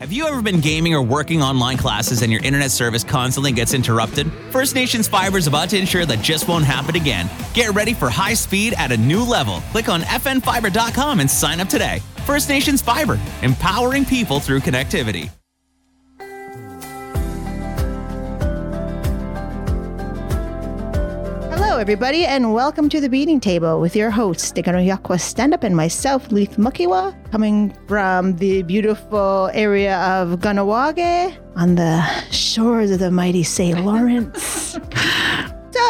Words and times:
Have 0.00 0.12
you 0.12 0.26
ever 0.26 0.40
been 0.40 0.60
gaming 0.60 0.94
or 0.94 1.02
working 1.02 1.42
online 1.42 1.76
classes 1.76 2.22
and 2.22 2.32
your 2.32 2.42
internet 2.42 2.70
service 2.70 3.04
constantly 3.04 3.52
gets 3.52 3.74
interrupted? 3.74 4.32
First 4.48 4.74
Nations 4.74 5.06
Fiber 5.06 5.36
is 5.36 5.46
about 5.46 5.68
to 5.68 5.78
ensure 5.78 6.06
that 6.06 6.22
just 6.22 6.48
won't 6.48 6.64
happen 6.64 6.96
again. 6.96 7.28
Get 7.52 7.74
ready 7.74 7.92
for 7.92 8.08
high 8.08 8.32
speed 8.32 8.72
at 8.78 8.92
a 8.92 8.96
new 8.96 9.22
level. 9.22 9.60
Click 9.72 9.90
on 9.90 10.00
fnfiber.com 10.00 11.20
and 11.20 11.30
sign 11.30 11.60
up 11.60 11.68
today. 11.68 12.00
First 12.24 12.48
Nations 12.48 12.80
Fiber, 12.80 13.20
empowering 13.42 14.06
people 14.06 14.40
through 14.40 14.60
connectivity. 14.60 15.30
Everybody, 21.80 22.26
and 22.26 22.52
welcome 22.52 22.90
to 22.90 23.00
the 23.00 23.08
Beading 23.08 23.40
Table 23.40 23.80
with 23.80 23.96
your 23.96 24.10
host, 24.10 24.54
Tekaronhiakhwa 24.54 25.18
Stand 25.18 25.54
Up, 25.54 25.62
and 25.62 25.74
myself, 25.74 26.30
Leith 26.30 26.58
Mahkewa, 26.58 27.14
coming 27.30 27.74
from 27.88 28.36
the 28.36 28.62
beautiful 28.64 29.50
area 29.54 29.96
of 30.00 30.40
Kahnawake 30.40 31.34
on 31.56 31.76
the 31.76 32.02
shores 32.30 32.90
of 32.90 32.98
the 32.98 33.10
mighty 33.10 33.42
St. 33.42 33.82
Lawrence. 33.82 34.42
so, 34.72 34.78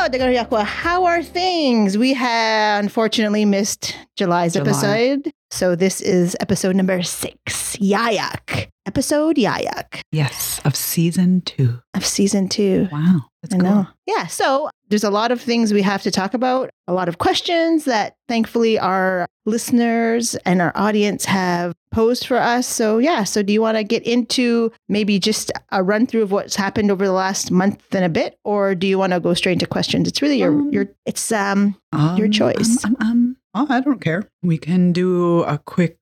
Tekaronhiakhwa, 0.06 0.62
how 0.62 1.06
are 1.06 1.24
things? 1.24 1.98
We 1.98 2.14
have 2.14 2.84
unfortunately 2.84 3.45
missed 3.45 3.96
July's 4.14 4.52
July. 4.52 4.70
episode. 4.70 5.32
So, 5.52 5.74
this 5.74 6.00
is 6.00 6.36
episode 6.40 6.77
number 6.77 7.02
six, 7.02 7.77
Yayak. 7.77 8.68
Episode 8.86 9.36
Yayak 9.36 10.00
Yes, 10.10 10.60
of 10.64 10.74
season 10.74 11.42
two. 11.42 11.80
of 11.95 12.04
season 12.06 12.48
two. 12.48 12.88
Wow. 12.90 13.26
That's 13.42 13.54
I 13.54 13.59
know. 13.59 13.86
Yeah. 14.06 14.26
So 14.26 14.68
there's 14.88 15.04
a 15.04 15.10
lot 15.10 15.30
of 15.32 15.40
things 15.40 15.73
we 15.73 15.80
have 15.82 16.02
to 16.02 16.10
talk 16.10 16.34
about, 16.34 16.70
a 16.88 16.92
lot 16.92 17.09
of 17.09 17.18
questions 17.18 17.84
that 17.84 18.14
thankfully 18.28 18.78
our 18.78 19.26
listeners 19.46 20.34
and 20.45 20.60
our 20.60 20.73
audience 20.74 21.24
have 21.24 21.74
posed 21.92 22.26
for 22.26 22.37
us. 22.37 22.66
So, 22.66 22.98
yeah. 22.98 23.24
So, 23.24 23.42
do 23.42 23.52
you 23.52 23.60
want 23.60 23.76
to 23.76 23.84
get 23.84 24.02
into 24.04 24.73
maybe 24.88 25.18
just 25.18 25.51
a 25.73 25.82
run 25.82 26.06
through 26.06 26.23
of 26.23 26.32
what's 26.32 26.56
happened 26.56 26.90
over 26.90 27.04
the 27.04 27.12
last 27.12 27.51
month 27.51 27.95
and 27.95 28.04
a 28.04 28.09
bit, 28.09 28.37
or 28.45 28.74
do 28.74 28.87
you 28.87 28.98
want 28.98 29.12
to 29.12 29.21
go 29.21 29.34
straight 29.34 29.54
into 29.54 29.66
questions? 29.66 30.06
It's 30.09 30.23
really 30.23 30.38
your, 30.38 30.52
Um, 30.52 30.71
your, 30.73 30.88
it's, 31.06 31.30
um, 31.32 31.76
Um, 31.93 32.16
Your 32.16 32.28
choice. 32.28 32.84
Um, 32.84 32.96
um, 33.01 33.06
um, 33.10 33.37
oh, 33.54 33.66
I 33.68 33.80
don't 33.80 34.01
care. 34.01 34.29
We 34.43 34.59
can 34.59 34.93
do 34.93 35.43
a 35.43 35.59
quick 35.59 35.98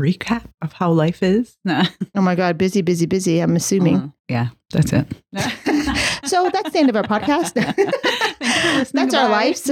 recap 0.00 0.44
of 0.62 0.72
how 0.74 0.92
life 0.92 1.22
is. 1.22 1.56
Nah. 1.64 1.84
oh 2.14 2.20
my 2.20 2.34
God, 2.34 2.56
busy, 2.58 2.82
busy, 2.82 3.06
busy. 3.06 3.40
I'm 3.40 3.56
assuming. 3.56 3.96
Uh, 3.96 4.08
yeah, 4.28 4.48
that's 4.70 4.92
it. 4.92 5.06
so, 6.28 6.50
that's 6.52 6.70
the 6.72 6.78
end 6.78 6.88
of 6.90 6.96
our 6.96 7.02
podcast. 7.02 7.56
listening. 7.56 8.92
That's 8.92 9.14
our 9.14 9.28
Bye. 9.28 9.46
lives. 9.46 9.70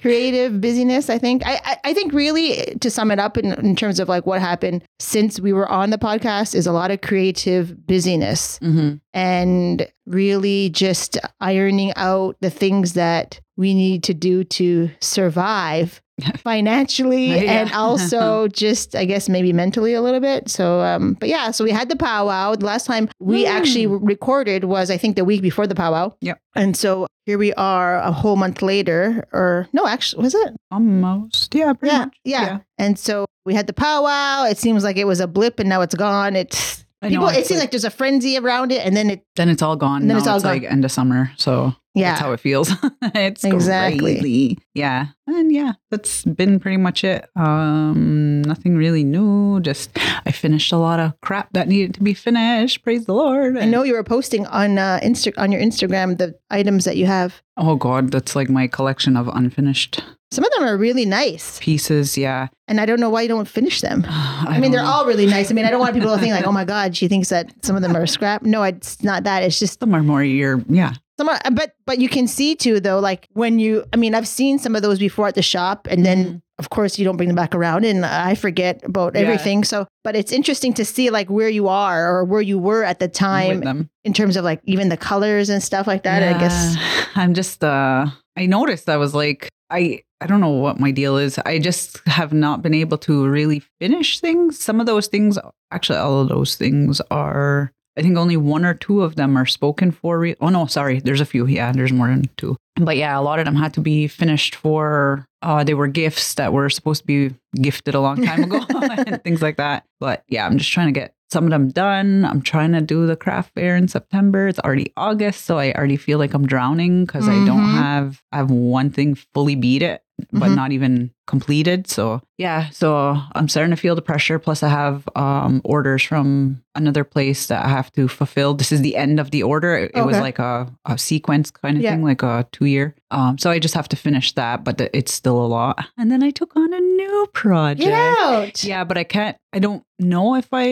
Creative 0.00 0.60
busyness, 0.60 1.08
I 1.08 1.18
think. 1.18 1.46
I, 1.46 1.60
I, 1.64 1.76
I 1.84 1.94
think 1.94 2.12
really 2.12 2.76
to 2.80 2.90
sum 2.90 3.10
it 3.10 3.18
up 3.18 3.38
in, 3.38 3.52
in 3.52 3.76
terms 3.76 4.00
of 4.00 4.08
like 4.08 4.26
what 4.26 4.40
happened 4.40 4.82
since 4.98 5.38
we 5.40 5.52
were 5.52 5.68
on 5.68 5.90
the 5.90 5.98
podcast 5.98 6.54
is 6.54 6.66
a 6.66 6.72
lot 6.72 6.90
of 6.90 7.00
creative 7.00 7.86
busyness 7.86 8.58
Mhm. 8.60 9.00
and 9.14 9.88
really 10.06 10.70
just 10.70 11.18
ironing 11.40 11.92
out 11.96 12.36
the 12.40 12.50
things 12.50 12.94
that 12.94 13.40
we 13.56 13.74
need 13.74 14.02
to 14.04 14.14
do 14.14 14.42
to 14.44 14.90
survive 15.00 16.02
financially 16.38 17.26
Yeah. 17.44 17.62
and 17.62 17.72
also 17.72 18.48
just 18.64 18.94
I 18.94 19.04
guess 19.04 19.28
maybe 19.28 19.52
mentally 19.52 19.94
a 19.94 20.02
little 20.02 20.20
bit. 20.20 20.48
So 20.48 20.80
um 20.80 21.14
but 21.14 21.28
yeah, 21.28 21.50
so 21.50 21.64
we 21.64 21.70
had 21.70 21.88
the 21.88 21.96
powwow. 21.96 22.54
The 22.54 22.66
last 22.66 22.86
time 22.86 23.08
we 23.20 23.44
Mm. 23.44 23.48
actually 23.48 23.86
recorded 23.86 24.64
was 24.64 24.90
I 24.90 24.96
think 24.96 25.16
the 25.16 25.24
week 25.24 25.42
before 25.42 25.66
the 25.66 25.74
powwow. 25.74 26.14
Yep. 26.20 26.38
And 26.54 26.76
so 26.76 27.06
here 27.26 27.38
we 27.38 27.52
are 27.54 27.96
a 27.96 28.10
whole 28.12 28.36
month 28.36 28.62
later 28.62 29.26
or 29.32 29.68
no, 29.72 29.86
actually 29.86 30.22
was 30.22 30.34
it? 30.34 30.54
Almost. 30.70 31.54
Yeah, 31.54 31.72
pretty 31.72 31.92
Yeah, 31.94 32.04
much. 32.06 32.14
yeah. 32.24 32.58
And 32.78 32.98
so 32.98 33.26
we 33.44 33.54
had 33.54 33.66
the 33.66 33.72
powwow. 33.72 34.44
It 34.44 34.58
seems 34.58 34.84
like 34.84 34.96
it 34.96 35.06
was 35.06 35.20
a 35.20 35.26
blip 35.26 35.58
and 35.60 35.68
now 35.68 35.80
it's 35.82 35.94
gone. 35.94 36.36
It's 36.36 36.84
I 37.00 37.08
know, 37.08 37.10
people 37.20 37.28
it 37.28 37.38
it's 37.38 37.48
seems 37.48 37.60
like, 37.60 37.70
there's 37.72 37.84
a 37.84 37.90
frenzy 37.90 38.38
around 38.38 38.70
it 38.70 38.84
and 38.86 38.96
then 38.96 39.10
it 39.10 39.22
Then 39.36 39.48
it's 39.48 39.62
all 39.62 39.74
gone. 39.76 40.02
And 40.02 40.10
then 40.10 40.16
now 40.16 40.18
it's 40.18 40.28
all 40.28 40.36
it's 40.36 40.44
gone. 40.44 40.52
like 40.62 40.70
end 40.70 40.84
of 40.84 40.92
summer. 40.92 41.30
So 41.36 41.74
yeah. 41.94 42.10
that's 42.10 42.20
how 42.20 42.32
it 42.32 42.40
feels. 42.40 42.70
it's 43.02 43.44
Exactly. 43.44 44.14
crazy. 44.18 44.58
Yeah. 44.74 45.06
And 45.26 45.52
yeah, 45.52 45.72
that's 45.90 46.24
been 46.24 46.58
pretty 46.60 46.76
much 46.78 47.04
it. 47.04 47.28
Um, 47.36 48.42
nothing 48.42 48.76
really 48.76 49.04
new. 49.04 49.60
Just 49.60 49.90
I 50.26 50.32
finished 50.32 50.72
a 50.72 50.76
lot 50.76 51.00
of 51.00 51.18
crap 51.20 51.52
that 51.52 51.68
needed 51.68 51.94
to 51.94 52.02
be 52.02 52.14
finished. 52.14 52.82
Praise 52.82 53.06
the 53.06 53.14
Lord. 53.14 53.56
I 53.56 53.64
know 53.66 53.82
you 53.82 53.94
were 53.94 54.04
posting 54.04 54.46
on 54.46 54.78
uh, 54.78 55.00
Insta- 55.02 55.36
on 55.38 55.52
your 55.52 55.60
Instagram 55.60 56.18
the 56.18 56.34
items 56.50 56.84
that 56.84 56.96
you 56.96 57.06
have. 57.06 57.42
Oh 57.56 57.76
God, 57.76 58.10
that's 58.10 58.34
like 58.34 58.48
my 58.48 58.66
collection 58.66 59.16
of 59.16 59.28
unfinished 59.28 60.02
Some 60.32 60.44
of 60.44 60.50
them 60.52 60.64
are 60.64 60.76
really 60.76 61.04
nice, 61.04 61.58
pieces. 61.60 62.16
Yeah. 62.16 62.48
and 62.66 62.80
I 62.80 62.86
don't 62.86 63.00
know 63.00 63.10
why 63.10 63.22
you 63.22 63.28
don't 63.28 63.46
finish 63.48 63.80
them. 63.82 64.04
I, 64.08 64.46
I, 64.56 64.60
mean, 64.60 64.70
they're 64.72 64.82
know. 64.82 64.88
all 64.90 65.06
really 65.06 65.26
nice. 65.26 65.50
I 65.50 65.54
mean, 65.54 65.66
I 65.66 65.70
don't 65.70 65.80
want 65.80 65.94
people 65.94 66.14
to 66.14 66.18
think 66.18 66.32
like, 66.34 66.46
"Oh 66.50 66.52
my 66.52 66.64
God, 66.64 66.96
she 66.96 67.08
thinks 67.08 67.28
that 67.28 67.52
some 67.64 67.76
of 67.76 67.82
them 67.82 67.94
are 67.94 68.06
scrap." 68.06 68.42
No, 68.42 68.62
it's 68.62 69.02
not 69.02 69.24
that. 69.24 69.42
It's 69.44 69.58
just 69.58 69.78
some 69.80 69.94
are 69.94 70.02
more 70.02 70.22
your 70.24 70.62
yeah. 70.68 70.94
Some. 71.26 71.28
Are, 71.28 71.50
but 71.52 71.74
but 71.86 71.98
you 71.98 72.08
can 72.08 72.26
see 72.28 72.54
too, 72.54 72.80
though, 72.80 72.98
like 73.00 73.28
when 73.32 73.58
you. 73.58 73.84
I 73.92 73.96
mean, 73.96 74.14
I've 74.14 74.28
seen 74.28 74.58
some 74.58 74.76
of 74.76 74.82
those 74.82 74.98
before 74.98 75.28
at 75.28 75.34
the 75.34 75.42
shop, 75.42 75.86
and 75.90 76.04
then 76.04 76.24
Mhm. 76.24 76.42
of 76.58 76.70
course 76.70 76.98
you 76.98 77.04
don't 77.04 77.16
bring 77.16 77.28
them 77.28 77.36
back 77.36 77.54
around, 77.54 77.84
and 77.84 78.04
I 78.04 78.34
forget 78.34 78.80
about 78.84 79.14
Yeah. 79.14 79.22
everything. 79.22 79.64
So, 79.64 79.86
but 80.04 80.14
it's 80.16 80.32
interesting 80.32 80.72
to 80.74 80.84
see 80.84 81.10
like 81.10 81.28
where 81.30 81.48
you 81.48 81.68
are 81.68 82.08
or 82.14 82.24
where 82.24 82.42
you 82.42 82.58
were 82.58 82.84
at 82.84 82.98
the 82.98 83.08
time 83.08 83.88
in 84.04 84.12
terms 84.12 84.36
of 84.36 84.44
like 84.44 84.60
even 84.64 84.88
the 84.88 84.96
colors 84.96 85.48
and 85.48 85.62
stuff 85.62 85.86
like 85.86 86.02
that. 86.04 86.22
I 86.22 86.38
guess. 86.38 86.76
I'm 87.16 87.34
just 87.34 87.62
uh 87.64 88.06
I 88.36 88.46
noticed 88.46 88.88
I 88.88 88.96
was 88.96 89.14
like 89.14 89.48
I 89.70 90.02
I 90.20 90.26
don't 90.26 90.40
know 90.40 90.50
what 90.50 90.78
my 90.78 90.92
deal 90.92 91.16
is. 91.16 91.38
I 91.44 91.58
just 91.58 91.98
have 92.06 92.32
not 92.32 92.62
been 92.62 92.74
able 92.74 92.96
to 92.98 93.26
really 93.26 93.60
finish 93.80 94.20
things. 94.20 94.58
Some 94.58 94.80
of 94.80 94.86
those 94.86 95.08
things 95.08 95.38
actually 95.72 95.98
all 95.98 96.20
of 96.20 96.28
those 96.28 96.54
things 96.56 97.00
are 97.10 97.72
I 97.96 98.02
think 98.02 98.16
only 98.16 98.36
one 98.36 98.64
or 98.64 98.74
two 98.74 99.02
of 99.02 99.16
them 99.16 99.36
are 99.36 99.46
spoken 99.46 99.90
for. 99.90 100.18
Re- 100.18 100.36
oh 100.40 100.48
no, 100.48 100.66
sorry. 100.66 101.00
There's 101.00 101.20
a 101.20 101.26
few. 101.26 101.46
Yeah, 101.46 101.72
there's 101.72 101.92
more 101.92 102.08
than 102.08 102.24
two. 102.36 102.56
But 102.76 102.96
yeah, 102.96 103.18
a 103.18 103.20
lot 103.20 103.38
of 103.38 103.44
them 103.44 103.54
had 103.56 103.74
to 103.74 103.80
be 103.80 104.06
finished 104.08 104.54
for. 104.54 105.26
Uh, 105.42 105.62
they 105.64 105.74
were 105.74 105.88
gifts 105.88 106.34
that 106.34 106.52
were 106.52 106.70
supposed 106.70 107.02
to 107.02 107.06
be 107.06 107.34
gifted 107.60 107.94
a 107.94 108.00
long 108.00 108.22
time 108.24 108.44
ago 108.44 108.60
and 108.70 109.22
things 109.24 109.42
like 109.42 109.56
that. 109.58 109.84
But 110.00 110.24
yeah, 110.28 110.46
I'm 110.46 110.56
just 110.56 110.70
trying 110.72 110.86
to 110.86 110.98
get 110.98 111.14
some 111.30 111.44
of 111.44 111.50
them 111.50 111.70
done. 111.70 112.24
I'm 112.24 112.40
trying 112.42 112.72
to 112.72 112.80
do 112.80 113.06
the 113.06 113.16
craft 113.16 113.52
fair 113.54 113.76
in 113.76 113.88
September. 113.88 114.48
It's 114.48 114.58
already 114.60 114.92
August, 114.96 115.44
so 115.44 115.58
I 115.58 115.72
already 115.72 115.96
feel 115.96 116.18
like 116.18 116.32
I'm 116.34 116.46
drowning 116.46 117.04
because 117.04 117.28
I 117.28 117.32
don't 117.44 117.60
Mhm. 117.60 117.74
have. 117.74 118.22
I 118.32 118.36
have 118.38 118.50
one 118.50 118.90
thing 118.90 119.14
fully 119.34 119.54
beat 119.54 119.82
it, 119.82 120.02
but 120.32 120.50
Mhm. 120.50 120.56
not 120.56 120.72
even 120.72 121.10
completed. 121.26 121.86
So 121.88 122.20
yeah, 122.38 122.68
so 122.70 123.16
I'm 123.34 123.48
starting 123.48 123.70
to 123.70 123.76
feel 123.80 123.94
the 123.94 124.02
pressure. 124.02 124.38
Plus, 124.38 124.62
I 124.62 124.68
have 124.68 125.08
um, 125.16 125.60
orders 125.64 126.02
from 126.02 126.62
another 126.74 127.04
place 127.04 127.46
that 127.46 127.64
I 127.64 127.68
have 127.68 127.92
to 127.92 128.08
fulfill. 128.08 128.54
This 128.54 128.72
is 128.72 128.82
the 128.82 128.96
end 128.96 129.20
of 129.20 129.30
the 129.30 129.42
order. 129.44 129.76
It, 129.76 129.92
it 129.94 130.04
was 130.04 130.18
like 130.18 130.38
a, 130.40 130.66
a 130.84 130.98
sequence 130.98 131.50
kind 131.50 131.76
of 131.76 131.82
Yeah. 131.82 131.92
thing, 131.92 132.02
like 132.02 132.22
a 132.22 132.46
two 132.52 132.64
year. 132.66 132.94
Um, 133.12 133.38
so 133.38 133.50
I 133.50 133.58
just 133.60 133.74
have 133.74 133.88
to 133.90 133.96
finish 133.96 134.32
that, 134.34 134.64
but 134.64 134.78
th- 134.78 134.90
it's 134.92 135.12
still 135.14 135.40
a 135.40 135.46
lot. 135.46 135.78
And 135.96 136.10
then 136.10 136.22
I 136.22 136.30
took 136.30 136.56
on 136.56 136.72
a 136.72 136.80
new 136.80 137.28
project. 137.32 137.80
Get 137.84 137.92
out. 137.92 138.64
Yeah, 138.64 138.84
but 138.84 138.98
I 138.98 139.04
can't. 139.04 139.36
I 139.52 139.58
don't 139.60 139.84
know 140.00 140.34
if 140.34 140.48
I 140.52 140.64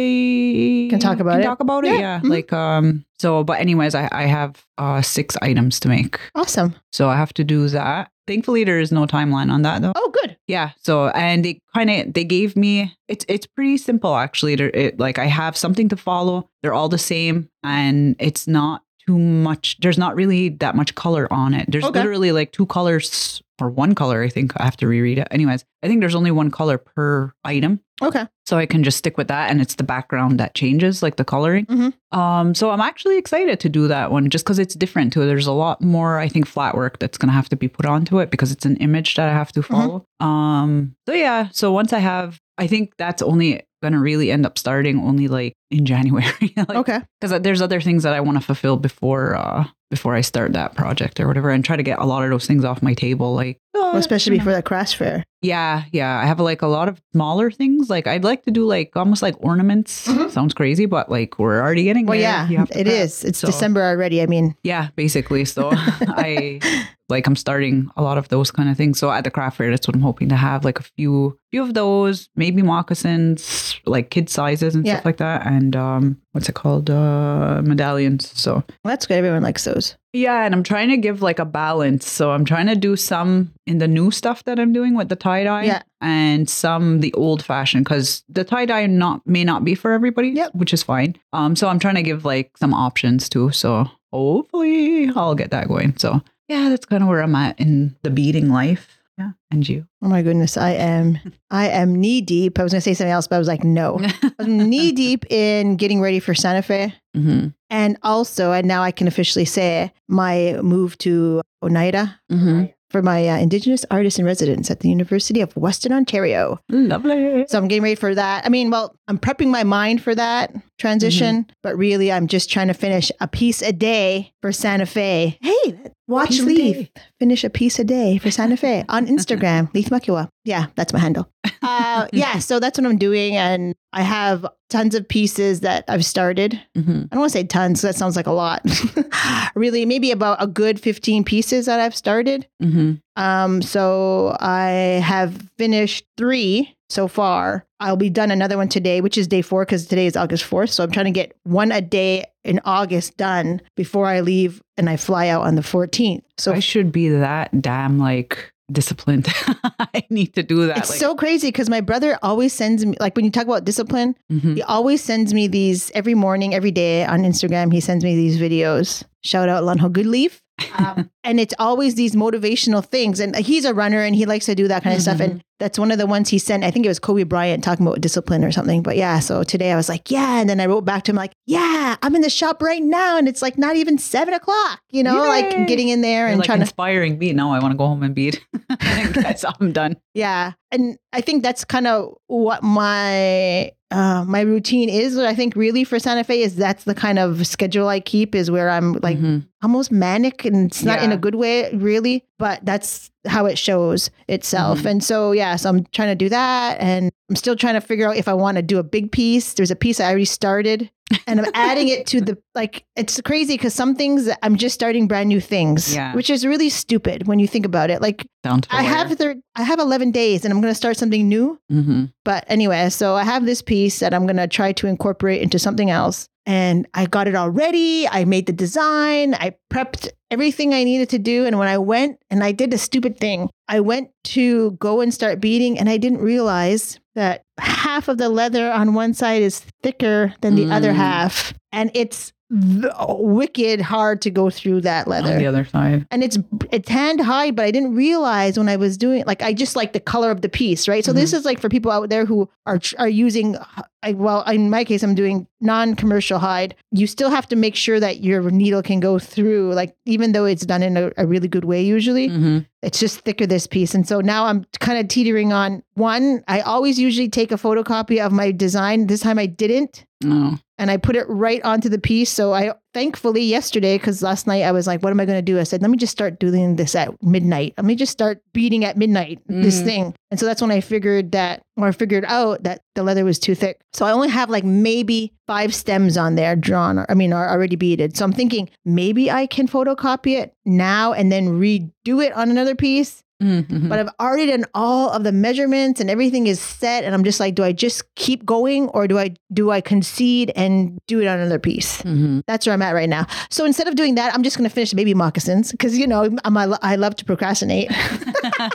Can 0.90 0.98
talk 0.98 1.20
about 1.20 1.40
it? 1.40 1.44
Talk 1.44 1.60
about 1.60 1.84
it, 1.84 1.92
Yeah. 1.92 1.98
yeah. 2.00 2.20
Mhm. 2.20 2.30
Like 2.30 2.52
um. 2.52 3.04
So, 3.20 3.44
but 3.44 3.60
anyways, 3.60 3.94
I 3.94 4.08
I 4.10 4.24
have 4.24 4.64
uh 4.78 5.02
six 5.02 5.36
items 5.42 5.78
to 5.80 5.88
make, 5.88 6.18
Awesome. 6.34 6.74
so 6.90 7.08
I 7.08 7.16
have 7.16 7.32
to 7.34 7.44
do 7.44 7.68
that. 7.68 8.10
Thankfully, 8.30 8.62
there 8.62 8.78
is 8.78 8.92
no 8.92 9.06
timeline 9.06 9.50
on 9.50 9.62
that 9.62 9.82
though. 9.82 9.92
Oh, 9.96 10.10
good. 10.22 10.36
Yeah. 10.46 10.70
So, 10.80 11.08
and 11.08 11.44
they 11.44 11.60
kind 11.74 11.90
of 11.90 12.14
they 12.14 12.22
gave 12.22 12.56
me 12.56 12.94
it's 13.08 13.24
it's 13.28 13.44
pretty 13.46 13.76
simple 13.76 14.14
actually. 14.14 14.54
It, 14.54 15.00
like 15.00 15.18
I 15.18 15.26
have 15.26 15.56
something 15.56 15.88
to 15.88 15.96
follow. 15.96 16.48
They're 16.62 16.72
all 16.72 16.88
the 16.88 16.96
same, 16.98 17.48
and 17.64 18.14
it's 18.20 18.46
not 18.46 18.82
too 19.04 19.18
much. 19.18 19.78
There's 19.80 19.98
not 19.98 20.14
really 20.14 20.50
that 20.60 20.76
much 20.76 20.94
color 20.94 21.26
on 21.32 21.54
it. 21.54 21.68
There's 21.72 21.82
Okay. 21.84 21.98
literally 21.98 22.30
like 22.30 22.52
two 22.52 22.66
colors 22.66 23.42
or 23.60 23.70
one 23.70 23.94
color. 23.94 24.22
I 24.22 24.28
think 24.28 24.52
I 24.56 24.64
have 24.64 24.76
to 24.78 24.86
reread 24.86 25.18
it. 25.18 25.28
Anyways, 25.30 25.64
I 25.82 25.88
think 25.88 26.00
there's 26.00 26.14
only 26.14 26.30
one 26.30 26.50
color 26.50 26.78
per 26.78 27.32
item. 27.44 27.80
Okay. 28.02 28.26
So 28.46 28.56
I 28.56 28.66
can 28.66 28.82
just 28.82 28.96
stick 28.98 29.18
with 29.18 29.28
that, 29.28 29.50
and 29.50 29.60
it's 29.60 29.74
the 29.74 29.84
background 29.84 30.40
that 30.40 30.54
changes, 30.54 31.02
like 31.02 31.16
the 31.16 31.24
coloring. 31.24 31.66
Mhm. 31.66 31.92
Um, 32.16 32.54
so 32.54 32.70
I'm 32.70 32.80
actually 32.80 33.18
excited 33.18 33.60
to 33.60 33.68
do 33.68 33.88
that 33.88 34.10
one, 34.10 34.30
just 34.30 34.44
because 34.44 34.58
it's 34.58 34.74
different 34.74 35.12
too. 35.12 35.26
There's 35.26 35.46
a 35.46 35.52
lot 35.52 35.82
more, 35.82 36.18
I 36.18 36.28
think, 36.28 36.46
flat 36.46 36.74
work 36.74 36.98
that's 36.98 37.18
gonna 37.18 37.32
have 37.32 37.48
to 37.50 37.56
be 37.56 37.68
put 37.68 37.86
onto 37.86 38.18
it 38.18 38.30
because 38.30 38.50
it's 38.52 38.64
an 38.64 38.76
image 38.78 39.14
that 39.16 39.28
I 39.28 39.32
have 39.32 39.52
to 39.52 39.62
follow. 39.62 40.04
Um, 40.18 40.94
so 41.06 41.14
yeah, 41.14 41.48
so 41.52 41.72
once 41.72 41.92
I 41.92 41.98
have, 41.98 42.38
I 42.58 42.66
think 42.66 42.92
that's 42.98 43.22
only 43.22 43.62
gonna 43.82 44.00
really 44.00 44.30
end 44.30 44.44
up 44.46 44.58
starting 44.58 44.98
only 45.00 45.28
like 45.28 45.54
in 45.70 45.84
January. 45.86 46.26
like, 46.56 46.70
Okay. 46.70 47.00
because 47.20 47.40
there's 47.42 47.62
other 47.62 47.80
things 47.80 48.02
that 48.02 48.12
I 48.14 48.20
want 48.20 48.38
to 48.38 48.44
fulfill 48.44 48.76
before 48.76 49.36
uh 49.36 49.64
before 49.90 50.14
I 50.14 50.20
start 50.20 50.52
that 50.52 50.76
project 50.76 51.18
or 51.18 51.26
whatever, 51.26 51.50
and 51.50 51.64
try 51.64 51.74
to 51.74 51.82
get 51.82 51.98
a 51.98 52.04
lot 52.06 52.22
of 52.22 52.30
those 52.30 52.46
things 52.46 52.64
off 52.64 52.80
my 52.80 52.94
table, 52.94 53.34
like 53.34 53.58
Well, 53.74 53.96
especially 53.96 54.34
you 54.34 54.38
know. 54.38 54.44
before 54.44 54.54
the 54.56 54.62
craft 54.62 54.94
fair. 54.94 55.24
Yeah, 55.42 55.82
yeah. 55.90 56.16
I 56.20 56.26
have 56.26 56.38
like 56.38 56.62
a 56.62 56.68
lot 56.68 56.88
of 56.88 57.00
smaller 57.12 57.50
things. 57.50 57.90
Like 57.90 58.06
I'd 58.06 58.22
like 58.22 58.44
to 58.44 58.52
do 58.52 58.64
like 58.66 58.92
almost 58.96 59.20
like 59.20 59.34
ornaments. 59.40 60.06
Mhm. 60.06 60.30
Sounds 60.30 60.54
crazy, 60.54 60.86
but 60.86 61.10
like 61.10 61.40
we're 61.40 61.60
already 61.60 61.82
getting 61.82 62.06
Well, 62.06 62.16
there. 62.16 62.22
yeah, 62.22 62.48
You 62.48 62.58
have 62.58 62.70
to 62.70 62.78
it 62.80 62.84
prep. 62.86 62.96
is. 63.04 63.24
It's 63.24 63.40
So- 63.40 63.46
December 63.48 63.82
already. 63.82 64.22
I 64.22 64.26
mean, 64.26 64.54
Yeah, 64.62 64.90
basically. 64.94 65.44
So 65.44 65.70
I 65.74 66.60
like 67.08 67.26
I'm 67.26 67.34
starting 67.34 67.90
a 67.96 68.02
lot 68.02 68.16
of 68.16 68.28
those 68.28 68.52
kind 68.52 68.68
of 68.70 68.76
things. 68.76 68.96
So 69.00 69.10
at 69.10 69.24
the 69.24 69.30
craft 69.32 69.56
fair, 69.56 69.70
that's 69.72 69.88
what 69.88 69.96
I'm 69.96 70.02
hoping 70.02 70.28
to 70.28 70.36
have 70.36 70.64
like 70.64 70.78
a 70.78 70.84
few 70.84 71.36
few 71.50 71.62
of 71.64 71.74
those, 71.74 72.28
maybe 72.36 72.62
moccasins, 72.62 73.74
like 73.86 74.10
kid 74.10 74.28
sizes 74.28 74.76
and 74.76 74.86
Yeah. 74.86 74.94
stuff 74.96 75.04
like 75.06 75.16
that. 75.16 75.46
And 75.46 75.59
and 75.60 75.76
um, 75.76 76.20
what's 76.32 76.48
it 76.48 76.54
called? 76.54 76.88
Uh, 76.90 77.60
medallions. 77.62 78.30
So 78.38 78.54
Well, 78.54 78.64
that's 78.92 79.06
good. 79.06 79.18
Everyone 79.18 79.42
likes 79.42 79.64
those. 79.64 79.96
yeah, 80.12 80.44
and 80.44 80.54
I'm 80.54 80.62
trying 80.62 80.88
to 80.90 80.96
give 80.96 81.22
like 81.22 81.38
a 81.38 81.44
balance. 81.44 82.08
So 82.08 82.30
I'm 82.32 82.44
trying 82.44 82.66
to 82.66 82.74
do 82.76 82.96
some 82.96 83.52
in 83.66 83.78
the 83.78 83.86
new 83.88 84.10
stuff 84.10 84.42
that 84.44 84.58
I'm 84.58 84.72
doing 84.72 84.94
with 84.96 85.08
the 85.08 85.16
tie 85.16 85.44
dye, 85.44 85.64
Yeah. 85.64 85.82
and 86.00 86.48
some 86.48 87.00
the 87.00 87.12
old 87.14 87.44
fashioned 87.44 87.84
because 87.84 88.24
the 88.28 88.44
tie 88.44 88.66
dye 88.66 88.86
not 88.86 89.24
may 89.26 89.44
not 89.44 89.64
be 89.64 89.74
for 89.74 89.92
everybody, 89.92 90.28
Yep. 90.30 90.54
which 90.54 90.72
is 90.72 90.82
fine. 90.82 91.14
Um, 91.32 91.54
so 91.56 91.68
I'm 91.68 91.78
trying 91.78 91.96
to 91.96 92.02
give 92.02 92.24
like 92.24 92.56
some 92.58 92.74
options 92.74 93.28
too. 93.28 93.50
So 93.52 93.86
hopefully 94.12 95.10
I'll 95.14 95.34
get 95.34 95.50
that 95.50 95.68
going. 95.68 95.96
So 95.98 96.20
yeah, 96.48 96.68
that's 96.68 96.86
kind 96.86 97.02
of 97.02 97.08
where 97.08 97.22
I'm 97.22 97.34
at 97.36 97.60
in 97.60 97.94
the 98.02 98.10
beading 98.10 98.48
life. 98.50 98.96
Yeah, 99.20 99.32
and 99.50 99.68
you. 99.68 99.84
Oh 100.02 100.08
my 100.08 100.22
goodness, 100.22 100.56
I 100.56 100.70
am 100.70 101.18
I 101.50 101.68
am 101.68 101.94
knee 101.94 102.22
deep. 102.22 102.58
I 102.58 102.62
was 102.62 102.72
gonna 102.72 102.80
say 102.80 102.94
something 102.94 103.12
else, 103.12 103.26
but 103.26 103.36
I 103.36 103.38
was 103.38 103.48
like, 103.48 103.64
no. 103.64 104.00
I'm 104.38 104.70
knee 104.70 104.92
deep 104.92 105.30
in 105.30 105.76
getting 105.76 106.00
ready 106.00 106.20
for 106.20 106.34
Santa 106.34 106.62
Fe. 106.62 106.94
hmm 107.14 107.48
And 107.68 107.98
also, 108.02 108.52
and 108.52 108.66
now 108.66 108.82
I 108.82 108.92
can 108.92 109.06
officially 109.06 109.44
say 109.44 109.92
my 110.08 110.58
move 110.62 110.96
to 110.98 111.42
Oneida 111.62 112.18
hmm 112.30 112.64
for 112.90 113.02
my 113.02 113.28
uh, 113.28 113.36
Indigenous 113.38 113.84
artist 113.88 114.18
in 114.18 114.24
residence 114.24 114.68
at 114.68 114.80
the 114.80 114.88
University 114.88 115.40
of 115.40 115.56
Western 115.56 115.92
Ontario. 115.92 116.58
Lovely. 116.70 117.44
So 117.46 117.56
I'm 117.56 117.68
getting 117.68 117.84
ready 117.84 117.94
for 117.94 118.16
that. 118.16 118.44
I 118.44 118.48
mean, 118.48 118.68
well, 118.68 118.96
I'm 119.06 119.16
prepping 119.16 119.46
my 119.46 119.62
mind 119.62 120.02
for 120.02 120.12
that 120.12 120.52
transition, 120.76 121.46
but 121.62 121.76
really, 121.76 122.10
I'm 122.10 122.26
just 122.26 122.50
trying 122.50 122.66
to 122.66 122.74
finish 122.74 123.12
a 123.20 123.28
piece 123.28 123.62
a 123.62 123.72
day 123.72 124.32
for 124.42 124.50
Santa 124.50 124.86
Fe. 124.86 125.38
Hey, 125.40 125.78
watch 126.10 126.30
Piece 126.30 126.42
Leith 126.42 126.90
finish 127.18 127.44
a 127.44 127.50
piece 127.50 127.78
a 127.78 127.84
day 127.84 128.18
for 128.18 128.30
Santa 128.30 128.56
Fe 128.56 128.84
on 128.88 129.06
Instagram, 129.06 129.72
Leith 129.74 129.88
Mahkewa. 129.90 130.28
Yeah, 130.44 130.66
that's 130.74 130.92
my 130.92 130.98
handle. 130.98 131.28
Uh, 131.62 132.08
yeah, 132.14 132.38
so 132.38 132.58
that's 132.58 132.78
what 132.78 132.86
I'm 132.86 132.96
doing. 132.96 133.36
And 133.36 133.74
I 133.92 134.00
have 134.00 134.46
tons 134.70 134.94
of 134.94 135.06
pieces 135.06 135.60
that 135.60 135.84
I've 135.88 136.06
started. 136.06 136.58
hmm 136.74 137.02
I 137.02 137.08
don't 137.14 137.20
want 137.20 137.32
to 137.32 137.38
say 137.38 137.44
tons, 137.44 137.82
that 137.82 137.94
sounds 137.96 138.16
like 138.16 138.26
a 138.26 138.32
lot. 138.32 138.62
really, 139.54 139.84
maybe 139.84 140.10
about 140.10 140.42
a 140.42 140.46
good 140.46 140.80
15 140.80 141.22
pieces 141.22 141.66
that 141.66 141.78
I've 141.78 141.94
started. 141.94 142.48
hmm 142.62 142.94
Um, 143.16 143.60
so 143.60 144.36
I 144.40 145.02
have 145.04 145.50
finished 145.58 146.06
three 146.16 146.74
so 146.90 147.08
far. 147.08 147.64
I'll 147.80 147.96
be 147.96 148.10
done 148.10 148.30
another 148.30 148.56
one 148.58 148.68
today, 148.68 149.00
which 149.00 149.16
is 149.16 149.26
day 149.26 149.40
four 149.42 149.64
because 149.64 149.86
today 149.86 150.06
is 150.06 150.16
August 150.16 150.44
4th. 150.44 150.70
So 150.70 150.84
I'm 150.84 150.90
trying 150.90 151.06
to 151.06 151.10
get 151.12 151.34
one 151.44 151.72
a 151.72 151.80
day 151.80 152.24
in 152.44 152.60
August 152.64 153.16
done 153.16 153.62
before 153.76 154.06
I 154.06 154.20
leave 154.20 154.60
and 154.76 154.90
I 154.90 154.96
fly 154.96 155.28
out 155.28 155.42
on 155.46 155.54
the 155.54 155.62
14th. 155.62 156.22
So 156.36 156.52
I 156.52 156.58
should 156.58 156.92
be 156.92 157.08
that 157.08 157.62
damn 157.62 157.98
like 157.98 158.52
disciplined. 158.72 159.28
I 159.78 160.04
need 160.10 160.34
to 160.34 160.42
do 160.42 160.66
that. 160.66 160.78
it's 160.78 160.90
like, 160.90 160.98
so 160.98 161.14
crazy 161.14 161.48
because 161.48 161.68
my 161.70 161.80
brother 161.80 162.18
always 162.22 162.52
sends 162.52 162.84
me, 162.86 162.96
like 163.00 163.16
when 163.16 163.24
you 163.24 163.30
talk 163.30 163.44
about 163.46 163.64
discipline, 163.64 164.14
Mhm. 164.30 164.56
he 164.56 164.62
always 164.62 165.02
sends 165.02 165.32
me 165.34 165.48
these 165.48 165.90
every 165.94 166.14
morning, 166.14 166.54
every 166.54 166.70
day 166.70 167.04
on 167.04 167.22
Instagram. 167.22 167.72
He 167.72 167.80
sends 167.80 168.04
me 168.04 168.14
these 168.14 168.38
videos. 168.38 169.02
Shout 169.24 169.48
out 169.48 169.64
Lanho 169.64 169.90
Goodleaf. 169.90 170.40
Um, 170.78 171.10
and 171.24 171.40
it's 171.40 171.54
always 171.58 171.94
these 171.94 172.14
motivational 172.14 172.84
things. 172.84 173.18
And 173.18 173.34
he's 173.34 173.64
a 173.64 173.72
runner 173.72 174.02
and 174.02 174.14
he 174.14 174.26
likes 174.26 174.44
to 174.46 174.54
do 174.54 174.68
that 174.68 174.82
kind 174.82 174.94
of 174.94 175.00
stuff. 175.02 175.18
And 175.18 175.42
that's 175.60 175.78
one 175.78 175.92
of 175.92 175.98
the 175.98 176.06
ones 176.06 176.28
he 176.28 176.38
sent. 176.38 176.64
I 176.64 176.70
think 176.72 176.84
it 176.84 176.88
was 176.88 176.98
Kobe 176.98 177.22
Bryant 177.22 177.62
talking 177.62 177.86
about 177.86 178.00
discipline 178.00 178.42
or 178.44 178.50
something. 178.50 178.82
But 178.82 178.96
yeah, 178.96 179.20
so 179.20 179.44
today 179.44 179.70
I 179.70 179.76
was 179.76 179.88
like, 179.88 180.10
yeah. 180.10 180.40
And 180.40 180.50
then 180.50 180.58
I 180.58 180.66
wrote 180.66 180.84
back 180.84 181.04
to 181.04 181.12
him 181.12 181.16
like, 181.16 181.32
yeah, 181.46 181.96
I'm 182.02 182.16
in 182.16 182.22
the 182.22 182.30
shop 182.30 182.60
right 182.62 182.82
now. 182.82 183.16
And 183.16 183.28
it's 183.28 183.42
like 183.42 183.56
not 183.58 183.76
even 183.76 183.98
seven 183.98 184.34
o'clock, 184.34 184.80
you 184.90 185.02
know, 185.04 185.22
Yay. 185.22 185.28
like 185.28 185.68
getting 185.68 185.88
in 185.88 186.00
there 186.00 186.22
You're 186.22 186.28
and 186.30 186.38
like 186.38 186.46
trying 186.46 186.58
to 186.58 186.62
inspiring 186.64 187.18
me. 187.18 187.32
Now 187.32 187.52
I 187.52 187.60
want 187.60 187.72
to 187.72 187.78
go 187.78 187.86
home 187.86 188.02
and 188.02 188.14
beat. 188.14 188.44
I 188.70 189.10
guess 189.14 189.44
I'm 189.60 189.72
done. 189.72 189.96
Yeah. 190.14 190.52
And 190.72 190.96
I 191.12 191.20
think 191.20 191.42
that's 191.42 191.64
kind 191.64 191.86
of 191.86 192.14
what 192.26 192.62
my 192.62 193.72
uh, 193.92 194.24
my 194.24 194.40
routine 194.42 194.88
is. 194.88 195.16
What 195.16 195.26
I 195.26 195.34
think 195.34 195.56
really 195.56 195.82
for 195.82 195.98
Santa 195.98 196.22
Fe 196.22 196.42
is 196.42 196.54
that's 196.54 196.84
the 196.84 196.94
kind 196.94 197.18
of 197.18 197.44
schedule 197.46 197.88
I 197.88 197.98
keep 197.98 198.36
is 198.36 198.48
where 198.50 198.70
I'm 198.70 198.92
like 199.02 199.18
Mhm. 199.18 199.46
almost 199.64 199.90
manic 199.90 200.44
and 200.44 200.66
it's 200.70 200.84
not 200.84 201.02
in 201.02 201.10
a 201.10 201.16
good 201.16 201.34
way 201.34 201.72
really, 201.74 202.24
but 202.38 202.64
that's 202.64 203.10
how 203.26 203.46
it 203.46 203.58
shows 203.58 204.10
itself. 204.28 204.80
Mhm. 204.80 204.90
And 204.90 205.04
so 205.04 205.32
yeah, 205.32 205.56
so 205.56 205.68
I'm 205.68 205.84
trying 205.92 206.08
to 206.08 206.14
do 206.14 206.28
that 206.30 206.78
and 206.80 207.10
I'm 207.28 207.36
still 207.36 207.56
trying 207.56 207.74
to 207.74 207.80
figure 207.80 208.08
out 208.08 208.16
if 208.16 208.28
I 208.28 208.34
want 208.34 208.56
to 208.56 208.62
do 208.62 208.78
a 208.78 208.82
big 208.82 209.12
piece. 209.12 209.54
There's 209.54 209.70
a 209.70 209.76
piece 209.76 210.00
I 210.00 210.06
already 210.06 210.24
started 210.24 210.90
and 211.26 211.40
I'm 211.40 211.50
adding 211.54 211.88
it 211.88 212.06
to 212.08 212.20
the 212.20 212.38
like 212.54 212.84
it's 212.96 213.20
crazy 213.22 213.54
because 213.54 213.74
some 213.74 213.94
things 213.94 214.28
I'm 214.42 214.56
just 214.56 214.74
starting 214.74 215.08
brand 215.08 215.28
new 215.28 215.40
things, 215.40 215.94
Yeah. 215.94 216.14
which 216.14 216.30
is 216.30 216.46
really 216.46 216.68
stupid 216.70 217.26
when 217.26 217.38
you 217.38 217.48
think 217.48 217.66
about 217.66 217.90
it. 217.90 218.00
Like 218.00 218.26
Down 218.42 218.60
to 218.60 218.68
the 218.68 218.74
I 218.76 218.82
have 218.82 219.10
thir- 219.18 219.40
I 219.56 219.62
have 219.62 219.78
11 219.80 220.10
days 220.12 220.44
and 220.44 220.52
I'm 220.52 220.60
going 220.60 220.70
to 220.70 220.76
start 220.76 220.96
something 220.96 221.28
new. 221.28 221.58
hmm 221.68 222.04
But 222.24 222.44
anyway, 222.48 222.88
so 222.90 223.14
I 223.16 223.24
have 223.24 223.46
this 223.46 223.62
piece 223.62 223.98
that 224.00 224.14
I'm 224.14 224.26
going 224.26 224.36
to 224.36 224.46
try 224.48 224.72
to 224.72 224.86
incorporate 224.86 225.42
into 225.42 225.58
something 225.58 225.90
else. 225.90 226.28
And 226.46 226.86
I 226.94 227.06
got 227.06 227.28
it 227.28 227.34
all 227.34 227.50
ready. 227.50 228.08
I 228.08 228.24
made 228.24 228.46
the 228.46 228.52
design. 228.52 229.34
I 229.34 229.54
prepped 229.72 230.08
everything 230.30 230.72
I 230.72 230.84
needed 230.84 231.08
to 231.10 231.18
do. 231.18 231.44
And 231.44 231.58
when 231.58 231.68
I 231.68 231.78
went 231.78 232.18
and 232.30 232.42
I 232.42 232.52
did 232.52 232.72
a 232.72 232.78
stupid 232.78 233.18
thing, 233.18 233.50
I 233.68 233.80
went 233.80 234.08
to 234.24 234.72
go 234.72 235.00
and 235.00 235.12
start 235.12 235.40
beading 235.40 235.78
and 235.78 235.88
I 235.88 235.96
didn't 235.98 236.18
realize 236.20 236.98
that 237.14 237.44
half 237.60 238.08
of 238.08 238.18
the 238.18 238.28
leather 238.28 238.70
on 238.70 238.94
one 238.94 239.14
side 239.14 239.42
is 239.42 239.60
thicker 239.82 240.34
than 240.40 240.54
the 240.56 240.70
other 240.70 240.92
Mm. 240.92 240.96
half. 240.96 241.54
And 241.72 241.90
it's 241.94 242.32
v- 242.50 242.88
wicked 243.08 243.80
hard 243.80 244.20
to 244.22 244.30
go 244.30 244.50
through 244.50 244.80
that 244.82 245.06
leather. 245.08 245.32
On 245.32 245.38
the 245.38 245.46
other 245.46 245.64
side. 245.64 246.06
and 246.10 246.22
it's 246.24 246.38
it's 246.72 246.88
hand 246.88 247.20
high 247.20 247.50
but 247.50 247.64
i 247.64 247.70
didn't 247.70 247.94
realize 247.94 248.58
when 248.58 248.68
i 248.68 248.76
was 248.76 248.96
doing 248.96 249.22
like 249.26 249.42
i 249.42 249.52
just 249.52 249.76
like 249.76 249.92
the 249.92 250.00
color 250.00 250.30
of 250.30 250.40
the 250.42 250.48
piece 250.48 250.88
right? 250.88 251.04
So 251.04 251.12
this 251.12 251.32
is 251.32 251.44
like 251.44 251.60
for 251.60 251.68
people 251.68 251.90
out 251.92 252.08
there 252.10 252.24
who 252.26 252.48
are 252.66 252.80
are 252.98 253.08
using 253.08 253.56
I, 254.02 254.12
well 254.12 254.42
in 254.44 254.70
my 254.70 254.84
case 254.84 255.02
i'm 255.02 255.14
doing 255.14 255.46
non-commercial 255.60 256.38
hide. 256.38 256.74
You 256.90 257.06
still 257.06 257.28
have 257.30 257.46
to 257.48 257.56
make 257.56 257.76
sure 257.76 258.00
that 258.00 258.20
your 258.22 258.50
needle 258.50 258.82
can 258.82 258.98
go 258.98 259.18
through 259.18 259.74
like 259.74 259.94
even 260.06 260.32
though 260.32 260.46
it's 260.46 260.64
done 260.64 260.82
in 260.82 260.96
a, 260.96 261.10
a 261.18 261.26
really 261.26 261.48
good 261.48 261.64
way 261.64 261.82
usually 261.82 262.28
hmm 262.28 262.58
it's 262.82 262.98
just 262.98 263.20
thicker 263.20 263.44
this 263.46 263.66
piece. 263.66 263.94
And 263.94 264.08
so 264.08 264.20
now 264.22 264.46
i'm 264.46 264.64
kind 264.80 264.98
of 264.98 265.06
teetering 265.08 265.52
on 265.52 265.82
one. 265.96 266.42
I 266.48 266.62
always 266.62 266.98
usually 266.98 267.28
take 267.28 267.52
a 267.52 267.56
photocopy 267.56 268.24
of 268.24 268.32
my 268.32 268.52
design. 268.52 269.06
This 269.06 269.20
time 269.20 269.38
i 269.38 269.44
didn't. 269.44 270.06
No. 270.22 270.56
And 270.80 270.90
I 270.90 270.96
put 270.96 271.14
it 271.14 271.26
right 271.28 271.62
onto 271.62 271.90
the 271.90 271.98
piece. 271.98 272.30
So 272.30 272.54
I 272.54 272.72
thankfully 272.94 273.42
yesterday, 273.42 273.98
because 273.98 274.22
last 274.22 274.46
night 274.46 274.62
I 274.62 274.72
was 274.72 274.86
like, 274.86 275.02
what 275.02 275.10
am 275.10 275.20
I 275.20 275.26
going 275.26 275.38
to 275.38 275.42
do? 275.42 275.60
I 275.60 275.62
said, 275.64 275.82
let 275.82 275.90
me 275.90 275.98
just 275.98 276.10
start 276.10 276.40
doing 276.40 276.76
this 276.76 276.94
at 276.94 277.10
midnight. 277.22 277.74
Let 277.76 277.84
me 277.84 277.94
just 277.94 278.10
start 278.10 278.42
beading 278.54 278.84
at 278.84 278.96
midnight, 278.96 279.40
this 279.46 279.80
Mm. 279.82 279.84
thing. 279.84 280.14
And 280.30 280.40
so 280.40 280.46
that's 280.46 280.62
when 280.62 280.70
I 280.72 280.80
figured 280.80 281.32
that, 281.32 281.62
or 281.76 281.86
I 281.88 281.92
figured 281.92 282.24
out 282.26 282.62
that 282.64 282.80
the 282.94 283.02
leather 283.02 283.24
was 283.26 283.38
too 283.38 283.54
thick. 283.54 283.78
So 283.92 284.06
I 284.06 284.12
only 284.12 284.30
have 284.30 284.48
like 284.48 284.64
maybe 284.64 285.34
five 285.46 285.74
stems 285.74 286.16
on 286.16 286.34
there 286.34 286.56
drawn, 286.56 286.98
or 286.98 287.06
I 287.10 287.14
mean, 287.14 287.32
are 287.34 287.48
already 287.50 287.76
beaded. 287.76 288.16
So 288.16 288.24
I'm 288.24 288.32
thinking 288.32 288.70
maybe 288.84 289.30
I 289.30 289.46
can 289.46 289.68
photocopy 289.68 290.38
it 290.40 290.54
now 290.64 291.12
and 291.12 291.30
then 291.30 291.60
redo 291.60 292.24
it 292.24 292.32
on 292.32 292.50
another 292.50 292.74
piece. 292.74 293.22
Mhm. 293.40 293.88
But 293.88 293.98
I've 293.98 294.10
already 294.20 294.46
done 294.46 294.64
all 294.74 295.10
of 295.10 295.24
the 295.24 295.32
measurements 295.32 296.00
and 296.00 296.10
everything 296.10 296.46
is 296.46 296.60
set. 296.60 297.04
And 297.04 297.14
I'm 297.14 297.24
just 297.24 297.40
like, 297.40 297.54
do 297.54 297.64
I 297.64 297.72
just 297.72 298.02
keep 298.16 298.44
going 298.44 298.88
or 298.88 299.08
do 299.08 299.18
I 299.18 299.34
do 299.52 299.70
I 299.70 299.80
concede 299.80 300.52
and 300.54 300.98
do 301.06 301.20
it 301.20 301.26
on 301.26 301.38
another 301.38 301.58
piece? 301.58 302.02
Mhm. 302.02 302.42
That's 302.46 302.66
where 302.66 302.74
I'm 302.74 302.82
at 302.82 302.92
right 302.94 303.08
now. 303.08 303.26
So 303.50 303.64
instead 303.64 303.88
of 303.88 303.94
doing 303.96 304.14
that, 304.16 304.34
I'm 304.34 304.42
just 304.42 304.56
gonna 304.56 304.68
finish 304.70 304.90
the 304.90 304.96
baby 304.96 305.14
moccasins 305.14 305.70
because 305.72 305.96
you 305.96 306.06
know 306.06 306.24
I'm, 306.44 306.56
I 306.56 306.96
love 306.96 307.16
to 307.16 307.24
procrastinate. 307.24 307.90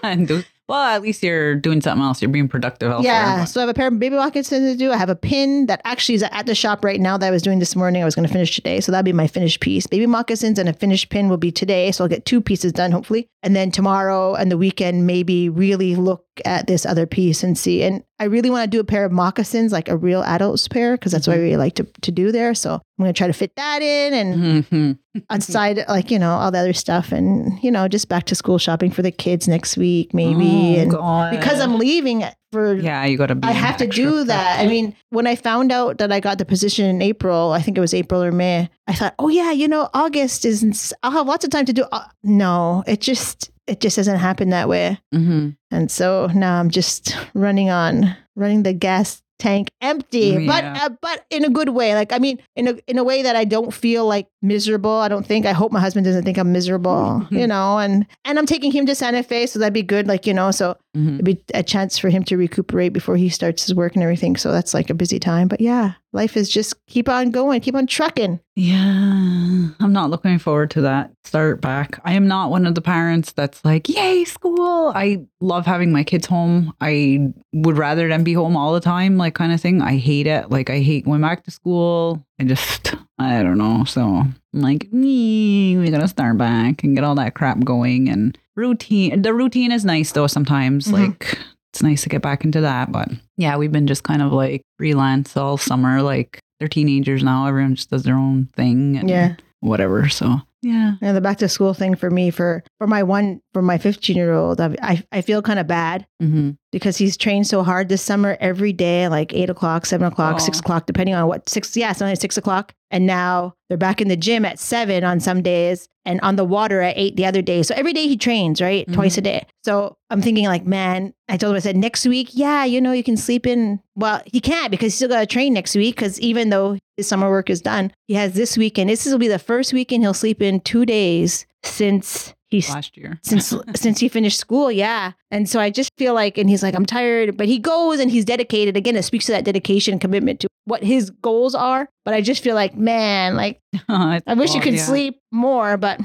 Well, 0.68 0.82
at 0.82 1.04
least 1.04 1.22
you're 1.22 1.54
doing 1.54 1.80
something 1.80 2.04
else. 2.04 2.24
You're 2.24 2.30
being 2.32 2.48
productive 2.48 2.90
elsewhere. 2.92 3.14
yeah. 3.14 3.44
So 3.46 3.60
I 3.60 3.62
have 3.62 3.70
a 3.70 3.76
pair 3.76 3.88
of 3.88 4.00
baby 4.00 4.16
moccasins 4.16 4.72
to 4.74 4.76
do. 4.76 4.92
I 4.92 4.98
have 4.98 5.10
a 5.10 5.16
pin 5.16 5.68
that 5.68 5.80
actually 5.86 6.16
is 6.16 6.24
at 6.24 6.48
the 6.48 6.56
shop 6.56 6.84
right 6.84 7.00
now 7.00 7.20
that 7.20 7.28
I 7.28 7.30
was 7.30 7.44
doing 7.44 7.60
this 7.60 7.76
morning. 7.76 8.02
I 8.02 8.06
was 8.06 8.16
gonna 8.16 8.28
finish 8.28 8.56
today, 8.56 8.82
so 8.82 8.92
that'll 8.92 9.04
be 9.04 9.14
my 9.14 9.28
finished 9.28 9.60
piece. 9.60 9.86
Baby 9.86 10.08
moccasins 10.08 10.58
and 10.58 10.68
a 10.68 10.74
finished 10.74 11.10
pin 11.10 11.30
will 11.30 11.38
be 11.38 11.52
today. 11.52 11.92
So 11.92 12.04
I'll 12.04 12.08
get 12.10 12.26
two 12.26 12.42
pieces 12.42 12.72
done 12.72 12.92
hopefully, 12.92 13.28
and 13.46 13.56
then 13.56 13.72
tomorrow 13.72 14.34
and 14.34 14.52
the 14.52 14.58
weekend 14.58 15.06
maybe 15.08 15.48
really 15.48 15.96
look 15.96 16.26
at 16.44 16.68
this 16.68 16.86
other 16.86 17.06
piece 17.06 17.44
and 17.44 17.58
see. 17.58 17.84
And 17.84 18.04
I 18.20 18.26
really 18.26 18.50
want 18.50 18.64
to 18.70 18.76
do 18.76 18.82
a 18.82 18.84
pair 18.84 19.06
of 19.06 19.12
moccasins, 19.12 19.72
like 19.72 19.88
a 19.88 19.96
real 19.96 20.22
adult's 20.24 20.68
pair, 20.68 20.98
because 20.98 21.12
that's 21.14 21.28
what 21.28 21.36
I 21.38 21.40
really 21.40 21.56
like 21.58 21.76
to, 21.76 21.84
to 22.02 22.12
do 22.12 22.32
there. 22.32 22.54
So 22.56 22.74
I'm 22.74 22.82
going 22.98 23.14
to 23.14 23.18
try 23.18 23.28
to 23.28 23.34
fit 23.34 23.56
that 23.56 23.82
in 23.82 24.14
and 24.14 24.66
Mhm. 24.66 24.98
outside, 25.30 25.86
like, 25.88 26.12
you 26.12 26.20
know, 26.20 26.32
all 26.32 26.52
the 26.52 26.58
other 26.58 26.74
stuff. 26.74 27.12
And, 27.12 27.58
you 27.64 27.72
know, 27.72 27.88
just 27.88 28.10
back 28.10 28.26
to 28.26 28.36
school 28.36 28.58
shopping 28.58 28.90
for 28.92 29.02
the 29.02 29.12
kids 29.12 29.48
next 29.48 29.78
week, 29.78 30.14
maybe. 30.14 30.76
Oh, 30.78 30.82
and 30.82 30.92
God. 30.92 31.32
because 31.32 31.60
I'm 31.62 31.78
leaving 31.78 32.24
for 32.52 32.76
Yeah, 32.76 33.06
you 33.06 33.18
got 33.18 33.28
to 33.28 33.36
be. 33.36 33.48
I 33.48 33.52
have 33.52 33.78
to 33.78 33.88
do 33.88 34.24
that. 34.26 34.60
I 34.60 34.68
mean, 34.68 34.96
when 35.12 35.28
I 35.28 35.36
found 35.36 35.72
out 35.72 36.00
that 36.00 36.12
I 36.12 36.20
got 36.20 36.38
the 36.40 36.46
position 36.46 36.86
in 36.88 37.02
April, 37.02 37.52
I 37.52 37.62
think 37.62 37.78
it 37.78 37.82
was 37.82 37.94
April 37.94 38.24
or 38.24 38.32
May, 38.32 38.70
I 38.88 38.94
thought, 38.94 39.16
oh 39.18 39.30
yeah, 39.30 39.52
you 39.52 39.68
know, 39.68 39.90
August 39.94 40.46
is, 40.46 40.94
I'll 41.02 41.12
have 41.12 41.28
lots 41.28 41.44
of 41.44 41.50
time 41.50 41.66
to 41.66 41.74
do. 41.74 41.86
Uh, 41.92 42.06
no, 42.24 42.84
it 42.86 43.02
just, 43.02 43.50
it 43.68 43.80
just 43.80 43.96
doesn't 43.96 44.18
happen 44.20 44.50
that 44.52 44.70
way. 44.70 45.00
Mhm. 45.14 45.58
And 45.72 45.90
so 45.92 46.28
now 46.36 46.60
I'm 46.60 46.70
just 46.70 47.18
running 47.34 47.70
on, 47.70 48.16
running 48.36 48.64
the 48.64 48.74
gas 48.74 49.24
tank 49.40 49.70
empty, 49.82 50.48
but 50.48 50.64
uh, 50.64 50.90
but 51.02 51.26
in 51.30 51.44
a 51.44 51.50
good 51.50 51.70
way. 51.70 51.94
Like 51.94 52.14
I 52.14 52.20
mean, 52.20 52.40
in 52.56 52.68
a 52.70 52.76
in 52.88 52.98
a 52.98 53.04
way 53.04 53.22
that 53.24 53.36
I 53.36 53.44
don't 53.44 53.74
feel 53.74 54.06
like 54.06 54.28
miserable. 54.48 54.92
I 54.92 55.08
don't 55.08 55.26
think. 55.26 55.46
I 55.46 55.52
hope 55.54 55.72
my 55.72 55.80
husband 55.80 56.06
doesn't 56.06 56.24
think 56.24 56.38
I'm 56.38 56.52
miserable, 56.52 57.26
you 57.32 57.48
know. 57.48 57.78
And 57.80 58.06
and 58.26 58.38
I'm 58.40 58.46
taking 58.46 58.72
him 58.72 58.86
to 58.86 58.96
Santa 58.96 59.24
Fe, 59.24 59.46
so 59.48 59.60
that'd 59.60 59.74
be 59.74 59.84
good. 59.84 60.08
Like 60.08 60.26
you 60.28 60.34
know, 60.34 60.52
so 60.52 60.78
Mhm. 60.96 61.14
it'd 61.16 61.26
be 61.26 61.42
a 61.54 61.64
chance 61.64 61.98
for 61.98 62.10
him 62.10 62.24
to 62.24 62.38
recuperate 62.38 62.94
before 62.94 63.18
he 63.18 63.30
starts 63.30 63.66
his 63.66 63.76
work 63.76 63.96
and 63.96 64.04
everything. 64.04 64.36
So 64.38 64.52
that's 64.52 64.74
like 64.74 64.90
a 64.90 64.94
busy 64.94 65.20
time. 65.20 65.48
But 65.48 65.60
yeah, 65.62 65.94
life 66.14 66.38
is 66.38 66.50
just 66.50 66.74
keep 66.88 67.10
on 67.10 67.32
going, 67.32 67.60
keep 67.62 67.76
on 67.76 67.86
trucking. 67.88 68.40
Yeah, 68.56 69.68
I'm 69.80 69.92
not 69.94 70.10
looking 70.10 70.40
forward 70.40 70.72
to 70.72 70.82
that 70.82 71.12
start 71.24 71.60
back. 71.62 72.00
I 72.06 72.14
am 72.14 72.28
not 72.28 72.50
one 72.52 72.66
of 72.66 72.76
the 72.76 72.82
parents 72.82 73.34
that's 73.34 73.64
like, 73.66 73.90
yay, 73.90 74.24
school. 74.24 74.94
I 74.96 75.26
love 75.42 75.66
having 75.66 75.92
my 75.92 76.04
kids 76.04 76.28
home. 76.28 76.74
I 76.80 77.34
would 77.54 77.78
rather 77.78 78.08
them 78.08 78.24
be 78.24 78.34
home 78.34 78.56
all 78.56 78.74
the 78.74 78.80
time, 78.80 79.18
like 79.18 79.36
kind 79.36 79.52
of 79.52 79.60
thing. 79.60 79.82
I 79.82 79.98
hate 79.98 80.28
it. 80.28 80.50
Like, 80.50 80.70
I 80.70 80.80
hate 80.80 81.06
going 81.06 81.22
back 81.22 81.44
to 81.44 81.52
school. 81.52 82.26
I 82.40 82.44
just, 82.46 82.96
I 83.18 83.42
don't 83.44 83.58
know. 83.58 83.84
So 83.86 84.02
I'm 84.04 84.36
like, 84.54 84.88
we 84.92 85.90
gotta 85.90 86.08
start 86.08 86.38
back 86.38 86.84
and 86.84 86.96
get 86.96 87.04
all 87.04 87.16
that 87.16 87.34
crap 87.36 87.64
going. 87.64 88.10
And 88.10 88.38
routine, 88.56 89.22
the 89.22 89.34
routine 89.34 89.72
is 89.72 89.86
nice 89.86 90.12
though 90.12 90.28
sometimes. 90.28 90.88
Mhm. 90.88 90.92
Like, 90.94 91.38
it's 91.74 91.82
nice 91.84 92.04
to 92.04 92.10
get 92.10 92.22
back 92.22 92.44
into 92.44 92.62
that. 92.62 92.92
But 92.92 93.10
yeah, 93.38 93.58
we've 93.58 93.72
been 93.72 93.88
just 93.88 94.04
kind 94.04 94.22
of 94.22 94.32
like 94.34 94.62
freelance 94.78 95.36
all 95.38 95.58
summer. 95.58 96.02
Like, 96.02 96.40
they're 96.60 96.68
teenagers 96.68 97.24
now. 97.24 97.48
Everyone 97.48 97.76
just 97.76 97.90
does 97.90 98.04
their 98.04 98.16
own 98.18 98.50
thing. 98.56 98.98
And 98.98 99.10
Yeah. 99.10 99.36
Whatever. 99.62 100.10
So, 100.10 100.42
yeah. 100.66 100.96
And 101.00 101.16
the 101.16 101.22
back 101.22 101.38
to 101.38 101.48
school 101.48 101.76
thing 101.76 101.94
for 101.94 102.10
me 102.10 102.32
for 102.32 102.64
for 102.80 102.88
my 102.88 103.04
one 103.04 103.40
for 103.54 103.62
my 103.62 103.78
15 103.78 104.16
year 104.16 104.34
old, 104.34 104.60
I 104.60 104.76
I, 104.82 105.04
I 105.12 105.22
feel 105.22 105.44
kind 105.44 105.60
of 105.60 105.68
bad 105.68 106.08
hmm 106.20 106.52
because 106.72 106.98
he's 106.98 107.16
trained 107.16 107.48
so 107.48 107.64
hard 107.64 107.88
this 107.88 108.02
summer 108.02 108.36
every 108.42 108.74
day, 108.74 109.08
like 109.08 109.34
eight 109.34 109.50
o'clock, 109.50 109.86
seven 109.86 110.08
o'clock, 110.08 110.42
six 110.42 110.60
o'clock, 110.60 110.86
depending 110.86 111.16
on 111.16 111.26
what 111.28 111.48
six. 111.48 111.78
Yeah, 111.78 111.94
sometimes 111.94 112.20
six 112.20 112.36
o'clock. 112.36 112.74
And 112.92 113.06
now 113.06 113.54
they're 113.70 113.78
back 113.78 114.02
in 114.02 114.10
the 114.10 114.18
gym 114.18 114.44
at 114.44 114.60
seven 114.60 115.04
on 115.06 115.20
some 115.22 115.42
days, 115.42 115.88
and 116.06 116.20
on 116.22 116.36
the 116.36 116.46
water 116.46 116.82
at 116.82 116.98
eight 116.98 117.16
the 117.16 117.26
other 117.26 117.42
day. 117.42 117.64
So 117.64 117.74
every 117.76 117.94
day 117.94 118.08
he 118.08 118.18
trains, 118.18 118.62
right, 118.62 118.92
twice 118.92 119.18
a 119.18 119.22
day. 119.22 119.46
So 119.64 119.98
I'm 120.10 120.22
thinking 120.22 120.46
like, 120.46 120.66
man, 120.66 121.14
I 121.28 121.38
told 121.38 121.52
him 121.54 121.58
I 121.58 121.60
said 121.60 121.78
next 121.78 122.06
week, 122.06 122.30
yeah, 122.34 122.64
you 122.64 122.80
know, 122.80 122.92
you 122.92 123.04
can 123.04 123.18
sleep 123.18 123.48
in. 123.48 123.80
Well, 123.96 124.22
he 124.26 124.40
can't 124.40 124.70
because 124.70 124.88
he's 124.88 124.96
still 124.96 125.10
got 125.10 125.22
to 125.22 125.26
train 125.26 125.54
next 125.54 125.76
week. 125.76 125.96
Because 125.96 126.20
even 126.20 126.50
though 126.50 126.78
his 126.98 127.08
summer 127.08 127.30
work 127.30 127.50
is 127.50 127.62
done, 127.62 127.92
he 128.08 128.14
has 128.14 128.34
this 128.34 128.58
weekend. 128.58 128.90
This 128.90 129.06
will 129.06 129.18
be 129.18 129.28
the 129.28 129.40
first 129.40 129.74
weekend 129.74 130.04
he'll 130.04 130.14
sleep 130.14 130.42
in 130.42 130.55
two 130.60 130.86
days 130.86 131.46
since 131.64 132.34
he's 132.48 132.70
Last 132.70 132.96
year. 132.96 133.20
since 133.24 133.54
since 133.76 134.00
he 134.00 134.08
finished 134.08 134.40
school 134.40 134.72
yeah 134.72 135.12
and 135.32 135.50
so 135.50 135.60
i 135.60 135.70
just 135.70 135.90
feel 135.98 136.14
like 136.14 136.38
and 136.38 136.50
he's 136.50 136.62
like 136.64 136.76
i'm 136.76 136.86
tired 136.86 137.36
but 137.38 137.48
he 137.48 137.58
goes 137.60 138.00
and 138.00 138.12
he's 138.12 138.24
dedicated 138.26 138.78
again 138.78 138.96
it 138.96 139.04
speaks 139.04 139.26
to 139.26 139.32
that 139.32 139.44
dedication 139.46 139.94
and 139.94 140.02
commitment 140.02 140.40
to 140.40 140.48
what 140.66 140.84
his 140.84 141.10
goals 141.10 141.56
are 141.56 141.90
but 142.06 142.14
i 142.14 142.22
just 142.22 142.44
feel 142.44 142.56
like 142.56 142.76
man 142.76 143.36
like 143.36 143.60
i 143.90 144.22
wish 144.36 144.54
you 144.54 144.62
could 144.62 144.80
sleep 144.80 145.20
more 145.32 145.76
but 145.78 146.00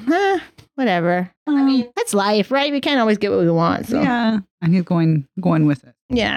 whatever 0.74 1.30
i 1.46 1.62
mean 1.62 1.90
that's 1.94 2.14
life 2.14 2.50
right 2.50 2.72
we 2.72 2.80
can't 2.80 3.00
always 3.00 3.18
get 3.18 3.30
what 3.30 3.40
we 3.40 3.50
want 3.50 3.86
so 3.86 4.00
yeah, 4.00 4.32
Yeah. 4.32 4.38
And 4.62 4.74
he's 4.74 4.82
going 4.82 5.26
going 5.40 5.64
with 5.64 5.84
it. 5.84 5.94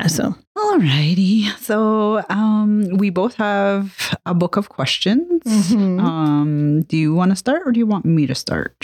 So 0.08 0.36
Alrighty. 0.58 1.50
So 1.60 2.24
um 2.30 2.88
we 2.98 3.10
both 3.10 3.36
have 3.36 4.16
a 4.26 4.34
book 4.34 4.56
of 4.58 4.70
questions. 4.70 5.42
Mhm. 5.44 6.00
Um, 6.00 6.82
do 6.84 6.96
you 6.98 7.14
want 7.16 7.32
to 7.32 7.36
start 7.36 7.64
or 7.66 7.72
do 7.72 7.80
you 7.80 7.88
want 7.88 8.06
me 8.06 8.28
to 8.28 8.36
start? 8.36 8.76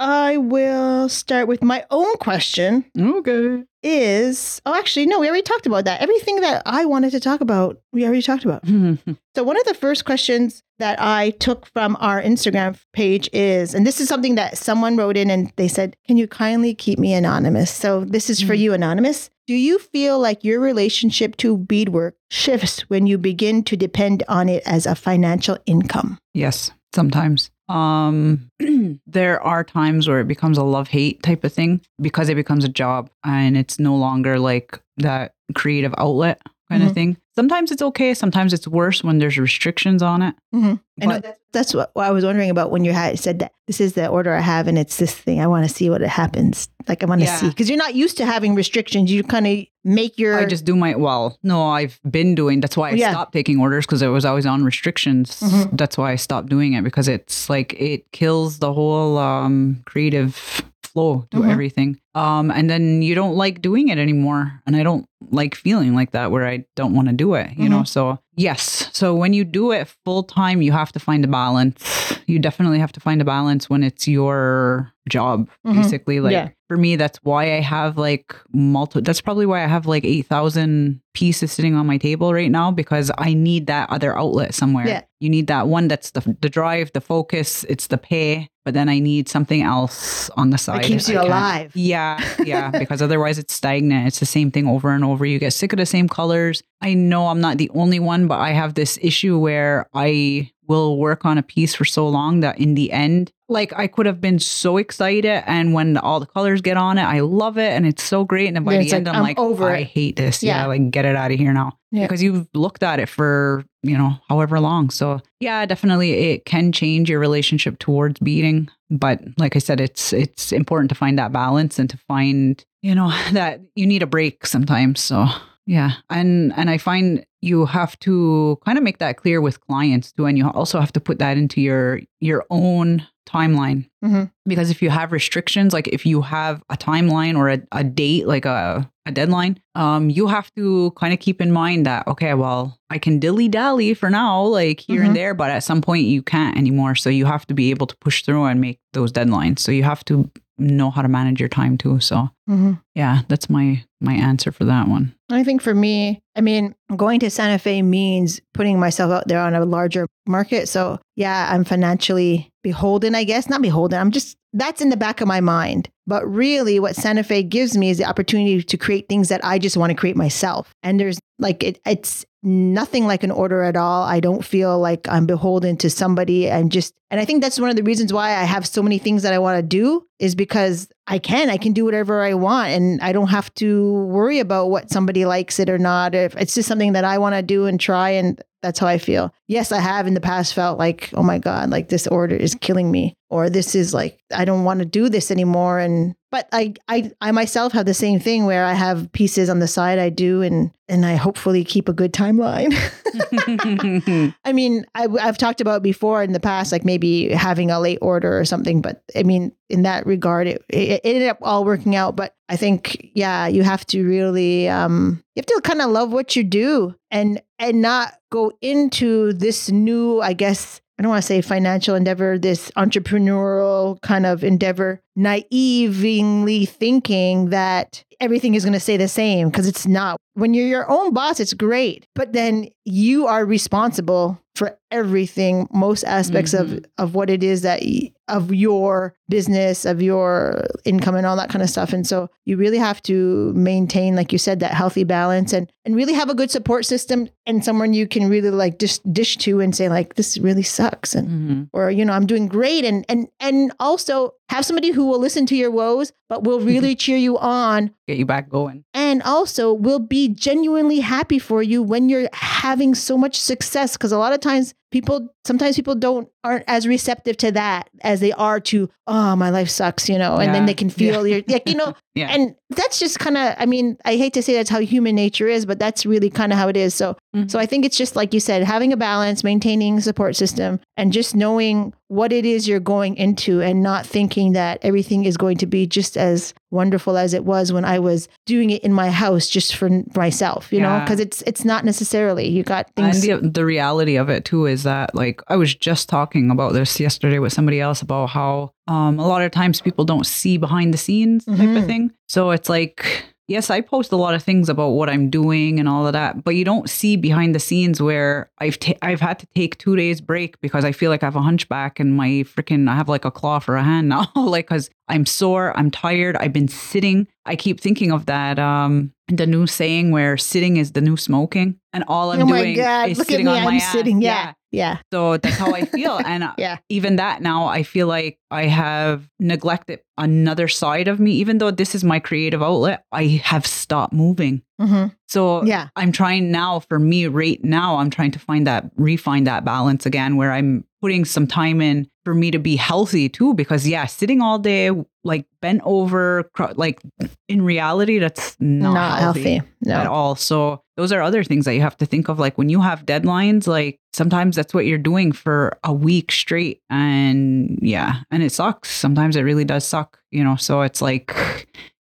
i 0.00 0.36
will 0.36 1.08
start 1.08 1.48
with 1.48 1.60
my 1.60 1.84
own 1.90 2.14
question 2.18 2.84
Okay. 2.96 3.64
is 3.82 4.62
oh 4.64 4.72
actually 4.78 5.06
no 5.06 5.18
we 5.18 5.26
already 5.26 5.42
talked 5.42 5.66
about 5.66 5.84
that 5.86 6.00
everything 6.00 6.40
that 6.40 6.62
i 6.66 6.84
wanted 6.84 7.10
to 7.10 7.18
talk 7.18 7.40
about 7.40 7.80
we 7.92 8.04
already 8.04 8.22
talked 8.22 8.44
about 8.44 8.62
So, 9.34 9.42
one 9.42 9.56
of 9.58 9.64
the 9.66 9.74
first 9.74 10.04
questions 10.04 10.62
that 10.78 11.00
I 11.00 11.30
took 11.30 11.66
from 11.74 11.96
our 12.00 12.20
Instagram 12.22 12.78
page 12.92 13.28
is, 13.32 13.74
and 13.74 13.84
this 13.86 14.00
is 14.00 14.08
something 14.08 14.34
that 14.36 14.58
someone 14.58 14.96
wrote 14.96 15.16
in 15.16 15.30
and 15.30 15.52
they 15.56 15.68
said, 15.68 15.94
Can 16.06 16.16
you 16.16 16.26
kindly 16.26 16.74
keep 16.74 16.98
me 16.98 17.12
anonymous? 17.14 17.70
So, 17.70 18.04
this 18.04 18.30
is 18.30 18.40
for 18.40 18.54
Mhm. 18.54 18.58
you, 18.58 18.72
Anonymous. 18.74 19.30
Do 19.48 19.54
you 19.54 19.78
feel 19.78 20.18
like 20.18 20.44
your 20.44 20.60
relationship 20.60 21.34
to 21.38 21.56
beadwork 21.56 22.16
shifts 22.30 22.82
when 22.90 23.06
you 23.06 23.16
begin 23.16 23.64
to 23.64 23.78
depend 23.78 24.22
on 24.28 24.46
it 24.50 24.62
as 24.66 24.84
a 24.84 24.94
financial 24.94 25.56
income? 25.64 26.18
Yes, 26.34 26.70
sometimes. 26.94 27.50
Um 27.66 28.50
there 29.06 29.40
are 29.42 29.64
times 29.64 30.06
where 30.06 30.20
it 30.20 30.28
becomes 30.28 30.58
a 30.58 30.62
love-hate 30.62 31.22
type 31.22 31.44
of 31.44 31.52
thing 31.54 31.80
because 31.98 32.28
it 32.28 32.34
becomes 32.34 32.62
a 32.66 32.68
job 32.68 33.08
and 33.24 33.56
it's 33.56 33.78
no 33.78 33.96
longer 33.96 34.38
like 34.38 34.78
that 34.98 35.32
creative 35.54 35.94
outlet 35.96 36.42
kind 36.68 36.82
Mhm. 36.82 36.86
of 36.88 36.92
thing. 36.92 37.16
Sometimes 37.38 37.70
it's 37.70 37.82
okay, 37.82 38.14
sometimes 38.14 38.52
it's 38.52 38.66
worse 38.66 39.04
when 39.04 39.18
there's 39.18 39.38
restrictions 39.38 40.02
on 40.02 40.22
it. 40.22 40.34
I 40.52 40.58
know 40.58 40.78
But- 40.98 41.22
that's, 41.22 41.38
that's 41.52 41.72
what, 41.74 41.90
what 41.94 42.04
I 42.04 42.10
was 42.10 42.24
wondering 42.24 42.50
about 42.50 42.72
when 42.72 42.84
you 42.84 42.92
had 42.92 43.16
said 43.16 43.38
that 43.38 43.52
this 43.68 43.80
is 43.80 43.92
the 43.92 44.08
order 44.08 44.34
I 44.34 44.40
have 44.40 44.66
and 44.66 44.76
it's 44.76 44.96
this 44.96 45.14
thing. 45.14 45.40
I 45.40 45.46
want 45.46 45.64
to 45.68 45.72
see 45.72 45.88
what 45.88 46.02
it 46.02 46.08
happens. 46.08 46.68
Like, 46.88 47.04
I 47.04 47.06
want 47.06 47.20
to 47.20 47.26
Yeah. 47.28 47.36
see 47.36 47.48
because 47.48 47.68
you're 47.68 47.78
not 47.78 47.94
used 47.94 48.16
to 48.16 48.26
having 48.26 48.56
restrictions. 48.56 49.08
You 49.12 49.22
kind 49.22 49.46
of 49.46 49.64
make 49.84 50.18
your. 50.18 50.36
I 50.36 50.46
just 50.46 50.64
do 50.64 50.74
my 50.74 50.96
well. 50.96 51.38
No, 51.44 51.68
I've 51.68 52.00
been 52.10 52.34
doing. 52.34 52.58
That's 52.60 52.76
why 52.76 52.90
I 52.90 52.94
Yeah. 52.94 53.12
stopped 53.12 53.32
taking 53.34 53.60
orders 53.60 53.86
because 53.86 54.02
I 54.02 54.08
was 54.08 54.24
always 54.24 54.44
on 54.46 54.64
restrictions. 54.64 55.38
Mhm. 55.40 55.76
That's 55.78 55.96
why 55.96 56.10
I 56.10 56.16
stopped 56.16 56.48
doing 56.48 56.72
it 56.72 56.82
because 56.82 57.06
it's 57.06 57.48
like 57.48 57.72
it 57.78 58.10
kills 58.10 58.58
the 58.58 58.72
whole 58.72 59.16
um, 59.16 59.80
creative 59.86 60.62
flow 60.98 61.24
to 61.30 61.38
Mhm. 61.38 61.50
everything. 61.50 62.00
Um, 62.14 62.50
and 62.50 62.68
then 62.68 63.02
you 63.02 63.14
don't 63.14 63.36
like 63.36 63.62
doing 63.62 63.88
it 63.88 63.98
anymore, 63.98 64.60
and 64.66 64.74
I 64.74 64.82
don't 64.82 65.06
like 65.30 65.54
feeling 65.54 65.94
like 65.94 66.10
that 66.12 66.30
where 66.32 66.46
I 66.46 66.64
don't 66.74 66.94
want 66.94 67.08
to 67.08 67.14
do 67.14 67.34
it. 67.34 67.50
You 67.50 67.64
Mm-hmm. 67.64 67.70
know, 67.70 67.84
so 67.84 68.18
yes. 68.36 68.90
So 68.92 69.14
when 69.14 69.32
you 69.32 69.44
do 69.44 69.70
it 69.72 69.86
full 70.04 70.24
time, 70.24 70.60
you 70.62 70.72
have 70.72 70.90
to 70.92 70.98
find 70.98 71.24
a 71.24 71.28
balance. 71.28 71.78
You 72.26 72.38
definitely 72.40 72.78
have 72.80 72.92
to 72.92 73.00
find 73.00 73.20
a 73.20 73.24
balance 73.24 73.70
when 73.70 73.82
it's 73.84 74.08
your 74.08 74.92
job, 75.08 75.48
Mhm. 75.66 75.74
basically. 75.74 76.18
Like 76.20 76.32
Yeah. 76.32 76.48
for 76.68 76.76
me, 76.76 76.96
that's 76.96 77.18
why 77.22 77.42
I 77.56 77.60
have 77.60 77.96
like 77.96 78.34
multiple. 78.52 79.02
That's 79.02 79.20
probably 79.20 79.46
why 79.46 79.62
I 79.64 79.68
have 79.68 79.86
like 79.86 80.04
eight 80.04 80.26
thousand 80.26 81.00
pieces 81.14 81.52
sitting 81.52 81.74
on 81.76 81.86
my 81.86 81.98
table 81.98 82.32
right 82.34 82.50
now 82.50 82.70
because 82.72 83.10
I 83.18 83.34
need 83.34 83.66
that 83.68 83.88
other 83.90 84.16
outlet 84.18 84.54
somewhere. 84.54 84.86
Yeah. 84.88 85.02
You 85.20 85.30
need 85.30 85.46
that 85.46 85.68
one 85.68 85.88
that's 85.88 86.10
the 86.10 86.22
the 86.40 86.48
drive, 86.50 86.90
the 86.92 87.00
focus, 87.00 87.64
it's 87.68 87.86
the 87.88 87.98
pay, 87.98 88.48
but 88.68 88.74
then 88.74 88.90
I 88.90 88.98
need 88.98 89.30
something 89.30 89.62
else 89.62 90.28
on 90.36 90.50
the 90.50 90.58
side. 90.58 90.84
It 90.84 90.88
keeps 90.88 91.08
you 91.08 91.18
alive. 91.18 91.72
Yeah, 91.74 92.20
yeah, 92.44 92.70
because 92.78 93.00
otherwise 93.00 93.38
it's 93.38 93.54
stagnant. 93.54 94.06
It's 94.08 94.20
the 94.20 94.26
same 94.26 94.50
thing 94.50 94.66
over 94.68 94.90
and 94.90 95.02
over. 95.02 95.24
You 95.24 95.38
get 95.38 95.54
sick 95.54 95.72
of 95.72 95.78
the 95.78 95.86
same 95.86 96.06
colors. 96.06 96.62
I 96.82 96.92
know 96.92 97.28
I'm 97.28 97.40
not 97.40 97.56
the 97.56 97.70
only 97.72 97.98
one, 97.98 98.28
but 98.28 98.40
I 98.40 98.50
have 98.50 98.74
this 98.74 98.98
issue 99.00 99.38
where 99.38 99.88
I 99.94 100.50
will 100.66 100.98
work 100.98 101.24
on 101.24 101.38
a 101.38 101.42
piece 101.42 101.74
for 101.74 101.86
so 101.86 102.06
long 102.06 102.40
that 102.40 102.60
in 102.60 102.74
the 102.74 102.92
end, 102.92 103.32
like 103.48 103.72
I 103.74 103.86
could 103.86 104.04
have 104.04 104.20
been 104.20 104.38
so 104.38 104.76
excited, 104.76 105.42
and 105.46 105.72
when 105.72 105.96
all 105.96 106.20
the 106.20 106.26
colors 106.26 106.60
get 106.60 106.76
on 106.76 106.98
it, 106.98 107.04
I 107.04 107.20
love 107.20 107.56
it 107.56 107.72
and 107.72 107.86
it's 107.86 108.02
so 108.02 108.24
great. 108.24 108.48
And 108.48 108.56
then 108.56 108.64
by 108.64 108.74
Then 108.76 108.84
the 108.86 108.92
end, 108.96 109.06
like, 109.06 109.14
I'm 109.14 109.16
I'm 109.16 109.22
like, 109.22 109.38
over 109.38 109.70
I 109.70 109.78
it. 109.78 109.84
hate 109.86 110.16
this. 110.16 110.42
Yeah. 110.42 110.58
Yeah. 110.60 110.66
like 110.66 110.90
get 110.90 111.06
it 111.06 111.16
out 111.16 111.30
of 111.32 111.38
here 111.38 111.54
now 111.54 111.77
Yeah. 111.90 112.04
because 112.04 112.22
you've 112.22 112.46
looked 112.54 112.82
at 112.82 113.00
it 113.00 113.08
for 113.08 113.64
you 113.82 113.96
know 113.96 114.12
however 114.28 114.60
long. 114.60 114.90
So 114.90 115.20
yeah, 115.40 115.64
definitely 115.66 116.12
it 116.32 116.44
can 116.44 116.72
change 116.72 117.08
your 117.08 117.20
relationship 117.20 117.78
towards 117.78 118.20
beading, 118.20 118.68
but 118.90 119.20
like 119.38 119.56
I 119.56 119.58
said, 119.58 119.80
it's 119.80 120.12
it's 120.12 120.52
important 120.52 120.90
to 120.90 120.94
find 120.94 121.18
that 121.18 121.32
balance 121.32 121.78
and 121.78 121.88
to 121.90 121.96
find 122.08 122.64
you 122.82 122.94
know 122.94 123.10
that 123.32 123.60
you 123.74 123.86
need 123.86 124.02
a 124.02 124.06
break 124.06 124.46
sometimes. 124.46 125.00
So 125.00 125.26
yeah, 125.66 125.92
and 126.10 126.52
and 126.56 126.70
I 126.70 126.78
find 126.78 127.24
you 127.40 127.66
have 127.66 127.98
to 128.00 128.58
kind 128.64 128.78
of 128.78 128.84
make 128.84 128.98
that 128.98 129.16
clear 129.16 129.40
with 129.40 129.60
clients 129.66 130.12
too, 130.12 130.26
and 130.26 130.36
you 130.36 130.48
also 130.48 130.80
have 130.80 130.92
to 130.92 131.00
put 131.00 131.18
that 131.20 131.36
into 131.36 131.60
your 131.60 132.00
your 132.20 132.44
own 132.50 133.06
timeline 133.28 133.88
Mhm. 134.04 134.30
because 134.46 134.70
if 134.70 134.80
you 134.82 134.90
have 134.90 135.12
restrictions 135.12 135.72
like 135.72 135.88
if 135.88 136.06
you 136.06 136.22
have 136.22 136.62
a 136.70 136.76
timeline 136.76 137.36
or 137.36 137.48
a, 137.50 137.58
a 137.72 137.84
date 137.84 138.26
like 138.26 138.44
a, 138.46 138.88
a 139.06 139.12
deadline 139.12 139.58
um 139.74 140.08
you 140.10 140.26
have 140.28 140.48
to 140.54 140.92
kind 140.92 141.12
of 141.12 141.18
keep 141.20 141.40
in 141.40 141.50
mind 141.52 141.84
that 141.86 142.06
okay 142.06 142.34
well 142.34 142.78
i 142.90 142.98
can 142.98 143.18
dilly 143.18 143.48
dally 143.48 143.92
for 143.94 144.08
now 144.10 144.42
like 144.42 144.80
here 144.80 145.02
Mhm. 145.02 145.06
and 145.06 145.16
there 145.16 145.34
but 145.34 145.50
at 145.50 145.62
some 145.64 145.80
point 145.82 146.04
you 146.06 146.22
can't 146.22 146.56
anymore 146.56 146.94
so 146.94 147.10
you 147.10 147.26
have 147.26 147.46
to 147.48 147.54
be 147.54 147.70
able 147.70 147.86
to 147.86 147.96
push 148.00 148.22
through 148.24 148.44
and 148.44 148.60
make 148.60 148.78
those 148.92 149.12
deadlines 149.12 149.58
so 149.58 149.72
you 149.72 149.82
have 149.82 150.04
to 150.06 150.30
know 150.60 150.90
how 150.90 151.02
to 151.02 151.08
manage 151.08 151.38
your 151.38 151.48
time 151.48 151.76
too 151.78 152.00
so 152.00 152.28
Mhm. 152.48 152.80
yeah 152.94 153.20
that's 153.28 153.48
my 153.50 153.82
my 154.00 154.14
answer 154.14 154.50
for 154.52 154.64
that 154.64 154.88
one 154.88 155.12
I 155.30 155.44
think 155.44 155.60
for 155.60 155.74
me, 155.74 156.22
I 156.36 156.40
mean, 156.40 156.74
going 156.96 157.20
to 157.20 157.28
Santa 157.28 157.58
Fe 157.58 157.82
means 157.82 158.40
putting 158.54 158.80
myself 158.80 159.12
out 159.12 159.28
there 159.28 159.40
on 159.40 159.52
a 159.54 159.62
larger 159.66 160.06
market. 160.26 160.68
So, 160.70 160.98
yeah, 161.16 161.50
I'm 161.52 161.64
financially 161.64 162.48
beholden, 162.68 163.14
I 163.14 163.24
guess. 163.24 163.48
Not 163.48 163.62
beholden. 163.62 163.98
I'm 163.98 164.10
just, 164.10 164.36
that's 164.52 164.80
in 164.80 164.90
the 164.90 164.96
back 164.96 165.20
of 165.20 165.28
my 165.28 165.40
mind. 165.40 165.88
But 166.06 166.26
really, 166.26 166.78
what 166.80 166.96
Santa 166.96 167.22
Fe 167.22 167.42
gives 167.42 167.76
me 167.76 167.90
is 167.90 167.98
the 167.98 168.04
opportunity 168.04 168.62
to 168.62 168.76
create 168.76 169.08
things 169.08 169.28
that 169.28 169.44
I 169.44 169.58
just 169.58 169.76
want 169.76 169.90
to 169.90 169.96
create 169.96 170.16
myself. 170.16 170.74
And 170.82 170.98
there's 170.98 171.18
like, 171.38 171.62
it, 171.62 171.80
it's 171.86 172.24
nothing 172.42 173.06
like 173.06 173.24
an 173.24 173.30
order 173.30 173.62
at 173.62 173.76
all. 173.76 174.04
I 174.04 174.20
don't 174.20 174.44
feel 174.44 174.78
like 174.78 175.08
I'm 175.08 175.26
beholden 175.26 175.76
to 175.78 175.90
somebody 175.90 176.48
and 176.48 176.70
just, 176.70 176.94
and 177.10 177.20
I 177.20 177.24
think 177.24 177.42
that's 177.42 177.58
one 177.58 177.70
of 177.70 177.76
the 177.76 177.82
reasons 177.82 178.12
why 178.12 178.30
I 178.30 178.44
have 178.44 178.66
so 178.66 178.82
many 178.82 178.98
things 178.98 179.22
that 179.22 179.32
I 179.32 179.38
want 179.38 179.58
to 179.58 179.62
do 179.62 180.06
is 180.18 180.34
because 180.34 180.88
I 181.06 181.18
can, 181.18 181.50
I 181.50 181.56
can 181.56 181.72
do 181.72 181.84
whatever 181.84 182.22
I 182.22 182.34
want 182.34 182.70
and 182.70 183.00
I 183.00 183.12
don't 183.12 183.28
have 183.28 183.52
to 183.54 183.92
worry 184.04 184.38
about 184.38 184.70
what 184.70 184.90
somebody 184.90 185.24
likes 185.24 185.58
it 185.58 185.68
or 185.68 185.78
not. 185.78 186.14
If 186.14 186.36
it's 186.36 186.54
just 186.54 186.68
something 186.68 186.92
that 186.92 187.04
I 187.04 187.18
want 187.18 187.34
to 187.34 187.42
do 187.42 187.66
and 187.66 187.80
try 187.80 188.10
and 188.10 188.40
That's 188.62 188.78
how 188.78 188.86
I 188.86 188.98
feel. 188.98 189.32
Yes, 189.46 189.72
I 189.72 189.80
have 189.80 190.06
in 190.06 190.14
the 190.14 190.20
past 190.20 190.54
felt 190.54 190.78
like, 190.78 191.10
oh 191.14 191.22
my 191.22 191.38
God, 191.38 191.70
like 191.70 191.88
this 191.88 192.06
order 192.06 192.34
is 192.34 192.56
killing 192.60 192.90
me. 192.90 193.14
Or 193.30 193.50
this 193.50 193.74
is 193.74 193.92
like, 193.92 194.22
I 194.34 194.44
don't 194.44 194.64
want 194.64 194.80
to 194.80 194.86
do 194.86 195.08
this 195.08 195.30
anymore. 195.30 195.78
And 195.78 196.14
but 196.30 196.48
I, 196.52 196.74
I 196.88 197.10
I 197.20 197.32
myself 197.32 197.72
have 197.72 197.86
the 197.86 197.94
same 197.94 198.20
thing 198.20 198.46
where 198.46 198.64
I 198.64 198.74
have 198.74 199.10
pieces 199.12 199.48
on 199.48 199.58
the 199.58 199.68
side 199.68 199.98
I 199.98 200.08
do 200.08 200.42
and 200.42 200.70
and 200.88 201.04
I 201.04 201.16
hopefully 201.16 201.64
keep 201.64 201.88
a 201.88 201.92
good 201.92 202.12
timeline. 202.12 202.72
I 204.44 204.52
mean, 204.52 204.84
I, 204.94 205.06
I've 205.20 205.38
talked 205.38 205.60
about 205.60 205.82
before 205.82 206.22
in 206.22 206.32
the 206.32 206.40
past, 206.40 206.72
like 206.72 206.84
maybe 206.84 207.30
having 207.30 207.70
a 207.70 207.80
late 207.80 207.98
order 208.00 208.38
or 208.38 208.44
something. 208.44 208.80
But 208.80 209.02
I 209.14 209.22
mean, 209.22 209.52
in 209.68 209.82
that 209.82 210.06
regard, 210.06 210.46
it, 210.46 210.64
it 210.68 211.00
ended 211.04 211.28
up 211.28 211.38
all 211.42 211.64
working 211.64 211.96
out. 211.96 212.16
But 212.16 212.34
I 212.48 212.56
think, 212.56 213.10
yeah, 213.14 213.46
you 213.46 213.62
have 213.62 213.84
to 213.86 214.04
really, 214.04 214.68
um, 214.68 215.22
you 215.34 215.40
have 215.40 215.46
to 215.46 215.60
kind 215.62 215.82
of 215.82 215.90
love 215.90 216.12
what 216.12 216.36
you 216.36 216.44
do 216.44 216.94
and 217.10 217.42
and 217.58 217.82
not 217.82 218.14
go 218.30 218.52
into 218.60 219.32
this 219.32 219.70
new, 219.70 220.20
I 220.20 220.32
guess, 220.32 220.80
I 220.98 221.02
don't 221.02 221.10
want 221.10 221.22
to 221.22 221.26
say 221.26 221.40
financial 221.40 221.94
endeavor, 221.94 222.38
this 222.38 222.72
entrepreneurial 222.72 224.00
kind 224.02 224.26
of 224.26 224.42
endeavor, 224.42 225.00
naively 225.14 226.66
thinking 226.66 227.50
that 227.50 228.02
everything 228.20 228.54
is 228.54 228.64
going 228.64 228.72
to 228.72 228.80
stay 228.80 228.96
the 228.96 229.08
same 229.08 229.48
because 229.48 229.66
it's 229.66 229.86
not. 229.86 230.18
When 230.34 230.54
you're 230.54 230.66
your 230.66 230.90
own 230.90 231.12
boss, 231.12 231.40
it's 231.40 231.54
great, 231.54 232.06
but 232.14 232.32
then 232.32 232.68
you 232.84 233.26
are 233.26 233.44
responsible 233.44 234.40
for 234.58 234.76
everything, 234.90 235.68
most 235.72 236.02
aspects 236.02 236.52
mm-hmm. 236.52 236.78
of 236.78 236.84
of 236.98 237.14
what 237.14 237.30
it 237.30 237.44
is 237.44 237.62
that 237.62 237.80
of 238.26 238.52
your 238.52 239.14
business, 239.28 239.84
of 239.84 240.02
your 240.02 240.66
income, 240.84 241.14
and 241.14 241.24
all 241.26 241.36
that 241.36 241.48
kind 241.48 241.62
of 241.62 241.70
stuff. 241.70 241.92
And 241.92 242.04
so 242.04 242.28
you 242.44 242.56
really 242.56 242.78
have 242.78 243.00
to 243.04 243.52
maintain, 243.54 244.16
like 244.16 244.32
you 244.32 244.38
said, 244.38 244.58
that 244.60 244.72
healthy 244.72 245.04
balance 245.04 245.52
and 245.52 245.70
and 245.84 245.94
really 245.94 246.12
have 246.12 246.28
a 246.28 246.34
good 246.34 246.50
support 246.50 246.84
system 246.86 247.28
and 247.46 247.64
someone 247.64 247.94
you 247.94 248.08
can 248.08 248.28
really 248.28 248.50
like 248.50 248.78
dish 248.78 248.98
dish 248.98 249.36
to 249.38 249.60
and 249.60 249.76
say 249.76 249.88
like 249.88 250.14
this 250.14 250.36
really 250.38 250.64
sucks 250.64 251.14
and 251.14 251.28
mm-hmm. 251.28 251.62
or 251.72 251.90
you 251.90 252.04
know 252.04 252.12
I'm 252.12 252.26
doing 252.26 252.48
great 252.48 252.84
and 252.84 253.06
and 253.08 253.28
and 253.38 253.72
also 253.78 254.34
have 254.48 254.66
somebody 254.66 254.90
who 254.90 255.06
will 255.06 255.20
listen 255.20 255.46
to 255.46 255.56
your 255.56 255.70
woes 255.70 256.12
but 256.28 256.42
will 256.42 256.60
really 256.72 256.96
cheer 256.96 257.16
you 257.16 257.38
on 257.38 257.94
get 258.08 258.18
you 258.18 258.26
back 258.26 258.48
going. 258.48 258.84
And 258.94 259.22
also 259.22 259.72
we'll 259.72 259.98
be 260.00 260.28
genuinely 260.28 261.00
happy 261.00 261.38
for 261.38 261.62
you 261.62 261.82
when 261.82 262.08
you're 262.08 262.28
having 262.32 262.94
so 262.94 263.16
much 263.16 263.38
success 263.38 263.96
because 263.96 264.10
a 264.10 264.18
lot 264.18 264.32
of 264.32 264.40
times 264.40 264.74
people 264.90 265.28
sometimes 265.44 265.76
people 265.76 265.94
don't 265.94 266.28
aren't 266.44 266.64
as 266.66 266.86
receptive 266.86 267.36
to 267.36 267.52
that 267.52 267.88
as 268.02 268.20
they 268.20 268.32
are 268.32 268.58
to 268.58 268.88
oh 269.06 269.36
my 269.36 269.50
life 269.50 269.68
sucks 269.68 270.08
you 270.08 270.16
know 270.16 270.36
and 270.36 270.46
yeah. 270.46 270.52
then 270.52 270.66
they 270.66 270.74
can 270.74 270.88
feel 271.00 271.26
yeah. 271.26 271.36
your 271.36 271.44
like 271.48 271.68
you 271.68 271.74
know 271.74 271.94
yeah. 272.14 272.28
and 272.30 272.54
that's 272.70 272.98
just 272.98 273.18
kind 273.18 273.36
of 273.36 273.54
i 273.58 273.66
mean 273.66 273.98
i 274.04 274.16
hate 274.16 274.32
to 274.32 274.42
say 274.42 274.54
that's 274.54 274.70
how 274.70 274.80
human 274.80 275.14
nature 275.14 275.46
is 275.46 275.66
but 275.66 275.78
that's 275.78 276.06
really 276.06 276.30
kind 276.30 276.52
of 276.52 276.58
how 276.58 276.68
it 276.68 276.76
is 276.76 276.94
so 276.94 277.14
mm-hmm. 277.34 277.48
so 277.48 277.58
i 277.58 277.66
think 277.66 277.84
it's 277.84 277.96
just 277.96 278.16
like 278.16 278.32
you 278.32 278.40
said 278.40 278.62
having 278.62 278.92
a 278.92 278.96
balance 278.96 279.44
maintaining 279.44 280.00
support 280.00 280.36
system 280.36 280.80
and 280.96 281.12
just 281.12 281.34
knowing 281.36 281.92
what 282.08 282.32
it 282.32 282.46
is 282.46 282.66
you're 282.66 282.80
going 282.80 283.16
into 283.16 283.60
and 283.60 283.82
not 283.82 284.06
thinking 284.06 284.52
that 284.52 284.78
everything 284.82 285.26
is 285.26 285.36
going 285.36 285.58
to 285.58 285.66
be 285.66 285.86
just 285.86 286.16
as 286.16 286.54
wonderful 286.70 287.16
as 287.16 287.34
it 287.34 287.44
was 287.44 287.72
when 287.72 287.84
I 287.84 287.98
was 287.98 288.28
doing 288.46 288.70
it 288.70 288.82
in 288.82 288.92
my 288.92 289.10
house 289.10 289.48
just 289.48 289.76
for 289.76 289.90
myself, 290.16 290.72
you 290.72 290.80
yeah. 290.80 290.98
know, 290.98 291.04
because 291.04 291.20
it's 291.20 291.42
it's 291.42 291.64
not 291.64 291.84
necessarily 291.84 292.48
you 292.48 292.62
got 292.62 292.90
things. 292.96 293.26
And 293.26 293.44
the, 293.44 293.50
the 293.50 293.64
reality 293.64 294.16
of 294.16 294.30
it 294.30 294.46
too 294.46 294.66
is 294.66 294.77
that 294.84 295.14
like 295.14 295.40
I 295.48 295.56
was 295.56 295.74
just 295.74 296.08
talking 296.08 296.50
about 296.50 296.72
this 296.72 296.98
yesterday 297.00 297.38
with 297.38 297.52
somebody 297.52 297.80
else 297.80 298.02
about 298.02 298.30
how 298.30 298.72
um, 298.86 299.18
a 299.18 299.26
lot 299.26 299.42
of 299.42 299.50
times 299.50 299.80
people 299.80 300.04
don't 300.04 300.26
see 300.26 300.56
behind 300.56 300.94
the 300.94 300.98
scenes 300.98 301.44
type 301.44 301.56
mm-hmm. 301.56 301.76
of 301.76 301.86
thing. 301.86 302.12
So 302.28 302.50
it's 302.50 302.68
like 302.68 303.24
yes, 303.48 303.70
I 303.70 303.80
post 303.80 304.12
a 304.12 304.16
lot 304.16 304.34
of 304.34 304.42
things 304.42 304.68
about 304.68 304.90
what 304.90 305.08
I'm 305.08 305.30
doing 305.30 305.80
and 305.80 305.88
all 305.88 306.06
of 306.06 306.12
that, 306.12 306.44
but 306.44 306.54
you 306.54 306.64
don't 306.64 306.88
see 306.88 307.16
behind 307.16 307.54
the 307.54 307.58
scenes 307.58 308.00
where 308.00 308.50
I've 308.58 308.78
ta- 308.78 308.98
I've 309.02 309.20
had 309.20 309.38
to 309.40 309.46
take 309.56 309.78
two 309.78 309.96
days 309.96 310.20
break 310.20 310.60
because 310.60 310.84
I 310.84 310.92
feel 310.92 311.10
like 311.10 311.22
I 311.22 311.26
have 311.26 311.36
a 311.36 311.42
hunchback 311.42 311.98
and 311.98 312.14
my 312.14 312.28
freaking 312.44 312.88
I 312.88 312.94
have 312.94 313.08
like 313.08 313.24
a 313.24 313.30
claw 313.30 313.58
for 313.58 313.76
a 313.76 313.82
hand 313.82 314.08
now, 314.08 314.30
like 314.36 314.68
because 314.68 314.90
I'm 315.08 315.26
sore, 315.26 315.76
I'm 315.76 315.90
tired, 315.90 316.36
I've 316.36 316.52
been 316.52 316.68
sitting. 316.68 317.26
I 317.46 317.56
keep 317.56 317.80
thinking 317.80 318.12
of 318.12 318.26
that 318.26 318.58
um 318.58 319.12
the 319.28 319.46
new 319.46 319.66
saying 319.66 320.10
where 320.10 320.36
sitting 320.36 320.76
is 320.76 320.92
the 320.92 321.00
new 321.00 321.16
smoking, 321.16 321.78
and 321.92 322.04
all 322.06 322.30
I'm 322.30 322.42
oh 322.42 322.46
doing 322.46 322.76
God, 322.76 323.08
is 323.08 323.18
sitting 323.18 323.48
on 323.48 323.64
my 323.64 323.70
I'm 323.70 323.76
ass. 323.76 323.92
Sitting, 323.92 324.22
yeah. 324.22 324.46
yeah. 324.46 324.52
Yeah. 324.70 324.98
So 325.12 325.36
that's 325.36 325.56
how 325.56 325.72
I 325.72 325.84
feel. 325.84 326.20
And 326.28 326.42
uh, 326.42 326.52
yeah. 326.58 326.78
even 326.88 327.16
that 327.16 327.40
now, 327.40 327.66
I 327.66 327.82
feel 327.82 328.06
like 328.06 328.38
I 328.50 328.64
have 328.66 329.28
neglected 329.38 330.00
another 330.18 330.68
side 330.68 331.08
of 331.08 331.18
me. 331.18 331.32
Even 331.32 331.58
though 331.58 331.70
this 331.70 331.94
is 331.94 332.04
my 332.04 332.18
creative 332.18 332.62
outlet, 332.62 333.04
I 333.12 333.40
have 333.44 333.66
stopped 333.66 334.12
moving. 334.12 334.62
Mm-hmm. 334.80 335.06
So 335.26 335.64
yeah. 335.64 335.88
I'm 335.96 336.12
trying 336.12 336.50
now 336.50 336.80
for 336.80 336.98
me 336.98 337.26
right 337.26 337.62
now, 337.64 337.96
I'm 337.96 338.10
trying 338.10 338.32
to 338.32 338.38
find 338.38 338.66
that, 338.66 338.90
refine 338.96 339.44
that 339.44 339.64
balance 339.64 340.04
again 340.06 340.36
where 340.36 340.52
I'm 340.52 340.84
putting 341.00 341.24
some 341.24 341.46
time 341.46 341.80
in 341.80 342.10
for 342.28 342.34
me 342.34 342.50
to 342.50 342.58
be 342.58 342.76
healthy 342.76 343.26
too. 343.30 343.54
Because 343.54 343.88
yeah, 343.88 344.04
sitting 344.04 344.42
all 344.42 344.58
day, 344.58 344.90
like 345.24 345.46
bent 345.62 345.80
over, 345.82 346.50
like 346.74 347.00
in 347.48 347.62
reality, 347.62 348.18
that's 348.18 348.54
not, 348.60 348.92
not 348.92 349.18
healthy, 349.18 349.54
healthy. 349.54 349.70
No. 349.80 349.94
at 349.94 350.06
all. 350.06 350.36
So 350.36 350.82
those 350.98 351.10
are 351.10 351.22
other 351.22 351.42
things 351.42 351.64
that 351.64 351.72
you 351.72 351.80
have 351.80 351.96
to 351.96 352.06
think 352.06 352.28
of. 352.28 352.38
Like 352.38 352.58
when 352.58 352.68
you 352.68 352.82
have 352.82 353.06
deadlines, 353.06 353.66
like 353.66 353.98
sometimes 354.12 354.56
that's 354.56 354.74
what 354.74 354.84
you're 354.84 354.98
doing 354.98 355.32
for 355.32 355.78
a 355.84 355.92
week 355.94 356.30
straight. 356.30 356.82
And 356.90 357.78
yeah, 357.80 358.20
and 358.30 358.42
it 358.42 358.52
sucks. 358.52 358.90
Sometimes 358.90 359.36
it 359.36 359.42
really 359.42 359.64
does 359.64 359.86
suck, 359.86 360.18
you 360.30 360.44
know? 360.44 360.56
So 360.56 360.82
it's 360.82 361.00
like, 361.00 361.34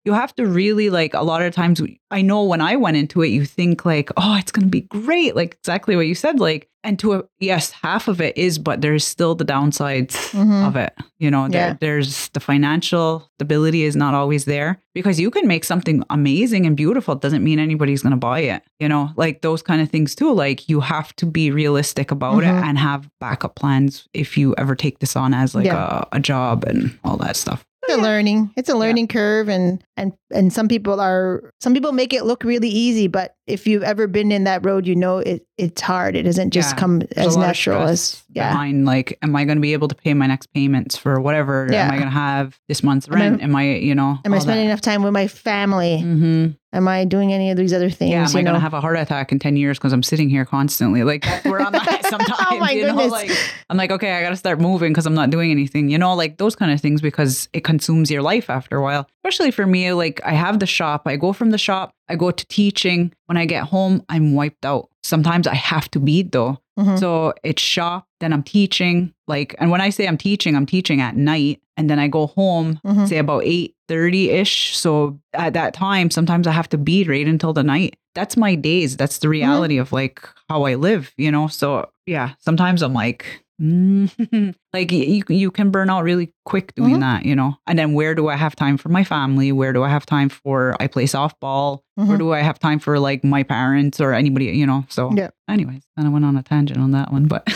you 0.06 0.14
have 0.14 0.34
to 0.37 0.46
really 0.46 0.88
like 0.88 1.12
a 1.12 1.22
lot 1.22 1.40
of 1.40 1.54
times 1.54 1.80
i 2.10 2.20
know 2.20 2.44
when 2.44 2.60
i 2.60 2.76
went 2.76 2.94
into 2.94 3.22
it 3.22 3.28
you 3.28 3.46
think 3.46 3.87
like 3.87 4.10
oh 4.18 4.37
it's 4.37 4.52
going 4.52 4.66
to 4.66 4.70
be 4.70 4.82
great 4.82 5.34
like 5.34 5.54
exactly 5.54 5.96
what 5.96 6.06
you 6.06 6.14
said 6.14 6.38
like 6.38 6.68
and 6.85 6.99
to 6.99 7.14
a 7.14 7.25
yes 7.40 7.73
half 7.73 8.07
of 8.07 8.20
it 8.20 8.37
is 8.37 8.59
but 8.59 8.81
there's 8.81 9.05
still 9.05 9.35
the 9.35 9.44
downsides 9.44 10.12
mm-hmm. 10.31 10.64
of 10.64 10.77
it 10.77 10.92
you 11.18 11.31
know 11.31 11.49
there, 11.49 11.68
yeah. 11.68 11.77
there's 11.81 12.29
the 12.29 12.40
financial 12.40 13.29
stability 13.37 13.83
is 13.83 13.97
not 13.97 14.14
always 14.14 14.44
there 14.44 14.81
because 14.94 15.18
you 15.18 15.31
can 15.31 15.49
make 15.49 15.64
something 15.64 16.05
amazing 16.11 16.66
and 16.66 16.77
beautiful 16.77 17.14
doesn't 17.14 17.42
mean 17.42 17.59
anybody's 17.59 18.03
going 18.03 18.12
to 18.12 18.16
buy 18.16 18.38
it 18.38 18.62
you 18.79 18.88
know 18.88 19.11
like 19.16 19.42
those 19.42 19.62
kind 19.62 19.81
of 19.81 19.90
things 19.90 20.14
too 20.14 20.33
like 20.33 20.68
you 20.68 20.81
have 20.81 21.14
to 21.16 21.27
be 21.27 21.51
realistic 21.51 22.11
about 22.11 22.42
mm-hmm. 22.42 22.57
it 22.57 22.68
and 22.68 22.79
have 22.79 23.11
backup 23.18 23.57
plans 23.57 24.09
if 24.14 24.37
you 24.38 24.55
ever 24.59 24.77
take 24.77 25.01
this 25.01 25.16
on 25.16 25.35
as 25.35 25.55
like 25.55 25.66
yeah. 25.66 26.05
a, 26.12 26.16
a 26.16 26.20
job 26.20 26.64
and 26.64 26.97
all 27.03 27.16
that 27.16 27.37
stuff 27.37 27.66
it's 27.87 27.99
a 27.99 28.01
learning. 28.01 28.53
It's 28.57 28.68
a 28.68 28.77
learning 28.77 29.07
yeah. 29.11 29.12
curve, 29.12 29.49
and 29.49 29.85
and 29.96 30.12
and 30.33 30.52
some 30.52 30.68
people 30.68 31.00
are 31.00 31.52
some 31.61 31.72
people 31.74 31.92
make 31.92 32.12
it 32.12 32.24
look 32.24 32.44
really 32.44 32.68
easy, 32.68 33.07
but 33.07 33.37
if 33.46 33.66
you've 33.66 33.83
ever 33.83 34.07
been 34.07 34.33
in 34.33 34.44
that 34.44 34.64
road, 34.64 34.87
you 34.87 34.96
know 34.96 35.18
it 35.18 35.46
it's 35.57 35.80
hard. 35.80 36.16
It 36.16 36.24
doesn't 36.24 36.50
just 36.50 36.74
yeah. 36.74 36.80
come 36.80 36.98
There's 36.98 37.28
as 37.28 37.37
natural 37.37 37.83
as 37.83 38.22
yeah. 38.30 38.50
Behind 38.50 38.85
like, 38.85 39.16
am 39.22 39.37
I 39.37 39.44
going 39.44 39.57
to 39.57 39.62
be 39.62 39.72
able 39.72 39.87
to 39.88 39.94
pay 39.94 40.12
my 40.14 40.26
next 40.26 40.52
payments 40.52 40.96
for 40.96 41.20
whatever? 41.20 41.68
Yeah. 41.70 41.85
Am 41.85 41.92
I 41.92 41.96
going 41.96 42.09
to 42.09 42.11
have 42.11 42.59
this 42.68 42.83
month's 42.83 43.09
rent? 43.09 43.40
Am 43.40 43.54
I, 43.54 43.62
am 43.62 43.74
I 43.74 43.76
you 43.76 43.94
know? 43.94 44.18
Am 44.24 44.35
I 44.35 44.38
spending 44.40 44.66
that. 44.66 44.72
enough 44.72 44.80
time 44.80 45.04
with 45.04 45.12
my 45.12 45.28
family? 45.28 46.00
Mm-hmm. 46.02 46.50
Am 46.72 46.88
I 46.88 47.04
doing 47.04 47.33
any 47.33 47.52
of 47.52 47.57
these 47.57 47.72
other 47.72 47.88
things? 47.88 48.11
Yeah, 48.11 48.28
am 48.28 48.37
I 48.37 48.42
going 48.42 48.54
to 48.54 48.61
have 48.61 48.74
a 48.74 48.80
heart 48.80 48.98
attack 48.98 49.30
in 49.30 49.38
10 49.38 49.57
years 49.57 49.78
because 49.78 49.92
I'm 49.92 50.02
sitting 50.02 50.28
here 50.28 50.44
constantly? 50.44 51.04
Like, 51.04 51.24
we're 51.44 51.61
I'm 51.61 51.72
at 51.72 52.07
sometimes. 52.11 52.40
oh 52.50 52.59
my 52.59 52.72
you 52.72 52.87
goodness. 52.87 53.07
Know? 53.07 53.12
Like, 53.12 53.30
I'm 53.70 53.76
like, 53.76 53.92
okay, 53.92 54.11
I 54.11 54.22
got 54.22 54.30
to 54.30 54.37
start 54.37 54.61
moving 54.61 54.92
because 54.92 55.07
I'm 55.07 55.14
not 55.14 55.30
doing 55.30 55.52
anything, 55.52 55.88
you 55.88 55.98
know, 55.98 56.14
like 56.14 56.38
those 56.38 56.57
kind 56.57 56.72
of 56.72 56.80
things 56.80 57.00
because 57.00 57.48
it 57.52 57.62
consumes 57.62 58.11
your 58.11 58.22
life 58.22 58.50
after 58.50 58.76
a 58.76 58.83
while. 58.83 59.09
Especially 59.24 59.52
for 59.52 59.66
me, 59.66 59.84
like, 59.92 60.20
I 60.25 60.33
have 60.33 60.59
the 60.59 60.66
shop, 60.66 61.03
I 61.07 61.16
go 61.16 61.33
from 61.33 61.51
the 61.51 61.59
shop, 61.59 61.94
I 62.09 62.16
go 62.16 62.31
to 62.31 62.47
teaching. 62.47 63.12
When 63.27 63.37
I 63.37 63.44
get 63.44 63.64
home, 63.64 64.05
I'm 64.09 64.35
wiped 64.35 64.64
out. 64.64 64.88
Sometimes 65.03 65.47
I 65.47 65.55
have 65.55 65.90
to 65.92 66.01
beat 66.01 66.33
though. 66.33 66.59
Mm-hmm. 66.79 66.97
So 66.97 67.35
it's 67.42 67.62
shop, 67.62 68.09
then 68.20 68.33
I'm 68.33 68.42
teaching. 68.42 69.14
Like, 69.29 69.55
and 69.59 69.70
when 69.70 69.81
I 69.81 69.90
say 69.90 70.07
I'm 70.07 70.18
teaching, 70.18 70.57
I'm 70.57 70.66
teaching 70.66 71.01
at 71.01 71.16
night. 71.16 71.61
And 71.77 71.90
then 71.90 71.99
I 71.99 72.07
go 72.07 72.29
home, 72.29 72.81
mm-hmm. 72.85 73.07
say 73.07 73.18
about 73.18 73.42
8 73.44 73.75
30 73.88 74.31
ish. 74.31 74.77
So 74.77 75.18
at 75.35 75.53
that 75.55 75.75
time, 75.75 76.11
sometimes 76.11 76.47
I 76.47 76.53
have 76.53 76.68
to 76.70 76.79
be 76.79 77.05
right 77.05 77.27
until 77.27 77.53
the 77.53 77.62
night. 77.62 77.97
That's 78.14 78.37
my 78.37 78.55
days. 78.55 78.97
That's 78.97 79.18
the 79.18 79.27
mm-hmm. 79.27 79.33
reality 79.33 79.75
mm-hmm. 79.75 79.83
of 79.83 79.92
like 79.92 80.27
how 80.49 80.64
I 80.64 80.77
live, 80.77 81.12
you 81.16 81.31
know? 81.31 81.49
So 81.49 81.90
yeah, 82.07 82.35
sometimes 82.38 82.83
I'm 82.83 82.94
like, 82.94 83.43
like 84.72 84.90
you, 84.90 85.22
you 85.28 85.50
can 85.50 85.70
burn 85.70 85.90
out 85.90 86.02
really 86.02 86.32
quick 86.44 86.74
doing 86.74 86.92
mm-hmm. 86.92 87.00
that, 87.00 87.24
you 87.24 87.36
know? 87.36 87.56
And 87.66 87.78
then 87.78 87.92
where 87.92 88.14
do 88.14 88.28
I 88.28 88.36
have 88.36 88.56
time 88.56 88.76
for 88.76 88.88
my 88.88 89.04
family? 89.04 89.52
Where 89.52 89.72
do 89.72 89.82
I 89.82 89.88
have 89.88 90.06
time 90.06 90.28
for, 90.28 90.76
I 90.80 90.86
play 90.86 91.04
softball. 91.04 91.80
Where 91.94 92.06
mm-hmm. 92.06 92.18
do 92.18 92.32
I 92.32 92.40
have 92.40 92.58
time 92.58 92.80
for 92.80 92.98
like 92.98 93.22
my 93.22 93.42
parents 93.42 94.00
or 94.00 94.12
anybody, 94.12 94.46
you 94.46 94.66
know? 94.66 94.84
So 94.88 95.12
yeah. 95.12 95.30
anyways, 95.48 95.82
and 95.96 96.06
I 96.06 96.10
went 96.10 96.24
on 96.24 96.36
a 96.36 96.42
tangent 96.42 96.80
on 96.80 96.90
that 96.90 97.12
one, 97.12 97.26
but 97.26 97.48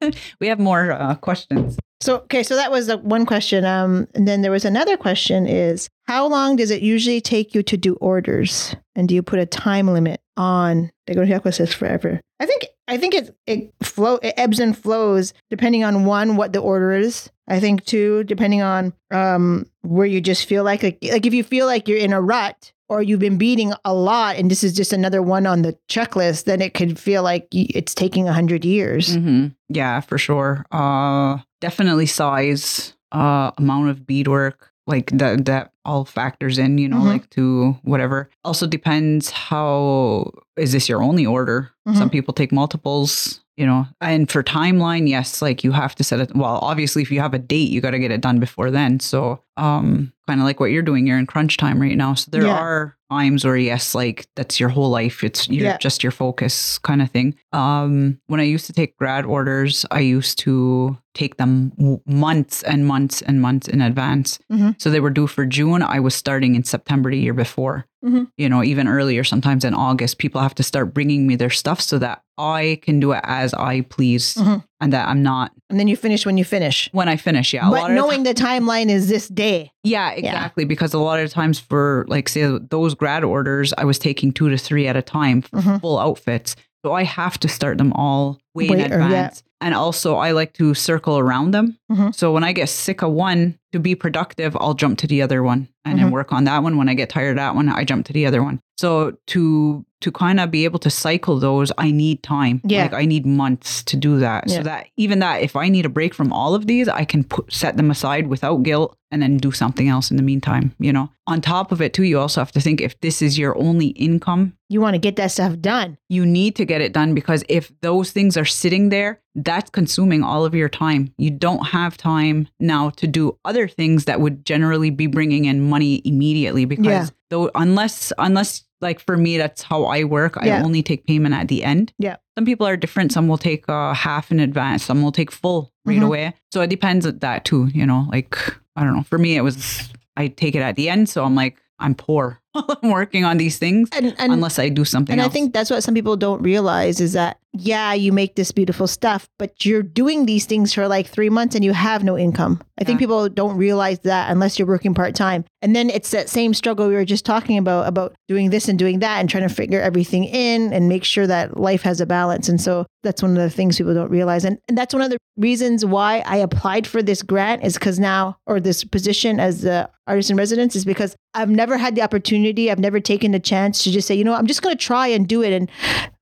we 0.40 0.48
have 0.48 0.58
more 0.58 0.92
uh, 0.92 1.14
questions. 1.14 1.78
So 2.02 2.16
okay, 2.22 2.42
so 2.42 2.56
that 2.56 2.72
was 2.72 2.88
the 2.88 2.98
one 2.98 3.24
question. 3.24 3.64
Um, 3.64 4.08
and 4.14 4.26
then 4.26 4.42
there 4.42 4.50
was 4.50 4.64
another 4.64 4.96
question: 4.96 5.46
is 5.46 5.88
how 6.06 6.26
long 6.26 6.56
does 6.56 6.72
it 6.72 6.82
usually 6.82 7.20
take 7.20 7.54
you 7.54 7.62
to 7.62 7.76
do 7.76 7.94
orders, 7.94 8.74
and 8.96 9.08
do 9.08 9.14
you 9.14 9.22
put 9.22 9.38
a 9.38 9.46
time 9.46 9.86
limit 9.86 10.20
on? 10.36 10.90
They 11.06 11.14
go 11.14 11.24
to 11.24 11.52
says 11.52 11.72
forever. 11.72 12.20
I 12.40 12.46
think 12.46 12.66
I 12.92 12.98
think 12.98 13.14
it 13.14 13.36
it 13.46 13.72
flow 13.82 14.16
it 14.22 14.34
ebbs 14.36 14.60
and 14.60 14.76
flows 14.76 15.32
depending 15.50 15.82
on 15.82 16.04
one 16.04 16.36
what 16.36 16.52
the 16.52 16.60
order 16.60 16.92
is. 16.92 17.30
I 17.48 17.58
think 17.58 17.84
two 17.84 18.24
depending 18.24 18.62
on 18.62 18.92
um 19.10 19.66
where 19.82 20.06
you 20.06 20.20
just 20.20 20.46
feel 20.46 20.62
like 20.64 20.82
like 20.82 20.98
like 21.02 21.26
if 21.26 21.34
you 21.34 21.42
feel 21.42 21.66
like 21.66 21.88
you're 21.88 21.98
in 21.98 22.12
a 22.12 22.20
rut 22.20 22.72
or 22.88 23.02
you've 23.02 23.20
been 23.20 23.38
beading 23.38 23.72
a 23.86 23.94
lot 23.94 24.36
and 24.36 24.50
this 24.50 24.62
is 24.62 24.74
just 24.74 24.92
another 24.92 25.22
one 25.22 25.46
on 25.46 25.62
the 25.62 25.76
checklist, 25.88 26.44
then 26.44 26.60
it 26.60 26.74
could 26.74 26.98
feel 26.98 27.22
like 27.22 27.48
it's 27.50 27.94
taking 27.94 28.28
a 28.28 28.32
hundred 28.34 28.64
years. 28.66 29.14
hmm 29.14 29.46
Yeah, 29.70 30.00
for 30.00 30.18
sure. 30.18 30.66
Uh, 30.70 31.38
definitely 31.62 32.04
size, 32.04 32.92
uh, 33.10 33.50
amount 33.56 33.88
of 33.88 34.06
beadwork, 34.06 34.70
like 34.86 35.10
that. 35.12 35.46
That 35.46 35.71
all 35.84 36.04
factors 36.04 36.58
in, 36.58 36.78
you 36.78 36.88
know, 36.88 36.98
Mhm. 37.00 37.06
like 37.06 37.30
to 37.30 37.76
whatever. 37.82 38.28
Also 38.44 38.66
depends 38.66 39.30
how 39.30 40.30
is 40.56 40.72
this 40.72 40.88
your 40.88 41.02
only 41.02 41.26
order? 41.26 41.70
Some 41.94 42.08
Mhm. 42.08 42.12
people 42.12 42.34
take 42.34 42.52
multiples. 42.52 43.38
You 43.58 43.66
know, 43.66 43.86
and 44.00 44.30
for 44.30 44.42
timeline, 44.42 45.06
yes, 45.06 45.42
like 45.42 45.62
you 45.62 45.72
have 45.72 45.94
to 45.96 46.02
set 46.02 46.20
it. 46.20 46.34
Well, 46.34 46.58
obviously, 46.62 47.02
if 47.02 47.10
you 47.12 47.20
have 47.20 47.34
a 47.34 47.38
date, 47.38 47.68
you 47.68 47.82
got 47.82 47.90
to 47.90 47.98
get 47.98 48.10
it 48.10 48.22
done 48.22 48.40
before 48.40 48.70
then. 48.70 48.98
So, 48.98 49.40
um, 49.58 50.10
kind 50.26 50.40
of 50.40 50.44
like 50.46 50.60
what 50.60 50.70
you're 50.70 50.82
doing, 50.82 51.06
you're 51.06 51.18
in 51.18 51.26
crunch 51.26 51.56
time 51.56 51.80
right 51.80 51.96
now. 51.96 52.14
So 52.14 52.30
there 52.30 52.44
Yeah. 52.44 52.54
are 52.56 52.96
times 53.10 53.44
where 53.44 53.56
yes, 53.56 53.94
like 53.94 54.26
that's 54.36 54.58
your 54.60 54.68
whole 54.70 54.88
life. 54.88 55.22
It's 55.22 55.48
you're 55.48 55.64
Yeah. 55.66 55.76
just 55.78 56.02
your 56.02 56.12
focus 56.12 56.78
kind 56.78 57.02
of 57.02 57.10
thing. 57.10 57.34
Um, 57.52 58.18
when 58.28 58.40
I 58.40 58.44
used 58.44 58.66
to 58.66 58.72
take 58.72 58.96
grad 58.96 59.26
orders, 59.26 59.84
I 59.90 60.00
used 60.00 60.38
to 60.40 60.96
take 61.14 61.36
them 61.36 61.72
months 62.06 62.62
and 62.62 62.86
months 62.86 63.20
and 63.20 63.42
months 63.42 63.68
in 63.68 63.82
advance. 63.82 64.38
Mhm. 64.50 64.76
So 64.80 64.88
they 64.90 65.00
were 65.00 65.10
due 65.10 65.26
for 65.26 65.44
June. 65.44 65.82
I 65.82 66.00
was 66.00 66.14
starting 66.14 66.54
in 66.54 66.64
September 66.64 67.10
the 67.10 67.18
year 67.18 67.34
before. 67.34 67.84
Mhm. 68.02 68.28
You 68.38 68.48
know, 68.48 68.64
even 68.64 68.88
earlier, 68.88 69.22
sometimes 69.24 69.62
in 69.64 69.74
August, 69.74 70.16
people 70.18 70.40
have 70.40 70.54
to 70.54 70.62
start 70.62 70.94
bringing 70.94 71.26
me 71.26 71.36
their 71.36 71.50
stuff 71.50 71.80
so 71.82 71.98
that 71.98 72.22
I 72.38 72.78
can 72.82 72.98
do 72.98 73.12
it 73.12 73.20
as 73.24 73.52
I 73.52 73.82
please, 73.82 74.34
Mhm. 74.36 74.64
And 74.82 74.92
that 74.92 75.08
I'm 75.08 75.22
not 75.22 75.52
And 75.70 75.78
then 75.80 75.88
you 75.88 75.96
finish 75.96 76.26
when 76.26 76.36
you 76.36 76.44
finish. 76.44 76.88
when 76.92 77.08
I 77.08 77.16
finish. 77.16 77.54
Yeah, 77.54 77.68
a 77.68 77.70
but 77.70 77.80
lot 77.80 77.90
of 77.90 77.96
the 77.96 78.02
knowing 78.02 78.22
the 78.24 78.34
timeline 78.34 78.88
is 78.90 79.08
this 79.08 79.28
day. 79.28 79.72
yeah, 79.84 80.10
exactly. 80.10 80.64
Because 80.66 80.92
a 80.92 80.98
lot 80.98 81.20
of 81.20 81.30
times 81.30 81.58
for 81.58 82.04
like 82.08 82.28
say 82.28 82.58
those 82.70 82.94
grad 82.94 83.24
orders, 83.24 83.72
I 83.78 83.84
was 83.84 83.98
taking 83.98 84.32
two 84.32 84.50
to 84.50 84.58
three 84.58 84.86
at 84.88 84.96
a 84.96 85.02
time 85.02 85.42
for 85.42 85.58
Mhm. 85.60 85.80
full 85.80 85.98
outfits. 85.98 86.56
So 86.84 86.92
I 86.92 87.04
have 87.04 87.38
to 87.40 87.48
start 87.48 87.78
them 87.78 87.92
all 87.94 88.38
way 88.54 88.66
in 88.66 88.72
Way- 88.72 88.84
or, 88.90 88.98
yeah. 88.98 89.04
advance. 89.04 89.42
And 89.60 89.72
also 89.76 90.16
I 90.16 90.32
like 90.32 90.52
to 90.54 90.74
circle 90.74 91.16
around 91.16 91.52
them. 91.52 91.78
Mhm. 91.92 92.12
So 92.12 92.32
when 92.32 92.42
I 92.42 92.52
get 92.52 92.68
sick 92.68 93.02
of 93.02 93.12
one 93.12 93.54
to 93.72 93.78
be 93.78 93.94
productive, 93.94 94.56
I'll 94.60 94.74
jump 94.74 94.98
to 94.98 95.06
the 95.06 95.22
other 95.22 95.44
one 95.44 95.68
and 95.84 95.98
then 96.00 96.08
Mhm. 96.08 96.12
work 96.12 96.32
on 96.32 96.42
that 96.44 96.64
one. 96.64 96.76
When 96.76 96.88
I 96.88 96.94
get 96.94 97.08
tired 97.08 97.30
of 97.30 97.36
that 97.36 97.54
one, 97.54 97.68
I 97.68 97.84
jump 97.84 98.04
to 98.06 98.12
the 98.12 98.26
other 98.26 98.42
one. 98.42 98.58
So 98.76 99.12
to 99.28 99.84
to 100.02 100.12
kind 100.12 100.38
of 100.40 100.50
be 100.50 100.64
able 100.64 100.78
to 100.80 100.90
cycle 100.90 101.38
those, 101.38 101.72
I 101.78 101.90
need 101.90 102.22
time. 102.22 102.60
Yeah. 102.64 102.82
Like 102.82 102.94
I 102.94 103.04
need 103.06 103.24
months 103.26 103.82
to 103.84 103.96
do 103.96 104.18
that. 104.18 104.44
Yeah. 104.48 104.56
So 104.58 104.62
that 104.64 104.86
even 104.96 105.18
that 105.20 105.42
if 105.42 105.56
I 105.56 105.68
need 105.68 105.86
a 105.86 105.88
break 105.88 106.14
from 106.14 106.32
all 106.32 106.54
of 106.54 106.66
these, 106.66 106.88
I 106.88 107.04
can 107.04 107.24
put 107.24 107.52
set 107.52 107.76
them 107.76 107.90
aside 107.90 108.26
without 108.28 108.62
guilt 108.62 108.96
and 109.10 109.20
then 109.22 109.36
do 109.36 109.52
something 109.52 109.88
else 109.88 110.10
in 110.10 110.16
the 110.16 110.22
meantime, 110.22 110.74
you 110.78 110.90
know. 110.92 111.10
On 111.26 111.40
top 111.42 111.70
of 111.70 111.82
it 111.82 111.92
too, 111.92 112.02
you 112.04 112.18
also 112.18 112.40
have 112.40 112.52
to 112.52 112.60
think 112.60 112.80
if 112.80 112.98
this 113.00 113.20
is 113.20 113.38
your 113.38 113.56
only 113.58 113.88
income, 113.88 114.54
You 114.70 114.80
want 114.80 114.94
to 114.94 114.98
get 114.98 115.16
that 115.16 115.30
stuff 115.30 115.58
done. 115.60 115.98
you 116.08 116.24
need 116.24 116.56
to 116.56 116.64
get 116.64 116.80
it 116.80 116.92
done 116.94 117.14
because 117.14 117.44
if 117.48 117.70
those 117.82 118.10
things 118.10 118.38
are 118.38 118.46
sitting 118.46 118.88
there, 118.88 119.20
that's 119.34 119.68
consuming 119.70 120.22
all 120.22 120.46
of 120.46 120.54
your 120.54 120.70
time. 120.70 121.12
You 121.18 121.30
don't 121.30 121.66
have 121.68 121.96
time 121.98 122.48
now 122.58 122.88
to 122.90 123.06
do 123.06 123.38
other 123.44 123.68
things 123.68 124.06
that 124.06 124.20
would 124.20 124.46
generally 124.46 124.88
be 124.90 125.06
bringing 125.06 125.44
in 125.44 125.68
money 125.68 126.00
immediately 126.06 126.64
because 126.64 126.86
Yeah. 126.86 127.06
though 127.30 127.50
unless 127.54 128.12
unless 128.18 128.64
like 128.82 129.00
for 129.00 129.16
me 129.16 129.38
that's 129.38 129.62
how 129.62 129.84
I 129.84 130.04
work, 130.04 130.36
I 130.36 130.50
only 130.60 130.82
take 130.82 131.06
payment 131.06 131.34
at 131.34 131.48
the 131.48 131.64
end. 131.64 131.92
Yeah. 131.98 132.16
Some 132.36 132.44
people 132.44 132.66
are 132.66 132.76
different. 132.76 133.12
Some 133.12 133.28
will 133.28 133.38
take 133.38 133.68
uh, 133.68 133.94
half 133.94 134.30
in 134.32 134.40
advance. 134.40 134.84
Some 134.84 135.02
will 135.02 135.12
take 135.12 135.30
full 135.30 135.72
right 135.84 135.98
Mhm. 136.00 136.06
away. 136.06 136.34
So 136.52 136.60
it 136.62 136.68
depends 136.70 137.06
on 137.06 137.18
that 137.20 137.44
too, 137.44 137.68
you 137.72 137.86
know, 137.86 138.06
like 138.10 138.36
I 138.76 138.84
don't 138.84 138.94
know. 138.96 139.02
For 139.04 139.18
me 139.18 139.36
it 139.36 139.42
was 139.42 139.88
I 140.16 140.28
take 140.28 140.54
it 140.54 140.60
at 140.60 140.76
the 140.76 140.88
end, 140.90 141.08
so 141.08 141.24
I'm 141.24 141.34
like 141.34 141.56
I'm 141.78 141.94
poor. 141.94 142.40
I'm 142.54 142.90
working 143.00 143.24
on 143.24 143.38
these 143.38 143.58
things 143.58 143.88
And 143.96 144.14
and 144.18 144.32
unless 144.32 144.58
I 144.58 144.68
do 144.68 144.84
something 144.84 145.12
and 145.14 145.22
I 145.22 145.28
think 145.28 145.52
that's 145.54 145.70
what 145.70 145.82
some 145.82 145.94
people 145.94 146.16
don't 146.16 146.42
realize 146.42 147.00
is 147.00 147.14
that 147.14 147.38
yeah, 147.54 147.92
you 147.92 148.12
make 148.12 148.34
this 148.34 148.50
beautiful 148.50 148.86
stuff, 148.86 149.28
but 149.38 149.64
you're 149.64 149.82
doing 149.82 150.24
these 150.24 150.46
things 150.46 150.72
for 150.72 150.88
like 150.88 151.06
three 151.06 151.28
months 151.28 151.54
and 151.54 151.62
you 151.64 151.72
have 151.72 152.02
no 152.02 152.16
income. 152.16 152.62
I 152.78 152.84
think 152.84 152.98
people 152.98 153.28
don't 153.28 153.56
realize 153.56 154.00
that 154.00 154.30
unless 154.30 154.58
you're 154.58 154.66
working 154.66 154.94
part 154.94 155.14
time. 155.14 155.44
And 155.60 155.76
then 155.76 155.90
it's 155.90 156.10
that 156.10 156.28
same 156.28 156.54
struggle 156.54 156.88
we 156.88 156.94
were 156.94 157.04
just 157.04 157.24
talking 157.24 157.58
about 157.58 157.86
about 157.86 158.14
doing 158.26 158.50
this 158.50 158.68
and 158.68 158.78
doing 158.78 158.98
that 159.00 159.20
and 159.20 159.28
trying 159.28 159.46
to 159.46 159.54
figure 159.54 159.80
everything 159.80 160.24
in 160.24 160.72
and 160.72 160.88
make 160.88 161.04
sure 161.04 161.26
that 161.26 161.56
life 161.56 161.82
has 161.82 162.00
a 162.00 162.06
balance. 162.06 162.48
And 162.48 162.60
so 162.60 162.86
that's 163.02 163.22
one 163.22 163.32
of 163.32 163.42
the 163.42 163.50
things 163.50 163.76
people 163.76 163.94
don't 163.94 164.10
realize. 164.10 164.44
And, 164.44 164.58
and 164.68 164.76
that's 164.76 164.94
one 164.94 165.02
of 165.02 165.10
the 165.10 165.18
reasons 165.36 165.84
why 165.84 166.24
I 166.26 166.38
applied 166.38 166.86
for 166.86 167.02
this 167.02 167.22
grant 167.22 167.62
is 167.62 167.74
because 167.74 168.00
now, 168.00 168.36
or 168.46 168.58
this 168.58 168.82
position 168.82 169.38
as 169.38 169.60
the 169.60 169.88
artist 170.06 170.30
in 170.30 170.36
residence, 170.36 170.74
is 170.74 170.84
because 170.84 171.14
I've 171.34 171.50
never 171.50 171.76
had 171.76 171.94
the 171.94 172.02
opportunity. 172.02 172.70
I've 172.70 172.78
never 172.78 172.98
taken 172.98 173.32
the 173.32 173.40
chance 173.40 173.84
to 173.84 173.90
just 173.90 174.08
say, 174.08 174.14
you 174.14 174.24
know, 174.24 174.34
I'm 174.34 174.46
just 174.46 174.62
going 174.62 174.76
to 174.76 174.84
try 174.84 175.06
and 175.06 175.28
do 175.28 175.42
it 175.42 175.52
and 175.52 175.70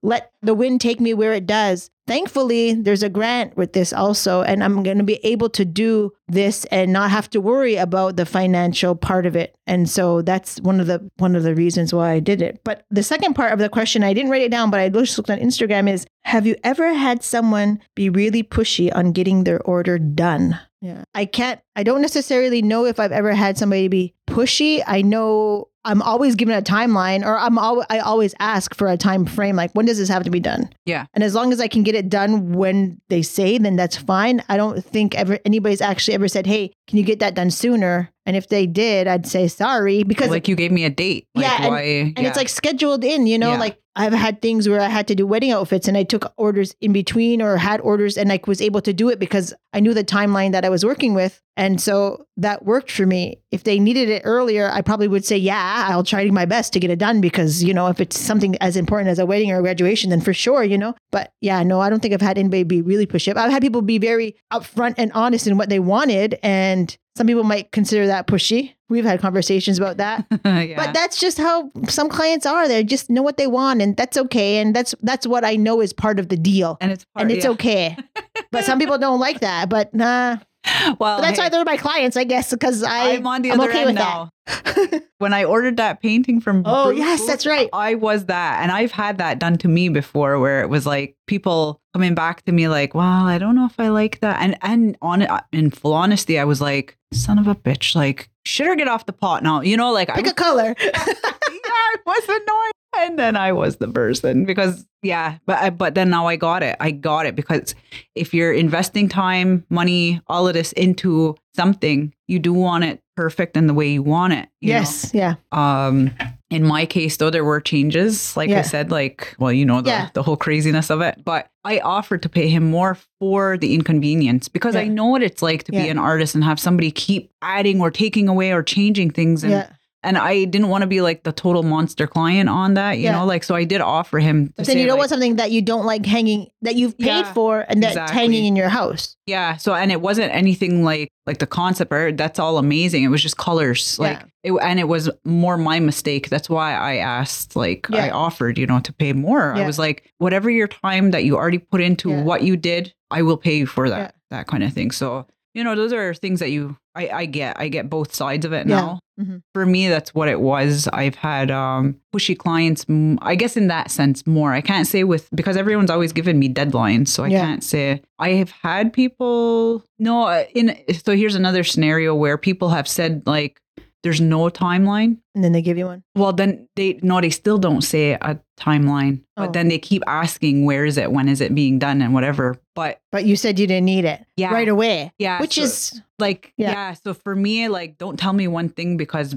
let 0.02 0.32
the 0.42 0.54
wind 0.54 0.80
take 0.80 1.00
me 1.00 1.14
where 1.14 1.32
it 1.32 1.46
does. 1.46 1.90
Thankfully, 2.06 2.74
there's 2.74 3.04
a 3.04 3.08
grant 3.08 3.56
with 3.56 3.72
this 3.72 3.92
also, 3.92 4.42
and 4.42 4.64
I'm 4.64 4.82
going 4.82 4.98
to 4.98 5.04
be 5.04 5.24
able 5.24 5.48
to 5.50 5.64
do 5.64 6.12
this 6.26 6.64
and 6.66 6.92
not 6.92 7.10
have 7.10 7.30
to 7.30 7.40
worry 7.40 7.76
about 7.76 8.16
the 8.16 8.26
financial 8.26 8.96
part 8.96 9.26
of 9.26 9.36
it. 9.36 9.54
And 9.66 9.88
so 9.88 10.20
that's 10.20 10.60
one 10.60 10.80
of 10.80 10.88
the 10.88 11.08
one 11.18 11.36
of 11.36 11.44
the 11.44 11.54
reasons 11.54 11.94
why 11.94 12.10
I 12.10 12.20
did 12.20 12.42
it. 12.42 12.60
But 12.64 12.84
the 12.90 13.04
second 13.04 13.34
part 13.34 13.52
of 13.52 13.60
the 13.60 13.68
question, 13.68 14.02
I 14.02 14.12
didn't 14.12 14.30
write 14.30 14.42
it 14.42 14.50
down, 14.50 14.70
but 14.70 14.80
I 14.80 14.88
just 14.88 15.16
looked 15.16 15.30
on 15.30 15.38
Instagram 15.38 15.88
is 15.88 16.04
have 16.24 16.46
you 16.46 16.56
ever 16.64 16.92
had 16.94 17.22
someone 17.22 17.80
be 17.94 18.10
really 18.10 18.42
pushy 18.42 18.94
on 18.94 19.12
getting 19.12 19.44
their 19.44 19.62
order 19.62 19.98
done? 19.98 20.58
Yeah. 20.80 21.04
I 21.14 21.26
can't 21.26 21.60
I 21.76 21.82
don't 21.82 22.02
necessarily 22.02 22.62
know 22.62 22.86
if 22.86 22.98
I've 22.98 23.12
ever 23.12 23.34
had 23.34 23.56
somebody 23.56 23.88
be 23.88 24.14
pushy. 24.28 24.82
I 24.86 25.02
know 25.02 25.68
I'm 25.84 26.02
always 26.02 26.34
given 26.34 26.54
a 26.54 26.62
timeline 26.62 27.24
or 27.24 27.38
I'm 27.38 27.56
al- 27.56 27.86
I 27.88 28.00
always 28.00 28.34
ask 28.38 28.74
for 28.74 28.88
a 28.88 28.96
time 28.96 29.24
frame 29.24 29.56
like 29.56 29.72
when 29.72 29.86
does 29.86 29.98
this 29.98 30.08
have 30.08 30.24
to 30.24 30.30
be 30.30 30.40
done? 30.40 30.68
Yeah. 30.84 31.06
And 31.14 31.24
as 31.24 31.34
long 31.34 31.52
as 31.52 31.60
I 31.60 31.68
can 31.68 31.82
get 31.82 31.94
it 31.94 32.08
done 32.08 32.52
when 32.52 33.00
they 33.08 33.22
say 33.22 33.56
then 33.58 33.76
that's 33.76 33.96
fine. 33.96 34.42
I 34.48 34.56
don't 34.56 34.84
think 34.84 35.14
ever 35.14 35.38
anybody's 35.44 35.80
actually 35.80 36.14
ever 36.14 36.28
said, 36.28 36.46
"Hey, 36.46 36.72
can 36.90 36.98
you 36.98 37.04
get 37.04 37.20
that 37.20 37.34
done 37.34 37.50
sooner?" 37.50 38.10
And 38.26 38.36
if 38.36 38.48
they 38.48 38.66
did, 38.66 39.08
I'd 39.08 39.26
say 39.26 39.48
sorry 39.48 40.02
because 40.04 40.28
like 40.28 40.46
you 40.46 40.54
gave 40.54 40.70
me 40.70 40.84
a 40.84 40.90
date. 40.90 41.26
Like 41.34 41.46
Yeah, 41.46 41.56
and- 41.62 41.68
why 41.70 41.80
and 42.16 42.26
it's 42.26 42.36
like 42.36 42.48
scheduled 42.48 43.02
in, 43.04 43.26
you 43.26 43.38
know, 43.38 43.52
Yeah. 43.52 43.58
like 43.58 43.78
I've 43.96 44.12
had 44.12 44.40
things 44.40 44.68
where 44.68 44.80
I 44.80 44.86
had 44.88 45.08
to 45.08 45.16
do 45.16 45.26
wedding 45.26 45.50
outfits 45.50 45.88
and 45.88 45.96
I 45.96 46.04
took 46.04 46.32
orders 46.36 46.76
in 46.80 46.92
between 46.92 47.42
or 47.42 47.56
had 47.56 47.80
orders 47.80 48.16
and 48.16 48.30
I 48.32 48.38
was 48.46 48.60
able 48.62 48.80
to 48.82 48.92
do 48.92 49.08
it 49.08 49.18
because 49.18 49.52
I 49.72 49.80
knew 49.80 49.94
the 49.94 50.04
timeline 50.04 50.52
that 50.52 50.64
I 50.64 50.68
was 50.68 50.84
working 50.84 51.12
with. 51.12 51.40
And 51.56 51.80
so 51.80 52.24
that 52.36 52.64
worked 52.64 52.90
for 52.92 53.04
me. 53.04 53.40
If 53.50 53.64
they 53.64 53.80
needed 53.80 54.08
it 54.08 54.22
earlier, 54.24 54.70
I 54.72 54.80
probably 54.80 55.08
would 55.08 55.24
say, 55.24 55.36
yeah, 55.36 55.86
I'll 55.90 56.04
try 56.04 56.24
my 56.26 56.44
best 56.46 56.72
to 56.74 56.80
get 56.80 56.90
it 56.90 57.00
done 57.00 57.20
because, 57.20 57.64
you 57.64 57.74
know, 57.74 57.88
if 57.88 58.00
it's 58.00 58.18
something 58.18 58.56
as 58.60 58.76
important 58.76 59.10
as 59.10 59.18
a 59.18 59.26
wedding 59.26 59.50
or 59.50 59.58
a 59.58 59.62
graduation, 59.62 60.10
then 60.10 60.20
for 60.20 60.32
sure, 60.32 60.62
you 60.62 60.78
know. 60.78 60.94
But 61.10 61.32
yeah, 61.40 61.62
no, 61.64 61.80
I 61.80 61.90
don't 61.90 62.00
think 62.00 62.14
I've 62.14 62.22
had 62.22 62.38
anybody 62.38 62.62
be 62.62 62.82
really 62.82 63.06
pushy. 63.06 63.36
I've 63.36 63.50
had 63.50 63.60
people 63.60 63.82
be 63.82 63.98
very 63.98 64.36
upfront 64.52 64.94
and 64.98 65.10
honest 65.14 65.48
in 65.48 65.58
what 65.58 65.68
they 65.68 65.80
wanted. 65.80 66.38
And 66.44 66.79
some 67.16 67.26
people 67.26 67.44
might 67.44 67.72
consider 67.72 68.06
that 68.06 68.26
pushy. 68.26 68.74
We've 68.88 69.04
had 69.04 69.20
conversations 69.20 69.78
about 69.78 69.98
that. 69.98 70.26
yeah. 70.44 70.74
But 70.76 70.94
that's 70.94 71.20
just 71.20 71.38
how 71.38 71.70
some 71.88 72.08
clients 72.08 72.46
are. 72.46 72.66
They 72.66 72.82
just 72.82 73.10
know 73.10 73.22
what 73.22 73.36
they 73.36 73.46
want, 73.46 73.82
and 73.82 73.96
that's 73.96 74.16
okay. 74.16 74.58
And 74.58 74.74
that's 74.74 74.94
that's 75.02 75.26
what 75.26 75.44
I 75.44 75.56
know 75.56 75.80
is 75.80 75.92
part 75.92 76.18
of 76.18 76.28
the 76.28 76.36
deal, 76.36 76.78
and 76.80 76.92
it's 76.92 77.04
part, 77.14 77.22
and 77.22 77.30
it's 77.30 77.44
yeah. 77.44 77.50
okay. 77.52 77.96
but 78.50 78.64
some 78.64 78.78
people 78.78 78.98
don't 78.98 79.20
like 79.20 79.40
that. 79.40 79.68
But 79.68 79.92
nah, 79.94 80.38
Well, 80.64 80.96
but 80.98 81.20
that's 81.22 81.38
hey, 81.38 81.44
why 81.44 81.48
they're 81.48 81.64
my 81.64 81.76
clients, 81.76 82.16
I 82.16 82.24
guess, 82.24 82.50
because 82.50 82.82
I 82.82 83.12
I'm 83.14 83.26
on 83.26 83.42
the 83.42 83.52
I'm 83.52 83.60
other 83.60 83.70
okay 83.70 83.84
end 83.84 83.94
now. 83.94 84.30
When 85.18 85.34
I 85.34 85.44
ordered 85.44 85.76
that 85.76 86.00
painting 86.00 86.40
from 86.40 86.62
oh 86.64 86.86
Bruce 86.86 86.98
yes, 86.98 87.26
that's 87.26 87.46
right. 87.46 87.68
I 87.74 87.94
was 87.94 88.26
that, 88.26 88.62
and 88.62 88.72
I've 88.72 88.90
had 88.90 89.18
that 89.18 89.38
done 89.38 89.58
to 89.58 89.68
me 89.68 89.90
before, 89.90 90.38
where 90.38 90.62
it 90.62 90.68
was 90.68 90.86
like 90.86 91.14
people 91.26 91.80
coming 91.92 92.14
back 92.14 92.42
to 92.46 92.52
me 92.52 92.68
like, 92.68 92.94
"Well, 92.94 93.04
I 93.26 93.36
don't 93.36 93.54
know 93.54 93.66
if 93.66 93.78
I 93.78 93.88
like 93.88 94.20
that," 94.20 94.40
and 94.40 94.56
and 94.62 94.96
on 95.02 95.22
uh, 95.22 95.40
in 95.52 95.70
full 95.70 95.92
honesty, 95.92 96.38
I 96.38 96.44
was 96.44 96.62
like, 96.62 96.96
"Son 97.12 97.38
of 97.38 97.48
a 97.48 97.54
bitch!" 97.54 97.94
Like, 97.94 98.30
should 98.46 98.66
her 98.66 98.76
get 98.76 98.88
off 98.88 99.04
the 99.04 99.12
pot 99.12 99.42
now? 99.42 99.60
You 99.60 99.76
know, 99.76 99.92
like 99.92 100.08
I 100.08 100.14
Pick 100.14 100.24
was 100.24 100.32
a 100.32 100.34
color. 100.36 100.74
yeah, 100.80 100.90
I 100.96 101.96
was 102.06 102.24
annoyed. 102.24 102.72
And 102.96 103.18
then 103.18 103.36
I 103.36 103.52
was 103.52 103.76
the 103.76 103.88
person 103.88 104.44
because 104.44 104.84
yeah, 105.02 105.38
but 105.46 105.58
I, 105.58 105.70
but 105.70 105.94
then 105.94 106.10
now 106.10 106.26
I 106.26 106.36
got 106.36 106.62
it. 106.62 106.76
I 106.80 106.90
got 106.90 107.24
it 107.24 107.34
because 107.36 107.74
if 108.14 108.34
you're 108.34 108.52
investing 108.52 109.08
time, 109.08 109.64
money, 109.70 110.20
all 110.26 110.46
of 110.48 110.54
this 110.54 110.72
into 110.72 111.36
something, 111.54 112.12
you 112.28 112.38
do 112.38 112.52
want 112.52 112.84
it 112.84 113.00
perfect 113.16 113.56
and 113.56 113.68
the 113.68 113.74
way 113.74 113.88
you 113.90 114.02
want 114.02 114.32
it. 114.32 114.48
you 114.60 114.72
know? 114.72 114.78
yes, 114.80 115.10
yeah, 115.14 115.34
Um 115.52 116.10
in 116.50 116.66
my 116.66 116.84
case 116.84 117.16
though 117.18 117.30
there 117.30 117.44
were 117.44 117.60
changes 117.60 118.36
like 118.36 118.50
Yeah. 118.50 118.58
I 118.58 118.62
said 118.62 118.90
like 118.90 119.36
well 119.38 119.52
you 119.52 119.64
know 119.64 119.80
the, 119.82 119.90
Yeah. 119.90 120.08
the 120.14 120.22
whole 120.22 120.36
craziness 120.36 120.90
of 120.90 121.00
it 121.00 121.22
but 121.24 121.48
I 121.64 121.78
offered 121.78 122.22
to 122.22 122.28
pay 122.28 122.48
him 122.48 122.68
more 122.70 122.96
for 123.20 123.56
the 123.56 123.72
inconvenience 123.74 124.48
because 124.48 124.74
I 124.74 124.88
know 124.88 125.06
what 125.06 125.22
it's 125.22 125.42
like 125.42 125.62
to 125.64 125.72
Yeah. 125.72 125.84
be 125.84 125.88
an 125.90 125.98
artist 125.98 126.34
and 126.34 126.42
have 126.42 126.58
somebody 126.58 126.90
keep 126.90 127.30
adding 127.40 127.80
or 127.80 127.90
taking 127.92 128.26
away 128.28 128.52
or 128.52 128.62
changing 128.64 129.10
things 129.12 129.44
and 129.44 129.52
yeah, 129.52 129.70
and 130.02 130.16
I 130.16 130.44
didn't 130.44 130.68
want 130.68 130.82
to 130.82 130.86
be 130.86 131.00
like 131.02 131.24
the 131.24 131.32
total 131.32 131.62
monster 131.62 132.06
client 132.06 132.48
on 132.48 132.74
that, 132.74 132.98
you 132.98 133.04
Yeah. 133.04 133.12
know, 133.18 133.26
like 133.26 133.44
so 133.44 133.54
I 133.54 133.64
did 133.64 133.80
offer 133.80 134.18
him. 134.18 134.46
But 134.56 134.64
then 134.66 134.76
say, 134.76 134.80
you 134.80 134.86
don't 134.86 134.94
like, 134.94 134.98
want 135.00 135.10
something 135.10 135.36
that 135.36 135.50
you 135.50 135.60
don't 135.62 135.84
like 135.84 136.06
hanging 136.06 136.48
that 136.62 136.74
you've 136.76 136.96
paid 136.98 137.06
Yeah, 137.06 137.32
for 137.34 137.66
and 137.68 137.82
that's 137.82 137.92
exactly. 137.96 138.16
hanging 138.16 138.44
in 138.46 138.56
your 138.56 138.68
house. 138.70 139.16
Yeah. 139.26 139.56
So, 139.56 139.74
and 139.74 139.92
it 139.92 140.00
wasn't 140.00 140.34
anything 140.34 140.84
like 140.84 141.08
like 141.26 141.38
the 141.38 141.46
concept 141.46 141.92
art. 141.92 142.16
That's 142.16 142.38
all 142.38 142.58
amazing. 142.58 143.04
It 143.04 143.08
was 143.08 143.22
just 143.22 143.36
colors. 143.36 143.98
Like, 143.98 144.18
Yeah. 144.42 144.52
it, 144.54 144.58
and 144.62 144.80
it 144.80 144.88
was 144.88 145.08
more 145.24 145.56
my 145.56 145.78
mistake. 145.78 146.28
That's 146.30 146.48
why 146.50 146.74
I 146.74 146.96
asked. 146.96 147.54
Like, 147.54 147.88
I 147.92 148.10
offered, 148.10 148.58
you 148.58 148.66
know, 148.66 148.80
to 148.80 148.92
pay 148.92 149.12
more. 149.12 149.52
Yeah. 149.54 149.62
I 149.62 149.66
was 149.66 149.78
like, 149.78 150.10
whatever 150.18 150.50
your 150.50 150.66
time 150.66 151.10
that 151.12 151.24
you 151.24 151.36
already 151.36 151.58
put 151.58 151.80
into 151.82 152.10
what 152.22 152.42
you 152.42 152.56
did, 152.56 152.94
I 153.10 153.22
will 153.22 153.36
pay 153.36 153.58
you 153.58 153.66
for 153.66 153.88
that. 153.90 154.14
That 154.30 154.46
kind 154.48 154.64
of 154.64 154.72
thing. 154.72 154.90
So, 154.92 155.26
you 155.54 155.64
know, 155.64 155.74
those 155.74 155.92
are 155.92 156.14
things 156.14 156.40
that 156.40 156.50
you 156.50 156.76
I, 156.94 157.08
I 157.08 157.26
get. 157.26 157.58
I 157.58 157.68
get 157.68 157.88
both 157.88 158.12
sides 158.14 158.44
of 158.44 158.52
it 158.52 158.66
Yeah. 158.66 158.76
now. 158.76 158.98
Mhm. 159.20 159.42
For 159.54 159.64
me, 159.66 159.88
that's 159.88 160.12
what 160.14 160.28
it 160.28 160.40
was. 160.40 160.88
I've 160.92 161.14
had 161.14 161.50
um 161.50 161.96
pushy 162.14 162.36
clients. 162.36 162.84
i 163.22 163.34
guess 163.36 163.56
in 163.56 163.68
that 163.68 163.90
sense 163.90 164.26
more. 164.26 164.52
I 164.52 164.60
can't 164.60 164.86
say 164.86 165.04
with 165.04 165.28
because 165.34 165.56
everyone's 165.56 165.90
always 165.90 166.12
given 166.12 166.38
me 166.38 166.48
deadlines, 166.48 167.08
so 167.08 167.24
I 167.24 167.28
Yeah. 167.28 167.44
can't 167.44 167.62
say 167.64 168.02
I 168.18 168.30
have 168.30 168.50
had 168.50 168.92
people. 168.92 169.84
No, 169.98 170.24
uh, 170.26 170.44
in 170.54 170.76
so 171.04 171.14
here's 171.14 171.34
another 171.36 171.62
scenario 171.64 172.14
where 172.14 172.36
people 172.38 172.70
have 172.70 172.88
said 172.88 173.22
like 173.26 173.60
there's 174.02 174.20
no 174.20 174.48
timeline. 174.48 175.18
And 175.34 175.44
then 175.44 175.52
they 175.52 175.62
give 175.62 175.76
you 175.78 175.86
one. 175.86 176.02
Well, 176.14 176.32
then 176.32 176.68
they 176.76 176.98
no, 177.02 177.20
they 177.20 177.30
still 177.30 177.58
don't 177.58 177.82
say 177.82 178.12
a 178.12 178.40
timeline, 178.58 179.22
but 179.36 179.48
Oh. 179.48 179.52
then 179.52 179.68
they 179.68 179.78
keep 179.78 180.02
asking 180.06 180.64
where 180.64 180.84
is 180.84 180.96
it, 180.98 181.12
when 181.12 181.28
is 181.28 181.40
it 181.40 181.54
being 181.54 181.78
done, 181.78 182.00
and 182.02 182.12
whatever. 182.14 182.56
But 182.74 183.00
But 183.12 183.24
you 183.24 183.36
said 183.36 183.58
you 183.58 183.66
didn't 183.66 183.84
need 183.86 184.04
it 184.04 184.24
yeah, 184.36 184.52
right 184.52 184.68
away. 184.68 185.12
yeah, 185.18 185.40
Which 185.40 185.54
so, 185.56 185.62
is 185.62 186.02
like 186.18 186.52
yeah. 186.56 186.72
yeah. 186.72 186.92
So 186.94 187.14
for 187.14 187.34
me, 187.36 187.68
like 187.68 187.98
don't 187.98 188.18
tell 188.18 188.32
me 188.32 188.48
one 188.48 188.68
thing 188.70 188.96
because 188.96 189.36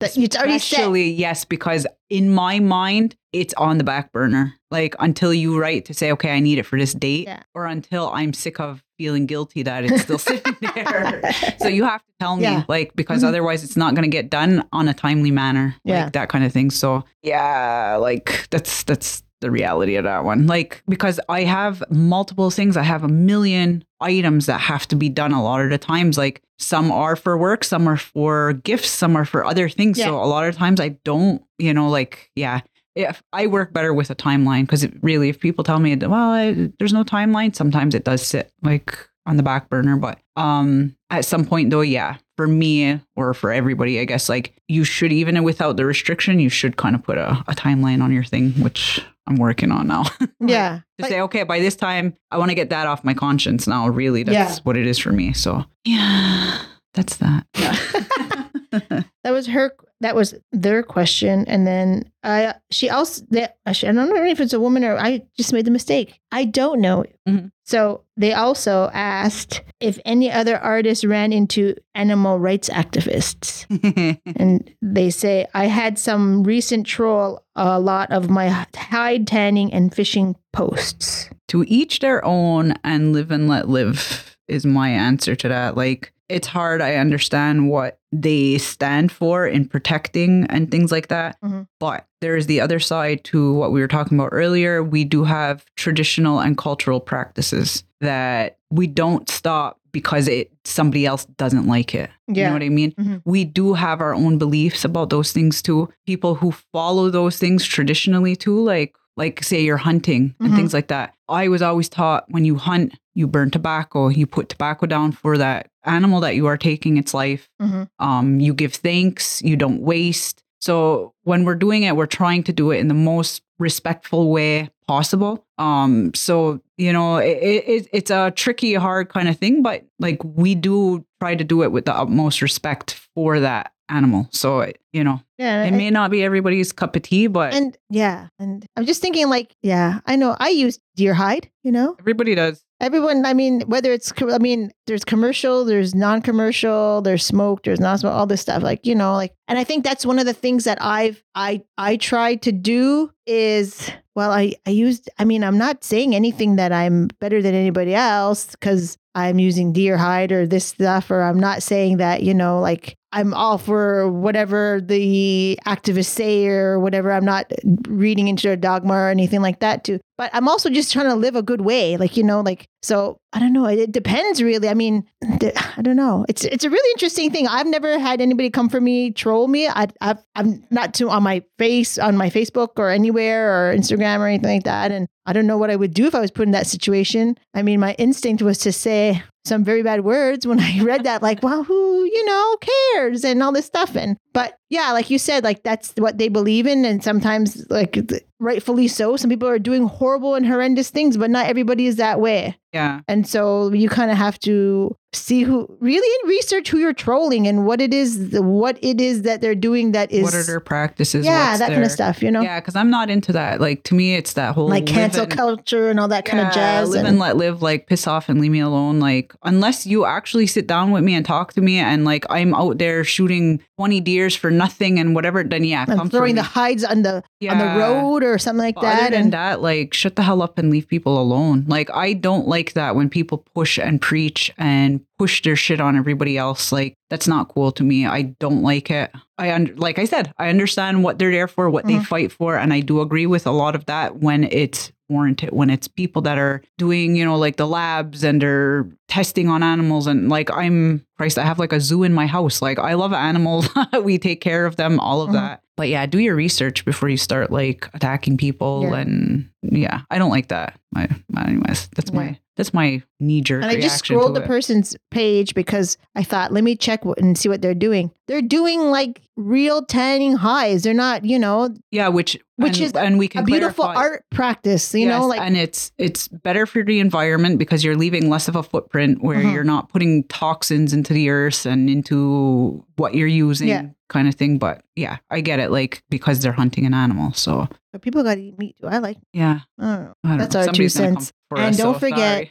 that 0.00 0.16
it's 0.16 0.36
already 0.36 0.58
set. 0.58 0.90
Yes, 0.94 1.44
because 1.44 1.86
in 2.08 2.30
my 2.32 2.58
mind, 2.58 3.16
it's 3.32 3.52
on 3.54 3.76
the 3.78 3.84
back 3.84 4.12
burner. 4.12 4.54
Like 4.70 4.94
until 4.98 5.34
you 5.34 5.58
write 5.60 5.84
to 5.86 5.94
say, 5.94 6.10
okay, 6.12 6.30
I 6.32 6.40
need 6.40 6.58
it 6.58 6.64
for 6.64 6.78
this 6.78 6.94
date, 6.94 7.26
Yeah. 7.26 7.42
or 7.54 7.66
until 7.66 8.08
I'm 8.10 8.32
sick 8.32 8.60
of 8.60 8.82
feeling 9.00 9.24
guilty 9.24 9.62
that 9.62 9.82
it's 9.84 10.02
still 10.02 10.18
sitting 10.18 10.54
there. 10.74 11.22
So 11.58 11.68
you 11.68 11.84
have 11.84 12.02
to 12.02 12.12
tell 12.20 12.36
me, 12.36 12.42
Yeah. 12.42 12.64
like, 12.68 12.94
because 12.94 13.22
Mhm. 13.22 13.28
otherwise 13.28 13.64
it's 13.64 13.76
not 13.78 13.94
going 13.94 14.02
to 14.02 14.14
get 14.14 14.28
done 14.28 14.62
on 14.74 14.88
a 14.88 14.92
timely 14.94 15.30
manner, 15.30 15.74
Yeah. 15.84 16.04
like 16.04 16.12
that 16.12 16.28
kind 16.28 16.44
of 16.44 16.52
thing. 16.52 16.70
So 16.70 17.04
yeah, 17.22 17.96
like 17.98 18.46
that's 18.50 18.82
that's 18.84 19.22
the 19.40 19.50
reality 19.50 19.96
of 19.96 20.04
that 20.04 20.22
one. 20.24 20.46
Like 20.46 20.82
because 20.86 21.18
I 21.30 21.44
have 21.44 21.82
multiple 21.90 22.50
things, 22.50 22.76
I 22.76 22.82
have 22.82 23.02
a 23.02 23.08
million 23.08 23.84
items 24.02 24.44
that 24.46 24.60
have 24.60 24.86
to 24.88 24.96
be 24.96 25.08
done 25.08 25.32
a 25.32 25.42
lot 25.42 25.62
of 25.62 25.70
the 25.70 25.78
times. 25.78 26.18
Like 26.18 26.42
some 26.58 26.92
are 26.92 27.16
for 27.16 27.38
work, 27.38 27.64
some 27.64 27.88
are 27.88 27.96
for 27.96 28.52
gifts, 28.52 28.90
some 28.90 29.16
are 29.16 29.24
for 29.24 29.46
other 29.46 29.70
things. 29.70 29.96
Yeah. 29.96 30.08
So 30.08 30.22
a 30.22 30.28
lot 30.28 30.46
of 30.46 30.56
times 30.56 30.78
I 30.78 30.88
don't, 31.06 31.40
you 31.58 31.72
know, 31.72 31.88
like 31.88 32.30
yeah. 32.36 32.60
If 33.02 33.22
I 33.32 33.46
work 33.46 33.72
better 33.72 33.92
with 33.94 34.10
a 34.10 34.14
timeline 34.14 34.62
because 34.62 34.86
really, 35.02 35.28
if 35.28 35.40
people 35.40 35.64
tell 35.64 35.78
me, 35.78 35.96
well, 35.96 36.12
I, 36.30 36.70
there's 36.78 36.92
no 36.92 37.04
timeline, 37.04 37.54
sometimes 37.54 37.94
it 37.94 38.04
does 38.04 38.22
sit 38.22 38.52
like 38.62 39.08
on 39.26 39.36
the 39.36 39.42
back 39.42 39.68
burner. 39.68 39.96
But 39.96 40.18
um, 40.36 40.96
at 41.10 41.24
some 41.24 41.44
point, 41.44 41.70
though, 41.70 41.80
yeah, 41.82 42.16
for 42.36 42.46
me 42.46 43.00
or 43.16 43.34
for 43.34 43.52
everybody, 43.52 44.00
I 44.00 44.04
guess 44.04 44.28
like 44.28 44.54
you 44.68 44.84
should 44.84 45.12
even 45.12 45.42
without 45.44 45.76
the 45.76 45.84
restriction, 45.84 46.40
you 46.40 46.48
should 46.48 46.76
kind 46.76 46.94
of 46.94 47.02
put 47.02 47.18
a, 47.18 47.32
a 47.48 47.54
timeline 47.54 48.02
on 48.02 48.12
your 48.12 48.24
thing, 48.24 48.52
which 48.62 49.04
I'm 49.26 49.36
working 49.36 49.70
on 49.70 49.86
now. 49.86 50.04
yeah. 50.40 50.80
to 50.98 51.06
say, 51.06 51.20
okay, 51.20 51.42
by 51.44 51.60
this 51.60 51.76
time, 51.76 52.16
I 52.30 52.38
want 52.38 52.50
to 52.50 52.54
get 52.54 52.70
that 52.70 52.86
off 52.86 53.04
my 53.04 53.14
conscience 53.14 53.66
now. 53.66 53.88
Really, 53.88 54.22
that's 54.22 54.56
Yeah. 54.58 54.62
what 54.64 54.76
it 54.76 54.86
is 54.86 54.98
for 54.98 55.12
me. 55.12 55.32
So 55.32 55.64
yeah, 55.84 56.62
that's 56.94 57.16
that. 57.18 57.46
that 59.24 59.32
was 59.32 59.46
her 59.48 59.72
that 60.02 60.14
was 60.14 60.34
their 60.52 60.82
question 60.82 61.44
and 61.46 61.66
then 61.66 62.10
i 62.22 62.54
she 62.70 62.88
also 62.88 63.22
that 63.30 63.56
actually, 63.66 63.88
i 63.88 63.92
don't 63.92 64.08
know 64.08 64.24
if 64.24 64.40
it's 64.40 64.52
a 64.52 64.60
woman 64.60 64.84
or 64.84 64.96
i 64.96 65.22
just 65.36 65.52
made 65.52 65.64
the 65.64 65.70
mistake 65.70 66.20
i 66.32 66.44
don't 66.44 66.80
know 66.80 67.04
Mhm. 67.28 67.50
so 67.64 68.02
they 68.16 68.32
also 68.32 68.90
asked 68.94 69.62
if 69.80 69.98
any 70.04 70.30
other 70.32 70.56
artists 70.58 71.04
ran 71.04 71.32
into 71.32 71.74
animal 71.94 72.38
rights 72.38 72.68
activists 72.70 73.66
and 74.36 74.74
they 74.80 75.10
say 75.10 75.46
i 75.54 75.66
had 75.66 75.98
some 75.98 76.44
recent 76.44 76.86
troll 76.86 77.44
a 77.56 77.78
lot 77.80 78.10
of 78.10 78.30
my 78.30 78.48
hide 78.76 79.26
tanning 79.26 79.72
and 79.72 79.94
fishing 79.94 80.34
posts 80.52 81.28
to 81.48 81.64
each 81.68 81.98
their 81.98 82.24
own 82.24 82.74
and 82.84 83.12
live 83.12 83.30
and 83.30 83.48
let 83.48 83.68
live 83.68 84.36
is 84.48 84.66
my 84.66 84.88
answer 84.88 85.36
to 85.36 85.46
that. 85.48 85.76
Like, 85.76 86.12
it's 86.30 86.46
hard. 86.48 86.80
I 86.80 86.94
understand 86.96 87.68
what 87.68 87.98
they 88.12 88.58
stand 88.58 89.12
for 89.12 89.46
in 89.46 89.66
protecting 89.68 90.46
and 90.48 90.70
things 90.70 90.90
like 90.92 91.08
that. 91.08 91.36
Mhm. 91.44 91.66
But 91.78 92.06
there 92.20 92.36
is 92.36 92.46
the 92.46 92.60
other 92.60 92.80
side 92.80 93.24
to 93.24 93.52
what 93.54 93.72
we 93.72 93.80
were 93.80 93.88
talking 93.88 94.18
about 94.18 94.30
earlier. 94.32 94.82
We 94.82 95.04
do 95.04 95.24
have 95.24 95.64
traditional 95.76 96.38
and 96.40 96.56
cultural 96.56 97.00
practices 97.00 97.84
that 98.00 98.58
we 98.70 98.86
don't 98.86 99.28
stop 99.28 99.78
because 99.92 100.28
it 100.28 100.52
somebody 100.64 101.04
else 101.04 101.24
doesn't 101.36 101.66
like 101.66 101.94
it. 101.94 102.10
Yeah. 102.28 102.34
You 102.44 102.46
know 102.48 102.52
what 102.52 102.62
I 102.62 102.68
mean? 102.68 102.92
Mhm. 102.92 103.22
We 103.24 103.44
do 103.44 103.74
have 103.74 104.00
our 104.00 104.14
own 104.14 104.38
beliefs 104.38 104.84
about 104.84 105.10
those 105.10 105.32
things 105.32 105.60
too. 105.62 105.88
People 106.06 106.36
who 106.36 106.52
follow 106.72 107.10
those 107.10 107.38
things 107.38 107.64
traditionally 107.64 108.36
too, 108.36 108.60
like 108.62 108.94
like 109.16 109.42
say 109.44 109.62
you're 109.62 109.76
hunting 109.76 110.34
and 110.40 110.52
Mhm. 110.52 110.56
things 110.56 110.72
like 110.74 110.88
that. 110.88 111.14
I 111.28 111.48
was 111.48 111.62
always 111.62 111.88
taught 111.88 112.24
when 112.28 112.44
you 112.44 112.56
hunt, 112.56 112.94
you 113.14 113.26
burn 113.26 113.50
tobacco, 113.50 114.08
you 114.08 114.26
put 114.26 114.48
tobacco 114.48 114.86
down 114.86 115.12
for 115.12 115.36
that 115.38 115.68
animal 115.84 116.20
that 116.20 116.36
you 116.36 116.46
are 116.46 116.56
taking 116.56 116.96
its 116.96 117.12
life. 117.14 117.48
Mhm. 117.60 117.88
Um, 117.98 118.40
you 118.40 118.54
give 118.54 118.74
thanks, 118.74 119.42
you 119.42 119.56
don't 119.56 119.80
waste. 119.82 120.42
So 120.60 121.14
when 121.24 121.44
we're 121.44 121.54
doing 121.54 121.82
it, 121.84 121.96
we're 121.96 122.06
trying 122.06 122.42
to 122.44 122.52
do 122.52 122.70
it 122.70 122.78
in 122.78 122.88
the 122.88 122.94
most 122.94 123.42
respectful 123.58 124.30
way 124.30 124.68
possible. 124.88 125.44
Um, 125.58 126.12
so 126.14 126.60
you 126.78 126.92
know, 126.94 127.18
it, 127.18 127.36
it, 127.42 127.88
it's 127.92 128.10
a 128.10 128.30
tricky, 128.34 128.72
hard 128.74 129.10
kind 129.10 129.28
of 129.28 129.36
thing, 129.38 129.62
but 129.62 129.84
like 129.98 130.18
we 130.24 130.54
do 130.54 131.04
try 131.20 131.34
to 131.34 131.44
do 131.44 131.62
it 131.62 131.72
with 131.72 131.84
the 131.84 131.94
utmost 131.94 132.40
respect 132.40 132.94
for 133.14 133.38
that 133.40 133.72
animal. 133.90 134.28
So 134.32 134.70
you 134.92 135.04
know, 135.04 135.20
yeah 135.40 135.64
it 135.64 135.72
may 135.72 135.90
not 135.90 136.10
be 136.10 136.22
everybody's 136.22 136.70
cup 136.70 136.94
of 136.94 137.02
tea, 137.02 137.26
but 137.26 137.54
and 137.54 137.76
yeah 137.88 138.28
and 138.38 138.66
i'm 138.76 138.84
just 138.84 139.00
thinking 139.00 139.28
like 139.28 139.56
yeah 139.62 140.00
i 140.06 140.14
know 140.14 140.36
i 140.38 140.50
use 140.50 140.78
deer 141.00 141.14
hide 141.14 141.48
you 141.64 141.72
know 141.72 141.96
everybody 141.98 142.34
does. 142.34 142.64
Everyone, 142.80 143.26
I 143.26 143.34
mean, 143.34 143.60
whether 143.66 143.92
it's, 143.92 144.10
I 144.22 144.38
mean, 144.38 144.72
there's 144.86 145.04
commercial, 145.04 145.66
there's 145.66 145.94
non 145.94 146.22
commercial, 146.22 147.02
there's 147.02 147.26
smoke, 147.26 147.62
there's 147.62 147.78
not 147.78 148.00
smoke, 148.00 148.14
all 148.14 148.26
this 148.26 148.40
stuff. 148.40 148.62
Like, 148.62 148.86
you 148.86 148.94
know, 148.94 149.12
like, 149.12 149.34
and 149.48 149.58
I 149.58 149.64
think 149.64 149.84
that's 149.84 150.06
one 150.06 150.18
of 150.18 150.24
the 150.24 150.32
things 150.32 150.64
that 150.64 150.78
I've, 150.80 151.22
I, 151.34 151.62
I 151.76 151.98
tried 151.98 152.40
to 152.42 152.52
do 152.52 153.10
is, 153.26 153.90
well, 154.14 154.30
I, 154.32 154.54
I 154.66 154.70
used, 154.70 155.10
I 155.18 155.26
mean, 155.26 155.44
I'm 155.44 155.58
not 155.58 155.84
saying 155.84 156.14
anything 156.14 156.56
that 156.56 156.72
I'm 156.72 157.08
better 157.20 157.42
than 157.42 157.54
anybody 157.54 157.94
else 157.94 158.46
because 158.46 158.96
I'm 159.14 159.38
using 159.38 159.74
deer 159.74 159.98
hide 159.98 160.32
or 160.32 160.46
this 160.46 160.64
stuff, 160.64 161.10
or 161.10 161.20
I'm 161.20 161.38
not 161.38 161.62
saying 161.62 161.98
that, 161.98 162.22
you 162.22 162.32
know, 162.32 162.60
like, 162.60 162.96
I'm 163.12 163.34
all 163.34 163.58
for 163.58 164.10
whatever 164.10 164.80
the 164.80 165.58
activists 165.66 166.06
say 166.06 166.46
or 166.46 166.78
whatever. 166.78 167.10
I'm 167.10 167.24
not 167.24 167.52
reading 167.88 168.28
into 168.28 168.50
a 168.50 168.56
dogma 168.56 168.94
or 168.94 169.08
anything 169.10 169.42
like 169.42 169.60
that 169.60 169.82
too. 169.82 169.98
But 170.20 170.28
I'm 170.34 170.48
also 170.48 170.68
just 170.68 170.92
trying 170.92 171.06
to 171.06 171.14
live 171.14 171.34
a 171.34 171.40
good 171.42 171.62
way. 171.62 171.96
Like, 171.96 172.14
you 172.14 172.22
know, 172.22 172.42
like 172.42 172.68
so 172.82 173.20
I 173.32 173.38
don't 173.38 173.52
know. 173.52 173.66
It, 173.66 173.92
depends 173.92 174.42
really. 174.42 174.68
I 174.68 174.74
mean, 174.74 175.04
I 175.22 175.82
don't 175.82 175.96
know. 175.96 176.24
It's 176.28 176.44
it's 176.44 176.64
a 176.64 176.70
really 176.70 176.90
interesting 176.92 177.30
thing. 177.30 177.46
I've 177.46 177.66
never 177.66 177.98
had 177.98 178.20
anybody 178.20 178.50
come 178.50 178.68
for 178.68 178.80
me, 178.80 179.10
troll 179.10 179.48
me. 179.48 179.68
I 179.68 179.88
I've, 180.00 180.18
I'm 180.34 180.64
not 180.70 180.94
to 180.94 181.10
on 181.10 181.22
my 181.22 181.42
face, 181.58 181.98
on 181.98 182.16
my 182.16 182.30
Facebook 182.30 182.70
or 182.76 182.88
anywhere 182.88 183.70
or 183.70 183.76
Instagram 183.76 184.20
or 184.20 184.28
anything 184.28 184.50
like 184.54 184.64
that. 184.64 184.92
And 184.92 185.06
I 185.26 185.32
don't 185.32 185.46
know 185.46 185.58
what 185.58 185.70
I 185.70 185.76
would 185.76 185.94
do 185.94 186.06
if 186.06 186.14
I 186.14 186.20
was 186.20 186.30
put 186.30 186.46
in 186.46 186.52
that 186.52 186.66
situation. 186.66 187.36
I 187.54 187.62
mean, 187.62 187.80
my 187.80 187.94
instinct 187.98 188.42
was 188.42 188.58
to 188.58 188.72
say 188.72 189.22
some 189.44 189.64
very 189.64 189.82
bad 189.82 190.02
words 190.02 190.46
when 190.46 190.60
I 190.60 190.80
read 190.82 191.04
that, 191.04 191.22
like, 191.22 191.42
well, 191.42 191.64
who, 191.64 192.04
you 192.04 192.24
know, 192.24 192.56
cares 192.94 193.24
and 193.24 193.42
all 193.42 193.52
this 193.52 193.66
stuff. 193.66 193.96
And, 193.96 194.16
but 194.32 194.56
yeah, 194.68 194.92
like 194.92 195.10
you 195.10 195.18
said, 195.18 195.44
like 195.44 195.62
that's 195.62 195.92
what 195.96 196.18
they 196.18 196.28
believe 196.28 196.66
in. 196.66 196.84
And 196.84 197.02
sometimes, 197.02 197.66
like, 197.70 197.98
rightfully 198.38 198.88
so, 198.88 199.16
some 199.16 199.30
people 199.30 199.48
are 199.48 199.58
doing 199.58 199.86
horrible 199.86 200.34
and 200.34 200.46
horrendous 200.46 200.90
things, 200.90 201.16
but 201.16 201.30
not 201.30 201.46
everybody 201.46 201.86
is 201.86 201.96
that 201.96 202.20
way. 202.20 202.56
Yeah. 202.72 203.00
And 203.08 203.26
so 203.26 203.72
you 203.72 203.88
kind 203.88 204.10
of 204.10 204.16
have 204.16 204.38
to 204.40 204.96
see 205.12 205.42
who 205.42 205.66
really 205.80 206.28
research 206.28 206.68
who 206.70 206.78
you're 206.78 206.92
trolling 206.92 207.48
and 207.48 207.66
what 207.66 207.80
it 207.80 207.92
is, 207.92 208.30
what 208.38 208.78
it 208.80 209.00
is 209.00 209.22
that 209.22 209.40
they're 209.40 209.56
doing 209.56 209.90
that 209.92 210.10
is, 210.12 210.22
what 210.22 210.34
are 210.34 210.44
their 210.44 210.60
practices? 210.60 211.26
yeah, 211.26 211.56
that 211.56 211.70
kind 211.70 211.82
of 211.82 211.90
stuff, 211.90 212.22
you 212.22 212.30
know, 212.30 212.42
Yeah, 212.42 212.60
because 212.60 212.76
I'm 212.76 212.90
not 212.90 213.10
into 213.10 213.32
that. 213.32 213.60
Like 213.60 213.82
to 213.84 213.94
me, 213.96 214.14
it's 214.14 214.34
that 214.34 214.54
whole 214.54 214.68
like 214.68 214.86
cancel 214.86 215.22
and- 215.24 215.32
culture 215.32 215.90
and 215.90 215.98
all 215.98 216.06
that 216.08 216.24
kind 216.26 216.46
of 216.46 216.52
jazz. 216.54 216.90
Live 216.90 217.00
and- 217.00 217.08
and 217.08 217.18
let 217.18 217.36
live, 217.36 217.60
like 217.60 217.88
piss 217.88 218.06
off 218.06 218.28
and 218.28 218.40
leave 218.40 218.52
me 218.52 218.60
alone. 218.60 219.00
Like 219.00 219.34
unless 219.42 219.84
you 219.84 220.04
actually 220.04 220.46
sit 220.46 220.68
down 220.68 220.92
with 220.92 221.02
me 221.02 221.14
and 221.14 221.26
talk 221.26 221.54
to 221.54 221.60
me, 221.60 221.78
and 221.78 222.04
like 222.04 222.24
I'm 222.30 222.54
out 222.54 222.78
there 222.78 223.02
shooting 223.02 223.60
twenty 223.76 224.00
deers 224.00 224.36
for 224.36 224.50
nothing 224.50 225.00
and 225.00 225.14
whatever, 225.16 225.42
then 225.42 225.64
yeah, 225.64 225.86
for 225.86 226.06
throwing 226.08 226.36
the 226.36 226.42
hides 226.44 226.84
on 226.84 227.02
the 227.02 227.22
on 227.48 227.58
the 227.58 227.78
road 227.80 228.22
or 228.22 228.38
something 228.38 228.62
like 228.64 228.76
But 228.76 228.82
that. 228.82 229.00
Other 229.00 229.10
than 229.10 229.22
and 229.22 229.32
that, 229.32 229.60
like 229.60 229.92
shut 229.92 230.14
the 230.14 230.22
hell 230.22 230.40
up 230.40 230.56
and 230.56 230.70
leave 230.70 230.86
people 230.86 231.20
alone. 231.20 231.64
Like 231.66 231.90
I 231.92 232.12
don't 232.12 232.46
like 232.46 232.74
that 232.74 232.94
when 232.94 233.08
people 233.10 233.38
push 233.54 233.76
and 233.76 234.00
preach 234.00 234.52
and 234.56 234.99
and 235.00 235.04
push 235.18 235.42
their 235.42 235.56
shit 235.56 235.80
on 235.80 235.96
everybody 235.96 236.36
else. 236.38 236.72
Like 236.72 236.94
that's 237.10 237.28
not 237.28 237.48
cool 237.48 237.72
to 237.72 237.82
me. 237.84 238.06
I 238.06 238.22
don't 238.40 238.62
like 238.62 238.90
it. 238.90 239.10
I 239.38 239.52
under 239.52 239.74
like 239.76 239.98
I 239.98 240.04
said, 240.04 240.32
I 240.38 240.48
understand 240.48 241.02
what 241.04 241.18
they're 241.18 241.30
there 241.30 241.48
for, 241.48 241.68
what 241.70 241.86
they 241.86 241.94
Mhm. 241.94 242.06
fight 242.06 242.32
for, 242.32 242.56
and 242.56 242.72
I 242.72 242.80
do 242.80 243.00
agree 243.00 243.26
with 243.26 243.46
a 243.46 243.50
lot 243.50 243.74
of 243.74 243.86
that 243.86 244.16
when 244.20 244.44
it's 244.44 244.92
warranted. 245.08 245.50
When 245.52 245.70
it's 245.70 245.88
people 245.88 246.22
that 246.22 246.38
are 246.38 246.62
doing, 246.78 247.16
you 247.16 247.24
know, 247.24 247.36
like 247.36 247.56
the 247.56 247.66
labs 247.66 248.22
and 248.22 248.40
they're 248.40 248.86
testing 249.08 249.48
on 249.48 249.62
animals, 249.62 250.06
and 250.06 250.28
like 250.28 250.50
I'm 250.50 251.04
Christ, 251.18 251.38
I 251.38 251.44
have 251.44 251.58
like 251.58 251.72
a 251.72 251.80
zoo 251.80 252.02
in 252.04 252.12
my 252.14 252.26
house. 252.26 252.62
Like 252.62 252.78
I 252.78 252.94
love 252.94 253.12
animals. 253.12 253.68
we 254.02 254.18
take 254.18 254.40
care 254.40 254.66
of 254.66 254.76
them, 254.76 255.00
all 255.00 255.22
of 255.22 255.30
Mhm. 255.30 255.34
that. 255.34 255.60
But 255.76 255.88
yeah, 255.88 256.04
do 256.06 256.18
your 256.18 256.34
research 256.36 256.84
before 256.84 257.08
you 257.08 257.16
start 257.16 257.50
like 257.50 257.88
attacking 257.94 258.36
people 258.36 258.82
Yeah. 258.90 258.96
and 258.98 259.48
yeah, 259.62 260.02
I 260.10 260.18
don't 260.18 260.30
like 260.30 260.48
that. 260.48 260.78
I, 260.94 261.08
anyways, 261.36 261.88
that's 261.96 262.10
Yeah. 262.10 262.16
my 262.16 262.38
that's 262.60 262.74
my 262.74 263.02
knee 263.18 263.40
jerk. 263.40 263.62
And 263.62 263.70
I 263.70 263.80
just 263.80 263.98
scrolled 264.04 264.36
the 264.36 264.40
person's 264.42 264.96
page 265.10 265.54
because 265.54 265.96
I 266.14 266.22
thought, 266.22 266.52
let 266.52 266.62
me 266.64 266.76
check 266.76 267.04
what, 267.04 267.18
and 267.18 267.36
see 267.36 267.48
what 267.48 267.62
they're 267.62 267.74
doing. 267.74 268.10
They're 268.26 268.42
doing 268.42 268.80
like 268.90 269.22
real 269.36 269.84
tanning 269.84 270.34
highs. 270.36 270.82
They're 270.84 270.94
not, 270.94 271.24
you 271.24 271.38
know, 271.38 271.74
yeah, 271.90 272.08
which 272.08 272.38
Which 272.56 272.76
and, 272.78 272.86
is 272.86 272.92
and 272.92 273.18
we 273.18 273.26
can 273.28 273.42
a 273.42 273.44
beautiful 273.44 273.84
clarify- 273.86 274.00
art 274.00 274.24
practice. 274.30 274.94
You 274.94 275.06
know, 275.08 275.26
like 275.26 275.40
and 275.40 275.56
it's 275.56 275.90
it's 275.98 276.28
better 276.28 276.66
for 276.66 276.84
the 276.84 277.00
environment 277.00 277.58
because 277.58 277.82
you're 277.82 277.96
leaving 277.96 278.28
less 278.30 278.46
of 278.48 278.54
a 278.56 278.62
footprint 278.62 279.22
where 279.22 279.38
Mhm. 279.42 279.52
you're 279.54 279.64
not 279.64 279.88
putting 279.88 280.24
toxins 280.24 280.92
into 280.92 281.12
the 281.12 281.30
earth 281.30 281.66
and 281.66 281.88
into 281.90 282.84
what 282.96 283.14
you're 283.14 283.26
using 283.26 283.68
Yeah. 283.68 283.86
kind 284.08 284.28
of 284.28 284.34
thing 284.34 284.58
but 284.58 284.82
yeah 285.00 285.16
i 285.30 285.40
get 285.40 285.58
it 285.58 285.70
like 285.70 286.02
because 286.10 286.40
they're 286.40 286.52
hunting 286.52 286.86
an 286.86 286.94
animal 286.94 287.32
so 287.32 287.68
but 287.92 288.02
people 288.02 288.22
got 288.22 288.36
to 288.36 288.40
eat 288.40 288.58
meat. 288.58 288.76
Do 288.80 288.86
I 288.86 288.98
like? 288.98 289.18
yeah 289.32 289.60
I 289.78 289.82
don't 289.82 290.04
know. 290.04 290.14
I 290.24 290.28
don't 290.28 290.38
That's 290.38 290.54
know. 290.54 290.60
our 290.60 290.66
two 290.66 290.88
Somebody's 290.88 290.94
cents. 290.94 291.32
And 291.50 291.60
us, 291.60 291.76
don't 291.76 291.94
so 291.94 291.98
forget. 291.98 292.48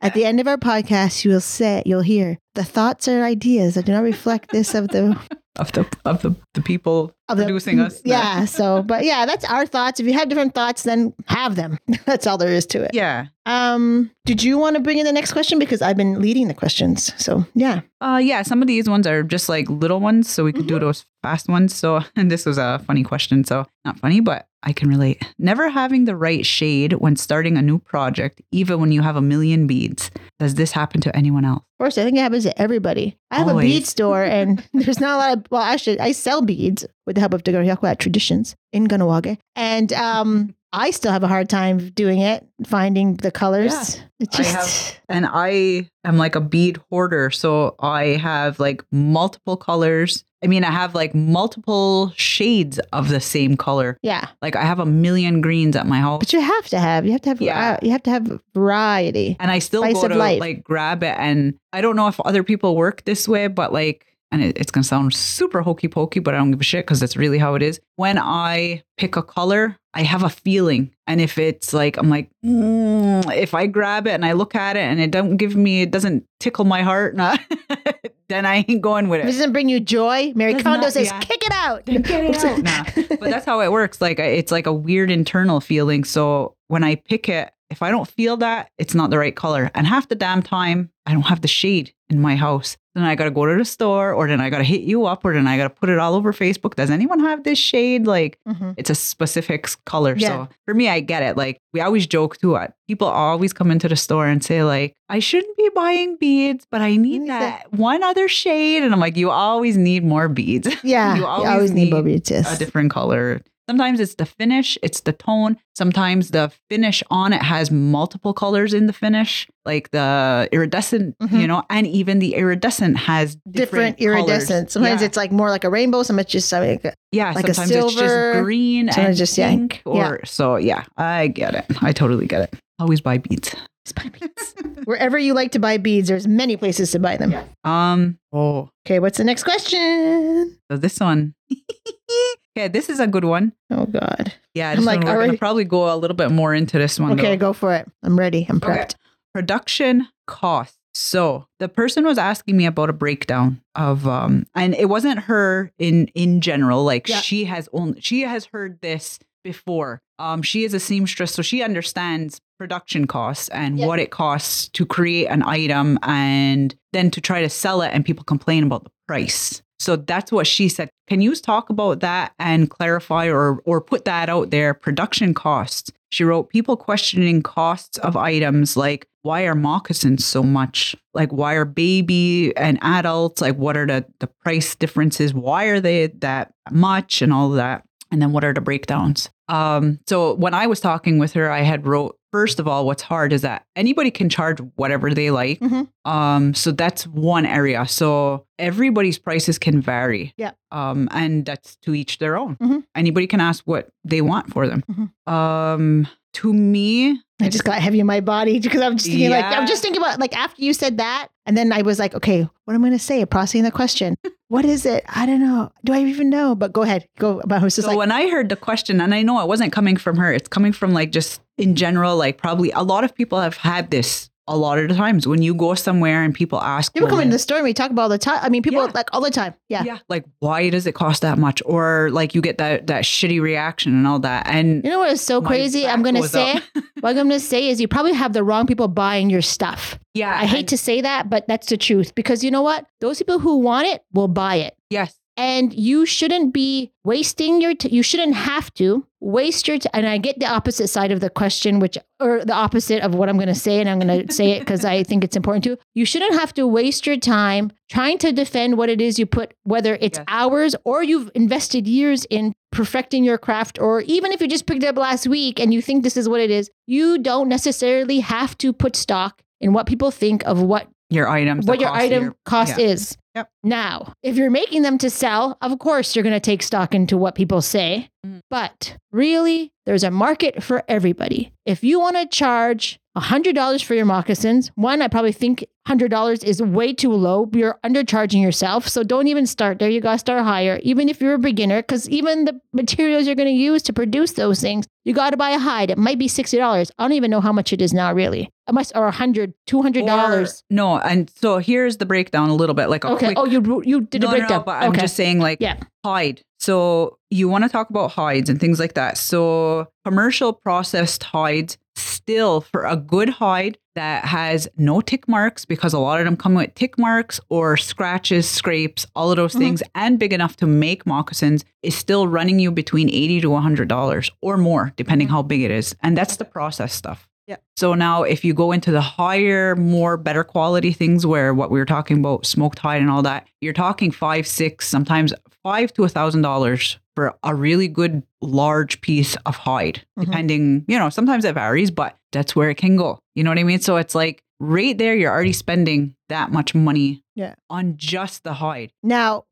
At 0.00 0.14
the 0.14 0.24
end 0.24 0.40
of 0.40 0.48
our 0.48 0.56
podcast, 0.56 1.24
you 1.24 1.30
will 1.32 1.42
say, 1.42 1.82
you'll 1.84 2.00
hear 2.00 2.38
the 2.54 2.64
thoughts 2.64 3.06
or 3.06 3.22
ideas 3.22 3.74
that 3.74 3.84
do 3.84 3.92
not 3.92 4.02
reflect 4.02 4.50
this 4.50 4.74
of 4.74 4.88
the 4.88 5.18
of 5.58 5.70
the 5.72 5.86
of 6.06 6.22
the, 6.22 6.34
the 6.54 6.62
people 6.62 7.12
of 7.28 7.36
the 7.36 7.44
producing 7.44 7.80
us 7.80 8.00
Yeah. 8.02 8.46
So, 8.46 8.82
but 8.82 9.04
yeah, 9.04 9.26
that's 9.26 9.44
our 9.44 9.66
thoughts. 9.66 10.00
If 10.00 10.06
you 10.06 10.14
have 10.14 10.30
different 10.30 10.54
thoughts, 10.54 10.84
then 10.84 11.12
have 11.26 11.56
them. 11.56 11.78
that's 12.06 12.26
all 12.26 12.38
there 12.38 12.48
is 12.52 12.64
to 12.66 12.82
it. 12.82 12.92
yeah 12.94 13.26
Um, 13.44 14.10
did 14.24 14.42
you 14.42 14.56
want 14.56 14.76
to 14.76 14.80
bring 14.80 14.96
in 14.96 15.04
the 15.04 15.12
next 15.12 15.32
question 15.34 15.58
because 15.58 15.82
I've 15.82 15.98
been 15.98 16.18
leading 16.22 16.48
the 16.48 16.54
questions? 16.54 17.12
So 17.22 17.44
yeah. 17.54 17.82
Uh, 18.00 18.20
yeah, 18.22 18.40
some 18.40 18.62
of 18.62 18.68
these 18.68 18.88
ones 18.88 19.06
are 19.06 19.22
just 19.22 19.50
like 19.50 19.68
little 19.68 20.00
ones, 20.00 20.30
so 20.30 20.44
we 20.44 20.54
could 20.54 20.66
do 20.66 20.78
those 20.78 21.04
fast 21.22 21.48
ones. 21.48 21.74
So, 21.74 22.00
and 22.16 22.30
this 22.30 22.46
was 22.46 22.58
a 22.58 22.80
funny 22.86 23.02
question, 23.02 23.44
so 23.44 23.66
not 23.84 23.98
funny, 23.98 24.20
but 24.20 24.46
I 24.62 24.72
can 24.72 24.88
relate. 24.88 25.22
Never 25.38 25.68
having 25.68 26.04
the 26.04 26.16
right 26.16 26.46
shade 26.46 26.94
when 26.94 27.16
starting 27.16 27.56
a 27.56 27.62
new 27.62 27.78
project, 27.78 28.40
even 28.52 28.80
when 28.80 28.92
you 28.92 29.02
have 29.02 29.16
a 29.16 29.22
million 29.22 29.66
beads. 29.66 30.10
Does 30.38 30.54
this 30.54 30.72
happen 30.72 31.00
to 31.00 31.16
anyone 31.16 31.44
else? 31.44 31.62
Of 31.78 31.84
course, 31.84 31.98
I 31.98 32.04
think 32.04 32.16
it 32.16 32.20
happens 32.20 32.44
to 32.44 32.60
everybody. 32.60 33.16
I 33.30 33.38
have 33.38 33.48
a 33.48 33.58
bead 33.58 33.86
store, 33.86 34.22
and 34.22 34.64
there's 34.74 35.00
not 35.00 35.14
a 35.14 35.18
lot 35.18 35.38
of. 35.38 35.46
Well, 35.50 35.62
actually, 35.62 35.98
I 35.98 36.12
sell 36.12 36.42
beads 36.42 36.86
with 37.06 37.16
the 37.16 37.20
help 37.20 37.34
of 37.34 37.42
Tekaronhiakhwa 37.42 37.90
at 37.90 37.98
Traditions 37.98 38.54
in 38.72 38.86
Kahnawake, 38.86 39.38
and 39.56 39.92
um, 39.94 40.54
I 40.72 40.90
still 40.90 41.12
have 41.12 41.22
a 41.22 41.28
hard 41.28 41.48
time 41.50 41.90
doing 41.90 42.20
it, 42.20 42.46
finding 42.66 43.16
the 43.16 43.30
colors. 43.30 44.00
It's 44.20 44.38
I 44.40 44.42
just 44.42 45.00
And 45.08 45.26
I 45.28 45.88
am 46.04 46.16
like 46.16 46.34
a 46.34 46.40
bead 46.40 46.78
hoarder, 46.90 47.30
so 47.30 47.74
I 47.80 48.16
have 48.16 48.58
like 48.58 48.82
multiple 48.90 49.56
colors. 49.56 50.24
I 50.44 50.48
mean, 50.48 50.64
I 50.64 50.70
have 50.72 50.94
like 50.94 51.14
multiple 51.14 52.12
shades 52.16 52.80
of 52.92 53.08
the 53.10 53.20
same 53.20 53.56
color. 53.56 53.96
yeah. 54.02 54.28
Like 54.40 54.56
I 54.56 54.62
have 54.62 54.80
a 54.80 54.86
million 54.86 55.40
greens 55.40 55.76
at 55.76 55.86
my 55.86 56.00
house. 56.00 56.20
But 56.20 56.32
you 56.32 56.40
have 56.40 56.66
to 56.68 56.80
have. 56.80 57.04
You 57.06 57.12
have 57.12 57.20
to 57.22 57.28
have. 57.28 57.40
Yeah. 57.40 57.72
uh, 57.72 57.78
you 57.84 57.92
have 57.92 58.02
to 58.04 58.10
have 58.10 58.40
variety. 58.54 59.36
and 59.38 59.50
I 59.50 59.58
still 59.60 59.82
Spice 59.82 59.94
go 59.94 60.08
to 60.08 60.14
life. 60.16 60.40
like 60.40 60.64
grab 60.64 61.02
it. 61.02 61.14
And 61.18 61.58
I 61.72 61.80
don't 61.80 61.96
know 61.96 62.08
if 62.08 62.18
other 62.20 62.42
people 62.42 62.76
work 62.76 63.04
this 63.04 63.28
way, 63.28 63.46
but 63.46 63.72
like, 63.72 64.06
and 64.32 64.42
it, 64.42 64.58
it's 64.58 64.72
gonna 64.72 64.82
sound 64.82 65.14
super 65.14 65.62
hokey 65.62 65.86
pokey, 65.88 66.18
but 66.20 66.34
I 66.34 66.38
don't 66.38 66.50
give 66.50 66.60
a 66.60 66.64
shit 66.64 66.84
because 66.84 66.98
that's 66.98 67.16
really 67.16 67.38
how 67.38 67.54
it 67.54 67.62
is. 67.62 67.78
When 67.96 68.18
I 68.18 68.82
pick 68.96 69.14
a 69.16 69.22
color, 69.22 69.76
I 69.94 70.02
have 70.02 70.22
a 70.24 70.30
feeling, 70.30 70.90
and 71.06 71.20
if 71.20 71.38
it's 71.38 71.72
like 71.72 71.96
I'm 71.98 72.08
like, 72.10 72.30
mm, 72.44 73.36
if 73.36 73.54
I 73.54 73.66
grab 73.66 74.06
it 74.08 74.12
and 74.12 74.24
I 74.24 74.32
look 74.32 74.54
at 74.54 74.76
it 74.76 74.80
and 74.80 74.98
it 75.00 75.10
don't 75.10 75.36
give 75.36 75.54
me, 75.54 75.82
it 75.82 75.90
doesn't 75.90 76.24
tickle 76.40 76.64
my 76.64 76.82
heart, 76.82 77.14
nah, 77.14 77.36
then 78.28 78.46
I 78.46 78.64
ain't 78.68 78.80
going 78.80 79.08
with 79.08 79.20
it 79.20 79.24
it. 79.24 79.32
doesn't 79.32 79.52
bring 79.52 79.68
you 79.68 79.80
joy, 79.80 80.32
Mary 80.34 80.54
Does 80.54 80.62
Kondo 80.62 80.82
not- 80.86 80.92
says, 80.92 81.08
yeah. 81.08 81.20
"Kick 81.20 81.44
it 81.44 81.52
out." 81.52 81.84
Get 81.84 82.06
it 82.10 82.44
out. 82.44 82.58
Nah. 82.62 82.84
But 83.20 83.30
that's 83.30 83.44
how 83.46 83.60
it 83.60 83.70
works. 83.70 84.00
Like 84.00 84.18
it's 84.18 84.50
like 84.52 84.66
a 84.66 84.72
weird 84.72 85.10
internal 85.10 85.60
feeling. 85.60 86.04
So 86.04 86.56
when 86.68 86.82
I 86.84 86.94
pick 86.96 87.28
it, 87.28 87.52
if 87.72 87.82
I 87.82 87.90
don't 87.90 88.08
feel 88.08 88.36
that, 88.38 88.68
it's 88.78 88.94
not 88.94 89.10
the 89.10 89.18
right 89.18 89.34
color. 89.34 89.70
And 89.74 89.86
half 89.86 90.08
the 90.08 90.14
damn 90.14 90.42
time, 90.42 90.90
I 91.06 91.12
don't 91.12 91.22
have 91.22 91.40
the 91.40 91.48
shade 91.48 91.92
in 92.08 92.20
my 92.20 92.36
house. 92.36 92.76
Then 92.94 93.04
I 93.04 93.14
got 93.14 93.24
to 93.24 93.30
go 93.30 93.46
to 93.46 93.56
the 93.56 93.64
store, 93.64 94.12
or 94.12 94.28
then 94.28 94.40
I 94.40 94.50
got 94.50 94.58
to 94.58 94.64
hit 94.64 94.82
you 94.82 95.06
up, 95.06 95.24
or 95.24 95.32
then 95.32 95.46
I 95.46 95.56
got 95.56 95.64
to 95.64 95.70
put 95.70 95.88
it 95.88 95.98
all 95.98 96.14
over 96.14 96.32
Facebook. 96.34 96.74
Does 96.74 96.90
anyone 96.90 97.20
have 97.20 97.42
this 97.42 97.58
shade? 97.58 98.06
Like 98.06 98.38
Mhm. 98.46 98.74
it's 98.76 98.90
a 98.90 98.94
specific 98.94 99.66
color. 99.86 100.14
Yeah. 100.16 100.28
So 100.28 100.48
for 100.66 100.74
me, 100.74 100.88
I 100.90 101.00
get 101.00 101.22
it. 101.22 101.36
Like 101.38 101.58
we 101.72 101.80
always 101.80 102.06
joke 102.06 102.36
too. 102.36 102.54
uh, 102.56 102.68
People 102.86 103.08
always 103.08 103.54
come 103.54 103.70
into 103.70 103.88
the 103.88 103.96
store 103.96 104.26
and 104.26 104.44
say 104.44 104.62
like, 104.62 104.92
I 105.08 105.20
shouldn't 105.20 105.56
be 105.56 105.70
buying 105.74 106.16
beads, 106.20 106.66
but 106.70 106.82
I 106.82 106.96
need 106.96 107.20
Need 107.22 107.30
that 107.30 107.72
one 107.72 108.02
other 108.02 108.28
shade. 108.28 108.82
And 108.82 108.92
I'm 108.92 109.00
like, 109.00 109.16
you 109.16 109.30
always 109.30 109.78
need 109.78 110.04
more 110.04 110.28
beads. 110.28 110.68
Yeah, 110.84 111.14
You 111.14 111.20
you 111.22 111.26
always 111.26 111.48
always, 111.50 111.70
need, 111.72 111.84
need 111.84 111.92
more 111.94 112.02
beads. 112.02 112.30
Yes. 112.30 112.54
a 112.54 112.58
different 112.58 112.90
color. 112.90 113.40
Sometimes 113.70 114.00
it's 114.00 114.16
the 114.16 114.26
finish, 114.26 114.76
it's 114.82 115.00
the 115.02 115.12
tone. 115.12 115.56
Sometimes 115.76 116.30
the 116.32 116.50
finish 116.68 117.02
on 117.10 117.32
it 117.32 117.42
has 117.42 117.70
multiple 117.70 118.34
colors 118.34 118.74
in 118.74 118.86
the 118.86 118.92
finish, 118.92 119.46
like 119.64 119.90
the 119.92 120.48
iridescent, 120.52 121.16
Mhm. 121.22 121.40
you 121.40 121.46
know, 121.46 121.62
and 121.70 121.86
even 121.86 122.18
the 122.18 122.34
iridescent 122.34 122.96
has 122.98 123.36
different, 123.48 123.98
different, 123.98 123.98
colors. 123.98 124.28
iridescent. 124.30 124.70
Sometimes 124.72 125.00
yeah. 125.00 125.06
it's 125.06 125.16
like 125.16 125.30
more 125.32 125.48
like 125.48 125.64
a 125.64 125.70
rainbow. 125.70 126.02
Sometimes 126.02 126.24
it's 126.26 126.32
just 126.32 126.52
like 126.52 126.94
yeah, 127.12 127.32
like 127.32 127.48
a 127.48 127.54
sometimes 127.54 127.70
it's 127.70 127.94
silver, 127.94 128.32
just 128.34 128.42
green 128.44 128.88
sometimes 128.90 129.08
and 129.08 129.16
just, 129.16 129.38
yeah, 129.38 129.66
or 129.84 130.18
yeah. 130.20 130.26
so. 130.26 130.56
Yeah, 130.56 130.84
I 130.96 131.28
get 131.28 131.54
it. 131.54 131.64
I 131.80 131.92
totally 131.92 132.26
get 132.26 132.42
it. 132.52 132.60
Always 132.80 133.00
buy 133.00 133.18
beads. 133.18 133.54
spy 133.84 134.08
beads. 134.08 134.54
Wherever 134.84 135.18
you 135.18 135.34
like 135.34 135.52
to 135.52 135.58
buy 135.60 135.76
beads, 135.76 136.08
there's 136.08 136.26
many 136.26 136.56
places 136.56 136.90
to 136.92 136.98
buy 136.98 137.16
them. 137.16 137.32
Um. 137.64 138.18
Oh, 138.32 138.70
Okay, 138.86 138.98
what's 138.98 139.18
the 139.18 139.24
next 139.24 139.44
question? 139.44 140.58
so 140.70 140.76
this 140.76 140.98
one. 140.98 141.34
okay, 142.56 142.68
this 142.68 142.88
is 142.88 143.00
a 143.00 143.06
good 143.06 143.24
one. 143.24 143.52
Oh 143.70 143.86
God. 143.86 144.32
Yeah, 144.54 144.70
I'm 144.70 144.84
like, 144.84 144.98
one, 144.98 145.06
we're 145.06 145.12
already- 145.12 145.28
gonna 145.30 145.38
probably 145.38 145.64
go 145.64 145.94
a 145.94 145.96
little 145.96 146.16
bit 146.16 146.30
more 146.30 146.54
into 146.54 146.78
this 146.78 146.98
one. 147.00 147.12
Okay, 147.12 147.36
though. 147.36 147.48
go 147.48 147.52
for 147.52 147.74
it. 147.74 147.88
I'm 148.02 148.18
ready. 148.18 148.46
I'm 148.48 148.56
Okay. 148.56 148.66
prepped. 148.68 148.94
production 149.34 150.06
costs. 150.26 150.76
So 150.94 151.46
the 151.58 151.70
person 151.70 152.04
was 152.04 152.18
asking 152.18 152.54
me 152.58 152.66
about 152.66 152.90
a 152.90 152.92
breakdown 152.92 153.62
of 153.74 154.06
um 154.06 154.44
and 154.54 154.74
it 154.74 154.90
wasn't 154.90 155.20
her 155.20 155.72
in 155.78 156.08
in 156.08 156.42
general 156.42 156.84
like 156.84 157.08
Yeah. 157.08 157.20
she 157.22 157.44
has 157.46 157.66
only 157.72 157.98
she 158.02 158.20
has 158.22 158.44
heard 158.52 158.78
this 158.82 159.18
before. 159.42 160.02
Um 160.18 160.42
she 160.42 160.64
is 160.64 160.74
a 160.74 160.78
seamstress 160.80 161.32
so 161.32 161.40
she 161.40 161.62
understands 161.62 162.42
production 162.58 163.06
costs 163.06 163.48
and 163.48 163.78
Yeah. 163.78 163.86
what 163.86 163.98
it 164.00 164.10
costs 164.10 164.68
to 164.68 164.84
create 164.84 165.26
an 165.28 165.42
item 165.44 165.98
and 166.02 166.74
then 166.92 167.10
to 167.12 167.22
try 167.22 167.40
to 167.40 167.48
sell 167.48 167.80
it 167.80 167.90
and 167.94 168.04
people 168.04 168.24
complain 168.24 168.62
about 168.62 168.84
the 168.84 168.90
price. 169.08 169.62
So 169.82 169.96
that's 169.96 170.30
what 170.30 170.46
she 170.46 170.68
said. 170.68 170.90
Can 171.08 171.20
you 171.20 171.34
talk 171.34 171.68
about 171.68 172.00
that 172.00 172.32
and 172.38 172.70
clarify 172.70 173.26
or 173.28 173.60
or 173.64 173.80
put 173.80 174.04
that 174.04 174.28
out 174.28 174.50
there 174.50 174.74
production 174.74 175.34
costs? 175.34 175.90
She 176.10 176.24
wrote 176.24 176.50
people 176.50 176.76
questioning 176.76 177.42
costs 177.42 177.98
of 177.98 178.16
items 178.16 178.76
like 178.76 179.06
why 179.22 179.42
are 179.42 179.54
moccasins 179.54 180.24
so 180.24 180.42
much? 180.42 180.94
Like 181.14 181.32
why 181.32 181.54
are 181.54 181.64
baby 181.64 182.56
and 182.56 182.78
adults 182.82 183.40
like 183.40 183.56
what 183.56 183.76
are 183.76 183.86
the 183.86 184.04
the 184.20 184.28
price 184.28 184.74
differences? 184.74 185.34
Why 185.34 185.64
are 185.64 185.80
they 185.80 186.08
that 186.18 186.52
much 186.70 187.20
and 187.20 187.32
all 187.32 187.50
that? 187.50 187.84
And 188.10 188.22
then 188.22 188.32
what 188.32 188.44
are 188.44 188.54
the 188.54 188.60
breakdowns? 188.60 189.30
Um 189.48 189.98
so 190.06 190.34
when 190.34 190.54
I 190.54 190.66
was 190.66 190.80
talking 190.80 191.18
with 191.18 191.32
her 191.32 191.50
I 191.50 191.62
had 191.62 191.86
wrote 191.86 192.16
first 192.32 192.58
of 192.58 192.66
all 192.66 192.86
what's 192.86 193.02
hard 193.02 193.32
is 193.32 193.42
that 193.42 193.64
anybody 193.76 194.10
can 194.10 194.28
charge 194.28 194.58
whatever 194.76 195.12
they 195.14 195.30
like. 195.30 195.60
Mhm. 195.60 195.88
Um 196.04 196.54
so 196.54 196.72
that's 196.72 197.06
one 197.06 197.46
area. 197.46 197.86
So 197.86 198.46
everybody's 198.58 199.18
prices 199.18 199.58
can 199.58 199.80
vary. 199.80 200.32
Yeah. 200.36 200.52
Um 200.70 201.08
and 201.12 201.44
that's 201.44 201.76
to 201.84 201.94
each 201.94 202.18
their 202.18 202.36
own. 202.36 202.56
Mhm. 202.56 202.84
Anybody 202.96 203.26
can 203.26 203.40
ask 203.40 203.62
what 203.64 203.90
they 204.04 204.20
want 204.22 204.52
for 204.52 204.66
them. 204.66 204.82
Mhm. 204.90 205.32
Um 205.32 206.08
to 206.34 206.52
me 206.52 207.20
I 207.42 207.48
just 207.48 207.64
got 207.64 207.80
heavy 207.82 207.98
in 208.00 208.06
my 208.06 208.20
body 208.20 208.58
because 208.66 208.80
I'm 208.80 208.96
just 208.96 209.06
thinking 209.06 209.30
like 209.30 209.44
I'm 209.44 209.66
just 209.66 209.82
thinking 209.82 210.00
about 210.00 210.18
like 210.20 210.36
after 210.36 210.62
you 210.62 210.72
said 210.72 210.98
that, 210.98 211.28
and 211.44 211.56
then 211.56 211.72
I 211.72 211.82
was 211.82 211.98
like, 211.98 212.14
okay, 212.14 212.48
what 212.64 212.74
am 212.74 212.84
I 212.84 212.88
going 212.88 212.98
to 212.98 213.04
say? 213.04 213.24
Processing 213.26 213.64
the 213.64 213.72
question. 213.72 214.14
what 214.48 214.64
is 214.64 214.86
it? 214.86 215.04
I 215.08 215.26
don't 215.26 215.40
know. 215.40 215.72
Do 215.84 215.92
I 215.92 216.04
even 216.04 216.30
know? 216.30 216.54
But 216.54 216.72
go 216.72 216.82
ahead. 216.82 217.08
Go. 217.18 217.42
But 217.44 217.60
I 217.60 217.64
was 217.64 217.74
just 217.74 217.86
so 217.86 217.90
like, 217.90 217.98
when 217.98 218.12
I 218.12 218.30
heard 218.30 218.48
the 218.48 218.54
question, 218.54 219.00
and 219.00 219.12
I 219.12 219.22
know 219.22 219.40
it 219.40 219.48
wasn't 219.48 219.72
coming 219.72 219.96
from 219.96 220.16
her, 220.18 220.32
it's 220.32 220.46
coming 220.48 220.72
from 220.72 220.92
like 220.92 221.10
just 221.10 221.40
in 221.58 221.74
general, 221.76 222.16
like 222.16 222.38
probably 222.38 222.70
a 222.72 222.82
lot 222.82 223.04
of 223.04 223.14
people 223.14 223.40
have 223.40 223.56
had 223.56 223.90
this 223.90 224.28
a 224.48 224.56
lot 224.56 224.76
of 224.76 224.88
the 224.88 224.94
times 224.96 225.24
when 225.26 225.40
you 225.40 225.54
go 225.54 225.72
somewhere 225.72 226.24
and 226.24 226.34
people 226.34 226.60
ask, 226.60 226.92
People 226.92 227.08
come 227.08 227.20
into 227.20 227.32
the 227.32 227.38
store 227.38 227.58
and 227.58 227.64
we 227.64 227.72
talk 227.72 227.92
about 227.92 228.02
all 228.02 228.08
the 228.08 228.18
time. 228.18 228.40
I 228.42 228.48
mean, 228.48 228.60
people 228.60 228.84
Yeah. 228.84 228.90
like 228.92 229.08
all 229.12 229.20
the 229.20 229.30
time. 229.30 229.54
Yeah. 229.68 229.84
yeah, 229.84 229.98
like 230.08 230.24
why 230.40 230.68
does 230.68 230.84
it 230.84 230.96
cost 230.96 231.22
that 231.22 231.38
much? 231.38 231.62
Or 231.64 232.10
like 232.10 232.34
you 232.34 232.40
get 232.42 232.58
that 232.58 232.88
that 232.88 233.04
shitty 233.04 233.40
reaction 233.40 233.92
and 233.94 234.04
all 234.04 234.18
that. 234.18 234.48
And 234.48 234.82
You 234.82 234.90
know 234.90 234.98
what 234.98 235.12
is 235.12 235.20
so 235.20 235.40
crazy? 235.40 235.86
I'm 235.86 236.02
going 236.02 236.16
to 236.16 236.26
say, 236.26 236.54
what 237.00 237.10
I'm 237.10 237.14
going 237.14 237.30
to 237.30 237.40
say 237.40 237.68
is 237.68 237.80
you 237.80 237.86
probably 237.86 238.14
have 238.14 238.32
the 238.32 238.42
wrong 238.42 238.66
people 238.66 238.88
buying 238.88 239.30
your 239.30 239.42
stuff. 239.42 239.96
yeah, 240.12 240.36
I 240.36 240.44
hate 240.46 240.66
to 240.68 240.76
say 240.76 241.00
that, 241.02 241.30
but 241.30 241.46
that's 241.46 241.68
the 241.68 241.76
truth 241.76 242.12
because 242.16 242.42
you 242.42 242.50
know 242.50 242.62
what? 242.62 242.84
Those 243.00 243.18
people 243.18 243.38
who 243.38 243.58
want 243.58 243.86
it 243.86 244.02
will 244.12 244.28
buy 244.28 244.56
it. 244.56 244.74
yes, 244.90 245.14
And 245.42 245.72
you 245.88 246.06
shouldn't 246.06 246.52
be 246.54 246.92
wasting 247.04 247.60
your 247.60 247.74
t- 247.74 247.88
you 247.96 248.02
shouldn't 248.10 248.34
have 248.34 248.72
to 248.74 248.86
waste 249.20 249.66
your 249.68 249.78
t- 249.78 249.88
and 249.92 250.06
I 250.06 250.16
get 250.18 250.38
the 250.38 250.46
opposite 250.58 250.88
side 250.96 251.10
of 251.14 251.20
the 251.24 251.30
question 251.40 251.80
which 251.82 251.96
or 252.20 252.44
the 252.44 252.52
opposite 252.66 253.00
of 253.06 253.14
what 253.18 253.28
I'm 253.28 253.36
going 253.42 253.54
to 253.56 253.62
say 253.66 253.80
and 253.80 253.88
I'm 253.90 253.98
going 253.98 254.26
to 254.26 254.32
say 254.32 254.46
it 254.52 254.66
cuz 254.66 254.84
I 254.84 255.02
think 255.02 255.24
it's 255.24 255.36
important 255.40 255.64
to 255.64 255.72
You 256.00 256.04
shouldn't 256.12 256.34
have 256.42 256.52
to 256.54 256.66
waste 256.78 257.06
your 257.08 257.16
time 257.16 257.72
trying 257.90 258.18
to 258.24 258.32
defend 258.42 258.76
what 258.78 258.88
it 258.94 259.00
is 259.00 259.18
you 259.20 259.26
put 259.38 259.48
whether 259.74 259.92
it's 260.00 260.18
Yes. 260.18 260.26
hours 260.28 260.72
or 260.84 261.02
you've 261.10 261.30
invested 261.34 261.88
years 261.98 262.24
in 262.38 262.52
perfecting 262.78 263.22
your 263.30 263.38
craft 263.46 263.78
or 263.80 264.00
even 264.16 264.32
if 264.32 264.40
you 264.40 264.48
just 264.56 264.66
picked 264.66 264.84
it 264.84 264.90
up 264.94 264.96
last 265.08 265.26
week 265.38 265.58
and 265.60 265.74
you 265.74 265.82
think 265.82 266.02
this 266.04 266.16
is 266.16 266.28
what 266.28 266.40
it 266.40 266.50
is, 266.50 266.70
you 266.86 267.18
don't 267.30 267.48
necessarily 267.48 268.20
have 268.20 268.56
to 268.58 268.72
put 268.72 268.94
stock 268.96 269.42
in 269.60 269.72
what 269.72 269.86
people 269.86 270.10
think 270.10 270.44
of 270.46 270.62
what 270.62 270.86
your 271.10 271.28
items, 271.28 271.66
what 271.66 271.80
your 271.80 271.90
cost 271.90 272.00
item 272.06 272.22
your- 272.24 272.36
cost 272.46 272.78
yeah. 272.78 272.92
is. 272.92 273.16
Yep. 273.34 273.48
Now, 273.62 274.12
if 274.22 274.36
you're 274.36 274.50
making 274.50 274.82
them 274.82 274.98
to 274.98 275.08
sell, 275.08 275.56
of 275.62 275.78
course 275.78 276.14
you're 276.14 276.22
going 276.22 276.34
to 276.34 276.40
take 276.40 276.62
stock 276.62 276.94
into 276.94 277.16
what 277.16 277.34
people 277.34 277.62
say. 277.62 278.10
Mhm. 278.26 278.40
But 278.50 278.96
really, 279.10 279.72
there's 279.86 280.04
a 280.04 280.10
market 280.10 280.62
for 280.62 280.82
everybody. 280.86 281.52
If 281.64 281.82
you 281.82 281.98
want 281.98 282.16
to 282.16 282.26
charge 282.26 282.98
$100 283.16 283.82
for 283.82 283.94
your 283.94 284.04
moccasins, 284.04 284.70
one, 284.74 285.00
I 285.00 285.08
probably 285.08 285.32
think 285.32 285.64
$100 285.88 286.44
is 286.44 286.62
way 286.62 286.92
too 286.92 287.12
low. 287.12 287.48
You're 287.52 287.78
undercharging 287.84 288.40
yourself. 288.40 288.86
So 288.86 289.02
don't 289.02 289.26
even 289.26 289.46
start 289.46 289.78
there. 289.78 289.90
You 289.90 290.00
got 290.00 290.12
to 290.12 290.18
start 290.18 290.44
higher, 290.44 290.78
even 290.82 291.08
if 291.08 291.20
you're 291.20 291.34
a 291.34 291.38
beginner, 291.38 291.82
because 291.82 292.08
even 292.08 292.44
the 292.44 292.60
materials 292.72 293.26
you're 293.26 293.34
going 293.34 293.48
to 293.48 293.54
use 293.54 293.82
to 293.84 293.92
produce 293.92 294.32
those 294.32 294.60
things, 294.60 294.86
you 295.04 295.12
got 295.12 295.30
to 295.30 295.36
buy 295.36 295.50
a 295.50 295.58
hide. 295.58 295.90
It 295.90 295.98
might 295.98 296.18
be 296.18 296.28
$60. 296.28 296.90
I 296.98 297.02
don't 297.02 297.12
even 297.12 297.30
know 297.30 297.40
how 297.40 297.52
much 297.52 297.72
it 297.72 297.82
is 297.82 297.92
now, 297.92 298.12
really. 298.12 298.48
It 298.68 298.72
must, 298.72 298.92
or 298.94 299.10
$100, 299.10 299.54
$200. 299.68 300.06
Or- 300.06 300.64
no, 300.70 300.98
and 301.00 301.28
so 301.40 301.58
here's 301.58 301.96
the 301.96 302.06
breakdown 302.06 302.48
a 302.48 302.54
little 302.54 302.76
bit, 302.76 302.88
like 302.88 303.04
Okay. 303.04 303.26
quick 303.34 303.38
oh, 303.38 303.44
you 303.44 303.82
you 303.84 304.02
did 304.02 304.22
no, 304.22 304.28
a 304.28 304.30
breakdown. 304.30 304.58
No, 304.58 304.64
but 304.64 304.82
I'm 304.82 304.92
just 304.94 305.16
saying, 305.16 305.40
like, 305.40 305.58
Yeah. 305.60 305.78
hide. 306.04 306.42
So 306.60 307.18
you 307.30 307.48
want 307.48 307.64
to 307.64 307.68
talk 307.68 307.90
about 307.90 308.12
hides 308.12 308.48
and 308.48 308.60
things 308.60 308.78
like 308.78 308.94
that. 308.94 309.18
So 309.18 309.88
commercial 310.04 310.52
processed 310.52 311.24
hides, 311.24 311.76
still 311.96 312.60
for 312.60 312.84
a 312.84 312.94
good 312.96 313.28
hide 313.30 313.78
that 313.94 314.24
has 314.24 314.68
no 314.76 315.00
tick 315.00 315.28
marks, 315.28 315.64
because 315.64 315.92
a 315.92 315.98
lot 315.98 316.18
of 316.20 316.24
them 316.24 316.36
come 316.36 316.54
with 316.54 316.74
tick 316.74 316.98
marks 316.98 317.40
or 317.48 317.76
scratches, 317.76 318.48
scrapes, 318.48 319.06
all 319.14 319.30
of 319.30 319.36
those 319.36 319.54
Mhm. 319.54 319.58
things, 319.58 319.82
and 319.94 320.18
big 320.18 320.32
enough 320.32 320.56
to 320.56 320.66
make 320.66 321.06
moccasins, 321.06 321.64
is 321.82 321.94
still 321.94 322.26
running 322.28 322.58
you 322.58 322.70
between 322.70 323.08
eighty 323.08 323.40
to 323.40 323.54
hundred 323.56 323.88
dollars 323.88 324.30
or 324.40 324.56
more, 324.56 324.92
depending 324.96 325.28
how 325.28 325.42
big 325.42 325.62
it 325.62 325.70
is. 325.70 325.94
And 326.02 326.16
that's 326.16 326.36
the 326.36 326.44
process 326.44 326.92
stuff. 326.92 327.28
Yeah. 327.46 327.56
So 327.76 327.94
now, 327.94 328.22
if 328.22 328.44
you 328.44 328.54
go 328.54 328.70
into 328.70 328.92
the 328.92 329.00
higher, 329.00 329.74
more 329.74 330.16
better 330.16 330.44
quality 330.44 330.92
things, 330.92 331.26
where 331.26 331.52
what 331.52 331.70
we 331.70 331.78
were 331.78 331.84
talking 331.84 332.18
about, 332.18 332.46
smoked 332.46 332.78
hide 332.78 333.02
and 333.02 333.10
all 333.10 333.22
that, 333.22 333.48
you're 333.60 333.72
talking 333.72 334.10
five, 334.12 334.46
six, 334.46 334.88
sometimes 334.88 335.34
five 335.62 335.92
to 335.94 336.04
a 336.04 336.08
thousand 336.08 336.42
dollars 336.42 336.98
for 337.14 337.34
a 337.42 337.54
really 337.54 337.88
good 337.88 338.22
large 338.40 339.00
piece 339.00 339.36
of 339.46 339.56
hide. 339.56 340.02
Mhm. 340.18 340.24
Depending, 340.24 340.84
you 340.88 340.98
know, 340.98 341.08
sometimes 341.10 341.44
it 341.44 341.54
varies, 341.54 341.90
but 341.90 342.16
that's 342.32 342.56
where 342.56 342.70
it 342.70 342.76
can 342.76 342.96
go. 342.96 343.18
You 343.34 343.44
know 343.44 343.50
what 343.50 343.58
I 343.58 343.64
mean? 343.64 343.80
So 343.80 343.96
it's 343.96 344.14
like 344.14 344.42
right 344.60 344.96
there, 344.96 345.14
you're 345.14 345.30
already 345.32 345.52
spending 345.52 346.14
that 346.28 346.52
much 346.52 346.74
money 346.74 347.22
Yeah. 347.34 347.54
on 347.68 347.94
just 347.96 348.44
the 348.44 348.54
hide. 348.54 348.90
Now, 349.02 349.44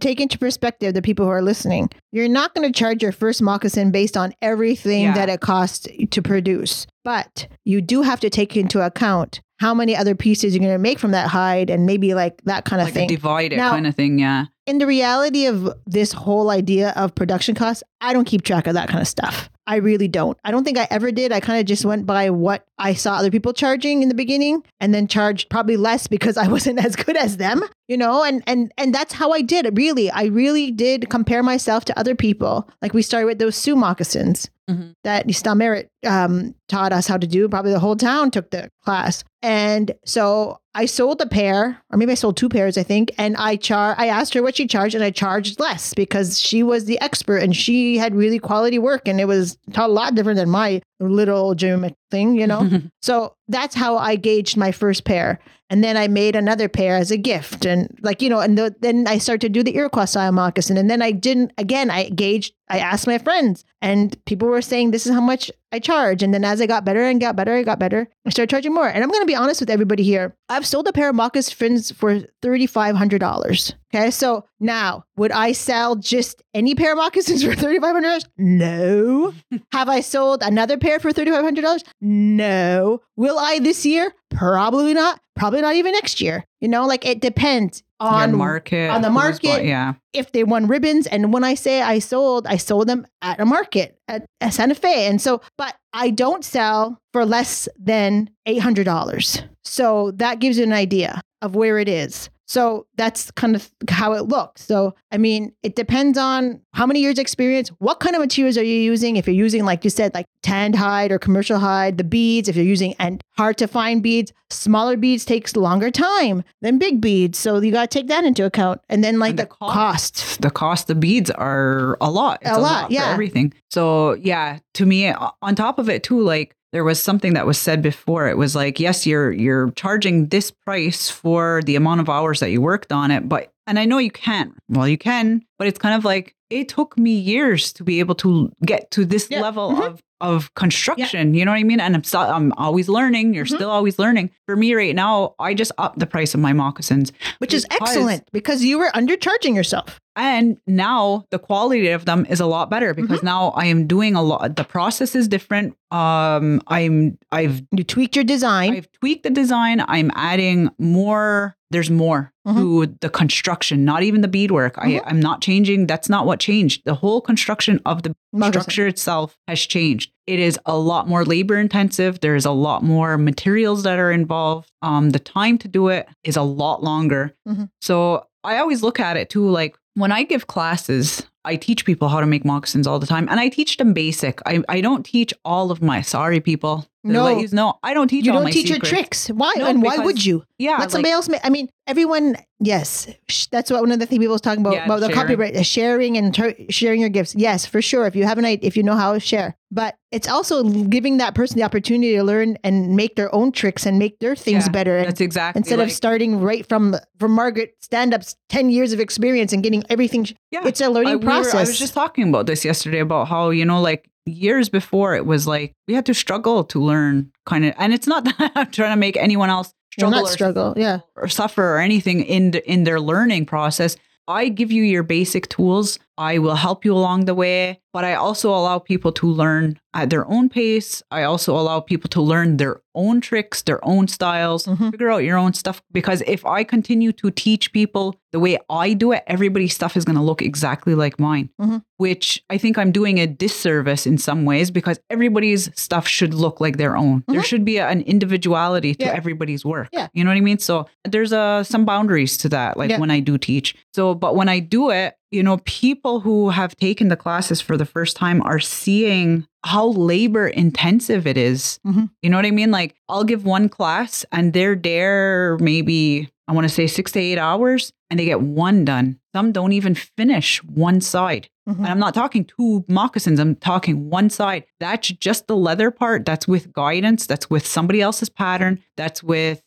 take 0.00 0.20
into 0.20 0.38
perspective 0.38 0.94
the 0.94 1.02
people 1.02 1.24
who 1.24 1.30
are 1.30 1.42
listening. 1.42 1.88
You're 2.12 2.28
not 2.28 2.54
going 2.54 2.70
to 2.70 2.78
charge 2.78 3.02
your 3.02 3.12
first 3.12 3.40
moccasin 3.42 3.90
based 3.90 4.16
on 4.16 4.32
everything 4.42 5.04
Yeah. 5.04 5.14
that 5.14 5.28
it 5.28 5.40
costs 5.40 5.88
to 6.10 6.22
produce, 6.22 6.86
but 7.04 7.48
you 7.64 7.80
do 7.80 8.02
have 8.02 8.20
to 8.20 8.30
take 8.30 8.56
into 8.56 8.84
account 8.84 9.40
how 9.60 9.74
many 9.74 9.96
other 9.96 10.14
pieces 10.14 10.54
you're 10.54 10.60
going 10.64 10.72
to 10.72 10.78
make 10.78 10.98
from 11.00 11.10
that 11.10 11.28
hide 11.28 11.68
and 11.70 11.84
maybe 11.84 12.14
like 12.14 12.40
that 12.44 12.64
kind 12.64 12.80
of 12.80 12.86
Like 12.88 12.94
thing. 12.94 13.08
divide 13.08 13.52
it 13.52 13.56
Now- 13.56 13.70
kind 13.70 13.86
of 13.88 13.94
thing. 13.96 14.18
Yeah. 14.20 14.44
In 14.68 14.78
the 14.78 14.86
reality 14.86 15.46
of 15.46 15.72
this 15.86 16.12
whole 16.12 16.50
idea 16.50 16.92
of 16.96 17.14
production 17.14 17.54
costs, 17.54 17.82
I 18.00 18.12
don't 18.12 18.26
keep 18.26 18.42
track 18.42 18.66
of 18.66 18.74
that 18.74 18.88
kind 18.88 19.00
of 19.00 19.08
stuff. 19.08 19.48
I 19.66 19.76
really 19.76 20.08
don't. 20.08 20.38
I 20.44 20.50
don't 20.50 20.64
think 20.64 20.78
I 20.78 20.86
ever 20.90 21.10
did. 21.12 21.30
I 21.32 21.40
kind 21.40 21.60
of 21.60 21.66
just 21.66 21.84
went 21.84 22.06
by 22.06 22.30
what 22.30 22.64
I 22.78 22.94
saw 22.94 23.16
other 23.16 23.30
people 23.30 23.52
charging 23.52 24.02
in 24.02 24.08
the 24.08 24.14
beginning 24.14 24.62
and 24.80 24.94
then 24.94 25.08
charged 25.08 25.50
probably 25.50 25.76
less 25.76 26.06
because 26.06 26.36
I 26.36 26.48
wasn't 26.56 26.82
as 26.84 26.96
good 26.96 27.16
as 27.16 27.36
them, 27.38 27.62
you 27.88 27.96
know, 27.96 28.22
and 28.24 28.42
and 28.46 28.72
and 28.78 28.94
that's 28.94 29.12
how 29.14 29.32
I 29.32 29.42
did 29.42 29.66
it. 29.66 29.74
Really. 29.76 30.10
I 30.10 30.24
really 30.24 30.70
did 30.70 31.10
compare 31.10 31.42
myself 31.42 31.84
to 31.86 31.98
other 31.98 32.14
people. 32.14 32.68
Like 32.80 32.94
we 32.94 33.02
started 33.02 33.26
with 33.26 33.38
those 33.38 33.56
Sioux 33.56 33.76
moccasins 33.76 34.48
Mhm. 34.70 34.92
that 35.02 35.34
Stam 35.34 35.56
Merritt 35.58 35.88
um, 36.06 36.54
taught 36.68 36.92
us 36.92 37.06
how 37.06 37.16
to 37.16 37.26
do. 37.26 37.48
Probably 37.48 37.72
the 37.72 37.78
whole 37.78 37.96
town 37.96 38.30
took 38.30 38.50
the 38.50 38.68
class. 38.84 39.24
And 39.40 39.92
so 40.04 40.60
I 40.78 40.86
sold 40.86 41.20
a 41.20 41.26
pair, 41.26 41.82
or 41.90 41.98
maybe 41.98 42.12
I 42.12 42.14
sold 42.14 42.36
two 42.36 42.48
pairs, 42.48 42.78
I 42.78 42.84
think. 42.84 43.10
And 43.18 43.36
I 43.36 43.56
char 43.56 43.96
I 43.98 44.06
asked 44.06 44.32
her 44.34 44.44
what 44.44 44.54
she 44.54 44.68
charged, 44.68 44.94
and 44.94 45.02
I 45.02 45.10
charged 45.10 45.58
less 45.58 45.92
because 45.92 46.40
she 46.40 46.62
was 46.62 46.84
the 46.84 47.00
expert 47.00 47.38
and 47.38 47.56
she 47.56 47.98
had 47.98 48.14
really 48.14 48.38
quality 48.38 48.78
work, 48.78 49.08
and 49.08 49.20
it 49.20 49.24
was 49.24 49.58
a 49.74 49.88
lot 49.88 50.14
different 50.14 50.36
than 50.36 50.48
my 50.48 50.80
little 51.00 51.54
gym 51.54 51.86
thing, 52.10 52.34
you 52.34 52.46
know. 52.46 52.68
so 53.02 53.34
that's 53.48 53.74
how 53.74 53.96
I 53.96 54.16
gauged 54.16 54.56
my 54.56 54.72
first 54.72 55.04
pair. 55.04 55.38
And 55.70 55.84
then 55.84 55.98
I 55.98 56.08
made 56.08 56.34
another 56.34 56.68
pair 56.68 56.96
as 56.96 57.10
a 57.10 57.18
gift. 57.18 57.66
And 57.66 57.94
like, 58.00 58.22
you 58.22 58.30
know, 58.30 58.40
and 58.40 58.56
the, 58.56 58.74
then 58.80 59.06
I 59.06 59.18
started 59.18 59.42
to 59.42 59.48
do 59.50 59.62
the 59.62 59.76
Iroquois 59.76 60.06
style 60.06 60.32
moccasin. 60.32 60.78
And 60.78 60.88
then 60.88 61.02
I 61.02 61.10
didn't, 61.10 61.52
again, 61.58 61.90
I 61.90 62.08
gauged, 62.08 62.54
I 62.70 62.78
asked 62.78 63.06
my 63.06 63.18
friends 63.18 63.64
and 63.82 64.16
people 64.24 64.48
were 64.48 64.62
saying, 64.62 64.90
this 64.90 65.06
is 65.06 65.12
how 65.12 65.20
much 65.20 65.50
I 65.70 65.78
charge. 65.78 66.22
And 66.22 66.32
then 66.32 66.44
as 66.44 66.62
I 66.62 66.66
got 66.66 66.86
better 66.86 67.02
and 67.02 67.20
got 67.20 67.36
better, 67.36 67.54
I 67.54 67.62
got 67.64 67.78
better, 67.78 68.08
I 68.26 68.30
started 68.30 68.50
charging 68.50 68.72
more. 68.72 68.88
And 68.88 69.04
I'm 69.04 69.10
going 69.10 69.22
to 69.22 69.26
be 69.26 69.34
honest 69.34 69.60
with 69.60 69.70
everybody 69.70 70.04
here. 70.04 70.34
I've 70.48 70.66
sold 70.66 70.88
a 70.88 70.92
pair 70.92 71.10
of 71.10 71.14
moccasins 71.14 71.92
for 71.92 72.20
$3,500. 72.42 73.74
Okay. 73.94 74.10
So 74.10 74.44
now 74.60 75.04
would 75.16 75.32
I 75.32 75.52
sell 75.52 75.96
just 75.96 76.42
any 76.54 76.74
pair 76.74 76.92
of 76.92 76.98
moccasins 76.98 77.42
for 77.44 77.52
$3,500? 77.52 78.24
No. 78.36 79.32
Have 79.72 79.88
I 79.88 80.00
sold 80.00 80.42
another 80.42 80.76
pair 80.76 80.98
for 81.00 81.10
$3,500? 81.10 81.82
No. 82.00 83.00
Will 83.16 83.38
I 83.38 83.58
this 83.60 83.86
year? 83.86 84.12
Probably 84.30 84.92
not. 84.94 85.20
Probably 85.36 85.60
not 85.62 85.74
even 85.76 85.92
next 85.92 86.20
year. 86.20 86.44
You 86.60 86.68
know, 86.68 86.86
like 86.86 87.06
it 87.06 87.20
depends 87.20 87.82
on 88.00 88.30
Your 88.30 88.38
market. 88.38 88.90
on 88.90 89.02
the 89.02 89.10
market. 89.10 89.48
what- 89.48 89.64
yeah. 89.64 89.94
if 90.12 90.32
they 90.32 90.44
won 90.44 90.66
ribbons. 90.66 91.06
And 91.06 91.32
when 91.32 91.44
I 91.44 91.54
say 91.54 91.80
I 91.82 91.98
sold, 91.98 92.46
I 92.46 92.56
sold 92.56 92.88
them 92.88 93.06
at 93.22 93.40
a 93.40 93.46
market 93.46 93.98
at, 94.08 94.26
at 94.40 94.52
Santa 94.54 94.74
Fe. 94.74 95.06
And 95.06 95.20
so, 95.20 95.40
but 95.56 95.74
I 95.92 96.10
don't 96.10 96.44
sell 96.44 96.98
for 97.12 97.24
less 97.24 97.68
than 97.78 98.30
$800. 98.46 99.44
So 99.64 100.10
that 100.12 100.38
gives 100.40 100.58
you 100.58 100.64
an 100.64 100.72
idea 100.72 101.20
of 101.42 101.54
where 101.54 101.78
it 101.78 101.88
is. 101.88 102.28
So 102.48 102.86
that's 102.96 103.30
kind 103.32 103.54
of 103.54 103.70
how 103.90 104.14
it 104.14 104.22
looks. 104.22 104.64
So, 104.64 104.94
I 105.12 105.18
mean, 105.18 105.52
it 105.62 105.76
depends 105.76 106.16
on 106.16 106.62
how 106.72 106.86
many 106.86 107.00
years 107.00 107.18
experience, 107.18 107.68
what 107.78 108.00
kind 108.00 108.16
of 108.16 108.20
materials 108.22 108.56
are 108.56 108.62
you 108.64 108.80
using? 108.80 109.16
If 109.16 109.26
you're 109.26 109.36
using, 109.36 109.66
like 109.66 109.84
you 109.84 109.90
said, 109.90 110.14
like 110.14 110.24
tanned 110.42 110.74
hide 110.74 111.12
or 111.12 111.18
commercial 111.18 111.58
hide, 111.58 111.98
the 111.98 112.04
beads, 112.04 112.48
if 112.48 112.56
you're 112.56 112.64
using 112.64 112.94
and 112.98 113.22
hard 113.36 113.58
to 113.58 113.68
find 113.68 114.02
beads, 114.02 114.32
smaller 114.48 114.96
beads 114.96 115.26
takes 115.26 115.56
longer 115.56 115.90
time 115.90 116.42
than 116.62 116.78
big 116.78 117.02
beads. 117.02 117.38
So 117.38 117.60
you 117.60 117.70
got 117.70 117.90
to 117.90 117.98
take 117.98 118.08
that 118.08 118.24
into 118.24 118.46
account. 118.46 118.80
And 118.88 119.04
then 119.04 119.18
like 119.18 119.30
And 119.30 119.40
the, 119.40 119.42
the 119.42 119.48
cost. 119.48 119.74
cost. 119.74 120.40
The 120.40 120.50
cost 120.50 120.88
of 120.88 121.00
beads 121.00 121.30
are 121.30 121.98
a 122.00 122.10
lot. 122.10 122.38
It's 122.40 122.50
A 122.50 122.58
lot, 122.58 122.86
for 122.86 122.92
yeah. 122.94 123.12
everything. 123.12 123.52
So 123.70 124.14
yeah, 124.14 124.58
to 124.74 124.86
me, 124.86 125.12
on 125.12 125.54
top 125.54 125.78
of 125.78 125.90
it 125.90 126.02
too, 126.02 126.20
like 126.22 126.54
there 126.72 126.84
was 126.84 127.02
something 127.02 127.34
that 127.34 127.46
was 127.46 127.58
said 127.58 127.82
before. 127.82 128.28
It 128.28 128.36
was 128.36 128.54
like, 128.54 128.78
yes, 128.80 129.06
you're 129.06 129.32
you're 129.32 129.70
charging 129.72 130.28
this 130.28 130.50
price 130.50 131.08
for 131.10 131.62
the 131.64 131.76
amount 131.76 132.00
of 132.00 132.08
hours 132.08 132.40
that 132.40 132.50
you 132.50 132.60
worked 132.60 132.92
on 132.92 133.10
it, 133.10 133.28
but 133.28 133.50
and 133.66 133.78
I 133.78 133.84
know 133.84 133.98
you 133.98 134.10
can. 134.10 134.54
Well, 134.68 134.88
you 134.88 134.96
can, 134.98 135.42
but 135.58 135.66
it's 135.68 135.78
kind 135.78 135.94
of 135.94 136.04
like 136.04 136.34
it 136.50 136.68
took 136.68 136.96
me 136.96 137.12
years 137.12 137.72
to 137.74 137.84
be 137.84 138.00
able 138.00 138.14
to 138.16 138.50
get 138.64 138.90
to 138.92 139.04
this 139.04 139.28
Yeah. 139.30 139.40
level 139.42 139.72
Mhm. 139.72 139.86
of 139.86 140.00
of 140.20 140.52
construction. 140.54 141.32
You 141.32 141.44
know 141.44 141.52
what 141.52 141.58
I 141.58 141.62
mean? 141.62 141.78
And 141.78 141.94
I'm 141.94 142.02
so, 142.02 142.18
I'm 142.18 142.52
always 142.54 142.88
learning. 142.88 143.34
You're 143.34 143.44
Mhm. 143.44 143.54
still 143.54 143.70
always 143.70 144.00
learning. 144.00 144.30
For 144.46 144.56
me 144.56 144.74
right 144.74 144.92
now, 144.92 145.36
I 145.38 145.54
just 145.54 145.70
up 145.78 145.96
the 145.96 146.06
price 146.08 146.34
of 146.34 146.40
my 146.40 146.52
moccasins, 146.52 147.12
which 147.38 147.54
is 147.54 147.64
excellent 147.70 148.24
because 148.32 148.64
you 148.64 148.80
were 148.80 148.90
undercharging 148.96 149.54
yourself. 149.54 150.00
And 150.18 150.58
now 150.66 151.24
the 151.30 151.38
quality 151.38 151.88
of 151.88 152.04
them 152.04 152.26
is 152.28 152.40
a 152.40 152.46
lot 152.46 152.68
better 152.68 152.92
Mm-hmm. 152.92 153.02
because 153.02 153.22
now 153.22 153.50
I 153.50 153.66
am 153.66 153.86
doing 153.86 154.14
a 154.14 154.22
lot. 154.22 154.56
The 154.56 154.64
process 154.64 155.14
is 155.14 155.28
different. 155.28 155.76
Um, 155.90 156.60
I'm 156.66 157.16
I've 157.32 157.62
You 157.72 157.84
tweaked 157.84 158.14
your 158.16 158.24
design. 158.24 158.74
I've 158.74 158.92
tweaked 158.92 159.22
the 159.22 159.30
design. 159.30 159.82
I'm 159.88 160.10
adding 160.14 160.68
more 160.78 161.54
there's 161.70 161.90
more 161.90 162.32
to 162.46 162.86
the 163.02 163.10
construction, 163.10 163.84
not 163.84 164.02
even 164.02 164.22
the 164.22 164.28
beadwork. 164.28 164.76
Mhm. 164.76 165.02
I, 165.02 165.02
I'm 165.04 165.20
not 165.20 165.42
changing. 165.42 165.86
That's 165.86 166.08
not 166.08 166.24
what 166.24 166.40
changed. 166.40 166.80
The 166.86 166.94
whole 166.94 167.20
construction 167.20 167.78
of 167.84 168.02
the 168.04 168.14
structure 168.48 168.86
itself 168.86 169.36
has 169.48 169.60
changed. 169.60 170.10
It 170.26 170.38
is 170.40 170.58
a 170.64 170.78
lot 170.78 171.08
more 171.08 171.26
labor 171.26 171.58
intensive. 171.58 172.20
There's 172.20 172.46
a 172.46 172.52
lot 172.52 172.82
more 172.82 173.18
materials 173.18 173.82
that 173.82 173.98
are 173.98 174.10
involved. 174.10 174.70
Um, 174.80 175.10
the 175.10 175.18
time 175.18 175.58
to 175.58 175.68
do 175.68 175.88
it 175.88 176.08
is 176.24 176.36
a 176.36 176.42
lot 176.42 176.82
longer. 176.82 177.34
Mhm. 177.46 177.68
So 177.82 178.24
I 178.42 178.56
always 178.60 178.82
look 178.82 178.98
at 178.98 179.18
it 179.18 179.28
too, 179.28 179.46
like 179.46 179.76
when 179.98 180.12
I 180.12 180.22
give 180.22 180.46
classes, 180.46 181.26
I 181.48 181.56
teach 181.56 181.84
people 181.84 182.08
how 182.08 182.20
to 182.20 182.26
make 182.26 182.44
moccasins 182.44 182.86
all 182.86 182.98
the 182.98 183.06
time, 183.06 183.26
and 183.30 183.40
I 183.40 183.48
teach 183.48 183.78
them 183.78 183.92
basic. 183.94 184.40
I, 184.46 184.62
I 184.68 184.80
don't 184.80 185.02
teach 185.04 185.32
all 185.44 185.70
of 185.70 185.80
my 185.82 186.02
sorry 186.02 186.40
people. 186.40 186.86
No. 187.04 187.24
let 187.24 187.40
you 187.40 187.48
know 187.52 187.78
I 187.82 187.94
don't 187.94 188.08
teach. 188.08 188.26
You 188.26 188.32
don't 188.32 188.50
teach 188.52 188.68
your 188.68 188.80
tricks. 188.80 189.28
Why? 189.28 189.52
No, 189.56 189.66
and 189.66 189.82
why 189.82 189.96
would 189.98 190.22
you? 190.24 190.44
Yeah, 190.58 190.72
Let 190.72 190.80
like- 190.80 190.90
somebody 190.90 191.12
else 191.12 191.28
make. 191.28 191.40
I 191.44 191.48
mean, 191.48 191.68
everyone. 191.86 192.36
Yes, 192.60 193.08
sh- 193.28 193.46
that's 193.52 193.70
what 193.70 193.80
one 193.80 193.92
of 193.92 194.00
the 194.00 194.06
things 194.06 194.18
people 194.18 194.32
was 194.32 194.40
talking 194.40 194.60
about 194.62 194.74
Yeah, 194.74 194.84
about 194.84 195.00
the 195.00 195.10
copyright, 195.12 195.64
sharing 195.64 196.18
and 196.18 196.34
ter- 196.34 196.56
sharing 196.70 197.00
your 197.00 197.08
gifts. 197.08 197.34
Yes, 197.36 197.64
for 197.64 197.80
sure. 197.80 198.04
If 198.06 198.16
you 198.16 198.24
have 198.24 198.36
an 198.36 198.44
idea, 198.44 198.66
if 198.66 198.76
you 198.76 198.82
know 198.82 198.96
how 198.96 199.12
to 199.14 199.20
share, 199.20 199.56
but 199.70 199.96
it's 200.10 200.26
also 200.28 200.64
giving 200.64 201.18
that 201.18 201.36
person 201.36 201.56
the 201.56 201.62
opportunity 201.62 202.16
to 202.16 202.24
learn 202.24 202.58
and 202.64 202.96
make 202.96 203.14
their 203.14 203.32
own 203.32 203.52
tricks 203.52 203.86
and 203.86 203.96
make 203.98 204.18
their 204.18 204.34
things 204.34 204.66
Yeah, 204.66 204.72
better. 204.72 204.96
And 204.98 205.06
That's 205.06 205.20
exactly 205.20 205.60
instead 205.60 205.78
of 205.78 205.92
starting 205.92 206.40
right 206.40 206.66
from 206.68 206.96
from 207.20 207.30
Margaret 207.32 207.76
stand 207.80 208.12
ups, 208.12 208.34
ten 208.48 208.70
years 208.70 208.92
of 208.92 208.98
experience 208.98 209.52
and 209.52 209.62
getting 209.62 209.84
everything. 209.88 210.26
Yeah. 210.50 210.66
It's 210.66 210.80
a 210.80 210.88
learning 210.90 211.22
I, 211.22 211.26
we 211.40 211.52
were- 211.52 211.56
I 211.56 211.60
was 211.60 211.78
just 211.78 211.94
talking 211.94 212.28
about 212.28 212.46
this 212.46 212.64
yesterday 212.64 212.98
about 213.00 213.28
how, 213.28 213.50
you 213.50 213.64
know, 213.64 213.80
like 213.80 214.08
years 214.26 214.68
before 214.68 215.14
it 215.14 215.24
was 215.26 215.46
like 215.46 215.74
we 215.86 215.94
had 215.94 216.04
to 216.06 216.14
struggle 216.14 216.62
to 216.64 216.78
learn 216.82 217.30
kind 217.46 217.64
of, 217.64 217.74
and 217.78 217.92
it's 217.94 218.06
not 218.06 218.24
that 218.38 218.52
I'm 218.54 218.70
trying 218.70 218.92
to 218.92 218.96
make 218.96 219.16
anyone 219.16 219.50
else 219.50 219.72
struggle 219.92 220.20
not 220.20 220.28
or, 220.28 220.32
struggle. 220.32 220.74
Yeah. 220.76 221.00
or 221.16 221.28
suffer 221.28 221.74
or 221.74 221.78
anything 221.78 222.20
in 222.20 222.50
the, 222.52 222.70
in 222.70 222.84
their 222.84 223.00
learning 223.00 223.46
process. 223.46 223.96
I 224.28 224.48
give 224.50 224.70
you 224.70 224.82
your 224.82 225.02
basic 225.02 225.48
tools. 225.48 225.98
I 226.18 226.38
will 226.38 226.56
help 226.56 226.84
you 226.84 226.92
along 226.92 227.24
the 227.26 227.34
way, 227.34 227.80
but 227.94 228.04
I 228.04 228.14
also 228.14 228.50
allow 228.50 228.78
people 228.80 229.12
to 229.12 229.26
learn 229.26 229.78
at 229.94 230.10
their 230.10 230.28
own 230.30 230.48
pace. 230.48 231.02
I 231.10 231.22
also 231.22 231.56
allow 231.56 231.80
people 231.80 232.08
to 232.10 232.20
learn 232.20 232.56
their 232.58 232.82
own 232.94 233.20
tricks, 233.20 233.62
their 233.62 233.82
own 233.84 234.08
styles, 234.08 234.66
Mhm. 234.66 234.90
figure 234.90 235.10
out 235.10 235.22
your 235.24 235.38
own 235.38 235.54
stuff. 235.54 235.80
Because 235.92 236.22
if 236.26 236.44
I 236.44 236.64
continue 236.64 237.12
to 237.12 237.30
teach 237.30 237.72
people 237.72 238.16
the 238.32 238.40
way 238.40 238.58
I 238.68 238.92
do 238.92 239.12
it, 239.12 239.22
everybody's 239.26 239.74
stuff 239.74 239.96
is 239.96 240.04
going 240.04 240.16
to 240.16 240.22
look 240.22 240.42
exactly 240.42 240.94
like 240.94 241.18
mine, 241.18 241.48
Mhm. 241.60 241.82
which 241.96 242.42
I 242.50 242.58
think 242.58 242.76
I'm 242.76 242.92
doing 242.92 243.18
a 243.18 243.26
disservice 243.26 244.06
in 244.06 244.18
some 244.18 244.44
ways 244.44 244.70
because 244.70 244.98
everybody's 245.08 245.70
stuff 245.80 246.06
should 246.06 246.34
look 246.34 246.60
like 246.60 246.76
their 246.76 246.96
own. 246.96 247.22
There 247.28 247.40
Mhm. 247.40 247.44
should 247.44 247.64
be 247.64 247.78
an 247.78 248.00
individuality 248.02 248.94
to 248.96 249.06
Yeah. 249.06 249.12
everybody's 249.12 249.64
work. 249.64 249.88
Yeah. 249.92 250.08
You 250.12 250.24
know 250.24 250.30
what 250.30 250.36
I 250.36 250.40
mean? 250.42 250.58
So 250.58 250.86
there's 251.08 251.32
uh, 251.32 251.62
some 251.64 251.84
boundaries 251.84 252.36
to 252.38 252.48
that, 252.50 252.76
like 252.76 252.90
Yeah. 252.90 252.98
when 252.98 253.10
I 253.10 253.20
do 253.20 253.38
teach. 253.38 253.74
So, 253.94 254.14
but 254.14 254.34
when 254.36 254.48
I 254.48 254.58
do 254.58 254.90
it, 254.90 255.14
you 255.30 255.42
know, 255.42 255.58
people 255.64 256.20
who 256.20 256.50
have 256.50 256.74
taken 256.76 257.08
the 257.08 257.16
classes 257.16 257.60
for 257.60 257.76
the 257.76 257.84
first 257.84 258.16
time 258.16 258.40
are 258.42 258.60
seeing 258.60 259.46
how 259.64 259.88
labor 259.88 260.46
intensive 260.48 261.26
it 261.26 261.36
is. 261.36 261.78
Mhm. 261.86 262.10
You 262.22 262.30
know 262.30 262.36
what 262.38 262.46
I 262.46 262.50
mean? 262.50 262.70
Like 262.70 262.94
I'll 263.08 263.24
give 263.24 263.44
one 263.44 263.68
class 263.68 264.24
and 264.32 264.52
they're 264.52 264.76
there 264.76 265.58
maybe, 265.60 266.28
I 266.46 266.52
want 266.52 266.66
to 266.66 266.72
say 266.74 266.86
six 266.86 267.12
to 267.12 267.20
eight 267.20 267.38
hours 267.38 267.92
and 268.10 268.18
they 268.18 268.24
get 268.24 268.40
one 268.40 268.84
done. 268.84 269.18
Some 269.34 269.52
don't 269.52 269.72
even 269.72 269.94
finish 269.94 270.62
one 270.64 271.00
side. 271.02 271.48
Mhm. 271.68 271.78
And 271.78 271.86
I'm 271.88 271.98
not 271.98 272.14
talking 272.14 272.44
two 272.46 272.84
moccasins, 272.88 273.38
I'm 273.38 273.56
talking 273.56 274.08
one 274.08 274.30
side. 274.30 274.64
That's 274.80 275.08
just 275.08 275.46
the 275.46 275.56
leather 275.56 275.90
part. 275.90 276.24
That's 276.24 276.48
with 276.48 276.72
guidance. 276.72 277.26
That's 277.26 277.50
with 277.50 277.66
somebody 277.66 278.00
else's 278.00 278.30
pattern. 278.30 278.78
That's 278.96 279.22
with 279.22 279.62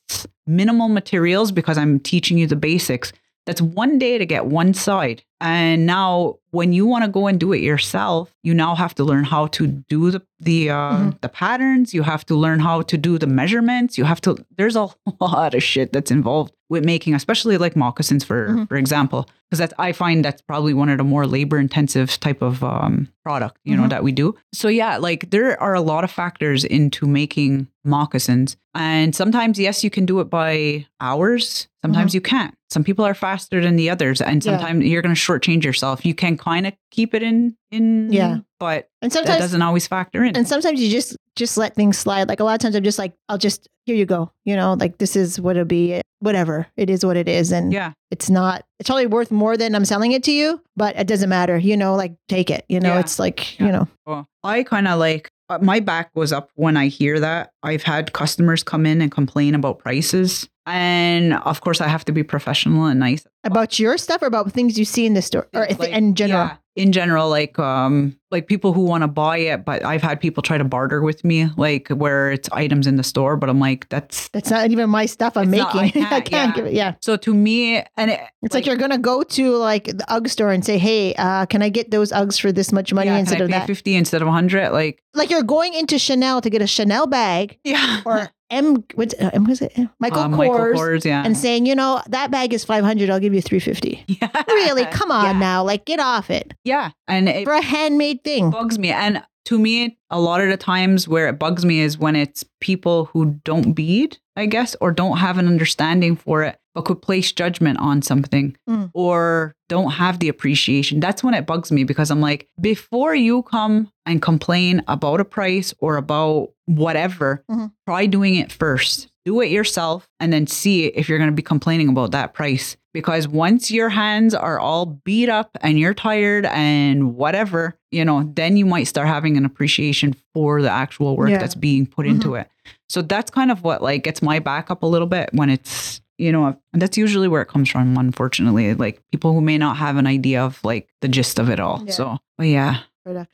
minimal 0.47 0.89
materials 0.89 1.51
because 1.51 1.77
I'm 1.77 1.99
teaching 1.99 2.37
you 2.39 2.47
the 2.47 2.55
basics. 2.55 3.13
That's 3.45 3.61
one 3.61 3.99
day 3.99 4.17
to 4.17 4.25
get 4.25 4.47
one 4.47 4.73
side. 4.73 5.23
And 5.41 5.85
now 5.87 6.35
when 6.51 6.71
you 6.71 6.85
want 6.85 7.03
to 7.03 7.09
go 7.09 7.25
and 7.27 7.39
do 7.39 7.51
it 7.51 7.61
yourself, 7.61 8.31
you 8.43 8.53
now 8.53 8.75
have 8.75 8.93
to 8.95 9.03
learn 9.03 9.23
how 9.23 9.47
to 9.47 9.67
do 9.67 10.11
the 10.11 10.21
the 10.39 10.69
uh, 10.69 10.97
Mhm. 10.97 11.21
the 11.21 11.29
patterns. 11.29 11.93
You 11.93 12.03
have 12.03 12.23
to 12.27 12.35
learn 12.35 12.59
how 12.59 12.81
to 12.83 12.97
do 12.97 13.17
the 13.17 13.27
measurements. 13.27 13.97
You 13.97 14.05
have 14.05 14.21
to 14.21 14.37
there's 14.57 14.75
a 14.75 14.87
lot 15.19 15.53
of 15.55 15.63
shit 15.63 15.91
that's 15.93 16.11
involved 16.11 16.53
with 16.69 16.85
making, 16.85 17.13
especially 17.15 17.57
like 17.57 17.75
moccasins 17.75 18.23
for 18.23 18.49
Mhm. 18.49 18.67
for 18.69 18.77
example. 18.77 19.27
Because 19.49 19.59
that's 19.59 19.73
I 19.79 19.91
find 19.93 20.23
that's 20.23 20.41
probably 20.43 20.73
one 20.73 20.89
of 20.89 20.97
the 20.97 21.03
more 21.03 21.25
labor 21.27 21.57
intensive 21.59 22.19
type 22.19 22.41
of 22.41 22.63
um, 22.63 23.07
product, 23.23 23.57
you 23.65 23.75
know, 23.75 23.83
Mhm. 23.83 23.89
that 23.89 24.03
we 24.03 24.11
do. 24.11 24.35
So 24.53 24.67
yeah, 24.67 24.97
like 24.97 25.31
there 25.31 25.59
are 25.61 25.73
a 25.73 25.81
lot 25.81 26.03
of 26.03 26.11
factors 26.11 26.63
into 26.63 27.05
making 27.07 27.67
moccasins. 27.83 28.57
And 28.75 29.13
sometimes, 29.15 29.59
yes, 29.59 29.83
you 29.83 29.89
can 29.89 30.05
do 30.05 30.19
it 30.21 30.29
by 30.29 30.85
hours. 31.01 31.67
Sometimes 31.83 32.13
you 32.13 32.21
can't. 32.21 32.53
Some 32.69 32.83
people 32.83 33.03
are 33.05 33.13
faster 33.15 33.59
than 33.61 33.75
the 33.75 33.89
others, 33.89 34.21
and 34.21 34.43
Yeah. 34.45 34.51
sometimes 34.57 34.85
you're 34.85 35.01
going 35.01 35.15
to 35.15 35.19
shortchange 35.19 35.63
yourself. 35.63 36.05
You 36.05 36.13
can 36.13 36.37
kind 36.37 36.67
of 36.67 36.73
keep 36.91 37.13
it 37.13 37.23
in 37.23 37.55
in 37.71 38.11
Yeah. 38.11 38.39
but 38.59 38.87
And 39.01 39.11
that 39.11 39.13
sometimes 39.17 39.39
doesn't 39.39 39.61
always 39.61 39.87
factor 39.87 40.23
in. 40.23 40.35
and 40.35 40.47
sometimes 40.47 40.79
you 40.81 40.89
just 40.91 41.15
just 41.37 41.57
let 41.57 41.73
things 41.75 41.97
slide 41.97 42.27
like 42.27 42.41
a 42.41 42.43
lot 42.43 42.53
of 42.55 42.59
times 42.59 42.75
i'm 42.75 42.83
just 42.83 42.99
like 42.99 43.13
i'll 43.29 43.37
just 43.37 43.65
here 43.85 43.95
you 43.95 44.05
go 44.05 44.29
you 44.43 44.53
know 44.53 44.73
like 44.73 44.97
this 44.97 45.15
is 45.15 45.39
what 45.39 45.55
it'll 45.55 45.63
be 45.65 46.01
whatever 46.19 46.67
it 46.75 46.89
is 46.89 47.05
what 47.05 47.15
it 47.15 47.29
is 47.29 47.53
and 47.53 47.71
yeah, 47.71 47.93
it's 48.11 48.29
not 48.29 48.65
it's 48.81 48.89
probably 48.89 49.07
worth 49.07 49.31
more 49.31 49.55
than 49.55 49.73
i'm 49.73 49.85
selling 49.85 50.11
it 50.11 50.21
to 50.25 50.31
you 50.33 50.61
but 50.75 50.93
it 50.97 51.07
doesn't 51.07 51.29
matter 51.29 51.57
you 51.57 51.77
know 51.77 51.95
like 51.95 52.11
take 52.27 52.49
it 52.49 52.65
you 52.67 52.81
know 52.81 52.95
Yeah. 52.95 52.99
it's 52.99 53.17
like 53.17 53.57
Yeah. 53.57 53.65
you 53.67 53.71
know 53.71 53.87
well, 54.05 54.27
I 54.43 54.63
kind 54.63 54.89
of 54.89 54.99
like 54.99 55.29
uh, 55.49 55.59
my 55.61 55.79
back 55.79 56.09
was 56.15 56.33
up 56.33 56.49
when 56.55 56.75
I 56.77 56.87
hear 56.87 57.19
that. 57.21 57.51
I've 57.63 57.83
had 57.83 58.11
customers 58.13 58.63
come 58.63 58.85
in 58.85 59.01
and 59.01 59.09
complain 59.11 59.53
about 59.55 59.79
prices, 59.79 60.47
and 60.65 61.33
of 61.33 61.61
course, 61.61 61.81
I 61.81 61.87
have 61.87 62.05
to 62.05 62.11
be 62.11 62.23
professional 62.23 62.85
and 62.85 62.99
nice. 62.99 63.25
about 63.43 63.79
your 63.79 63.97
stuff 63.97 64.21
or 64.21 64.27
about 64.27 64.51
things 64.51 64.77
you 64.77 64.85
see 64.85 65.05
in 65.05 65.13
the 65.13 65.21
store 65.21 65.47
or 65.53 65.67
Like, 65.79 65.89
in 65.89 66.15
general 66.15 66.45
yeah, 66.45 66.57
in 66.75 66.93
general, 66.93 67.29
like 67.29 67.59
um, 67.59 68.17
like 68.29 68.47
people 68.47 68.71
who 68.71 68.81
want 68.81 69.01
to 69.01 69.07
buy 69.07 69.37
it, 69.37 69.65
but 69.65 69.83
I've 69.83 70.01
had 70.01 70.21
people 70.21 70.41
try 70.41 70.57
to 70.57 70.63
barter 70.63 71.01
with 71.01 71.25
me, 71.25 71.49
like 71.57 71.89
where 71.89 72.31
it's 72.31 72.47
items 72.51 72.87
in 72.87 72.95
the 72.95 73.03
store, 73.03 73.35
but 73.35 73.49
I'm 73.49 73.59
like, 73.59 73.89
that's 73.89 74.29
that's 74.29 74.49
not 74.49 74.71
even 74.71 74.89
my 74.89 75.05
stuff 75.05 75.35
i'm 75.35 75.49
making 75.49 75.65
I 75.79 75.85
i 75.85 75.89
can't, 75.89 76.25
can't 76.25 76.31
yeah. 76.31 76.51
give 76.55 76.65
it 76.65 76.73
yeah 76.73 76.95
so 77.01 77.17
to 77.17 77.33
me, 77.33 77.83
and 77.97 78.11
it, 78.11 78.21
it's 78.41 78.55
like, 78.55 78.65
you're 78.65 78.77
gonna 78.77 78.97
go 78.97 79.23
to 79.23 79.55
like 79.57 79.85
the 79.85 80.05
UGG 80.09 80.29
store 80.29 80.51
and 80.51 80.63
say, 80.63 80.77
"Hey, 80.77 81.13
uh, 81.15 81.45
can 81.45 81.61
I 81.61 81.69
get 81.69 81.91
those 81.91 82.11
UGGs 82.11 82.39
for 82.39 82.51
this 82.51 82.71
much 82.71 82.93
money 82.93 83.07
yeah, 83.07 83.17
instead 83.17 83.41
of 83.41 83.49
that?" 83.49 83.67
fifty 83.67 83.95
instead 83.95 84.21
of 84.21 84.27
hundred? 84.29 84.71
Like, 84.71 85.03
Like 85.13 85.29
you're 85.29 85.43
going 85.43 85.73
into 85.73 85.99
Chanel 85.99 86.41
to 86.41 86.49
get 86.49 86.61
a 86.61 86.67
Chanel 86.67 87.05
bag 87.07 87.59
yeah, 87.63 88.01
or 88.05 88.29
M, 88.51 88.83
what's 88.95 89.13
uh, 89.19 89.29
M 89.33 89.45
was 89.45 89.61
it 89.61 89.73
Michael 89.99 90.19
Uh, 90.19 90.27
Kors, 90.27 90.37
Michael 90.37 90.59
Kors, 90.59 91.05
yeah, 91.05 91.23
and 91.25 91.35
saying, 91.37 91.65
you 91.65 91.73
know, 91.73 92.01
that 92.09 92.29
bag 92.31 92.53
is 92.53 92.63
five 92.63 92.83
hundred. 92.83 93.09
I'll 93.09 93.19
give 93.19 93.33
you 93.33 93.41
three 93.41 93.59
fifty. 93.59 94.03
yeah. 94.07 94.29
Really? 94.47 94.85
Come 94.85 95.09
on 95.11 95.25
Yeah. 95.25 95.39
now, 95.39 95.63
like 95.63 95.85
get 95.85 95.99
off 95.99 96.29
it 96.29 96.53
yeah, 96.63 96.91
and 97.07 97.27
it 97.29 97.45
for 97.45 97.53
a 97.53 97.61
handmade 97.63 98.23
thing. 98.23 98.51
bugs 98.51 98.77
me. 98.77 98.89
And 98.91 99.23
to 99.45 99.57
me, 99.57 99.97
a 100.11 100.19
lot 100.19 100.39
of 100.41 100.49
the 100.49 100.57
times 100.57 101.07
where 101.07 101.27
it 101.27 101.39
bugs 101.39 101.65
me 101.65 101.79
is 101.79 101.97
when 101.97 102.15
it's 102.15 102.43
people 102.59 103.05
who 103.05 103.39
don't 103.43 103.73
bead, 103.73 104.17
I 104.35 104.45
guess, 104.45 104.75
or 104.79 104.91
don't 104.91 105.17
have 105.17 105.39
an 105.39 105.47
understanding 105.47 106.15
for 106.15 106.43
it, 106.43 106.59
but 106.73 106.85
could 106.85 107.01
place 107.01 107.31
judgment 107.31 107.77
on 107.79 108.01
something 108.01 108.55
Mm. 108.69 108.89
or 108.93 109.53
don't 109.69 109.91
have 109.91 110.19
the 110.19 110.29
appreciation. 110.29 110.99
That's 110.99 111.23
when 111.23 111.33
it 111.33 111.45
bugs 111.45 111.71
me 111.71 111.83
because 111.83 112.11
I'm 112.11 112.21
like, 112.21 112.47
before 112.59 113.13
you 113.15 113.43
come 113.43 113.91
and 114.05 114.21
complain 114.21 114.81
about 114.87 115.19
a 115.19 115.25
price 115.25 115.73
or 115.79 115.97
about 115.97 116.49
whatever, 116.65 117.43
Mhm. 117.49 117.71
try 117.87 118.05
doing 118.05 118.35
it 118.35 118.51
first. 118.51 119.07
Do 119.25 119.39
it 119.41 119.51
yourself 119.51 120.07
and 120.19 120.33
then 120.33 120.47
see 120.47 120.85
if 120.87 121.07
you're 121.07 121.19
going 121.19 121.29
to 121.29 121.35
be 121.35 121.41
complaining 121.43 121.89
about 121.89 122.11
that 122.11 122.33
price. 122.33 122.75
Because 122.93 123.25
once 123.27 123.71
your 123.71 123.87
hands 123.89 124.33
are 124.33 124.59
all 124.59 124.85
beat 125.05 125.29
up 125.29 125.51
and 125.61 125.79
you're 125.79 125.93
tired 125.93 126.45
and 126.47 127.15
whatever, 127.15 127.77
you 127.91 128.03
know, 128.03 128.29
then 128.35 128.57
you 128.57 128.65
might 128.65 128.85
start 128.85 129.07
having 129.07 129.37
an 129.37 129.45
appreciation 129.45 130.15
for 130.33 130.61
the 130.61 130.69
actual 130.71 131.15
work 131.15 131.29
Yeah. 131.29 131.37
that's 131.37 131.55
being 131.55 131.85
put 131.85 132.05
into 132.05 132.35
it. 132.35 132.49
So 132.89 133.01
that's 133.01 133.31
kind 133.31 133.49
of 133.51 133.63
what 133.63 133.81
like 133.81 134.03
gets 134.03 134.21
my 134.21 134.39
back 134.39 134.69
up 134.71 134.83
a 134.83 134.87
little 134.87 135.07
bit 135.07 135.29
when 135.33 135.49
it's, 135.49 136.00
you 136.21 136.31
know, 136.31 136.55
and 136.71 136.81
that's 136.81 136.97
usually 136.97 137.27
where 137.27 137.41
it 137.41 137.47
comes 137.47 137.69
from, 137.69 137.97
unfortunately. 137.97 138.75
Like 138.75 139.01
people 139.11 139.33
who 139.33 139.41
may 139.41 139.57
not 139.57 139.77
have 139.77 139.97
an 139.97 140.05
idea 140.05 140.43
of 140.43 140.63
like 140.63 140.87
the 141.01 141.07
gist 141.07 141.39
of 141.39 141.49
it 141.49 141.59
all. 141.59 141.83
Yeah. 141.85 141.91
So, 141.91 142.17
but 142.37 142.47
yeah, 142.47 142.81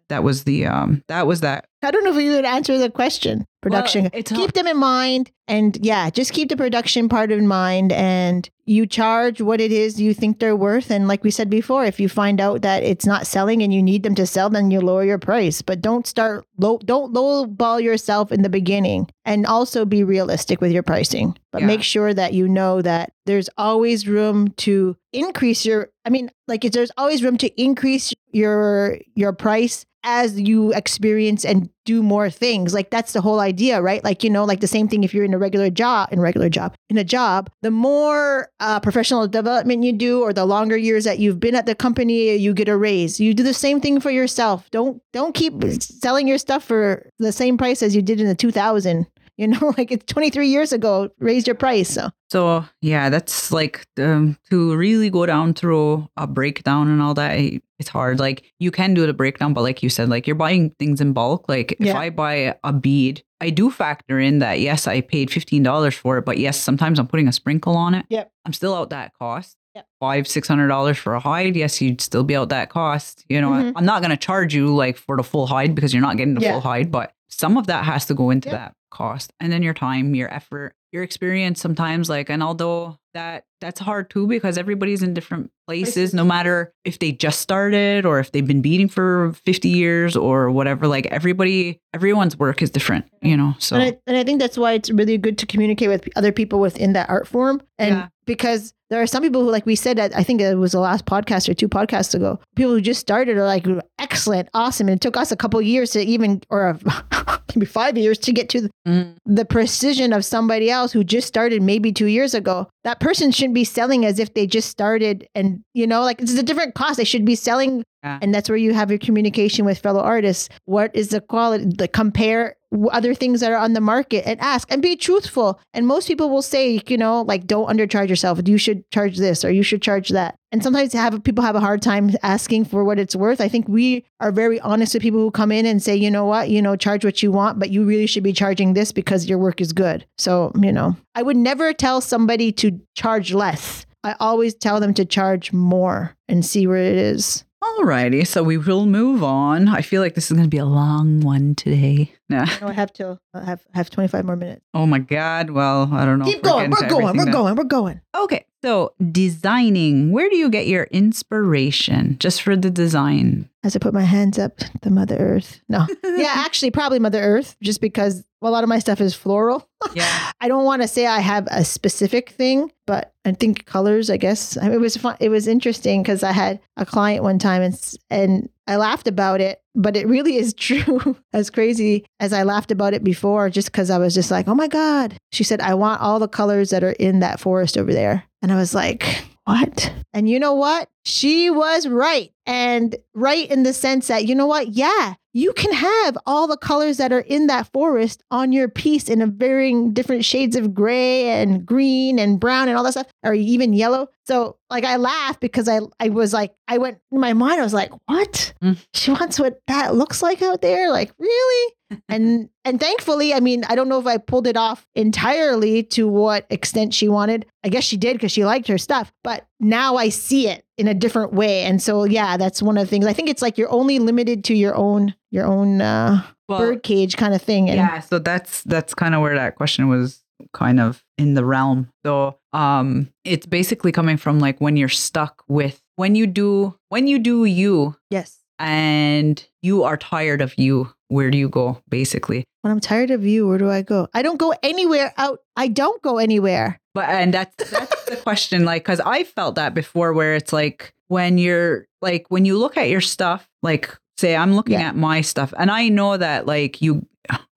that 0.07 0.23
was 0.23 0.45
the, 0.45 0.65
um, 0.67 1.03
that 1.07 1.27
was 1.27 1.41
that. 1.41 1.67
I 1.84 1.91
don't 1.91 2.03
know 2.03 2.15
if 2.17 2.23
you 2.23 2.32
would 2.32 2.45
answer 2.45 2.78
the 2.78 2.89
question. 2.89 3.45
Production. 3.61 4.03
Well, 4.03 4.11
it's 4.13 4.32
keep 4.32 4.53
them 4.53 4.67
in 4.67 4.78
mind, 4.78 5.32
and 5.47 5.78
yeah, 5.82 6.09
just 6.09 6.32
keep 6.32 6.49
the 6.49 6.57
production 6.57 7.09
part 7.09 7.32
in 7.32 7.47
mind. 7.47 7.91
And 7.91 8.49
you 8.65 8.86
charge 8.86 9.41
what 9.41 9.59
it 9.59 9.71
is 9.71 9.99
you 9.99 10.13
think 10.13 10.39
they're 10.39 10.55
worth. 10.55 10.89
And 10.91 11.07
like 11.07 11.23
we 11.23 11.32
said 11.32 11.49
before, 11.49 11.84
if 11.86 11.99
you 11.99 12.07
find 12.09 12.39
out 12.39 12.61
that 12.61 12.84
it's 12.84 13.05
not 13.05 13.28
selling 13.28 13.61
and 13.63 13.73
you 13.73 13.82
need 13.84 14.03
them 14.03 14.15
to 14.15 14.25
sell, 14.25 14.49
then 14.49 14.71
you 14.71 14.80
lower 14.80 15.03
your 15.03 15.17
price. 15.17 15.61
But 15.61 15.82
don't 15.82 16.07
start 16.07 16.45
low. 16.57 16.78
Don't 16.80 17.13
lowball 17.13 17.82
yourself 17.82 18.32
in 18.32 18.41
the 18.41 18.49
beginning, 18.49 19.09
and 19.25 19.45
also 19.45 19.86
be 19.86 20.03
realistic 20.03 20.61
with 20.61 20.71
your 20.71 20.84
pricing. 20.84 21.38
But 21.51 21.61
Yeah. 21.61 21.67
make 21.67 21.84
sure 21.84 22.13
that 22.13 22.34
you 22.34 22.47
know 22.47 22.82
that 22.82 23.11
there's 23.25 23.49
always 23.57 24.07
room 24.07 24.49
to 24.57 24.95
increase 25.13 25.65
your. 25.65 25.89
I 26.05 26.09
mean, 26.09 26.32
like 26.47 26.61
there's 26.61 26.91
always 26.97 27.23
room 27.23 27.38
to 27.38 27.61
increase 27.61 28.13
your 28.32 28.99
your 29.15 29.34
price 29.34 29.86
as 30.09 30.39
you 30.39 30.71
experience 30.71 31.43
and 31.43 31.69
do 31.83 32.01
more 32.01 32.29
things. 32.29 32.73
Like 32.73 32.91
that's 32.91 33.11
the 33.11 33.19
whole 33.19 33.41
idea, 33.41 33.81
right? 33.81 34.01
Like, 34.05 34.23
you 34.23 34.29
know, 34.29 34.45
like 34.45 34.61
the 34.61 34.67
same 34.67 34.87
thing 34.87 35.03
if 35.03 35.13
you're 35.13 35.25
in 35.25 35.33
a 35.33 35.37
regular 35.37 35.69
job, 35.69 36.07
in 36.13 36.19
a 36.19 36.21
regular 36.21 36.47
job, 36.47 36.75
in 36.89 36.97
a 36.97 37.03
job, 37.03 37.49
the 37.61 37.71
more 37.71 38.49
uh, 38.61 38.79
professional 38.79 39.27
development 39.27 39.83
you 39.83 39.91
do 39.91 40.21
or 40.21 40.31
the 40.31 40.45
longer 40.45 40.77
years 40.77 41.03
that 41.03 41.19
you've 41.19 41.41
been 41.41 41.55
at 41.55 41.65
the 41.65 41.75
company, 41.75 42.37
you 42.37 42.53
get 42.53 42.69
a 42.69 42.77
raise. 42.77 43.19
You 43.19 43.33
do 43.33 43.43
the 43.43 43.53
same 43.53 43.81
thing 43.81 43.99
for 43.99 44.09
yourself. 44.09 44.71
Don't 44.71 45.01
don't 45.11 45.35
keep 45.35 45.61
selling 45.81 46.25
your 46.25 46.37
stuff 46.37 46.63
for 46.63 47.09
the 47.19 47.33
same 47.33 47.57
price 47.57 47.83
as 47.83 47.93
you 47.93 48.01
did 48.01 48.21
in 48.21 48.27
the 48.27 48.35
2000. 48.35 49.07
You 49.38 49.47
know, 49.47 49.73
like 49.77 49.91
it's 49.91 50.05
23 50.11 50.47
years 50.47 50.73
ago, 50.73 51.09
raised 51.19 51.47
your 51.47 51.55
price. 51.55 51.89
So 51.89 52.09
So 52.29 52.65
yeah, 52.81 53.09
that's 53.09 53.51
like 53.51 53.85
um, 53.99 54.38
to 54.49 54.75
really 54.75 55.09
go 55.09 55.25
down 55.25 55.53
through 55.53 56.09
a 56.17 56.25
breakdown 56.27 56.88
and 56.89 57.01
all 57.01 57.13
that. 57.13 57.38
It's 57.79 57.89
hard. 57.89 58.19
Like 58.19 58.43
you 58.59 58.71
can 58.71 58.93
do 58.95 59.05
the 59.05 59.13
breakdown, 59.13 59.53
but 59.53 59.61
like 59.61 59.83
you 59.83 59.89
said, 59.89 60.09
like 60.09 60.25
you're 60.25 60.35
buying 60.35 60.71
things 60.79 60.99
in 61.01 61.13
bulk. 61.13 61.47
Like 61.47 61.73
if 61.73 61.81
Yeah. 61.85 61.97
I 61.97 62.09
buy 62.09 62.55
a 62.63 62.73
bead, 62.73 63.23
I 63.39 63.51
do 63.51 63.69
factor 63.69 64.19
in 64.19 64.39
that. 64.39 64.59
Yes, 64.59 64.88
I 64.88 65.01
paid 65.01 65.29
fifteen 65.29 65.61
dollars 65.61 65.93
for 65.93 66.17
it, 66.17 66.25
but 66.25 66.39
yes, 66.39 66.59
sometimes 66.59 66.97
I'm 66.97 67.05
putting 67.07 67.27
a 67.27 67.31
sprinkle 67.31 67.77
on 67.77 67.93
it. 67.93 68.05
Yep. 68.09 68.31
I'm 68.45 68.53
still 68.53 68.73
out 68.73 68.89
that 68.89 69.13
cost. 69.19 69.55
Yep. 69.75 69.85
Five 69.99 70.27
six 70.27 70.47
hundred 70.47 70.69
dollars 70.69 70.97
for 70.97 71.13
a 71.13 71.19
hide. 71.19 71.55
Yes, 71.55 71.79
you'd 71.79 72.01
still 72.01 72.23
be 72.23 72.35
out 72.35 72.49
that 72.49 72.71
cost. 72.71 73.23
You 73.29 73.39
know, 73.41 73.51
Mhm. 73.51 73.73
I'm 73.75 73.85
not 73.85 74.01
gonna 74.01 74.17
charge 74.17 74.55
you 74.55 74.75
like 74.75 74.97
for 74.97 75.15
the 75.15 75.23
full 75.23 75.45
hide 75.45 75.75
because 75.75 75.93
you're 75.93 76.01
not 76.01 76.17
getting 76.17 76.33
the 76.33 76.41
Yeah. 76.41 76.53
full 76.53 76.61
hide, 76.61 76.91
but 76.91 77.13
some 77.30 77.57
of 77.57 77.67
that 77.67 77.84
has 77.84 78.05
to 78.05 78.13
go 78.13 78.30
into 78.30 78.49
that 78.49 78.73
cost 78.89 79.32
and 79.39 79.51
then 79.51 79.63
your 79.63 79.73
time 79.73 80.15
your 80.15 80.34
effort 80.34 80.73
your 80.91 81.03
experience 81.03 81.59
sometimes 81.59 82.09
like 82.09 82.30
and 82.30 82.41
although 82.41 82.97
that 83.13 83.43
that's 83.61 83.79
hard 83.79 84.09
too 84.09 84.27
because 84.27 84.57
everybody's 84.57 85.01
in 85.01 85.13
different 85.13 85.49
places 85.67 86.13
no 86.13 86.23
matter 86.23 86.71
if 86.85 86.99
they 86.99 87.11
just 87.11 87.39
started 87.39 88.05
or 88.05 88.19
if 88.19 88.31
they've 88.31 88.45
been 88.45 88.61
beating 88.61 88.87
for 88.87 89.33
50 89.45 89.67
years 89.69 90.15
or 90.15 90.51
whatever 90.51 90.87
like 90.87 91.07
everybody 91.07 91.79
everyone's 91.93 92.37
work 92.37 92.61
is 92.61 92.69
different 92.69 93.05
you 93.21 93.35
know 93.35 93.55
so 93.59 93.75
And 93.75 93.83
I, 93.85 93.97
and 94.05 94.17
I 94.17 94.23
think 94.23 94.39
that's 94.39 94.57
why 94.57 94.73
it's 94.73 94.89
really 94.91 95.17
good 95.17 95.37
to 95.39 95.45
communicate 95.45 95.89
with 95.89 96.07
other 96.15 96.31
people 96.31 96.59
within 96.59 96.93
that 96.93 97.09
art 97.09 97.27
form. 97.27 97.61
And 97.79 97.95
Yeah. 97.95 98.07
because 98.25 98.73
there 98.89 99.01
are 99.01 99.07
some 99.07 99.21
people 99.21 99.41
who, 99.43 99.51
like 99.51 99.65
we 99.65 99.75
said, 99.75 99.99
I 99.99 100.23
think 100.23 100.39
it 100.39 100.57
was 100.57 100.71
the 100.71 100.79
last 100.79 101.05
podcast 101.05 101.49
or 101.49 101.53
two 101.53 101.67
podcasts 101.67 102.15
ago, 102.15 102.39
people 102.55 102.71
who 102.71 102.79
just 102.79 103.01
started 103.01 103.35
are 103.35 103.43
like, 103.43 103.65
excellent, 103.99 104.47
awesome. 104.53 104.87
And 104.87 104.95
it 104.95 105.01
took 105.01 105.17
us 105.17 105.29
a 105.29 105.35
couple 105.35 105.61
years 105.61 105.91
to 105.91 105.99
even, 106.01 106.41
or 106.49 106.79
maybe 107.55 107.65
five 107.65 107.97
years 107.97 108.17
to 108.19 108.31
get 108.31 108.47
to 108.49 108.69
Mm. 108.87 109.15
the 109.25 109.43
precision 109.43 110.13
of 110.13 110.23
somebody 110.23 110.69
else 110.71 110.93
who 110.93 111.03
just 111.03 111.27
started 111.27 111.61
maybe 111.61 111.91
two 111.91 112.05
years 112.05 112.33
ago. 112.33 112.69
That 112.88 113.01
person 113.01 113.31
shouldn't 113.31 113.53
be 113.53 113.65
selling 113.65 114.05
as 114.05 114.17
if 114.17 114.33
they 114.33 114.47
just 114.47 114.69
started 114.69 115.27
and, 115.35 115.59
you 115.73 115.85
know, 115.85 116.03
like 116.03 116.21
it's 116.21 116.31
a 116.35 116.41
different 116.41 116.73
cost. 116.73 116.95
They 116.95 117.03
should 117.03 117.25
be 117.25 117.35
selling 117.35 117.83
Yeah. 118.07 118.19
and 118.21 118.33
that's 118.33 118.49
where 118.49 118.57
you 118.57 118.73
have 118.73 118.89
your 118.89 118.99
communication 118.99 119.65
with 119.65 119.79
fellow 119.79 120.01
artists. 120.01 120.49
What 120.65 120.95
is 120.95 121.09
the 121.09 121.21
quality? 121.21 121.65
The 121.65 121.87
compare 121.87 122.55
other 122.91 123.13
things 123.13 123.39
that 123.39 123.51
are 123.51 123.57
on 123.57 123.73
the 123.73 123.81
market 123.81 124.27
and 124.27 124.39
ask 124.41 124.69
and 124.71 124.81
be 124.81 124.95
truthful. 124.95 125.59
And 125.73 125.87
most 125.87 126.07
people 126.07 126.29
will 126.29 126.41
say, 126.41 126.81
you 126.87 126.97
know, 126.97 127.21
like 127.21 127.47
don't 127.47 127.69
undercharge 127.69 128.09
yourself. 128.09 128.39
You 128.45 128.57
should 128.57 128.89
charge 128.91 129.17
this 129.17 129.45
or 129.45 129.51
you 129.51 129.63
should 129.63 129.81
charge 129.81 130.09
that. 130.09 130.35
And 130.51 130.63
sometimes 130.63 130.93
have 130.93 131.23
people 131.23 131.43
have 131.43 131.55
a 131.55 131.61
hard 131.61 131.81
time 131.81 132.11
asking 132.23 132.65
for 132.65 132.83
what 132.83 132.99
it's 132.99 133.15
worth. 133.15 133.39
I 133.41 133.47
think 133.47 133.67
we 133.67 134.05
are 134.19 134.31
very 134.31 134.59
honest 134.61 134.93
with 134.93 135.03
people 135.03 135.19
who 135.19 135.31
come 135.31 135.51
in 135.51 135.65
and 135.65 135.81
say, 135.81 135.95
you 135.95 136.11
know 136.11 136.25
what, 136.25 136.49
you 136.49 136.61
know, 136.61 136.75
charge 136.75 137.05
what 137.05 137.23
you 137.23 137.31
want, 137.31 137.59
but 137.59 137.69
you 137.69 137.85
really 137.85 138.05
should 138.05 138.23
be 138.23 138.33
charging 138.33 138.73
this 138.73 138.91
because 138.91 139.27
your 139.27 139.37
work 139.37 139.61
is 139.61 139.71
good. 139.73 140.05
So, 140.17 140.51
you 140.61 140.71
know, 140.71 140.95
I 141.15 141.23
would 141.23 141.37
never 141.37 141.73
tell 141.73 142.01
somebody 142.01 142.51
to 142.53 142.79
charge 142.95 143.33
less. 143.33 143.85
I 144.03 144.15
always 144.19 144.53
tell 144.53 144.79
them 144.79 144.93
to 144.95 145.05
charge 145.05 145.51
more 145.51 146.15
and 146.27 146.45
see 146.45 146.67
where 146.67 146.77
it 146.77 146.95
is. 146.95 147.43
Alrighty 147.76 148.26
so 148.26 148.43
we 148.43 148.57
will 148.57 148.86
move 148.86 149.24
on 149.24 149.68
i 149.68 149.82
feel 149.82 150.01
like 150.01 150.15
this 150.15 150.32
is 150.32 150.36
going 150.36 150.43
to 150.43 150.49
be 150.49 150.57
a 150.57 150.65
long 150.65 151.22
one 151.22 151.53
today. 151.55 152.11
No, 152.30 152.39
I 152.61 152.73
have 152.73 152.91
I 153.34 153.43
have 153.45 153.61
have 153.73 153.89
25 153.89 154.25
more 154.25 154.36
minutes. 154.36 154.61
oh 154.73 154.86
my 154.86 154.99
god 154.99 155.49
well 155.51 155.89
i 155.93 156.05
don't 156.05 156.19
know 156.19 156.25
Keep 156.25 156.43
going. 156.43 156.71
We're 156.71 156.89
going. 156.89 157.15
We're 157.17 157.25
that- 157.25 157.32
going. 157.32 157.55
We're 157.55 157.63
going. 157.63 158.01
Okay, 158.15 158.45
so 158.63 158.93
designing. 159.11 160.11
Where 160.11 160.30
do 160.30 160.36
you 160.36 160.49
get 160.49 160.67
your 160.67 160.84
inspiration 160.91 162.17
just 162.19 162.41
for 162.41 162.55
the 162.55 162.69
design? 162.69 163.49
As 163.63 163.75
I 163.75 163.80
put 163.80 163.93
my 163.93 164.01
hands 164.03 164.39
up 164.39 164.59
the 164.82 164.89
Mother 164.89 165.17
Earth. 165.17 165.61
No. 165.69 165.86
yeah, 166.03 166.34
actually, 166.38 166.71
probably 166.71 166.99
Mother 166.99 167.19
Earth, 167.21 167.55
just 167.61 167.82
because 167.82 168.23
a 168.41 168.49
lot 168.49 168.63
of 168.63 168.69
my 168.69 168.80
stuff 168.80 169.01
is 169.01 169.13
floral. 169.13 169.67
Yeah. 169.93 170.32
I 170.41 170.47
don't 170.47 170.65
want 170.65 170.82
to 170.82 170.88
say 170.88 171.05
I 171.05 171.19
have 171.19 171.47
a 171.51 171.63
specific 171.65 172.30
thing, 172.30 172.71
but 172.86 173.13
I 173.25 173.34
think 173.34 173.65
colors. 173.65 174.09
I 174.09 174.17
guess 174.17 174.57
I 174.57 174.63
mean, 174.63 174.73
it 174.73 174.80
was 174.82 174.97
fun. 174.97 175.17
It 175.19 175.30
was 175.30 175.47
interesting 175.47 176.01
because 176.01 176.23
I 176.23 176.32
had 176.32 176.59
a 176.78 176.86
client 176.86 177.23
one 177.23 177.39
time 177.39 177.61
and 177.61 177.93
and 178.09 178.49
I 178.68 178.76
laughed 178.76 179.07
about 179.07 179.41
it, 179.41 179.61
but 179.76 179.95
it 179.95 180.07
really 180.07 180.36
is 180.36 180.53
true. 180.57 181.18
as 181.34 181.49
crazy 181.49 182.05
as 182.20 182.34
I 182.34 182.43
laughed 182.43 182.72
about 182.72 182.93
it 182.93 183.03
before, 183.03 183.49
just 183.49 183.72
because 183.72 183.89
I 183.89 183.97
was 183.97 184.13
just 184.13 184.32
like, 184.32 184.47
oh 184.47 184.55
my 184.55 184.68
god. 184.68 185.18
She 185.32 185.43
said, 185.43 185.61
I 185.61 185.74
want 185.74 186.01
all 186.01 186.20
the 186.20 186.28
colors 186.28 186.70
that 186.72 186.84
are 186.84 186.91
in 186.91 187.20
that 187.20 187.39
forest 187.39 187.78
over 187.78 187.93
there, 187.93 188.24
and 188.41 188.51
I 188.51 188.55
was 188.55 188.74
like. 188.74 189.24
What? 189.47 189.93
And 190.13 190.28
you 190.28 190.41
know 190.41 190.55
what? 190.55 190.89
She 191.05 191.49
was 191.49 191.88
right. 191.88 192.32
And 192.45 192.93
right 193.13 193.49
in 193.49 193.63
the 193.63 193.72
sense 193.72 194.07
that, 194.07 194.26
you 194.26 194.36
know 194.36 194.45
what? 194.45 194.74
Yeah, 194.74 195.13
you 195.38 195.53
can 195.53 195.71
have 195.71 196.17
all 196.25 196.47
the 196.47 196.57
colors 196.57 196.97
that 196.97 197.13
are 197.13 197.19
in 197.19 197.45
that 197.45 197.71
forest 197.71 198.23
on 198.31 198.51
your 198.51 198.67
piece 198.67 199.07
in 199.07 199.21
a 199.21 199.27
varying 199.27 199.93
different 199.93 200.25
shades 200.25 200.55
of 200.55 200.73
gray 200.73 201.29
and 201.29 201.63
green 201.63 202.17
and 202.17 202.39
brown 202.39 202.67
and 202.67 202.75
all 202.75 202.83
that 202.83 202.93
stuff, 202.93 203.05
or 203.23 203.35
even 203.35 203.71
yellow. 203.71 204.07
So 204.25 204.57
like 204.71 204.83
I 204.83 204.95
laughed 204.95 205.39
because 205.39 205.69
I 205.69 205.81
I 205.99 206.09
was 206.09 206.33
like 206.33 206.55
I 206.67 206.79
went 206.79 206.97
in 207.11 207.19
my 207.19 207.33
mind, 207.33 207.61
I 207.61 207.63
was 207.63 207.73
like, 207.73 207.91
what? 208.07 208.51
Mm. 208.63 208.83
She 208.95 209.11
wants 209.11 209.39
what 209.39 209.61
that 209.67 209.93
looks 209.93 210.23
like 210.23 210.41
out 210.41 210.63
there? 210.63 210.89
Like, 210.89 211.11
really? 211.19 211.73
and 212.09 212.49
and 212.65 212.79
thankfully, 212.79 213.31
I 213.31 213.39
mean, 213.39 213.63
I 213.65 213.75
don't 213.75 213.89
know 213.89 213.99
if 213.99 214.07
I 214.07 214.17
pulled 214.17 214.47
it 214.47 214.57
off 214.57 214.88
entirely 214.95 215.83
to 215.83 216.07
what 216.07 216.47
extent 216.49 216.95
she 216.95 217.07
wanted. 217.07 217.45
I 217.63 217.69
guess 217.69 217.83
she 217.83 217.95
did 217.97 218.13
because 218.13 218.31
she 218.31 218.43
liked 218.43 218.67
her 218.69 218.79
stuff, 218.79 219.13
but 219.23 219.45
now 219.59 219.97
I 219.97 220.09
see 220.09 220.47
it 220.47 220.65
in 220.77 220.88
a 220.88 220.93
different 220.93 221.33
way. 221.33 221.63
And 221.63 221.81
so 221.81 222.05
yeah, 222.05 222.38
that's 222.38 222.61
one 222.61 222.77
of 222.77 222.83
the 222.83 222.89
things. 222.89 223.05
I 223.05 223.13
think 223.13 223.29
it's 223.29 223.41
like 223.43 223.57
you're 223.57 223.71
only 223.71 223.99
limited 223.99 224.43
to 224.45 224.55
your 224.55 224.75
own 224.75 225.13
your 225.32 225.45
own 225.45 225.82
uh 225.82 226.23
Well, 226.47 226.59
bird 226.59 226.84
cage 226.84 227.17
kind 227.17 227.34
of 227.34 227.41
thing. 227.41 227.69
And 227.69 227.78
yeah, 227.78 227.99
so 227.99 228.19
that's 228.19 228.63
that's 228.63 228.93
kind 228.93 229.15
of 229.15 229.21
where 229.21 229.36
that 229.36 229.55
question 229.55 229.88
was 229.88 230.23
kind 230.53 230.80
of 230.80 231.03
in 231.17 231.34
the 231.34 231.45
realm. 231.45 231.89
So, 232.05 232.38
um 232.53 233.09
it's 233.23 233.45
basically 233.45 233.91
coming 233.91 234.17
from 234.17 234.39
like 234.39 234.59
when 234.59 234.78
you're 234.78 234.89
stuck 234.89 235.43
with 235.47 235.82
when 235.95 236.15
you 236.15 236.28
do 236.28 236.75
when 236.89 237.07
you 237.07 237.19
do 237.19 237.45
you 237.45 237.95
yes. 238.09 238.39
and 238.59 239.45
you 239.61 239.84
are 239.84 239.97
tired 239.97 240.41
of 240.41 240.57
you, 240.57 240.93
where 241.09 241.30
do 241.30 241.38
you 241.38 241.49
go 241.49 241.82
basically? 241.89 242.45
When 242.61 242.71
I'm 242.71 242.80
tired 242.80 243.11
of 243.11 243.25
you, 243.25 243.47
where 243.47 243.57
do 243.57 243.69
I 243.69 243.82
go? 243.82 244.07
I 244.13 244.21
don't 244.21 244.38
go 244.38 244.53
anywhere 244.61 245.13
out. 245.17 245.39
I 245.55 245.67
don't 245.67 246.01
go 246.01 246.17
anywhere. 246.17 246.80
But 246.93 247.09
and 247.09 247.34
that's 247.34 247.69
that's 247.69 248.05
the 248.05 248.15
question, 248.23 248.65
like, 248.65 248.84
because 248.84 248.99
I 248.99 249.23
felt 249.23 249.55
that 249.55 249.73
before, 249.73 250.13
where 250.13 250.36
it's 250.36 250.51
like 250.51 250.93
when 251.07 251.38
you're 251.38 251.88
like 252.01 252.25
when 252.30 252.45
you 252.45 252.57
look 252.57 252.78
at 252.78 252.89
your 252.89 253.01
stuff, 253.01 253.49
like 253.61 253.95
say 254.18 254.36
I'm 254.36 254.55
looking 254.55 254.74
Yeah. 254.80 254.89
at 254.89 254.95
my 254.95 255.22
stuff, 255.22 255.53
and 255.57 255.70
I 255.72 255.89
know 255.89 256.18
that 256.18 256.45
like 256.45 256.82
you, 256.82 257.05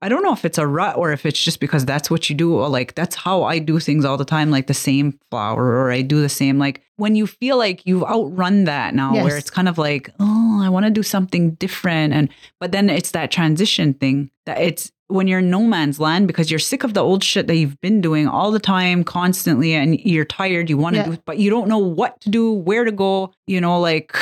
I 0.02 0.08
don't 0.08 0.22
know 0.22 0.32
if 0.32 0.44
it's 0.44 0.58
a 0.58 0.66
rut 0.66 0.96
or 0.96 1.12
if 1.12 1.24
it's 1.24 1.42
just 1.42 1.60
because 1.60 1.84
that's 1.84 2.10
what 2.10 2.28
you 2.28 2.36
do, 2.36 2.54
or 2.54 2.68
like 2.68 2.94
that's 2.94 3.14
how 3.14 3.44
I 3.44 3.58
do 3.58 3.78
things 3.78 4.04
all 4.04 4.16
the 4.16 4.24
time, 4.24 4.50
like 4.50 4.66
the 4.66 4.74
same 4.74 5.18
flower, 5.30 5.64
or 5.64 5.90
I 5.90 6.02
do 6.02 6.20
the 6.20 6.28
same. 6.28 6.58
Like 6.58 6.82
when 6.96 7.14
you 7.16 7.26
feel 7.26 7.56
like 7.56 7.86
you've 7.86 8.04
outrun 8.04 8.64
that 8.64 8.94
now, 8.94 9.14
Yes. 9.14 9.24
where 9.24 9.36
it's 9.36 9.50
kind 9.50 9.68
of 9.68 9.78
like, 9.78 10.10
oh, 10.20 10.60
I 10.62 10.68
want 10.68 10.84
to 10.86 10.90
do 10.90 11.02
something 11.02 11.52
different, 11.52 12.12
and 12.14 12.28
but 12.60 12.72
then 12.72 12.90
it's 12.90 13.12
that 13.12 13.30
transition 13.30 13.94
thing 13.94 14.30
that 14.46 14.58
it's 14.60 14.90
when 15.08 15.26
you're 15.26 15.40
in 15.40 15.50
no 15.50 15.62
man's 15.64 15.98
land 15.98 16.28
because 16.28 16.52
you're 16.52 16.60
sick 16.60 16.84
of 16.84 16.94
the 16.94 17.00
old 17.02 17.24
shit 17.24 17.48
that 17.48 17.56
you've 17.56 17.80
been 17.80 18.00
doing 18.00 18.28
all 18.28 18.52
the 18.52 18.60
time 18.60 19.02
constantly 19.02 19.74
and 19.74 19.98
you're 20.00 20.24
tired 20.24 20.70
you 20.70 20.76
want 20.78 20.94
to 20.94 21.00
Yeah. 21.00 21.08
do 21.08 21.18
but 21.26 21.38
you 21.38 21.50
don't 21.50 21.66
know 21.68 21.78
what 21.78 22.20
to 22.20 22.30
do 22.30 22.52
where 22.52 22.84
to 22.84 22.92
go 22.92 23.32
you 23.48 23.60
know 23.60 23.80
like 23.80 24.14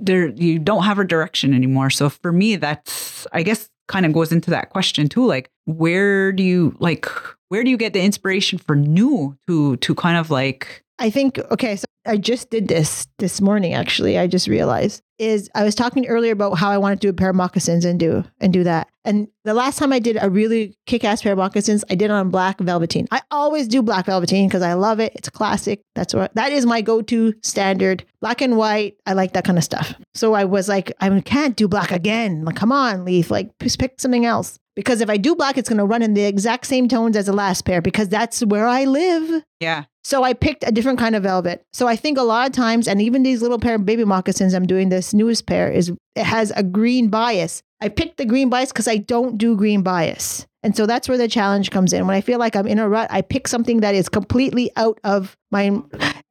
there 0.00 0.28
you 0.28 0.58
don't 0.58 0.84
have 0.84 0.98
a 0.98 1.04
direction 1.04 1.54
anymore. 1.54 1.90
So 1.90 2.08
for 2.08 2.32
me 2.32 2.56
that's 2.56 3.26
i 3.32 3.42
guess 3.42 3.68
kind 3.88 4.04
of 4.04 4.12
goes 4.12 4.32
into 4.32 4.50
that 4.50 4.70
question 4.70 5.08
too 5.08 5.24
like 5.24 5.50
where 5.64 6.32
do 6.32 6.42
you 6.42 6.76
like 6.80 7.08
where 7.48 7.62
do 7.62 7.70
you 7.70 7.76
get 7.76 7.92
the 7.92 8.02
inspiration 8.02 8.58
for 8.58 8.74
new 8.74 9.36
to 9.46 9.76
to 9.76 9.94
kind 9.94 10.18
of 10.18 10.30
like 10.30 10.82
I 10.98 11.10
think 11.10 11.38
okay, 11.50 11.76
so 11.76 11.84
I 12.06 12.16
just 12.16 12.50
did 12.50 12.68
this 12.68 13.06
this 13.18 13.40
morning 13.40 13.74
actually. 13.74 14.18
I 14.18 14.26
just 14.26 14.48
realized 14.48 15.02
is 15.18 15.50
I 15.54 15.64
was 15.64 15.74
talking 15.74 16.06
earlier 16.06 16.32
about 16.32 16.58
how 16.58 16.70
I 16.70 16.78
wanted 16.78 17.00
to 17.00 17.06
do 17.06 17.10
a 17.10 17.14
pair 17.14 17.30
of 17.30 17.36
moccasins 17.36 17.84
and 17.84 17.98
do 17.98 18.24
and 18.40 18.52
do 18.52 18.64
that. 18.64 18.88
And 19.04 19.28
the 19.44 19.54
last 19.54 19.78
time 19.78 19.92
I 19.92 19.98
did 19.98 20.18
a 20.20 20.28
really 20.28 20.76
kick-ass 20.86 21.22
pair 21.22 21.32
of 21.32 21.38
moccasins, 21.38 21.84
I 21.90 21.94
did 21.94 22.06
it 22.06 22.10
on 22.10 22.30
black 22.30 22.60
velveteen. 22.60 23.06
I 23.10 23.22
always 23.30 23.68
do 23.68 23.82
black 23.82 24.06
velveteen 24.06 24.48
because 24.48 24.62
I 24.62 24.74
love 24.74 25.00
it. 25.00 25.12
It's 25.14 25.28
classic. 25.28 25.82
That's 25.94 26.14
what 26.14 26.34
that 26.34 26.52
is 26.52 26.66
my 26.66 26.80
go-to 26.80 27.34
standard. 27.42 28.04
Black 28.20 28.40
and 28.40 28.56
white. 28.56 28.96
I 29.06 29.12
like 29.12 29.32
that 29.34 29.44
kind 29.44 29.58
of 29.58 29.64
stuff. 29.64 29.94
So 30.14 30.34
I 30.34 30.44
was 30.44 30.68
like, 30.68 30.92
I 31.00 31.20
can't 31.20 31.56
do 31.56 31.68
black 31.68 31.92
again. 31.92 32.44
Like, 32.44 32.56
come 32.56 32.72
on, 32.72 33.04
Leith. 33.04 33.30
Like, 33.30 33.50
just 33.58 33.78
pick 33.78 34.00
something 34.00 34.26
else. 34.26 34.58
Because 34.76 35.00
if 35.00 35.10
I 35.10 35.16
do 35.16 35.34
black, 35.34 35.58
it's 35.58 35.68
going 35.68 35.78
to 35.78 35.84
run 35.84 36.02
in 36.02 36.14
the 36.14 36.24
exact 36.24 36.66
same 36.66 36.86
tones 36.86 37.16
as 37.16 37.26
the 37.26 37.32
last 37.32 37.64
pair 37.64 37.80
because 37.80 38.08
that's 38.08 38.40
where 38.44 38.66
I 38.66 38.84
live. 38.84 39.42
Yeah. 39.58 39.84
So 40.04 40.22
I 40.22 40.34
picked 40.34 40.62
a 40.64 40.70
different 40.70 41.00
kind 41.00 41.16
of 41.16 41.24
velvet. 41.24 41.64
So 41.72 41.88
I 41.88 41.96
think 41.96 42.18
a 42.18 42.22
lot 42.22 42.46
of 42.46 42.52
times, 42.52 42.86
and 42.86 43.02
even 43.02 43.24
these 43.24 43.42
little 43.42 43.58
pair 43.58 43.74
of 43.74 43.84
baby 43.84 44.04
moccasins 44.04 44.54
I'm 44.54 44.66
doing 44.66 44.90
this 44.90 45.12
newest 45.12 45.46
pair 45.46 45.68
is 45.68 45.90
it 46.14 46.24
has 46.24 46.52
a 46.54 46.62
green 46.62 47.08
bias. 47.08 47.62
I 47.80 47.88
picked 47.88 48.18
the 48.18 48.24
green 48.24 48.48
bias 48.48 48.70
because 48.70 48.86
I 48.86 48.98
don't 48.98 49.36
do 49.36 49.56
green 49.56 49.82
bias. 49.82 50.46
And 50.66 50.76
so 50.76 50.84
that's 50.84 51.08
where 51.08 51.16
the 51.16 51.28
challenge 51.28 51.70
comes 51.70 51.92
in. 51.92 52.08
When 52.08 52.16
I 52.16 52.20
feel 52.20 52.40
like 52.40 52.56
I'm 52.56 52.66
in 52.66 52.80
a 52.80 52.88
rut, 52.88 53.06
I 53.08 53.22
pick 53.22 53.46
something 53.46 53.82
that 53.82 53.94
is 53.94 54.08
completely 54.08 54.72
out 54.74 54.98
of 55.04 55.36
my 55.52 55.80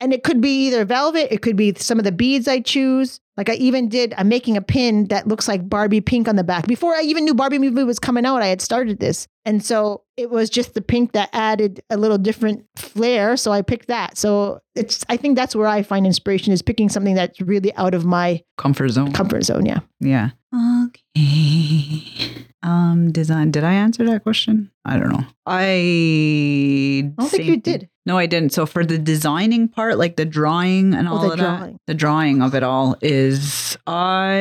and 0.01 0.11
it 0.11 0.25
could 0.25 0.41
be 0.41 0.67
either 0.67 0.83
velvet, 0.83 1.33
it 1.33 1.41
could 1.41 1.55
be 1.55 1.73
some 1.75 1.99
of 1.99 2.03
the 2.03 2.11
beads 2.11 2.45
I 2.45 2.59
choose. 2.59 3.21
Like 3.37 3.49
I 3.49 3.53
even 3.53 3.87
did, 3.87 4.13
I'm 4.17 4.27
making 4.27 4.57
a 4.57 4.61
pin 4.61 5.07
that 5.07 5.25
looks 5.25 5.47
like 5.47 5.69
Barbie 5.69 6.01
pink 6.01 6.27
on 6.27 6.35
the 6.35 6.43
back. 6.43 6.67
Before 6.67 6.93
I 6.93 7.03
even 7.03 7.23
knew 7.23 7.33
Barbie 7.33 7.59
movie 7.59 7.85
was 7.85 7.97
coming 7.97 8.25
out, 8.25 8.41
I 8.41 8.47
had 8.47 8.59
started 8.59 8.99
this. 8.99 9.25
And 9.45 9.63
so 9.63 10.03
it 10.17 10.29
was 10.29 10.49
just 10.49 10.73
the 10.73 10.81
pink 10.81 11.13
that 11.13 11.29
added 11.31 11.81
a 11.89 11.95
little 11.95 12.17
different 12.17 12.65
flair. 12.75 13.37
So 13.37 13.53
I 13.53 13.61
picked 13.61 13.87
that. 13.87 14.17
So 14.17 14.59
it's 14.75 15.05
I 15.07 15.15
think 15.15 15.37
that's 15.37 15.55
where 15.55 15.67
I 15.67 15.81
find 15.81 16.05
inspiration 16.05 16.51
is 16.51 16.61
picking 16.61 16.89
something 16.89 17.15
that's 17.15 17.39
really 17.39 17.73
out 17.75 17.93
of 17.93 18.03
my 18.03 18.43
Comfort 18.57 18.89
zone. 18.89 19.13
comfort 19.13 19.45
zone. 19.45 19.65
Yeah. 19.65 19.79
Yeah. 20.01 20.31
Okay. 20.53 22.44
Um, 22.63 23.11
design. 23.11 23.51
Did 23.51 23.63
I 23.63 23.73
answer 23.73 24.03
that 24.05 24.23
question? 24.23 24.71
I 24.85 24.97
don't 24.97 25.09
know. 25.09 25.23
I. 25.45 25.63
I 25.65 27.11
don't 27.17 27.29
think 27.29 27.45
you 27.45 27.57
did. 27.57 27.89
No, 28.07 28.17
I 28.17 28.25
didn't. 28.25 28.53
So 28.53 28.65
for 28.65 28.83
the 28.85 28.97
designing 28.97 29.67
part, 29.67 29.97
like 29.97 30.15
the 30.15 30.25
drawing 30.25 30.93
and 30.93 31.07
all 31.07 31.19
Oh, 31.19 31.27
the 31.27 31.33
of 31.33 31.39
drawing. 31.39 31.71
that, 31.73 31.79
the 31.87 31.93
drawing 31.93 32.41
of 32.41 32.55
it 32.55 32.63
all 32.63 32.95
is 33.01 33.77
I. 33.87 34.39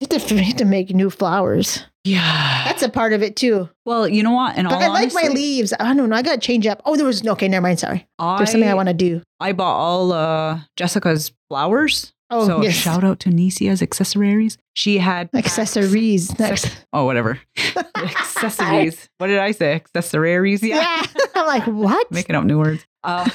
You 0.00 0.08
have 0.10 0.26
to, 0.26 0.52
to 0.54 0.64
make 0.64 0.90
new 0.90 1.10
flowers. 1.10 1.84
Yeah. 2.04 2.64
That's 2.64 2.82
a 2.82 2.88
part 2.88 3.12
of 3.12 3.22
it 3.22 3.36
too. 3.36 3.68
well, 3.86 4.08
you 4.08 4.24
know 4.24 4.32
what? 4.32 4.56
And 4.56 4.66
I 4.66 4.88
like 4.88 5.12
my 5.14 5.28
leaves. 5.28 5.72
I 5.78 5.94
don't 5.94 6.08
know. 6.08 6.16
I 6.16 6.22
gotta 6.22 6.40
change 6.40 6.66
up. 6.66 6.82
Oh, 6.84 6.96
there 6.96 7.06
was 7.06 7.24
okay. 7.26 7.46
Never 7.46 7.62
mind. 7.62 7.78
Sorry. 7.78 8.08
There's 8.18 8.50
something 8.50 8.68
I 8.68 8.74
want 8.74 8.88
to 8.88 8.94
do. 8.94 9.22
I 9.38 9.52
bought 9.52 9.76
all 9.76 10.12
uh 10.12 10.60
Jessica's 10.76 11.30
flowers. 11.48 12.12
Oh, 12.32 12.46
so 12.46 12.62
yes. 12.62 12.74
shout 12.74 13.04
out 13.04 13.20
to 13.20 13.30
Nisia's 13.30 13.82
accessories. 13.82 14.56
She 14.74 14.98
had 14.98 15.28
Accessories. 15.34 16.38
Next. 16.38 16.74
Oh, 16.92 17.04
whatever. 17.04 17.38
Accessories. 17.96 19.08
what 19.18 19.26
did 19.26 19.38
I 19.38 19.52
say? 19.52 19.74
Accessories. 19.74 20.62
Yeah. 20.62 20.76
Yeah. 20.76 21.06
I'm 21.34 21.46
like, 21.46 21.64
what? 21.66 22.10
Making 22.10 22.36
up 22.36 22.44
new 22.44 22.58
words. 22.58 22.86
Uh, 23.04 23.28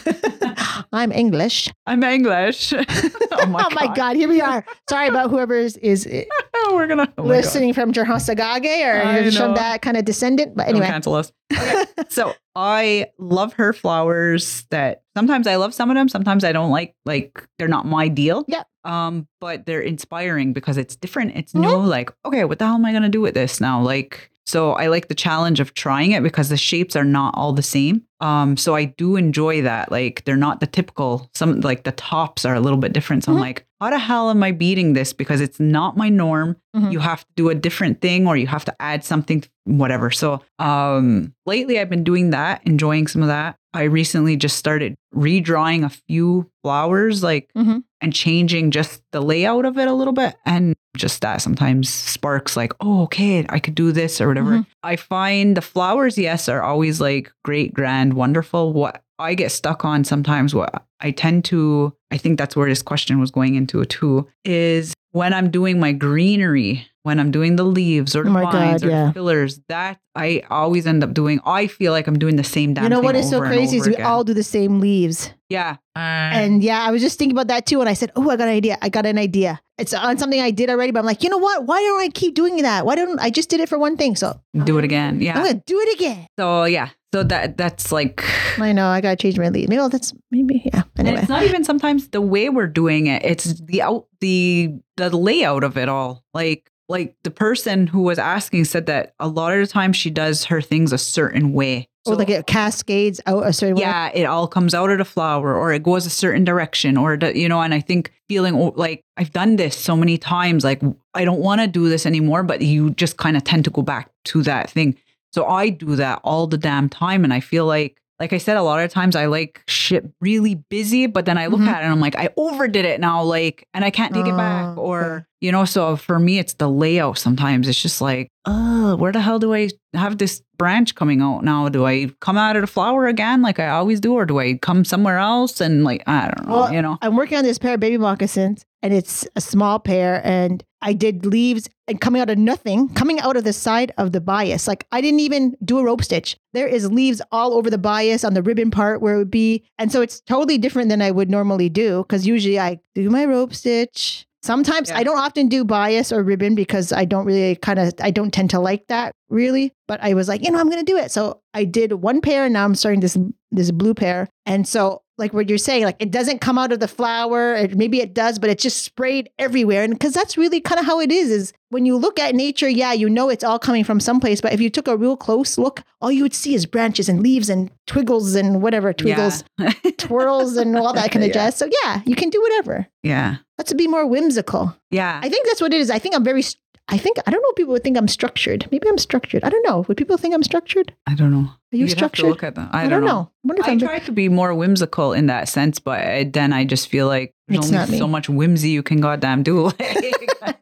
I'm 0.93 1.11
English. 1.11 1.69
I'm 1.85 2.03
English. 2.03 2.73
oh 2.73 3.45
my, 3.47 3.67
oh 3.69 3.75
my 3.75 3.93
God. 3.95 4.15
Here 4.15 4.29
we 4.29 4.39
are. 4.41 4.65
Sorry 4.89 5.07
about 5.07 5.29
whoever 5.29 5.53
is, 5.55 5.77
is 5.77 6.07
Oh, 6.55 6.71
we're 6.75 6.87
gonna 6.87 7.11
oh 7.17 7.23
God. 7.23 7.27
listening 7.27 7.73
from 7.73 7.91
Jerhasagage 7.91 8.65
I 9.05 9.17
or 9.19 9.31
from 9.31 9.49
know. 9.49 9.53
that 9.55 9.81
kind 9.81 9.97
of 9.97 10.05
descendant. 10.05 10.55
But 10.55 10.63
Don't 10.67 10.75
anyway. 10.75 10.87
cancel 10.87 11.15
us. 11.15 11.31
Okay. 11.53 11.85
so 12.09 12.33
I 12.55 13.07
love 13.19 13.53
her 13.53 13.73
flowers. 13.73 14.65
That 14.71 15.01
sometimes 15.15 15.47
I 15.47 15.55
love 15.57 15.73
some 15.73 15.89
of 15.89 15.95
them. 15.95 16.07
Sometimes 16.09 16.43
I 16.43 16.51
don't 16.51 16.71
like. 16.71 16.95
Like 17.05 17.45
they're 17.59 17.67
not 17.67 17.85
my 17.85 18.07
deal. 18.07 18.45
Yeah. 18.47 18.63
Um, 18.85 19.27
but 19.41 19.65
they're 19.65 19.81
inspiring 19.81 20.53
because 20.53 20.77
it's 20.77 20.95
different. 20.95 21.35
It's 21.35 21.51
Mhm. 21.53 21.61
new. 21.61 21.77
Like, 21.85 22.09
okay, 22.25 22.45
what 22.45 22.59
the 22.59 22.65
hell 22.65 22.75
am 22.75 22.85
I 22.85 22.93
gonna 22.93 23.09
do 23.09 23.19
with 23.21 23.33
this 23.33 23.59
now? 23.59 23.81
Like, 23.81 24.31
so 24.47 24.71
I 24.73 24.87
like 24.87 25.09
the 25.09 25.13
challenge 25.15 25.59
of 25.59 25.73
trying 25.73 26.11
it 26.13 26.23
because 26.23 26.47
the 26.49 26.57
shapes 26.57 26.95
are 26.95 27.03
not 27.03 27.33
all 27.35 27.51
the 27.53 27.61
same. 27.61 28.03
Um, 28.21 28.57
so 28.57 28.73
I 28.75 28.85
do 28.85 29.15
enjoy 29.15 29.61
that. 29.61 29.91
Like, 29.91 30.23
they're 30.25 30.35
not 30.37 30.59
the 30.59 30.65
typical. 30.67 31.29
Some 31.35 31.61
like 31.61 31.83
the 31.83 31.91
tops 31.91 32.45
are 32.45 32.55
a 32.55 32.59
little 32.59 32.79
bit 32.79 32.93
different. 32.93 33.23
So 33.25 33.31
Mhm. 33.31 33.35
I'm 33.35 33.41
like, 33.41 33.65
how 33.79 33.89
the 33.91 33.99
hell 33.99 34.31
am 34.31 34.41
I 34.41 34.51
beating 34.53 34.93
this? 34.93 35.13
Because 35.13 35.39
it's 35.41 35.59
not 35.59 35.97
my 35.97 36.09
norm 36.09 36.55
Mhm. 36.75 36.91
you 36.93 36.99
have 36.99 37.21
to 37.25 37.31
do 37.35 37.49
a 37.49 37.55
different 37.55 38.01
thing 38.01 38.25
or 38.25 38.35
you 38.37 38.47
have 38.47 38.65
to 38.65 38.75
add 38.81 39.03
something 39.03 39.43
whatever 39.65 40.09
so 40.11 40.41
um 40.59 41.33
lately 41.45 41.77
i've 41.77 41.89
been 41.89 42.03
doing 42.03 42.29
that 42.29 42.61
enjoying 42.65 43.05
some 43.07 43.21
of 43.21 43.27
that 43.27 43.57
i 43.73 43.83
recently 43.83 44.37
just 44.37 44.55
started 44.57 44.95
redrawing 45.13 45.83
a 45.83 45.89
few 45.89 46.49
flowers 46.63 47.21
like 47.23 47.49
Mhm. 47.57 47.83
and 47.99 48.13
changing 48.13 48.71
just 48.71 49.01
the 49.11 49.19
layout 49.21 49.65
of 49.65 49.77
it 49.77 49.87
a 49.89 49.93
little 49.93 50.13
bit 50.13 50.35
and 50.45 50.73
just 50.97 51.21
that 51.21 51.41
sometimes 51.41 51.89
sparks 51.89 52.57
like 52.57 52.73
oh 52.81 53.03
okay 53.03 53.45
i 53.49 53.59
could 53.59 53.75
do 53.75 53.91
this 53.91 54.19
or 54.19 54.27
whatever 54.27 54.51
Mhm. 54.59 54.65
i 54.83 54.95
find 54.95 55.55
the 55.55 55.61
flowers 55.61 56.17
yes 56.17 56.49
are 56.49 56.61
always 56.61 56.99
like 56.99 57.31
great 57.45 57.73
grand 57.73 58.13
wonderful 58.13 58.73
what 58.73 59.01
i 59.19 59.33
get 59.33 59.51
stuck 59.51 59.85
on 59.85 60.03
sometimes 60.03 60.53
what 60.53 60.83
i 60.99 61.11
tend 61.11 61.45
to 61.45 61.93
i 62.11 62.17
think 62.17 62.37
that's 62.37 62.55
where 62.55 62.67
this 62.69 62.81
question 62.81 63.19
was 63.19 63.31
going 63.31 63.55
into 63.55 63.83
too 63.85 64.27
is 64.43 64.93
when 65.11 65.33
i'm 65.33 65.49
doing 65.49 65.79
my 65.79 65.91
greenery 65.91 66.85
when 67.03 67.19
i'm 67.19 67.31
doing 67.31 67.55
the 67.55 67.63
leaves 67.63 68.15
or 68.15 68.23
the 68.23 68.29
Oh 68.29 68.33
vines 68.51 68.81
God, 68.81 68.87
or 68.87 68.91
yeah. 68.91 69.05
the 69.07 69.13
fillers 69.13 69.59
that 69.69 69.97
i 70.15 70.43
always 70.49 70.85
end 70.85 71.03
up 71.03 71.13
doing 71.13 71.39
i 71.45 71.67
feel 71.67 71.91
like 71.93 72.07
i'm 72.07 72.19
doing 72.19 72.35
the 72.35 72.43
same 72.43 72.73
damn 72.73 72.83
You 72.85 72.89
know 72.89 72.97
thing 72.97 73.05
what 73.05 73.15
is 73.15 73.29
so 73.29 73.39
crazy 73.39 73.77
is 73.77 73.87
we 73.87 73.93
again. 73.93 74.05
all 74.05 74.23
do 74.23 74.33
the 74.33 74.43
same 74.43 74.79
leaves. 74.79 75.31
yeah 75.49 75.77
And 75.95 76.63
yeah, 76.63 76.81
I 76.85 76.91
was 76.91 77.01
just 77.01 77.17
thinking 77.17 77.35
about 77.35 77.47
that 77.47 77.65
too. 77.65 77.79
And 77.79 77.89
I 77.89 77.93
said, 77.93 78.11
Oh, 78.15 78.29
I 78.29 78.35
got 78.37 78.47
an 78.47 78.53
idea. 78.53 78.77
I 78.83 78.89
got 78.89 79.05
an 79.07 79.17
idea. 79.17 79.59
It's 79.77 79.93
on 79.93 80.17
something 80.17 80.41
I 80.41 80.49
did 80.51 80.69
already, 80.69 80.91
but 80.91 80.99
I'm 80.99 81.05
like, 81.05 81.21
you 81.23 81.29
know 81.29 81.37
what? 81.37 81.65
Why 81.65 81.81
don't 81.81 82.01
I 82.01 82.09
keep 82.09 82.33
doing 82.33 82.57
that? 82.63 82.85
Why 82.85 82.95
don't 82.95 83.19
I 83.19 83.29
just 83.29 83.49
did 83.49 83.59
it 83.59 83.69
for 83.69 83.77
one 83.77 83.95
thing? 83.97 84.15
So 84.15 84.39
do 84.63 84.77
it 84.79 84.83
again 84.83 85.21
yeah 85.21 85.37
I'm 85.37 85.45
gonna 85.45 85.61
do 85.65 85.79
it 85.79 85.95
again. 85.95 86.25
So 86.39 86.63
yeah, 86.65 86.89
so 87.13 87.23
that 87.23 87.57
that's 87.57 87.91
like 87.91 88.23
I 88.57 88.73
know 88.73 88.87
I 88.87 89.01
gotta 89.01 89.15
change 89.15 89.37
my 89.37 89.49
lead. 89.49 89.69
Maybe 89.69 89.77
well, 89.79 89.89
that's 89.89 90.13
maybe 90.31 90.63
yeah. 90.65 90.83
and 90.95 91.07
Anyway. 91.07 91.21
it's 91.21 91.29
not 91.29 91.43
even 91.43 91.63
sometimes 91.63 92.07
the 92.09 92.21
way 92.21 92.49
we're 92.49 92.67
doing 92.67 93.07
it. 93.07 93.23
It's 93.23 93.45
the 93.61 93.81
out 93.83 94.07
the 94.19 94.73
the 94.95 95.15
layout 95.15 95.63
of 95.63 95.77
it 95.77 95.89
all. 95.89 96.23
Like 96.33 96.71
like 96.89 97.15
the 97.23 97.31
person 97.31 97.85
who 97.85 98.01
was 98.01 98.17
asking 98.17 98.63
said 98.65 98.85
that 98.87 99.13
a 99.19 99.27
lot 99.27 99.53
of 99.53 99.59
the 99.59 99.67
time 99.67 99.91
she 99.93 100.09
does 100.09 100.45
her 100.45 100.61
things 100.61 100.91
a 100.93 100.97
certain 100.97 101.51
way. 101.53 101.89
or 102.05 102.15
like 102.15 102.29
it 102.29 102.47
cascades 102.47 103.19
out 103.25 103.45
a 103.45 103.51
certain 103.51 103.75
way. 103.75 103.81
yeah, 103.81 104.09
it 104.13 104.23
all 104.23 104.47
comes 104.47 104.73
out 104.73 104.89
of 104.89 104.97
the 104.97 105.03
flower 105.05 105.53
or 105.53 105.73
it 105.73 105.83
goes 105.83 106.05
a 106.05 106.09
certain 106.09 106.45
direction 106.45 106.95
or 106.95 107.17
the, 107.17 107.37
you 107.37 107.49
know, 107.49 107.61
and 107.61 107.73
I 107.73 107.81
think 107.81 108.13
feeling 108.27 108.55
oh, 108.55 108.73
like 108.75 109.03
I've 109.15 109.31
done 109.31 109.55
this 109.55 109.77
so 109.77 109.95
many 109.95 110.17
times 110.17 110.63
like 110.63 110.81
I 111.13 111.25
don't 111.25 111.39
want 111.39 111.61
to 111.61 111.67
do 111.67 111.89
this 111.89 112.05
anymore, 112.05 112.43
but 112.43 112.61
you 112.61 112.91
just 112.91 113.17
kind 113.17 113.37
of 113.37 113.43
tend 113.43 113.65
to 113.65 113.71
go 113.71 113.81
back 113.81 114.11
to 114.25 114.43
that 114.43 114.69
thing. 114.69 114.97
So 115.31 115.45
I 115.45 115.69
do 115.69 115.95
that 115.95 116.19
all 116.23 116.47
the 116.47 116.57
damn 116.57 116.89
time 116.89 117.23
and 117.23 117.33
I 117.33 117.39
feel 117.39 117.65
like 117.65 118.01
like 118.19 118.33
I 118.33 118.37
said, 118.39 118.57
a 118.57 118.63
lot 118.63 118.79
of 118.83 118.89
times 118.91 119.15
I 119.15 119.27
like 119.27 119.61
shit 119.67 120.05
really 120.21 120.55
busy, 120.69 121.05
but 121.05 121.25
then 121.25 121.37
I 121.37 121.47
look 121.47 121.59
Mhm. 121.61 121.67
at 121.67 121.81
it 121.81 121.85
and 121.85 121.91
I'm 121.93 121.99
like, 121.99 122.15
I 122.15 122.29
overdid 122.35 122.83
it 122.85 122.99
now, 122.99 123.21
like, 123.23 123.67
and 123.73 123.85
I 123.85 123.91
can't 123.91 124.13
take 124.13 124.25
it 124.25 124.35
back. 124.35 124.75
Oh, 124.77 124.81
Or, 124.81 125.27
you 125.39 125.51
know, 125.51 125.65
so 125.65 125.95
for 125.95 126.17
me, 126.17 126.39
it's 126.39 126.53
the 126.53 126.67
layout 126.69 127.17
sometimes. 127.19 127.67
It's 127.67 127.79
just 127.81 128.01
like, 128.01 128.29
oh, 128.45 128.95
where 128.95 129.11
the 129.11 129.21
hell 129.21 129.37
do 129.37 129.53
I 129.53 129.69
have 129.93 130.17
this 130.17 130.41
branch 130.57 130.95
coming 130.95 131.21
out 131.21 131.43
now? 131.43 131.69
Do 131.69 131.85
I 131.85 132.09
come 132.19 132.37
out 132.37 132.55
of 132.55 132.61
the 132.63 132.67
flower 132.67 133.05
again 133.05 133.43
like 133.43 133.59
I 133.59 133.69
always 133.69 133.99
do? 133.99 134.13
Or 134.13 134.25
do 134.25 134.39
I 134.39 134.53
come 134.57 134.83
somewhere 134.83 135.19
else? 135.19 135.61
And 135.61 135.83
like, 135.83 136.01
I 136.07 136.31
don't 136.35 136.47
know, 136.47 136.53
Well, 136.61 136.73
you 136.73 136.81
know? 136.81 136.97
I'm 137.03 137.15
working 137.15 137.37
on 137.37 137.43
this 137.43 137.59
pair 137.59 137.75
of 137.75 137.79
baby 137.79 137.97
moccasins, 137.99 138.65
and 138.81 138.93
it's 138.93 139.27
a 139.35 139.41
small 139.41 139.79
pair. 139.79 140.21
And 140.25 140.63
I 140.81 140.93
did 140.93 141.25
leaves 141.25 141.69
and 141.87 141.99
coming 141.99 142.21
out 142.21 142.29
of 142.29 142.37
nothing, 142.37 142.89
coming 142.89 143.19
out 143.19 143.35
of 143.35 143.43
the 143.43 143.53
side 143.53 143.91
of 143.97 144.11
the 144.11 144.21
bias. 144.21 144.67
Like 144.67 144.85
I 144.91 145.01
didn't 145.01 145.21
even 145.21 145.57
do 145.63 145.79
a 145.79 145.83
rope 145.83 146.03
stitch. 146.03 146.37
There 146.53 146.67
is 146.67 146.91
leaves 146.91 147.21
all 147.31 147.53
over 147.53 147.69
the 147.69 147.77
bias 147.77 148.23
on 148.23 148.33
the 148.33 148.43
ribbon 148.43 148.71
part 148.71 149.01
where 149.01 149.15
it 149.15 149.17
would 149.17 149.31
be, 149.31 149.63
and 149.77 149.91
so 149.91 150.01
it's 150.01 150.19
totally 150.21 150.57
different 150.57 150.89
than 150.89 151.01
I 151.01 151.11
would 151.11 151.29
normally 151.29 151.69
do 151.69 152.03
because 152.03 152.27
usually 152.27 152.59
I 152.59 152.79
do 152.93 153.09
my 153.09 153.25
rope 153.25 153.53
stitch. 153.53 154.26
Sometimes 154.47 154.89
Yeah. 154.89 154.97
I 154.97 155.03
don't 155.03 155.19
often 155.19 155.47
do 155.47 155.63
bias 155.63 156.11
or 156.11 156.23
ribbon 156.23 156.55
because 156.55 156.91
I 156.91 157.05
don't 157.05 157.25
really 157.25 157.55
kind 157.57 157.77
of 157.79 157.93
I 158.01 158.11
don't 158.11 158.31
tend 158.31 158.49
to 158.51 158.59
like 158.59 158.87
that 158.87 159.11
really. 159.29 159.73
But 159.87 159.99
I 160.01 160.13
was 160.13 160.27
like, 160.27 160.43
you 160.43 160.51
know, 160.51 160.59
I'm 160.59 160.69
gonna 160.69 160.83
do 160.83 160.97
it. 160.97 161.11
So 161.11 161.41
I 161.53 161.63
did 161.65 161.91
one 161.93 162.21
pair, 162.21 162.45
and 162.45 162.53
now 162.53 162.65
I'm 162.65 162.75
starting 162.75 163.01
this 163.01 163.17
this 163.51 163.71
blue 163.71 163.93
pair. 163.93 164.27
And 164.45 164.67
so, 164.67 165.01
like 165.17 165.33
what 165.33 165.47
you're 165.49 165.57
saying, 165.57 165.83
like 165.85 165.95
it 165.99 166.11
doesn't 166.11 166.39
come 166.39 166.57
out 166.57 166.71
of 166.73 166.79
the 166.81 166.87
flower. 166.87 167.55
It, 167.55 167.75
maybe 167.77 167.99
it 168.01 168.13
does, 168.13 168.37
but 168.39 168.49
it's 168.49 168.61
just 168.63 168.83
sprayed 168.83 169.29
everywhere. 169.39 169.83
And 169.83 169.93
because 169.93 170.13
that's 170.13 170.37
really 170.37 170.59
kind 170.61 170.79
of 170.79 170.85
how 170.85 170.99
it 170.99 171.11
is. 171.11 171.29
Is 171.31 171.53
when 171.69 171.85
you 171.85 171.95
look 171.97 172.19
at 172.19 172.35
nature, 172.35 172.67
yeah, 172.69 172.91
you 172.93 173.09
know 173.09 173.29
it's 173.29 173.43
all 173.43 173.59
coming 173.59 173.83
from 173.85 173.99
someplace. 174.01 174.39
But 174.41 174.53
if 174.53 174.59
you 174.61 174.69
took 174.69 174.87
a 174.87 174.97
real 174.97 175.15
close 175.17 175.57
look, 175.57 175.83
all 176.01 176.11
you 176.11 176.23
would 176.23 176.33
see 176.35 176.53
is 176.53 176.65
branches 176.65 177.07
and 177.09 177.21
leaves 177.21 177.49
and 177.49 177.71
twiggles 177.87 178.35
and 178.35 178.61
whatever 178.61 178.93
twiggles, 178.93 179.43
Yeah. 179.57 179.71
twirls, 179.97 180.57
and 180.57 180.77
all 180.77 180.93
that 180.93 181.11
kind 181.11 181.23
of 181.23 181.29
Yeah. 181.29 181.33
jazz. 181.45 181.55
So 181.55 181.67
yeah, 181.83 182.01
you 182.05 182.15
can 182.15 182.29
do 182.29 182.41
whatever. 182.41 182.87
yeah. 183.03 183.37
Let's 183.57 183.73
be 183.73 183.87
more 183.87 184.05
whimsical. 184.05 184.75
Yeah. 184.91 185.19
I 185.23 185.29
think 185.29 185.47
that's 185.47 185.61
what 185.61 185.73
it 185.73 185.79
is. 185.79 185.89
I 185.89 185.99
think 185.99 186.15
I'm 186.15 186.23
very. 186.23 186.43
I 186.89 186.97
think 186.97 187.17
I 187.27 187.31
don't 187.31 187.41
know. 187.41 187.49
if 187.49 187.55
People 187.57 187.73
would 187.73 187.83
think 187.83 187.97
I'm 187.97 188.07
structured. 188.07 188.65
Maybe 188.71 188.87
I'm 188.87 188.97
structured. 188.97 189.43
I 189.43 189.49
don't 189.49 189.63
know. 189.67 189.83
Would 189.89 189.97
people 189.97 190.15
think 190.15 190.33
I'm 190.33 190.43
structured? 190.43 190.93
I 191.05 191.15
don't 191.15 191.31
know. 191.31 191.49
Are 191.73 191.75
you 191.75 191.79
You'd 191.85 191.91
structured? 191.91 192.27
look 192.27 192.43
at 192.43 192.55
them. 192.55 192.69
I, 192.71 192.85
I, 192.85 192.87
don't 192.87 193.03
know. 193.03 193.29
I 193.29 193.47
wonder 193.47 193.61
if 193.61 193.67
I 193.67 193.71
I'm. 193.71 193.79
try 193.79 193.99
to 193.99 194.11
be 194.13 194.29
more 194.29 194.53
whimsical 194.53 195.11
in 195.11 195.25
that 195.27 195.49
sense, 195.49 195.79
but 195.79 195.99
I- 195.99 196.23
then 196.23 196.53
I 196.53 196.63
just 196.63 196.87
feel 196.87 197.07
like 197.07 197.33
there's 197.49 197.73
only 197.73 197.97
so 197.97 198.07
much 198.07 198.29
whimsy 198.29 198.69
you 198.69 198.83
can 198.83 199.01
goddamn 199.01 199.43
do. 199.43 199.71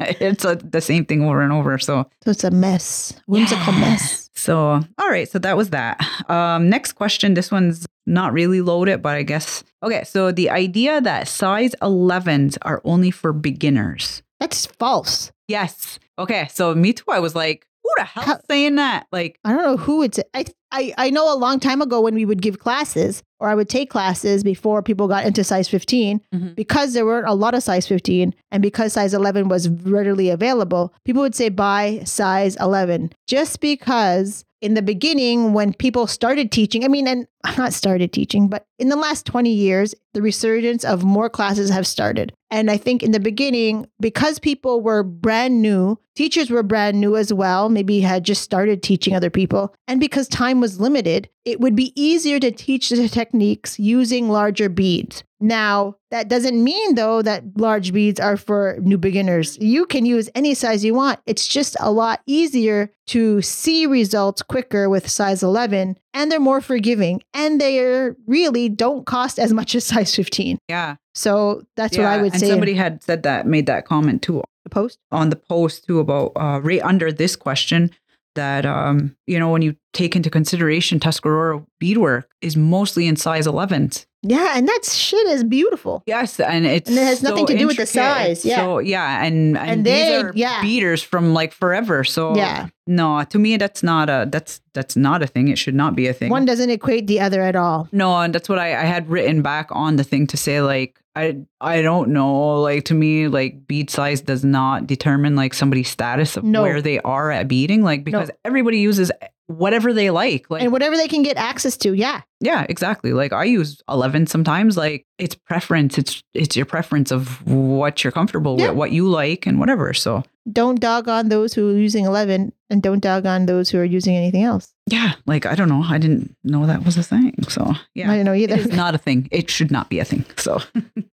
It's 0.08 0.46
a, 0.46 0.56
the 0.56 0.82
same 0.82 1.06
thing 1.06 1.24
over 1.24 1.42
and 1.42 1.52
over. 1.52 1.78
So, 1.80 2.10
So 2.24 2.32
it's 2.32 2.44
a 2.44 2.52
mess. 2.52 3.14
Whimsical 3.28 3.74
Yeah. 3.74 3.80
mess. 3.80 4.30
so 4.36 4.58
all 4.98 5.10
right. 5.10 5.28
So 5.30 5.40
that 5.40 5.58
was 5.58 5.70
that. 5.72 6.00
Um, 6.30 6.70
next 6.70 6.94
question. 6.94 7.34
This 7.34 7.52
one's 7.52 7.86
not 8.06 8.34
really 8.34 8.62
loaded, 8.62 9.02
but 9.02 9.16
I 9.16 9.24
guess 9.24 9.64
okay. 9.84 10.04
So 10.04 10.32
the 10.32 10.50
idea 10.50 11.02
that 11.02 11.28
size 11.28 11.74
11s 11.82 12.58
are 12.64 12.82
only 12.86 13.12
for 13.12 13.34
beginners. 13.34 14.22
That's 14.40 14.66
false. 14.66 15.32
Yes. 15.48 16.00
Okay. 16.20 16.48
So 16.52 16.76
me 16.76 16.94
too. 16.94 17.06
I 17.10 17.20
was 17.20 17.36
like, 17.36 17.66
Who 17.84 17.90
the 17.98 18.04
hell's 18.04 18.26
How- 18.28 18.40
saying 18.50 18.76
that? 18.76 19.08
Like, 19.12 19.40
I 19.46 19.54
don't 19.54 19.64
know 19.64 19.78
who 19.78 20.04
it's. 20.04 20.20
I, 20.34 20.46
I 20.72 20.94
I 20.98 21.10
know 21.10 21.34
a 21.34 21.38
long 21.38 21.60
time 21.60 21.82
ago 21.82 22.02
when 22.02 22.16
we 22.16 22.26
would 22.26 22.42
give 22.42 22.60
classes 22.60 23.24
or 23.40 23.48
I 23.50 23.56
would 23.56 23.70
take 23.70 23.90
classes 23.90 24.44
before 24.44 24.82
people 24.82 25.08
got 25.08 25.26
into 25.26 25.44
size 25.44 25.68
15 25.70 26.20
Mhm. 26.34 26.56
because 26.56 26.94
there 26.94 27.06
weren't 27.06 27.28
a 27.28 27.34
lot 27.34 27.54
of 27.54 27.64
size 27.64 27.88
15 27.88 28.34
and 28.52 28.62
because 28.64 28.94
size 28.94 29.14
11 29.14 29.48
was 29.50 29.70
readily 29.70 30.30
available. 30.30 30.94
People 31.06 31.22
would 31.22 31.36
say 31.36 31.50
buy 31.50 32.02
size 32.06 32.56
11 32.60 33.12
just 33.28 33.60
because 33.62 34.44
in 34.66 34.74
the 34.74 34.82
beginning 34.82 35.54
when 35.54 35.74
people 35.74 36.08
started 36.08 36.52
teaching, 36.52 36.84
I 36.84 36.88
mean, 36.88 37.08
and 37.08 37.28
not 37.58 37.72
started 37.72 38.12
teaching, 38.12 38.48
but 38.48 38.66
in 38.80 38.90
the 38.90 38.96
last 38.96 39.28
20 39.28 39.52
years, 39.52 39.94
the 40.16 40.24
resurgence 40.24 40.84
of 40.84 41.04
more 41.04 41.30
classes 41.30 41.70
have 41.70 41.86
started. 41.86 42.34
And 42.50 42.72
I 42.72 42.78
think 42.78 43.04
in 43.04 43.12
the 43.12 43.20
beginning, 43.20 43.86
because 44.00 44.40
people 44.40 44.82
were 44.82 45.04
brand 45.04 45.62
new, 45.62 46.00
teachers 46.16 46.50
were 46.50 46.64
brand 46.64 47.00
new 47.00 47.16
as 47.16 47.32
well, 47.32 47.70
maybe 47.70 48.00
had 48.00 48.24
just 48.24 48.42
started 48.42 48.82
teaching 48.82 49.16
other 49.16 49.30
people, 49.30 49.76
and 49.88 50.00
because 50.00 50.28
time 50.28 50.62
was 50.62 50.80
limited, 50.80 51.30
it 51.44 51.60
would 51.60 51.76
be 51.76 51.94
easier 52.02 52.40
to 52.40 52.50
teach 52.50 52.90
the 52.90 53.08
techniques 53.08 53.78
using 53.78 54.30
larger 54.30 54.68
beads. 54.68 55.24
Now, 55.46 55.98
that 56.10 56.28
doesn't 56.28 56.62
mean 56.64 56.96
though 56.96 57.22
that 57.22 57.44
large 57.56 57.94
beads 57.94 58.20
are 58.20 58.36
for 58.36 58.78
new 58.82 58.98
beginners. 58.98 59.58
You 59.60 59.86
can 59.86 60.06
use 60.06 60.28
any 60.34 60.56
size 60.56 60.84
you 60.84 60.96
want. 60.96 61.20
It's 61.28 61.46
just 61.46 61.78
a 61.80 61.92
lot 61.92 62.22
easier 62.26 62.90
to 63.08 63.44
see 63.44 63.86
results 63.86 64.42
quicker 64.42 64.90
with 64.90 65.08
size 65.08 65.44
11 65.44 66.00
and 66.16 66.32
they're 66.32 66.40
more 66.40 66.62
forgiving 66.62 67.22
and 67.34 67.62
they 67.62 68.10
really 68.26 68.70
don't 68.70 69.06
cost 69.06 69.38
as 69.38 69.54
much 69.54 69.76
as 69.76 69.86
size 69.86 70.16
15. 70.16 70.58
yeah. 70.68 70.96
So 71.14 71.62
that's 71.78 71.96
what 71.98 72.08
I 72.08 72.18
would 72.18 72.34
and 72.34 72.42
say. 72.42 72.50
somebody 72.50 72.74
had 72.74 73.02
said 73.04 73.24
that, 73.24 73.46
made 73.48 73.68
that 73.68 73.86
comment 73.86 74.22
too 74.22 74.44
the 74.64 74.70
post. 74.70 74.98
on 75.12 75.30
the 75.30 75.36
post 75.36 75.86
too 75.86 76.00
about 76.00 76.32
uh, 76.36 76.60
right 76.62 76.82
under 76.82 77.12
this 77.12 77.36
question 77.36 77.92
that 78.36 78.66
um 78.66 79.16
you 79.28 79.40
know 79.40 79.50
when 79.50 79.62
you 79.62 79.76
take 79.94 80.16
into 80.16 80.30
consideration 80.30 81.00
Tuscarora 81.00 81.66
beadwork 81.80 82.30
is 82.42 82.56
mostly 82.58 83.08
in 83.08 83.16
size 83.16 83.48
11s. 83.48 84.06
Yeah, 84.28 84.54
and 84.58 84.68
that 84.68 84.84
shit 84.84 85.28
is 85.28 85.44
beautiful. 85.44 86.02
Yes, 86.08 86.40
and 86.40 86.66
it's 86.66 86.90
And 86.90 86.98
it 86.98 87.04
has 87.04 87.22
nothing 87.22 87.46
so 87.46 87.54
to 87.54 87.58
do 87.60 87.68
with 87.68 87.78
the 87.78 87.86
size, 87.86 88.44
yeah. 88.44 88.56
So 88.58 88.80
yeah, 88.80 89.24
and 89.24 89.56
and, 89.58 89.70
And 89.70 89.86
these 89.86 89.94
they- 89.94 90.16
are 90.16 90.32
yeah. 90.36 90.62
beaters 90.64 91.04
from 91.04 91.34
like 91.34 91.52
forever. 91.54 92.04
So 92.04 92.36
Yeah. 92.36 92.68
no, 92.88 93.24
to 93.24 93.38
me 93.40 93.58
that's 93.58 93.84
not 93.84 94.10
a 94.10 94.26
that's 94.30 94.62
that's 94.74 94.96
not 94.96 95.22
a 95.22 95.28
thing. 95.28 95.48
It 95.50 95.58
should 95.60 95.76
not 95.76 95.96
be 95.96 96.08
a 96.08 96.14
thing. 96.14 96.32
One 96.32 96.46
doesn't 96.46 96.70
equate 96.72 97.06
the 97.08 97.20
other 97.20 97.42
at 97.44 97.56
all. 97.56 97.88
No, 97.92 98.18
and 98.20 98.34
that's 98.34 98.50
what 98.50 98.58
I, 98.60 98.70
I 98.72 98.86
had 98.86 99.08
written 99.10 99.42
back 99.44 99.68
on 99.72 99.96
the 99.98 100.04
thing 100.04 100.26
to 100.28 100.38
say 100.38 100.60
like 100.60 101.00
I 101.16 101.38
I 101.62 101.82
don't 101.82 102.10
know 102.10 102.62
like 102.62 102.86
to 102.86 102.94
me 102.94 103.28
like 103.28 103.68
bead 103.68 103.90
size 103.90 104.22
does 104.22 104.44
not 104.44 104.86
determine 104.88 105.36
like 105.36 105.54
somebody's 105.54 105.90
status 105.90 106.36
of 106.38 106.44
No. 106.44 106.62
where 106.64 106.82
they 106.82 107.00
are 107.00 107.32
at 107.32 107.48
beading 107.48 107.84
like 107.84 108.04
because 108.04 108.30
everybody 108.44 108.80
uses 108.80 109.12
whatever 109.48 109.94
they 109.94 110.10
like 110.10 110.50
like 110.50 110.64
and 110.64 110.72
whatever 110.72 110.96
they 110.98 111.08
can 111.08 111.22
get 111.24 111.38
access 111.38 111.78
to. 111.78 111.94
Yeah. 111.94 112.22
yeah 112.42 112.66
exactly 112.68 113.14
like 113.14 113.32
I 113.32 113.44
use 113.44 113.82
11 113.90 114.28
sometimes 114.28 114.76
like 114.78 115.06
it's 115.20 115.36
preference 115.36 115.98
it's 115.98 116.24
it's 116.34 116.56
your 116.56 116.66
preference 116.66 117.12
of 117.12 117.46
what 117.48 118.04
you're 118.04 118.12
comfortable 118.12 118.60
Yeah. 118.60 118.70
with 118.70 118.78
what 118.78 118.92
you 118.92 119.08
like 119.08 119.46
and 119.46 119.60
whatever 119.60 119.94
so 119.94 120.24
Don't 120.52 120.80
dog 120.80 121.08
on 121.08 121.30
those 121.30 121.54
who 121.54 121.70
are 121.70 121.78
using 121.78 122.06
11 122.06 122.54
and 122.72 122.82
don't 122.82 123.02
dog 123.02 123.26
on 123.28 123.46
those 123.46 123.70
who 123.70 123.78
are 123.78 123.86
using 123.86 124.16
anything 124.16 124.44
else. 124.44 124.74
yeah 124.90 125.14
like 125.28 125.46
I 125.46 125.54
don't 125.54 125.70
know 125.70 125.84
I 125.86 126.00
didn't 126.00 126.36
know 126.44 126.66
that 126.66 126.84
was 126.84 126.98
a 126.98 127.04
thing 127.04 127.36
so 127.48 127.74
yeah 127.94 128.12
I 128.12 128.16
don't 128.16 128.26
know 128.26 128.34
either. 128.34 128.56
is 128.56 128.72
not 128.72 128.96
a 128.96 128.98
thing. 129.00 129.28
It 129.32 129.50
should 129.52 129.70
not 129.72 129.90
be 129.90 130.00
a 130.00 130.06
thing. 130.06 130.26
So 130.38 130.60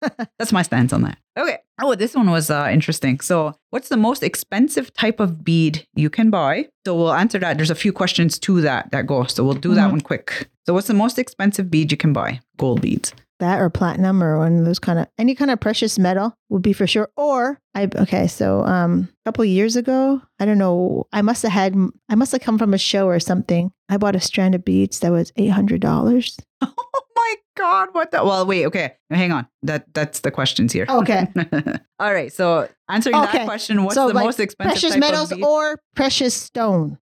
that's 0.39 0.53
my 0.53 0.63
stance 0.63 0.93
on 0.93 1.03
that. 1.03 1.17
Okay. 1.39 1.59
Oh, 1.81 1.95
this 1.95 2.15
one 2.15 2.31
was 2.31 2.51
uh, 2.51 2.69
interesting. 2.73 3.21
So, 3.21 3.55
what's 3.71 3.89
the 3.89 3.97
most 3.97 4.23
expensive 4.23 4.93
type 4.95 5.21
of 5.21 5.45
bead 5.45 5.87
you 5.95 6.11
can 6.11 6.29
buy? 6.31 6.67
So, 6.85 6.95
we'll 6.97 7.13
answer 7.13 7.39
that. 7.39 7.57
There's 7.57 7.71
a 7.71 7.75
few 7.77 7.93
questions 7.93 8.39
to 8.41 8.61
that 8.63 8.91
that 8.91 9.07
go. 9.07 9.25
So, 9.25 9.45
we'll 9.45 9.55
do 9.55 9.75
that 9.75 9.89
Mhm. 9.89 9.93
one 9.93 10.01
quick. 10.01 10.49
So, 10.67 10.75
what's 10.75 10.89
the 10.89 10.95
most 10.95 11.19
expensive 11.19 11.71
bead 11.71 11.91
you 11.93 11.97
can 11.99 12.13
buy? 12.13 12.41
Gold 12.57 12.81
beads. 12.81 13.13
that 13.41 13.61
or 13.61 13.71
platinum 13.71 14.21
or 14.21 14.37
one 14.37 14.59
of 14.59 14.65
those 14.65 14.81
kind 14.81 14.99
of 14.99 15.07
any 15.17 15.33
kind 15.33 15.49
of 15.53 15.61
precious 15.61 15.97
metal 15.97 16.35
would 16.49 16.61
be 16.61 16.73
for 16.73 16.89
sure. 16.89 17.09
Or 17.17 17.57
I 17.73 17.89
okay, 17.95 18.27
so 18.27 18.65
um 18.65 19.07
a 19.25 19.29
couple 19.29 19.45
years 19.45 19.77
ago, 19.77 20.21
I 20.41 20.45
don't 20.45 20.59
know, 20.59 21.07
I 21.13 21.23
must 21.23 21.45
have 21.45 21.53
had 21.53 21.77
I 22.09 22.17
must 22.17 22.33
have 22.33 22.41
come 22.41 22.59
from 22.59 22.75
a 22.75 22.79
show 22.79 23.07
or 23.07 23.21
something. 23.21 23.71
I 23.89 23.97
bought 23.97 24.17
a 24.17 24.21
strand 24.21 24.57
of 24.57 24.65
beads 24.65 24.99
that 24.99 25.13
was 25.13 25.31
eight 25.37 25.53
hundred 25.53 25.81
dollars. 25.81 26.37
Oh 27.21 27.35
my 27.57 27.63
God. 27.65 27.89
What 27.93 28.11
the? 28.13 28.25
Well, 28.25 28.47
wait. 28.47 28.67
Okay. 28.67 28.95
Hang 29.11 29.33
on. 29.33 29.49
That 29.63 29.93
That's 29.93 30.21
the 30.21 30.31
questions 30.31 30.73
here. 30.73 30.87
Okay. 30.89 31.27
All 31.99 32.13
right. 32.15 32.33
So, 32.33 32.69
answering 32.89 33.17
Okay. 33.17 33.39
that 33.39 33.47
question, 33.47 33.83
what's 33.83 33.97
So, 33.97 34.09
the 34.09 34.15
like, 34.15 34.25
most 34.25 34.39
expensive 34.39 34.81
Precious 34.81 34.97
metals 34.97 35.33
or 35.43 35.79
precious 35.97 36.35
stone. 36.35 36.99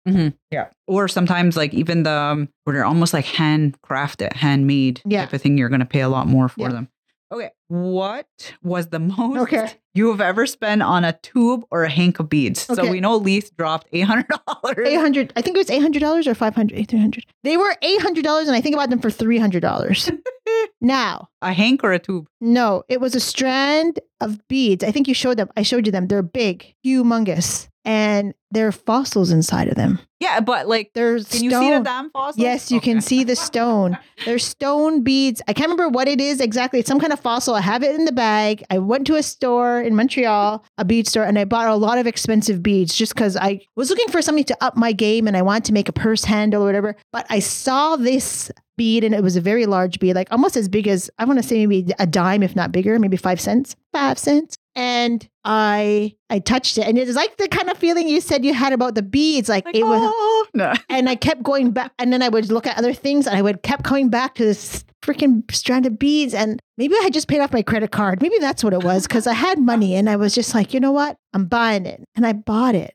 Yeah. 0.50 0.68
Or 0.86 1.08
sometimes 1.08 1.56
like 1.56 1.74
even 1.74 2.04
the 2.04 2.12
um, 2.12 2.48
where 2.64 2.74
they're 2.74 2.84
almost 2.84 3.12
like 3.12 3.24
handcrafted, 3.24 4.34
handmade 4.34 5.00
Yeah. 5.04 5.22
type 5.24 5.32
of 5.32 5.42
thing, 5.42 5.58
you're 5.58 5.68
gonna 5.68 5.84
pay 5.86 6.00
a 6.00 6.08
lot 6.08 6.28
more 6.28 6.48
for 6.48 6.60
Yeah. 6.62 6.68
them. 6.68 6.88
Okay. 7.34 7.50
What 7.68 8.26
was 8.62 8.88
the 8.88 8.98
most 9.00 9.38
Okay. 9.42 9.68
you 9.94 10.08
have 10.10 10.20
ever 10.20 10.46
spent 10.46 10.82
on 10.82 11.04
a 11.04 11.12
tube 11.22 11.64
or 11.70 11.82
a 11.84 11.90
hank 11.90 12.20
of 12.20 12.28
beads? 12.28 12.60
So 12.60 12.88
we 12.90 13.00
know 13.00 13.16
Leith 13.16 13.50
dropped 13.56 13.88
eight 13.92 14.02
hundred 14.02 14.28
dollars. 14.28 14.86
Eight 14.86 15.00
hundred. 15.00 15.32
I 15.36 15.42
think 15.42 15.56
it 15.56 15.60
was 15.60 15.70
eight 15.70 15.82
hundred 15.82 16.00
dollars 16.00 16.26
or 16.28 16.34
five 16.34 16.54
hundred. 16.54 16.88
Three 16.88 17.00
hundred. 17.00 17.24
They 17.42 17.56
were 17.56 17.74
eight 17.82 18.00
hundred 18.00 18.24
dollars, 18.24 18.46
and 18.48 18.56
I 18.56 18.60
think 18.60 18.74
about 18.74 18.90
them 18.90 19.00
for 19.00 19.10
three 19.10 19.38
hundred 19.38 19.60
dollars. 19.60 20.10
now, 20.80 21.28
A 21.42 21.52
hank 21.52 21.82
or 21.84 21.92
a 21.92 21.98
tube? 21.98 22.26
no, 22.40 22.82
it 22.88 23.00
was 23.00 23.14
a 23.14 23.20
strand 23.20 23.98
of 24.20 24.46
beads. 24.48 24.84
I 24.84 24.90
think 24.90 25.08
you 25.08 25.14
showed 25.14 25.36
them. 25.38 25.48
I 25.56 25.62
showed 25.62 25.86
you 25.86 25.92
them. 25.92 26.06
They're 26.08 26.22
big, 26.22 26.74
humongous, 26.86 27.68
and 27.84 28.34
there 28.50 28.66
are 28.66 28.72
fossils 28.72 29.30
inside 29.30 29.68
of 29.68 29.74
them. 29.74 29.98
Yeah, 30.20 30.40
but 30.40 30.66
like 30.66 30.92
There's 30.94 31.28
can 31.28 31.44
you 31.44 31.50
see 31.50 31.70
the 31.70 31.80
damn 31.80 32.10
fossil? 32.10 32.40
Yes, 32.42 32.70
you 32.70 32.80
can 32.80 33.00
see 33.02 33.24
the 33.24 33.36
stone. 33.36 33.98
There's 34.24 34.44
stone 34.44 35.02
beads. 35.02 35.42
I 35.46 35.52
can't 35.52 35.68
remember 35.68 35.90
what 35.90 36.08
it 36.08 36.20
is 36.20 36.40
exactly. 36.40 36.80
It's 36.80 36.88
some 36.88 37.00
kind 37.00 37.12
of 37.12 37.20
fossil. 37.20 37.54
I 37.54 37.60
have 37.60 37.82
it 37.82 37.94
in 37.94 38.06
the 38.06 38.12
bag. 38.12 38.64
I 38.70 38.78
went 38.78 39.06
to 39.08 39.16
a 39.16 39.22
store 39.22 39.82
in 39.82 39.94
Montreal, 39.94 40.64
a 40.78 40.84
bead 40.84 41.06
store, 41.06 41.24
and 41.24 41.38
I 41.38 41.44
bought 41.44 41.68
a 41.68 41.74
lot 41.74 41.98
of 41.98 42.06
expensive 42.06 42.62
beads 42.62 42.94
just 42.94 43.14
because 43.14 43.36
I 43.36 43.60
was 43.76 43.90
looking 43.90 44.08
for 44.08 44.22
something 44.22 44.44
to 44.44 44.56
up 44.64 44.76
my 44.76 44.92
game 44.92 45.28
and 45.28 45.36
I 45.36 45.42
wanted 45.42 45.64
to 45.66 45.72
make 45.74 45.88
a 45.88 45.92
purse 45.92 46.24
handle 46.24 46.62
or 46.62 46.66
whatever. 46.66 46.96
But 47.12 47.26
I 47.28 47.40
saw 47.40 47.96
this 47.96 48.50
bead 48.76 49.04
and 49.04 49.14
it 49.14 49.22
was 49.22 49.36
a 49.36 49.40
very 49.40 49.66
large 49.66 49.98
bead, 49.98 50.14
like 50.14 50.28
almost 50.30 50.56
as 50.56 50.68
big 50.68 50.88
as 50.88 51.10
I 51.18 51.26
want 51.26 51.38
to 51.38 51.46
say 51.46 51.66
maybe 51.66 51.92
a 51.98 52.06
dime, 52.06 52.42
if 52.42 52.56
not 52.56 52.72
bigger, 52.72 52.98
maybe 52.98 53.16
five 53.16 53.40
cents. 53.40 53.76
Five 53.92 54.18
cents. 54.18 54.56
And 54.76 55.28
I 55.44 56.16
I 56.30 56.38
touched 56.40 56.78
it. 56.78 56.86
And 56.86 56.98
it 56.98 57.06
was 57.06 57.16
like 57.16 57.36
the 57.36 57.48
kind 57.48 57.70
of 57.70 57.78
feeling 57.78 58.08
you 58.08 58.20
said 58.20 58.44
you 58.44 58.54
had 58.54 58.72
about 58.72 58.94
the 58.94 59.02
beads. 59.02 59.48
Like, 59.48 59.64
Like, 59.66 59.76
it 59.76 59.84
was 59.84 60.00
oh, 60.02 60.46
no. 60.54 60.72
and 60.88 61.08
I 61.08 61.14
kept 61.14 61.42
going 61.42 61.70
back, 61.70 61.92
and 61.98 62.12
then 62.12 62.22
I 62.22 62.28
would 62.28 62.50
look 62.50 62.66
at 62.66 62.76
other 62.78 62.92
things, 62.92 63.26
and 63.26 63.36
I 63.36 63.42
would 63.42 63.62
kept 63.62 63.84
coming 63.84 64.08
back 64.08 64.34
to 64.36 64.44
this 64.44 64.84
freaking 65.04 65.50
strand 65.54 65.86
of 65.86 65.98
beads, 65.98 66.34
and 66.34 66.60
maybe 66.78 66.94
I 66.98 67.02
had 67.02 67.12
just 67.12 67.28
paid 67.28 67.40
off 67.40 67.52
my 67.52 67.62
credit 67.62 67.90
card. 67.90 68.22
Maybe 68.22 68.38
that's 68.38 68.64
what 68.64 68.72
it 68.72 68.82
was, 68.82 69.06
because 69.06 69.26
I 69.26 69.34
had 69.34 69.58
money, 69.58 69.94
and 69.94 70.08
I 70.08 70.16
was 70.16 70.34
just 70.34 70.54
like, 70.54 70.72
you 70.74 70.80
know 70.80 70.92
what, 70.92 71.16
I'm 71.32 71.46
buying 71.46 71.86
it, 71.86 72.02
and 72.16 72.26
I 72.26 72.32
bought 72.32 72.74
it, 72.74 72.94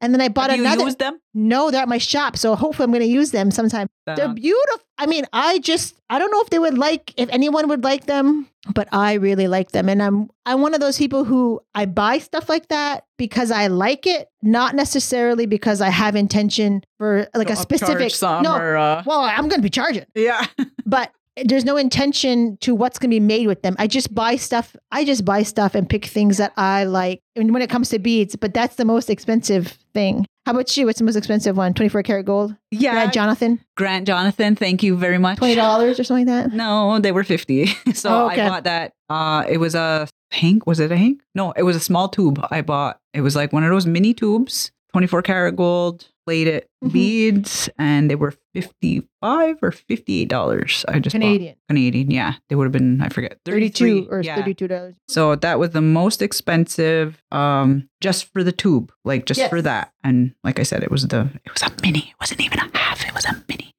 and 0.00 0.12
then 0.14 0.20
I 0.20 0.28
bought 0.28 0.50
Have 0.50 0.58
you 0.58 0.64
another. 0.66 0.84
used 0.84 0.98
them? 0.98 1.18
no, 1.34 1.70
they're 1.70 1.82
at 1.82 1.88
my 1.88 1.98
shop, 1.98 2.36
so 2.36 2.54
hopefully 2.54 2.84
I'm 2.84 2.90
going 2.90 3.02
to 3.02 3.08
use 3.08 3.30
them 3.30 3.50
sometime. 3.50 3.88
They're 4.06 4.32
beautiful. 4.32 4.80
I 4.98 5.06
mean, 5.06 5.24
I 5.32 5.58
just 5.58 5.94
I 6.08 6.18
don't 6.18 6.30
know 6.30 6.40
if 6.40 6.48
they 6.50 6.58
would 6.58 6.78
like 6.78 7.12
if 7.18 7.28
anyone 7.30 7.68
would 7.68 7.84
like 7.84 8.06
them, 8.06 8.48
but 8.72 8.88
I 8.92 9.14
really 9.14 9.46
like 9.48 9.72
them 9.72 9.88
and 9.90 10.02
I'm 10.02 10.30
I'm 10.46 10.62
one 10.62 10.72
of 10.74 10.80
those 10.80 10.96
people 10.96 11.24
who 11.24 11.60
I 11.74 11.84
buy 11.86 12.18
stuff 12.18 12.48
like 12.48 12.68
that 12.68 13.04
because 13.18 13.50
I 13.50 13.66
like 13.66 14.06
it, 14.06 14.28
not 14.42 14.74
necessarily 14.74 15.44
because 15.44 15.80
I 15.82 15.90
have 15.90 16.16
intention 16.16 16.82
for 16.98 17.28
like 17.34 17.50
a 17.50 17.56
specific 17.56 18.12
No. 18.22 18.56
or, 18.56 18.76
uh, 18.76 19.02
Well, 19.04 19.20
I'm 19.20 19.48
going 19.48 19.58
to 19.58 19.62
be 19.62 19.68
charging, 19.70 20.06
yeah. 20.14 20.46
but 20.86 21.10
there's 21.44 21.64
no 21.64 21.76
intention 21.76 22.56
to 22.62 22.74
what's 22.74 22.98
going 22.98 23.10
to 23.10 23.14
be 23.14 23.20
made 23.20 23.46
with 23.46 23.62
them. 23.62 23.76
I 23.78 23.86
just 23.86 24.14
buy 24.14 24.36
stuff. 24.36 24.74
I 24.90 25.04
just 25.04 25.24
buy 25.24 25.42
stuff 25.42 25.74
and 25.74 25.88
pick 25.88 26.06
things 26.06 26.38
that 26.38 26.52
I 26.56 26.84
like. 26.84 27.20
And 27.34 27.52
when 27.52 27.62
it 27.62 27.68
comes 27.70 27.90
to 27.90 27.98
beads, 27.98 28.36
but 28.36 28.54
that's 28.54 28.76
the 28.76 28.84
most 28.84 29.10
expensive 29.10 29.76
thing. 29.92 30.26
How 30.46 30.52
about 30.52 30.74
you? 30.76 30.86
What's 30.86 30.98
the 30.98 31.04
most 31.04 31.16
expensive 31.16 31.56
one? 31.56 31.74
24 31.74 32.02
karat 32.04 32.24
gold? 32.26 32.54
Yeah. 32.70 32.92
Grant 32.92 33.12
Jonathan? 33.12 33.60
Grant 33.76 34.06
Jonathan, 34.06 34.54
thank 34.56 34.82
you 34.82 34.96
very 34.96 35.18
much. 35.18 35.38
twenty 35.38 35.56
dollars 35.56 35.98
or 36.00 36.04
something 36.04 36.26
like 36.26 36.50
that. 36.50 36.56
No, 36.56 36.98
they 37.00 37.12
were 37.12 37.24
50. 37.24 37.66
so 37.94 38.10
Oh, 38.10 38.26
okay. 38.30 38.42
I 38.42 38.48
bought 38.48 38.64
that. 38.64 38.92
Uh, 39.10 39.44
it 39.48 39.58
was 39.58 39.74
a 39.74 40.08
hank. 40.30 40.66
Was 40.66 40.80
it 40.80 40.92
a 40.92 40.96
hank? 40.96 41.20
No, 41.34 41.52
it 41.52 41.64
was 41.64 41.76
a 41.76 41.80
small 41.80 42.08
tube 42.08 42.44
I 42.50 42.62
bought. 42.62 42.98
It 43.12 43.20
was 43.22 43.34
like 43.36 43.52
one 43.52 43.64
of 43.64 43.70
those 43.70 43.86
mini 43.86 44.14
tubes, 44.14 44.70
24 44.92 45.22
karat 45.22 45.56
gold, 45.56 46.06
plated 46.26 46.66
Mhm. 46.84 46.92
beads, 46.92 47.68
and 47.78 48.10
they 48.10 48.16
were 48.16 48.34
55 48.52 49.56
or 49.62 49.70
$58. 49.70 50.84
I 50.88 50.98
just 50.98 51.14
bought- 51.14 51.20
Canadian, 51.20 51.54
Canadian, 51.68 52.10
yeah. 52.10 52.34
They 52.48 52.56
would 52.56 52.64
have 52.64 52.72
been, 52.72 53.00
I 53.00 53.08
forget, 53.08 53.38
thirty-two 53.44 54.08
or 54.10 54.20
yeah. 54.22 54.36
thirty-two 54.36 54.68
dollars. 54.68 54.94
So 55.08 55.36
that 55.36 55.58
was 55.58 55.70
the 55.70 55.80
most 55.82 56.20
expensive 56.22 57.22
um 57.32 57.88
just 58.00 58.32
for 58.32 58.42
the 58.42 58.52
tube, 58.52 58.92
like 59.04 59.24
just 59.26 59.38
Yes. 59.38 59.50
for 59.50 59.62
that. 59.62 59.92
And 60.04 60.34
like 60.44 60.58
I 60.58 60.64
said, 60.64 60.82
it 60.82 60.90
was 60.90 61.06
the 61.08 61.28
it 61.44 61.52
was 61.52 61.62
a 61.62 61.70
mini. 61.82 62.00
It 62.10 62.14
wasn't 62.20 62.40
even 62.40 62.58
a 62.58 62.76
half, 62.76 63.06
it 63.06 63.14
was 63.14 63.24
a 63.24 63.42
mini. 63.48 63.74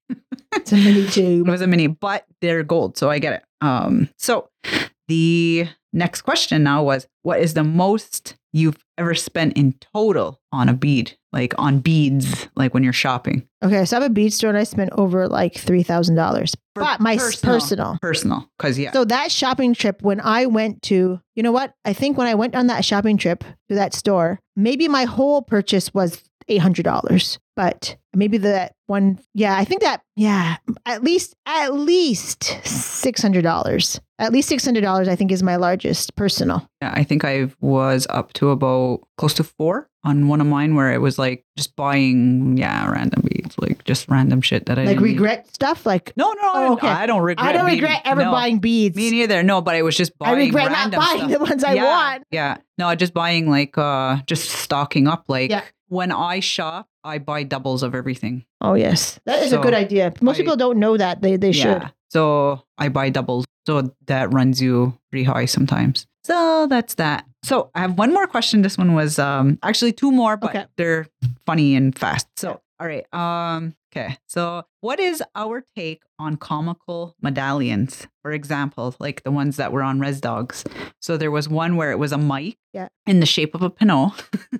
It's 0.56 0.72
a 0.72 0.78
mini 0.78 1.08
tube 1.12 1.48
It 1.48 1.52
was 1.52 1.62
a 1.62 1.68
mini, 1.68 1.88
but 1.88 2.26
they're 2.42 2.64
gold, 2.64 2.98
so 2.98 3.10
I 3.10 3.20
get 3.20 3.34
it. 3.34 3.44
Um, 3.62 4.10
so 4.18 4.50
the 5.08 5.68
next 5.94 6.22
question 6.22 6.64
now 6.64 6.84
was, 6.84 7.08
what 7.24 7.40
is 7.40 7.54
the 7.54 7.64
most 7.64 8.36
you've 8.58 8.78
ever 8.98 9.14
spent 9.16 9.54
in 9.58 9.74
total 9.94 10.42
on 10.52 10.70
a 10.70 10.74
bead, 10.74 11.16
like 11.32 11.54
on 11.58 11.80
beads, 11.80 12.48
like 12.56 12.74
when 12.74 12.84
you're 12.84 12.94
shopping. 12.94 13.48
Okay, 13.64 13.86
so 13.86 13.98
I 13.98 14.02
have 14.02 14.10
a 14.12 14.14
bead 14.14 14.34
store 14.34 14.50
and 14.50 14.58
I 14.58 14.64
spent 14.64 14.90
over 14.94 15.28
like 15.28 15.56
three 15.56 15.84
thousand 15.84 16.16
dollars. 16.16 16.56
But 16.76 17.00
my 17.00 17.16
s- 17.16 17.42
personal. 17.42 17.98
Personal. 18.02 18.50
Because, 18.58 18.78
yeah. 18.78 18.92
So 18.92 19.06
that 19.06 19.32
shopping 19.32 19.74
trip, 19.74 20.02
when 20.02 20.20
I 20.22 20.46
went 20.46 20.82
to, 20.84 21.20
you 21.36 21.44
know 21.44 21.52
what? 21.52 21.74
I 21.86 21.94
think 21.94 22.18
when 22.18 22.28
I 22.28 22.36
went 22.36 22.56
on 22.56 22.68
that 22.68 22.86
shopping 22.86 23.18
trip 23.18 23.44
to 23.70 23.76
that 23.76 23.94
store, 23.94 24.40
maybe 24.56 24.88
my 24.88 25.06
whole 25.06 25.42
purchase 25.42 25.94
was 25.94 26.24
eight 26.48 26.60
hundred 26.60 26.84
dollars. 26.84 27.40
But 27.58 27.98
maybe 28.14 28.38
that 28.38 28.74
one, 28.86 29.20
yeah, 29.34 29.58
I 29.58 29.66
think 29.66 29.82
that, 29.82 30.02
yeah, 30.16 30.58
at 30.86 31.04
least, 31.04 31.36
at 31.48 31.74
least 31.74 32.44
six 32.66 33.20
hundred 33.22 33.42
dollars. 33.42 34.00
At 34.20 34.32
least 34.32 34.48
six 34.48 34.64
hundred 34.64 34.82
dollars, 34.82 35.08
I 35.08 35.16
think, 35.16 35.32
is 35.32 35.42
my 35.44 35.56
largest 35.58 36.16
personal. 36.16 36.70
Yeah, 36.82 36.94
I 36.96 37.04
think 37.04 37.26
I 37.26 37.50
was 37.60 38.06
up 38.12 38.34
to 38.34 38.52
about 38.52 39.02
close 39.18 39.34
to 39.36 39.44
four 39.44 39.90
on 40.04 40.28
one 40.28 40.40
of 40.40 40.46
mine 40.48 40.76
where 40.76 40.94
it 40.94 41.02
was 41.02 41.18
like 41.20 41.44
just 41.58 41.76
buying, 41.76 42.58
yeah, 42.58 42.88
random 42.90 43.24
beads, 43.28 43.56
like 43.58 43.84
just 43.86 44.08
random 44.08 44.42
shit 44.42 44.68
that 44.68 44.78
I 44.78 44.84
Like 44.84 44.90
didn't 44.98 45.04
need. 45.04 45.12
regret 45.14 45.48
stuff. 45.54 45.86
Like 45.86 46.14
No, 46.16 46.32
no, 46.34 46.40
Oh, 46.54 46.74
okay. 46.74 46.88
I 46.88 47.08
don't 47.08 47.22
regret. 47.24 47.48
I 47.48 47.52
don't 47.54 47.66
regret 47.66 48.02
ever 48.06 48.24
no, 48.24 48.32
buying 48.32 48.60
beads. 48.60 48.96
Me 48.96 49.10
neither. 49.12 49.42
No, 49.44 49.62
but 49.62 49.74
I 49.76 49.82
was 49.82 49.98
just 49.98 50.12
I 50.22 50.34
buying. 50.34 50.46
regret 50.48 50.72
not 50.72 50.92
buying 50.92 51.18
stuff. 51.18 51.32
the 51.32 51.40
ones 51.40 51.64
I 51.64 51.74
yeah, 51.74 51.84
want. 51.84 52.24
Yeah. 52.32 52.58
No, 52.78 52.94
just 52.96 53.14
buying 53.16 53.50
like 53.50 53.76
uh 53.80 54.18
just 54.28 54.48
stocking 54.50 55.08
up. 55.08 55.26
Like 55.28 55.50
Yeah. 55.50 55.64
when 55.88 56.12
I 56.12 56.40
shop, 56.40 56.88
I 57.08 57.18
buy 57.20 57.44
doubles 57.44 57.84
of 57.84 57.96
everything. 57.96 58.44
Oh 58.60 58.74
yes, 58.76 59.20
that 59.26 59.42
is 59.44 59.54
a 59.54 59.58
good 59.64 59.74
idea. 59.74 60.12
Most 60.22 60.36
I- 60.36 60.44
people 60.44 60.58
don't 60.58 60.78
know 60.80 60.98
that. 60.98 61.22
They 61.22 61.38
they 61.38 61.52
should. 61.56 61.82
Yeah. 61.82 61.90
So 62.10 62.64
I 62.78 62.90
buy 62.90 63.10
doubles. 63.10 63.46
So 63.66 63.92
that 64.08 64.32
runs 64.34 64.62
you 64.62 64.98
pretty 65.12 65.24
high 65.24 65.46
sometimes. 65.46 66.08
So 66.24 66.68
that's 66.70 66.96
that. 66.96 67.26
So 67.44 67.72
I 67.76 67.80
have 67.82 67.98
one 67.98 68.14
more 68.14 68.28
question. 68.28 68.62
This 68.62 68.78
one 68.78 68.94
was 68.96 69.20
um 69.20 69.58
actually 69.64 69.94
two 69.94 70.12
more, 70.12 70.36
but 70.38 70.50
Okay. 70.52 70.66
they're 70.76 71.08
funny 71.46 71.76
and 71.76 71.98
fast. 71.98 72.28
So 72.36 72.60
all 72.80 72.88
right. 72.88 73.08
Um 73.14 73.76
okay. 73.98 74.18
So 74.28 74.64
what 74.82 75.00
is 75.00 75.24
our 75.36 75.64
take 75.76 76.04
on 76.20 76.38
comical 76.38 77.16
medallions? 77.22 78.08
For 78.22 78.32
example, 78.32 78.96
like 79.00 79.24
the 79.24 79.32
ones 79.32 79.58
that 79.58 79.72
were 79.72 79.82
on 79.84 80.00
Res 80.00 80.20
Dogs. 80.22 80.64
So 81.00 81.18
there 81.18 81.32
was 81.32 81.48
one 81.48 81.76
where 81.76 81.92
it 81.92 82.00
was 82.00 82.12
a 82.12 82.18
mic 82.18 82.58
Yeah. 82.74 82.90
in 83.06 83.20
the 83.20 83.26
shape 83.26 83.56
of 83.56 83.62
a 83.62 83.70
pinot. 83.70 84.12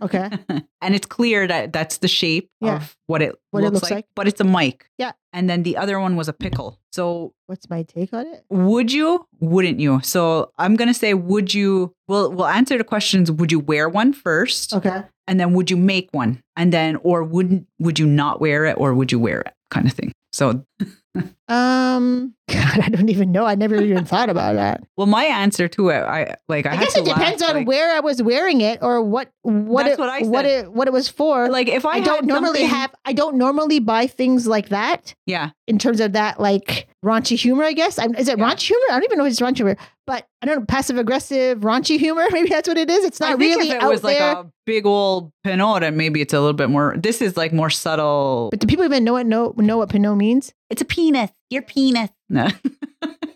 Okay. 0.02 0.30
and 0.82 0.96
it's 0.96 1.06
clear 1.08 1.48
that 1.48 1.74
that's 1.74 1.98
the 1.98 2.08
shape 2.08 2.50
Yeah. 2.62 2.78
of 2.78 2.98
what 3.08 3.22
it 3.22 3.36
What 3.52 3.62
it 3.62 3.66
looks, 3.66 3.74
looks 3.76 3.84
like, 3.92 3.96
like. 3.98 4.06
but 4.16 4.28
it's 4.28 4.40
a 4.42 4.44
mic. 4.46 4.90
Yeah. 4.98 5.12
And 5.34 5.50
then 5.50 5.64
the 5.64 5.78
other 5.78 6.00
one 6.00 6.16
was 6.16 6.28
a 6.28 6.34
pickle. 6.34 6.80
So 6.92 7.34
What's 7.48 7.70
my 7.70 7.84
take 7.84 8.14
on 8.14 8.26
it? 8.28 8.44
would 8.50 8.92
you? 8.92 9.28
Wouldn't 9.40 9.80
you? 9.80 10.00
So 10.04 10.52
I'm 10.58 10.76
gonna 10.76 10.94
say, 10.94 11.14
would 11.14 11.54
you? 11.54 11.94
We'll 12.08 12.32
we'll 12.32 12.48
answer 12.48 12.78
the 12.78 12.84
questions. 12.84 13.32
Would 13.32 13.52
you 13.52 13.60
wear 13.60 13.88
one 13.90 14.14
first, 14.14 14.74
Okay. 14.74 15.04
And 15.28 15.40
then 15.40 15.54
would 15.54 15.70
you 15.70 15.78
make 15.78 16.10
one, 16.12 16.42
and 16.56 16.72
then 16.72 16.96
or 16.98 17.24
wouldn't? 17.24 17.68
Would 17.80 18.00
you 18.00 18.08
not 18.08 18.40
wear 18.42 18.66
it, 18.66 18.78
or 18.78 18.94
would 18.94 19.12
you 19.12 19.20
wear 19.20 19.42
it? 19.42 19.54
Kind 19.70 19.88
of 19.88 19.94
thing. 19.94 20.12
So, 20.32 20.64
Um. 21.48 22.34
God, 22.50 22.80
I 22.80 22.88
don't 22.90 23.10
even 23.10 23.32
know. 23.34 23.46
I 23.46 23.56
never 23.56 23.76
even 23.82 24.06
thought 24.12 24.30
about 24.30 24.56
that. 24.56 24.82
well, 24.96 25.06
my 25.08 25.26
answer 25.26 25.68
to 25.68 25.90
it, 25.90 26.00
I 26.02 26.36
like. 26.48 26.66
I, 26.66 26.74
I, 26.74 26.78
guess 26.78 26.96
it 26.96 27.04
depends 27.04 27.42
laugh, 27.42 27.50
on 27.50 27.56
like, 27.58 27.68
where 27.68 27.94
I 27.94 28.00
was 28.00 28.22
wearing 28.22 28.62
it 28.62 28.80
or 28.82 29.02
what 29.02 29.30
what 29.42 29.86
it 29.86 30.00
what 30.00 30.08
I 30.10 30.22
what 30.22 30.46
it 30.46 30.72
what 30.72 30.88
it 30.88 30.94
was 30.94 31.10
for. 31.10 31.50
Like 31.50 31.68
if 31.68 31.86
I, 31.86 31.96
I, 31.98 32.00
don't 32.00 32.26
normally 32.26 32.62
something- 32.62 32.70
have. 32.70 32.96
I 33.06 33.12
don't 33.14 33.36
normally 33.36 33.80
buy 33.80 34.08
things 34.08 34.48
like 34.48 34.70
that 34.70 35.14
Yeah, 35.26 35.50
in 35.68 35.78
terms 35.78 36.00
of 36.00 36.14
that 36.14 36.40
like 36.40 36.88
raunchy 37.04 37.38
humor. 37.38 37.64
I 37.64 37.74
guess 37.74 38.00
I'm, 38.00 38.16
is 38.16 38.28
it 38.30 38.38
Yeah. 38.38 38.46
raunchy 38.46 38.68
humor? 38.68 38.86
I 38.90 38.94
don't 38.94 39.04
even 39.04 39.18
know 39.18 39.26
if 39.26 39.32
it's 39.32 39.42
raunchy 39.42 39.58
humor, 39.58 39.78
but 40.06 40.26
I 40.42 40.46
don't 40.46 40.60
know 40.60 40.66
passive 40.66 40.98
aggressive 40.98 41.60
raunchy 41.60 42.00
humor. 42.00 42.28
Maybe 42.32 42.48
that's 42.50 42.68
what 42.68 42.78
it 42.78 42.90
is. 42.90 43.04
It's 43.04 43.20
not 43.20 43.30
I 43.34 43.36
think 43.36 43.42
really 43.58 43.70
if 43.72 43.76
it 43.76 43.84
out 43.84 43.90
was 43.90 44.04
like 44.06 44.18
there. 44.18 44.38
a 44.38 44.52
big 44.66 44.86
old 44.86 45.32
pinot, 45.44 45.84
and 45.84 45.98
maybe 45.98 46.22
it's 46.22 46.34
a 46.34 46.40
little 46.40 46.54
bit 46.54 46.70
more. 46.70 46.96
This 46.98 47.22
is 47.22 47.36
like 47.36 47.52
more 47.52 47.70
subtle. 47.70 48.50
but 48.52 48.60
do 48.60 48.68
people 48.68 48.86
even 48.86 49.04
know 49.04 49.14
what 49.14 49.26
know 49.26 49.54
know 49.58 49.78
what 49.78 49.90
Pinot 49.90 50.18
means? 50.18 50.54
It's 50.70 50.82
a 50.82 50.86
penis. 50.86 51.30
Your 51.50 51.62
penis. 51.62 52.10
No. 52.30 52.50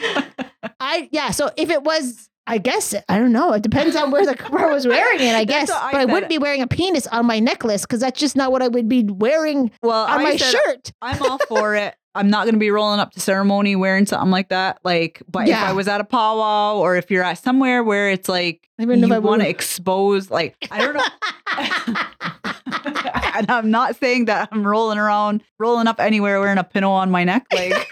I 0.81 1.09
yeah. 1.13 1.31
So 1.31 1.51
if 1.57 1.71
it 1.71 1.83
was, 1.83 2.29
I 2.47 2.59
guess 2.59 2.95
I 3.09 3.19
don't 3.19 3.33
know. 3.33 3.53
It 3.53 3.63
depends 3.63 3.97
on 3.97 4.11
where 4.11 4.27
the 4.27 4.35
where 4.51 4.69
I 4.69 4.73
was 4.73 4.87
wearing 4.87 5.21
it. 5.21 5.35
I 5.35 5.45
guess, 5.45 5.71
I 5.71 5.93
but 5.93 6.01
I 6.01 6.05
wouldn't 6.05 6.29
be 6.29 6.39
wearing 6.39 6.63
a 6.63 6.67
penis 6.67 7.07
on 7.07 7.27
my 7.27 7.41
necklace 7.41 7.83
because 7.83 8.01
that's 8.01 8.19
just 8.19 8.37
not 8.37 8.53
what 8.53 8.63
I 8.63 8.69
would 8.69 8.89
be 8.89 9.05
wearing 9.05 9.71
well, 9.83 10.05
on 10.05 10.21
I 10.21 10.25
my 10.25 10.37
said 10.37 10.53
shirt. 10.53 10.93
I'm 11.01 11.23
all 11.23 11.39
for 11.49 11.75
it. 11.75 11.95
I'm 12.17 12.31
not 12.31 12.45
going 12.45 12.55
to 12.55 12.61
be 12.61 12.71
rolling 12.71 13.01
up 13.01 13.11
to 13.13 13.21
ceremony 13.21 13.75
wearing 13.75 14.07
something 14.07 14.31
like 14.31 14.51
that. 14.51 14.79
Like, 14.85 15.21
but 15.29 15.49
if 15.49 15.57
I 15.57 15.73
was 15.73 15.89
at 15.89 16.01
a 16.01 16.05
powwow 16.05 16.77
or 16.77 16.95
if 16.95 17.11
you're 17.11 17.25
at 17.25 17.39
somewhere 17.39 17.83
where 17.83 18.09
it's 18.09 18.29
like 18.29 18.69
I 18.79 18.85
don't 18.85 19.01
know 19.01 19.13
I 19.13 19.19
you 19.19 19.23
want 19.23 19.43
to 19.43 19.49
expose, 19.49 20.31
like, 20.31 20.57
I 20.71 20.79
don't 20.79 20.95
know. 20.95 21.03
and 23.39 23.51
I'm 23.51 23.71
not 23.71 23.97
saying 23.97 24.27
that 24.27 24.49
I'm 24.53 24.67
rolling 24.67 24.99
around, 24.99 25.43
rolling 25.59 25.87
up 25.87 25.99
anywhere 26.01 26.41
wearing 26.41 26.59
a 26.59 26.65
pinot 26.65 26.89
on 26.89 27.11
my 27.11 27.25
neck. 27.25 27.45
Like, 27.53 27.73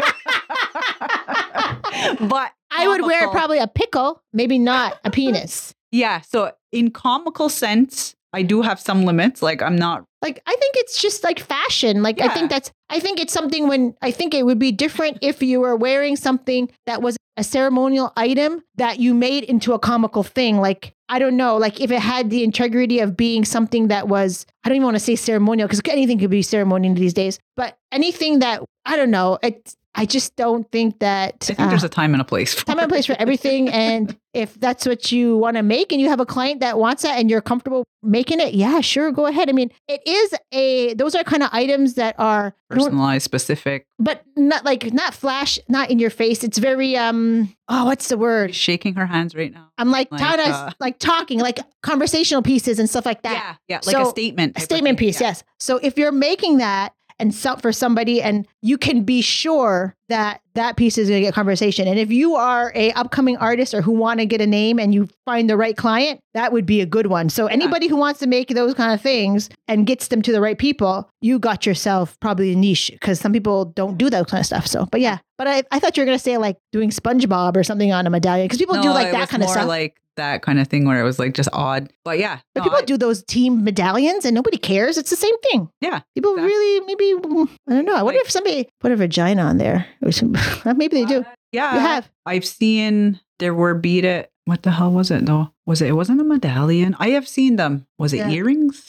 but 2.28 2.52
I 2.70 2.86
would 2.86 3.02
wear 3.02 3.28
probably 3.28 3.58
a 3.58 3.66
pickle, 3.66 4.22
maybe 4.32 4.58
not 4.58 4.98
a 5.04 5.10
penis. 5.10 5.74
Yeah. 5.90 6.20
So 6.20 6.52
in 6.70 6.90
comical 6.90 7.48
sense, 7.48 8.14
I 8.32 8.42
do 8.42 8.62
have 8.62 8.80
some 8.80 9.04
limits. 9.04 9.42
Like 9.42 9.60
I'm 9.62 9.76
not 9.76 10.04
Like 10.22 10.40
I 10.46 10.52
think 10.52 10.76
it's 10.76 11.02
just 11.02 11.24
like 11.24 11.40
fashion. 11.40 12.02
Like 12.02 12.20
I 12.20 12.28
think 12.28 12.48
that's 12.48 12.70
I 12.88 13.00
think 13.00 13.18
it's 13.20 13.32
something 13.32 13.68
when 13.68 13.94
I 14.00 14.12
think 14.12 14.34
it 14.34 14.46
would 14.46 14.58
be 14.58 14.70
different 14.70 15.18
if 15.20 15.42
you 15.42 15.60
were 15.60 15.74
wearing 15.76 16.14
something 16.16 16.70
that 16.86 17.02
was 17.02 17.16
a 17.36 17.42
ceremonial 17.42 18.12
item 18.16 18.62
that 18.76 19.00
you 19.00 19.14
made 19.14 19.44
into 19.44 19.72
a 19.72 19.78
comical 19.78 20.22
thing. 20.22 20.58
Like 20.58 20.94
I 21.08 21.18
don't 21.18 21.36
know, 21.36 21.56
like 21.56 21.80
if 21.80 21.90
it 21.90 22.00
had 22.00 22.30
the 22.30 22.44
integrity 22.44 23.00
of 23.00 23.16
being 23.16 23.44
something 23.44 23.88
that 23.88 24.06
was 24.06 24.46
I 24.64 24.68
don't 24.68 24.76
even 24.76 24.84
want 24.84 24.94
to 24.94 25.00
say 25.00 25.16
ceremonial 25.16 25.66
because 25.66 25.82
anything 25.88 26.18
could 26.18 26.30
be 26.30 26.42
ceremonial 26.42 26.94
these 26.94 27.14
days, 27.14 27.40
but 27.56 27.76
anything 27.90 28.38
that 28.38 28.62
I 28.86 28.96
don't 28.96 29.10
know, 29.10 29.38
it 29.42 29.74
I 29.94 30.06
just 30.06 30.36
don't 30.36 30.70
think 30.72 31.00
that 31.00 31.36
I 31.42 31.44
think 31.44 31.60
uh, 31.60 31.68
there's 31.68 31.84
a 31.84 31.88
time 31.88 32.14
and 32.14 32.20
a 32.20 32.24
place. 32.24 32.54
For 32.54 32.64
time 32.64 32.78
and 32.78 32.88
place 32.88 33.06
for 33.06 33.16
everything. 33.18 33.68
And 33.68 34.16
if 34.34 34.58
that's 34.58 34.86
what 34.86 35.12
you 35.12 35.36
want 35.36 35.56
to 35.58 35.62
make 35.62 35.92
and 35.92 36.00
you 36.00 36.08
have 36.08 36.20
a 36.20 36.24
client 36.24 36.60
that 36.60 36.78
wants 36.78 37.02
that 37.02 37.18
and 37.18 37.30
you're 37.30 37.42
comfortable 37.42 37.84
making 38.02 38.40
it, 38.40 38.54
yeah, 38.54 38.80
sure, 38.80 39.12
go 39.12 39.26
ahead. 39.26 39.50
I 39.50 39.52
mean, 39.52 39.70
it 39.88 40.00
is 40.06 40.34
a, 40.52 40.94
those 40.94 41.14
are 41.14 41.22
kind 41.24 41.42
of 41.42 41.50
items 41.52 41.94
that 41.94 42.14
are, 42.18 42.54
personalized, 42.70 43.24
specific. 43.24 43.86
but 43.98 44.24
not 44.34 44.64
like, 44.64 44.94
not 44.94 45.12
flash, 45.12 45.58
not 45.68 45.90
in 45.90 45.98
your 45.98 46.08
face. 46.08 46.42
It's 46.42 46.56
very, 46.56 46.96
um, 46.96 47.54
oh, 47.68 47.84
what's 47.84 48.08
the 48.08 48.16
word? 48.16 48.54
She's 48.54 48.62
Shaking 48.62 48.94
her 48.94 49.04
hands 49.04 49.34
right 49.34 49.52
now. 49.52 49.68
I'm 49.76 49.90
like, 49.90 50.10
Like, 50.10 50.22
uh, 50.22 50.72
like 50.80 50.98
talking, 50.98 51.38
like 51.38 51.58
conversational 51.82 52.40
pieces 52.40 52.78
and 52.78 52.88
stuff 52.88 53.04
like 53.04 53.22
that. 53.22 53.34
Yeah, 53.68 53.76
yeah, 53.76 53.80
like 53.84 53.94
So, 53.94 54.08
a 54.08 54.10
statement. 54.10 54.56
A 54.56 54.60
statement 54.62 54.98
piece, 54.98 55.20
Yeah. 55.20 55.28
yes. 55.28 55.44
So 55.58 55.76
if 55.76 55.98
you're 55.98 56.12
making 56.12 56.58
that 56.58 56.94
and 57.22 57.32
so 57.32 57.54
for 57.54 57.72
somebody 57.72 58.20
and 58.20 58.48
you 58.62 58.76
can 58.76 59.04
be 59.04 59.22
sure 59.22 59.94
that 60.08 60.40
that 60.54 60.76
piece 60.76 60.98
is 60.98 61.08
going 61.08 61.22
to 61.22 61.26
get 61.26 61.32
conversation. 61.32 61.86
And 61.86 61.98
if 61.98 62.10
you 62.10 62.34
are 62.34 62.72
a 62.74 62.90
upcoming 62.92 63.36
artist 63.36 63.72
or 63.72 63.80
who 63.80 63.92
want 63.92 64.18
to 64.18 64.26
get 64.26 64.40
a 64.40 64.46
name 64.46 64.80
and 64.80 64.92
you 64.92 65.08
find 65.24 65.48
the 65.48 65.56
right 65.56 65.76
client 65.76 66.20
that 66.34 66.52
would 66.52 66.66
be 66.66 66.80
a 66.80 66.86
good 66.86 67.06
one. 67.06 67.28
So 67.28 67.46
anybody 67.46 67.86
who 67.86 67.96
wants 67.96 68.18
to 68.20 68.26
make 68.26 68.48
those 68.48 68.74
kind 68.74 68.92
of 68.92 69.00
things 69.00 69.48
and 69.68 69.86
gets 69.86 70.08
them 70.08 70.20
to 70.22 70.32
the 70.32 70.40
right 70.40 70.58
people 70.58 71.08
you 71.20 71.38
got 71.38 71.64
yourself 71.64 72.18
probably 72.18 72.52
a 72.52 72.56
niche 72.56 72.90
because 72.92 73.20
some 73.20 73.32
people 73.32 73.66
don't 73.66 73.96
do 73.96 74.10
that 74.10 74.26
kind 74.26 74.40
of 74.40 74.46
stuff 74.46 74.66
so 74.66 74.86
but 74.90 75.00
yeah. 75.00 75.18
But 75.38 75.46
i, 75.46 75.62
I 75.70 75.78
thought 75.78 75.96
you 75.96 76.02
were 76.02 76.06
going 76.06 76.18
to 76.18 76.22
say 76.22 76.38
like 76.38 76.56
doing 76.72 76.90
spongebob 76.90 77.56
or 77.56 77.62
something 77.62 77.92
on 77.92 78.06
a 78.06 78.10
medallion 78.10 78.46
because 78.46 78.58
people 78.58 78.82
do 78.82 78.90
like 78.90 79.12
that 79.12 79.28
kind 79.28 79.44
of 79.44 79.48
stuff. 79.48 79.68
like 79.68 79.96
that 80.16 80.42
kind 80.42 80.58
of 80.60 80.68
thing 80.68 80.84
where 80.86 81.00
it 81.00 81.04
was 81.04 81.18
like 81.18 81.34
just 81.34 81.48
odd. 81.52 81.90
But 82.04 82.18
yeah, 82.18 82.40
but 82.54 82.60
no, 82.60 82.64
people 82.64 82.78
I- 82.78 82.84
do 82.84 82.96
those 82.96 83.22
team 83.24 83.64
medallions 83.64 84.24
and 84.24 84.34
nobody 84.34 84.56
cares. 84.58 84.98
It's 84.98 85.10
the 85.10 85.16
same 85.16 85.34
thing. 85.50 85.68
Yeah, 85.80 86.00
People 86.14 86.32
exactly. 86.32 86.48
really, 86.54 86.86
maybe, 86.86 87.48
I 87.68 87.74
don't 87.74 87.84
know. 87.84 87.94
I 87.96 88.02
wonder 88.02 88.18
Like- 88.18 88.26
if 88.26 88.30
somebody 88.30 88.68
put 88.80 88.92
a 88.92 88.96
vagina 88.96 89.42
on 89.42 89.58
there. 89.58 89.86
Maybe 90.02 90.88
they 91.00 91.04
do. 91.04 91.20
Uh, 91.20 91.24
yeah, 91.52 91.74
You 91.74 91.80
have. 91.80 92.10
I've 92.26 92.44
seen 92.44 93.20
there 93.38 93.54
were 93.54 93.74
beat 93.74 94.04
it. 94.04 94.30
What 94.44 94.62
the 94.62 94.72
hell 94.72 94.90
was 94.90 95.10
it 95.10 95.24
though? 95.26 95.50
Was 95.66 95.80
it? 95.82 95.88
It 95.88 95.92
wasn't 95.92 96.20
a 96.20 96.24
medallion. 96.24 96.96
I 96.98 97.10
have 97.10 97.28
seen 97.28 97.56
them. 97.56 97.86
Was 97.98 98.12
it 98.12 98.18
Yeah. 98.18 98.30
earrings? 98.30 98.82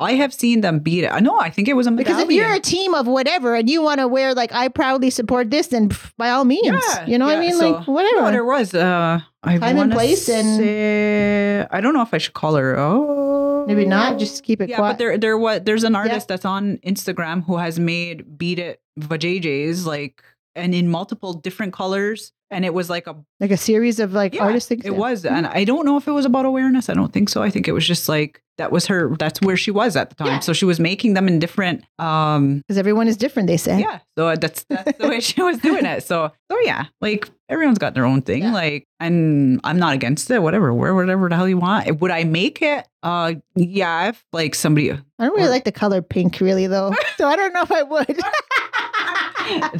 I 0.00 0.12
have 0.14 0.32
seen 0.32 0.60
them 0.60 0.78
beat 0.78 1.04
it. 1.04 1.08
I 1.08 1.18
know. 1.18 1.38
I 1.40 1.50
think 1.50 1.66
it 1.66 1.74
was 1.74 1.88
a 1.88 1.90
Because 1.90 2.22
if 2.22 2.30
you're 2.30 2.52
a 2.52 2.60
team 2.60 2.94
of 2.94 3.08
whatever 3.08 3.56
and 3.56 3.68
you 3.68 3.82
want 3.82 3.98
to 3.98 4.06
wear, 4.06 4.32
like, 4.32 4.52
I 4.52 4.68
proudly 4.68 5.10
support 5.10 5.50
this, 5.50 5.68
then 5.68 5.88
pff, 5.88 6.12
by 6.16 6.30
all 6.30 6.44
means. 6.44 6.66
Yeah, 6.66 7.06
you 7.06 7.18
know 7.18 7.26
what 7.26 7.38
I 7.38 7.40
mean? 7.40 7.54
so- 7.54 7.72
like, 7.72 7.88
whatever. 7.88 8.22
No, 8.22 8.30
there 8.30 8.44
was. 8.44 8.74
Uh, 8.74 9.20
I 9.42 9.58
Time 9.58 9.78
and 9.78 9.92
and- 9.92 10.20
say- 10.20 11.66
I 11.70 11.80
don't 11.80 11.94
know 11.94 12.02
if 12.02 12.14
I 12.14 12.18
should 12.18 12.34
call 12.34 12.54
her. 12.54 12.76
Oh, 12.78 13.64
maybe 13.66 13.84
not. 13.86 14.18
Just 14.18 14.44
keep 14.44 14.60
it 14.60 14.68
yeah, 14.68 14.76
quiet. 14.76 14.92
but 14.92 14.98
there, 14.98 15.18
there 15.18 15.38
was. 15.38 15.62
There's 15.64 15.84
an 15.84 15.96
artist 15.96 16.28
that's 16.28 16.44
on 16.44 16.78
Instagram 16.78 17.44
who 17.44 17.56
has 17.56 17.78
made 17.78 18.38
beat 18.38 18.58
it 18.58 18.80
vajayjays 19.00 19.84
like 19.86 20.22
and 20.58 20.74
in 20.74 20.88
multiple 20.90 21.32
different 21.32 21.72
colors, 21.72 22.32
and 22.50 22.64
it 22.64 22.74
was 22.74 22.90
like 22.90 23.06
a 23.06 23.14
like 23.40 23.50
a 23.50 23.56
series 23.56 24.00
of 24.00 24.12
like 24.12 24.34
Yeah, 24.34 24.44
artist 24.44 24.68
things. 24.68 24.84
It 24.84 24.96
was, 24.96 25.24
and 25.24 25.46
I 25.46 25.64
don't 25.64 25.84
know 25.86 25.96
if 25.96 26.06
it 26.08 26.12
was 26.12 26.26
about 26.26 26.44
awareness. 26.44 26.88
I 26.90 26.94
don't 26.94 27.12
think 27.12 27.28
so. 27.28 27.42
I 27.42 27.50
think 27.50 27.68
it 27.68 27.72
was 27.72 27.86
just 27.86 28.08
like 28.08 28.42
that 28.58 28.72
was 28.72 28.86
her. 28.86 29.14
That's 29.16 29.40
where 29.40 29.56
she 29.56 29.70
was 29.70 29.96
at 29.96 30.10
the 30.10 30.16
time. 30.16 30.26
Yeah. 30.26 30.38
So 30.40 30.52
she 30.52 30.64
was 30.64 30.80
making 30.80 31.14
them 31.14 31.28
in 31.28 31.38
different. 31.38 31.84
um 31.98 32.58
Because 32.58 32.78
everyone 32.78 33.08
is 33.08 33.16
different, 33.16 33.46
they 33.46 33.56
say. 33.56 33.80
Yeah. 33.80 34.00
So 34.18 34.34
that's 34.36 34.64
that's 34.68 34.98
the 34.98 35.08
way 35.08 35.20
she 35.20 35.40
was 35.42 35.58
doing 35.58 35.86
it. 35.86 36.02
So 36.04 36.32
so 36.50 36.58
yeah, 36.64 36.86
like 37.00 37.30
everyone's 37.48 37.78
got 37.78 37.94
their 37.94 38.04
own 38.04 38.22
thing. 38.22 38.42
Yeah. 38.42 38.52
Like, 38.52 38.86
and 39.00 39.60
I'm 39.64 39.78
not 39.78 39.94
against 39.94 40.30
it. 40.30 40.42
Whatever, 40.42 40.72
wear 40.74 40.94
whatever 40.94 41.28
the 41.28 41.36
hell 41.36 41.48
you 41.48 41.58
want. 41.58 42.00
Would 42.00 42.10
I 42.10 42.24
make 42.24 42.60
it? 42.62 42.86
Uh, 43.02 43.34
yeah. 43.54 44.08
If 44.08 44.24
like 44.32 44.54
somebody, 44.54 44.90
I 44.92 44.96
don't 45.18 45.30
really 45.34 45.48
Or- 45.48 45.50
like 45.50 45.64
the 45.64 45.72
color 45.72 46.02
pink, 46.02 46.40
really, 46.40 46.66
though. 46.66 46.94
So 47.16 47.26
I 47.26 47.34
don't 47.34 47.52
know 47.52 47.62
if 47.62 47.72
I 47.72 47.82
would. 47.82 48.20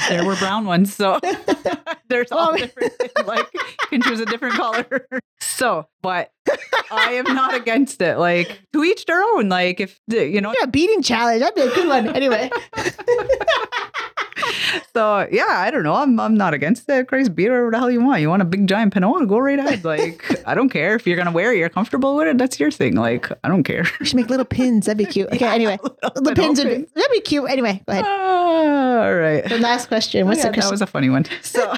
there 0.09 0.25
were 0.25 0.35
brown 0.37 0.65
ones, 0.65 0.93
so 0.93 1.21
there's 2.09 2.33
all 2.33 2.57
different. 2.57 2.93
Like, 3.27 3.47
you 3.55 3.61
can 3.91 4.03
choose 4.03 4.19
a 4.19 4.27
different 4.27 4.57
color. 4.57 5.07
So, 5.41 5.87
but 6.03 6.33
I 6.91 7.13
am 7.13 7.33
not 7.33 7.55
against 7.55 8.03
it. 8.03 8.17
Like, 8.19 8.61
to 8.73 8.83
each 8.83 9.07
their 9.07 9.23
own. 9.23 9.49
Like, 9.49 9.79
if 9.79 10.01
you 10.09 10.41
know, 10.41 10.53
yeah, 10.59 10.67
beading 10.67 11.01
challenge. 11.03 11.41
That'd 11.43 11.55
be 11.55 11.61
a 11.61 11.73
good 11.75 11.87
one. 11.87 12.09
Anyway. 12.09 12.51
So 14.95 15.27
yeah, 15.31 15.47
I 15.49 15.71
don't 15.71 15.83
know. 15.83 15.95
I'm 15.95 16.19
I'm 16.21 16.35
not 16.37 16.55
against 16.55 16.89
it. 16.89 17.09
Christ, 17.09 17.35
be 17.35 17.45
whatever 17.49 17.71
the 17.71 17.79
hell 17.79 17.91
you 17.91 18.01
want. 18.03 18.21
You 18.21 18.29
want 18.29 18.43
a 18.43 18.45
big 18.45 18.67
giant 18.67 18.93
panoa? 18.93 19.27
Go 19.27 19.39
right 19.39 19.59
ahead. 19.59 19.85
Like, 19.85 20.25
I 20.47 20.55
don't 20.55 20.69
care 20.69 20.95
if 20.95 21.07
you're 21.07 21.17
gonna 21.17 21.33
wear 21.33 21.53
it. 21.53 21.59
You're 21.59 21.69
comfortable 21.69 22.17
with 22.17 22.29
it. 22.29 22.39
That's 22.39 22.59
your 22.61 22.71
thing. 22.71 22.97
Like, 22.97 23.31
I 23.45 23.49
don't 23.49 23.65
care. 23.65 23.85
You 24.01 24.07
should 24.07 24.17
make 24.17 24.29
little 24.31 24.45
pins. 24.45 24.87
That'd 24.87 24.99
be 24.99 25.05
cute. 25.13 25.29
Okay, 25.33 25.47
anyway. 25.47 25.79
The 26.15 26.33
pins 26.35 26.59
would 26.59 26.69
Panoa 26.69 26.87
that'd 26.95 27.11
be 27.13 27.21
cute. 27.21 27.49
Anyway, 27.51 27.83
go 27.87 27.93
ahead. 27.93 28.05
Ah, 28.07 29.03
all 29.05 29.15
right. 29.15 29.45
The 29.49 29.59
last 29.59 29.89
question. 29.89 30.27
What's 30.27 30.41
Oh, 30.41 30.45
yeah, 30.45 30.49
the 30.51 30.55
question? 30.55 30.69
That 30.69 30.73
was 30.73 30.83
a 30.83 30.87
funny 30.87 31.11
one. 31.11 31.25
So, 31.43 31.75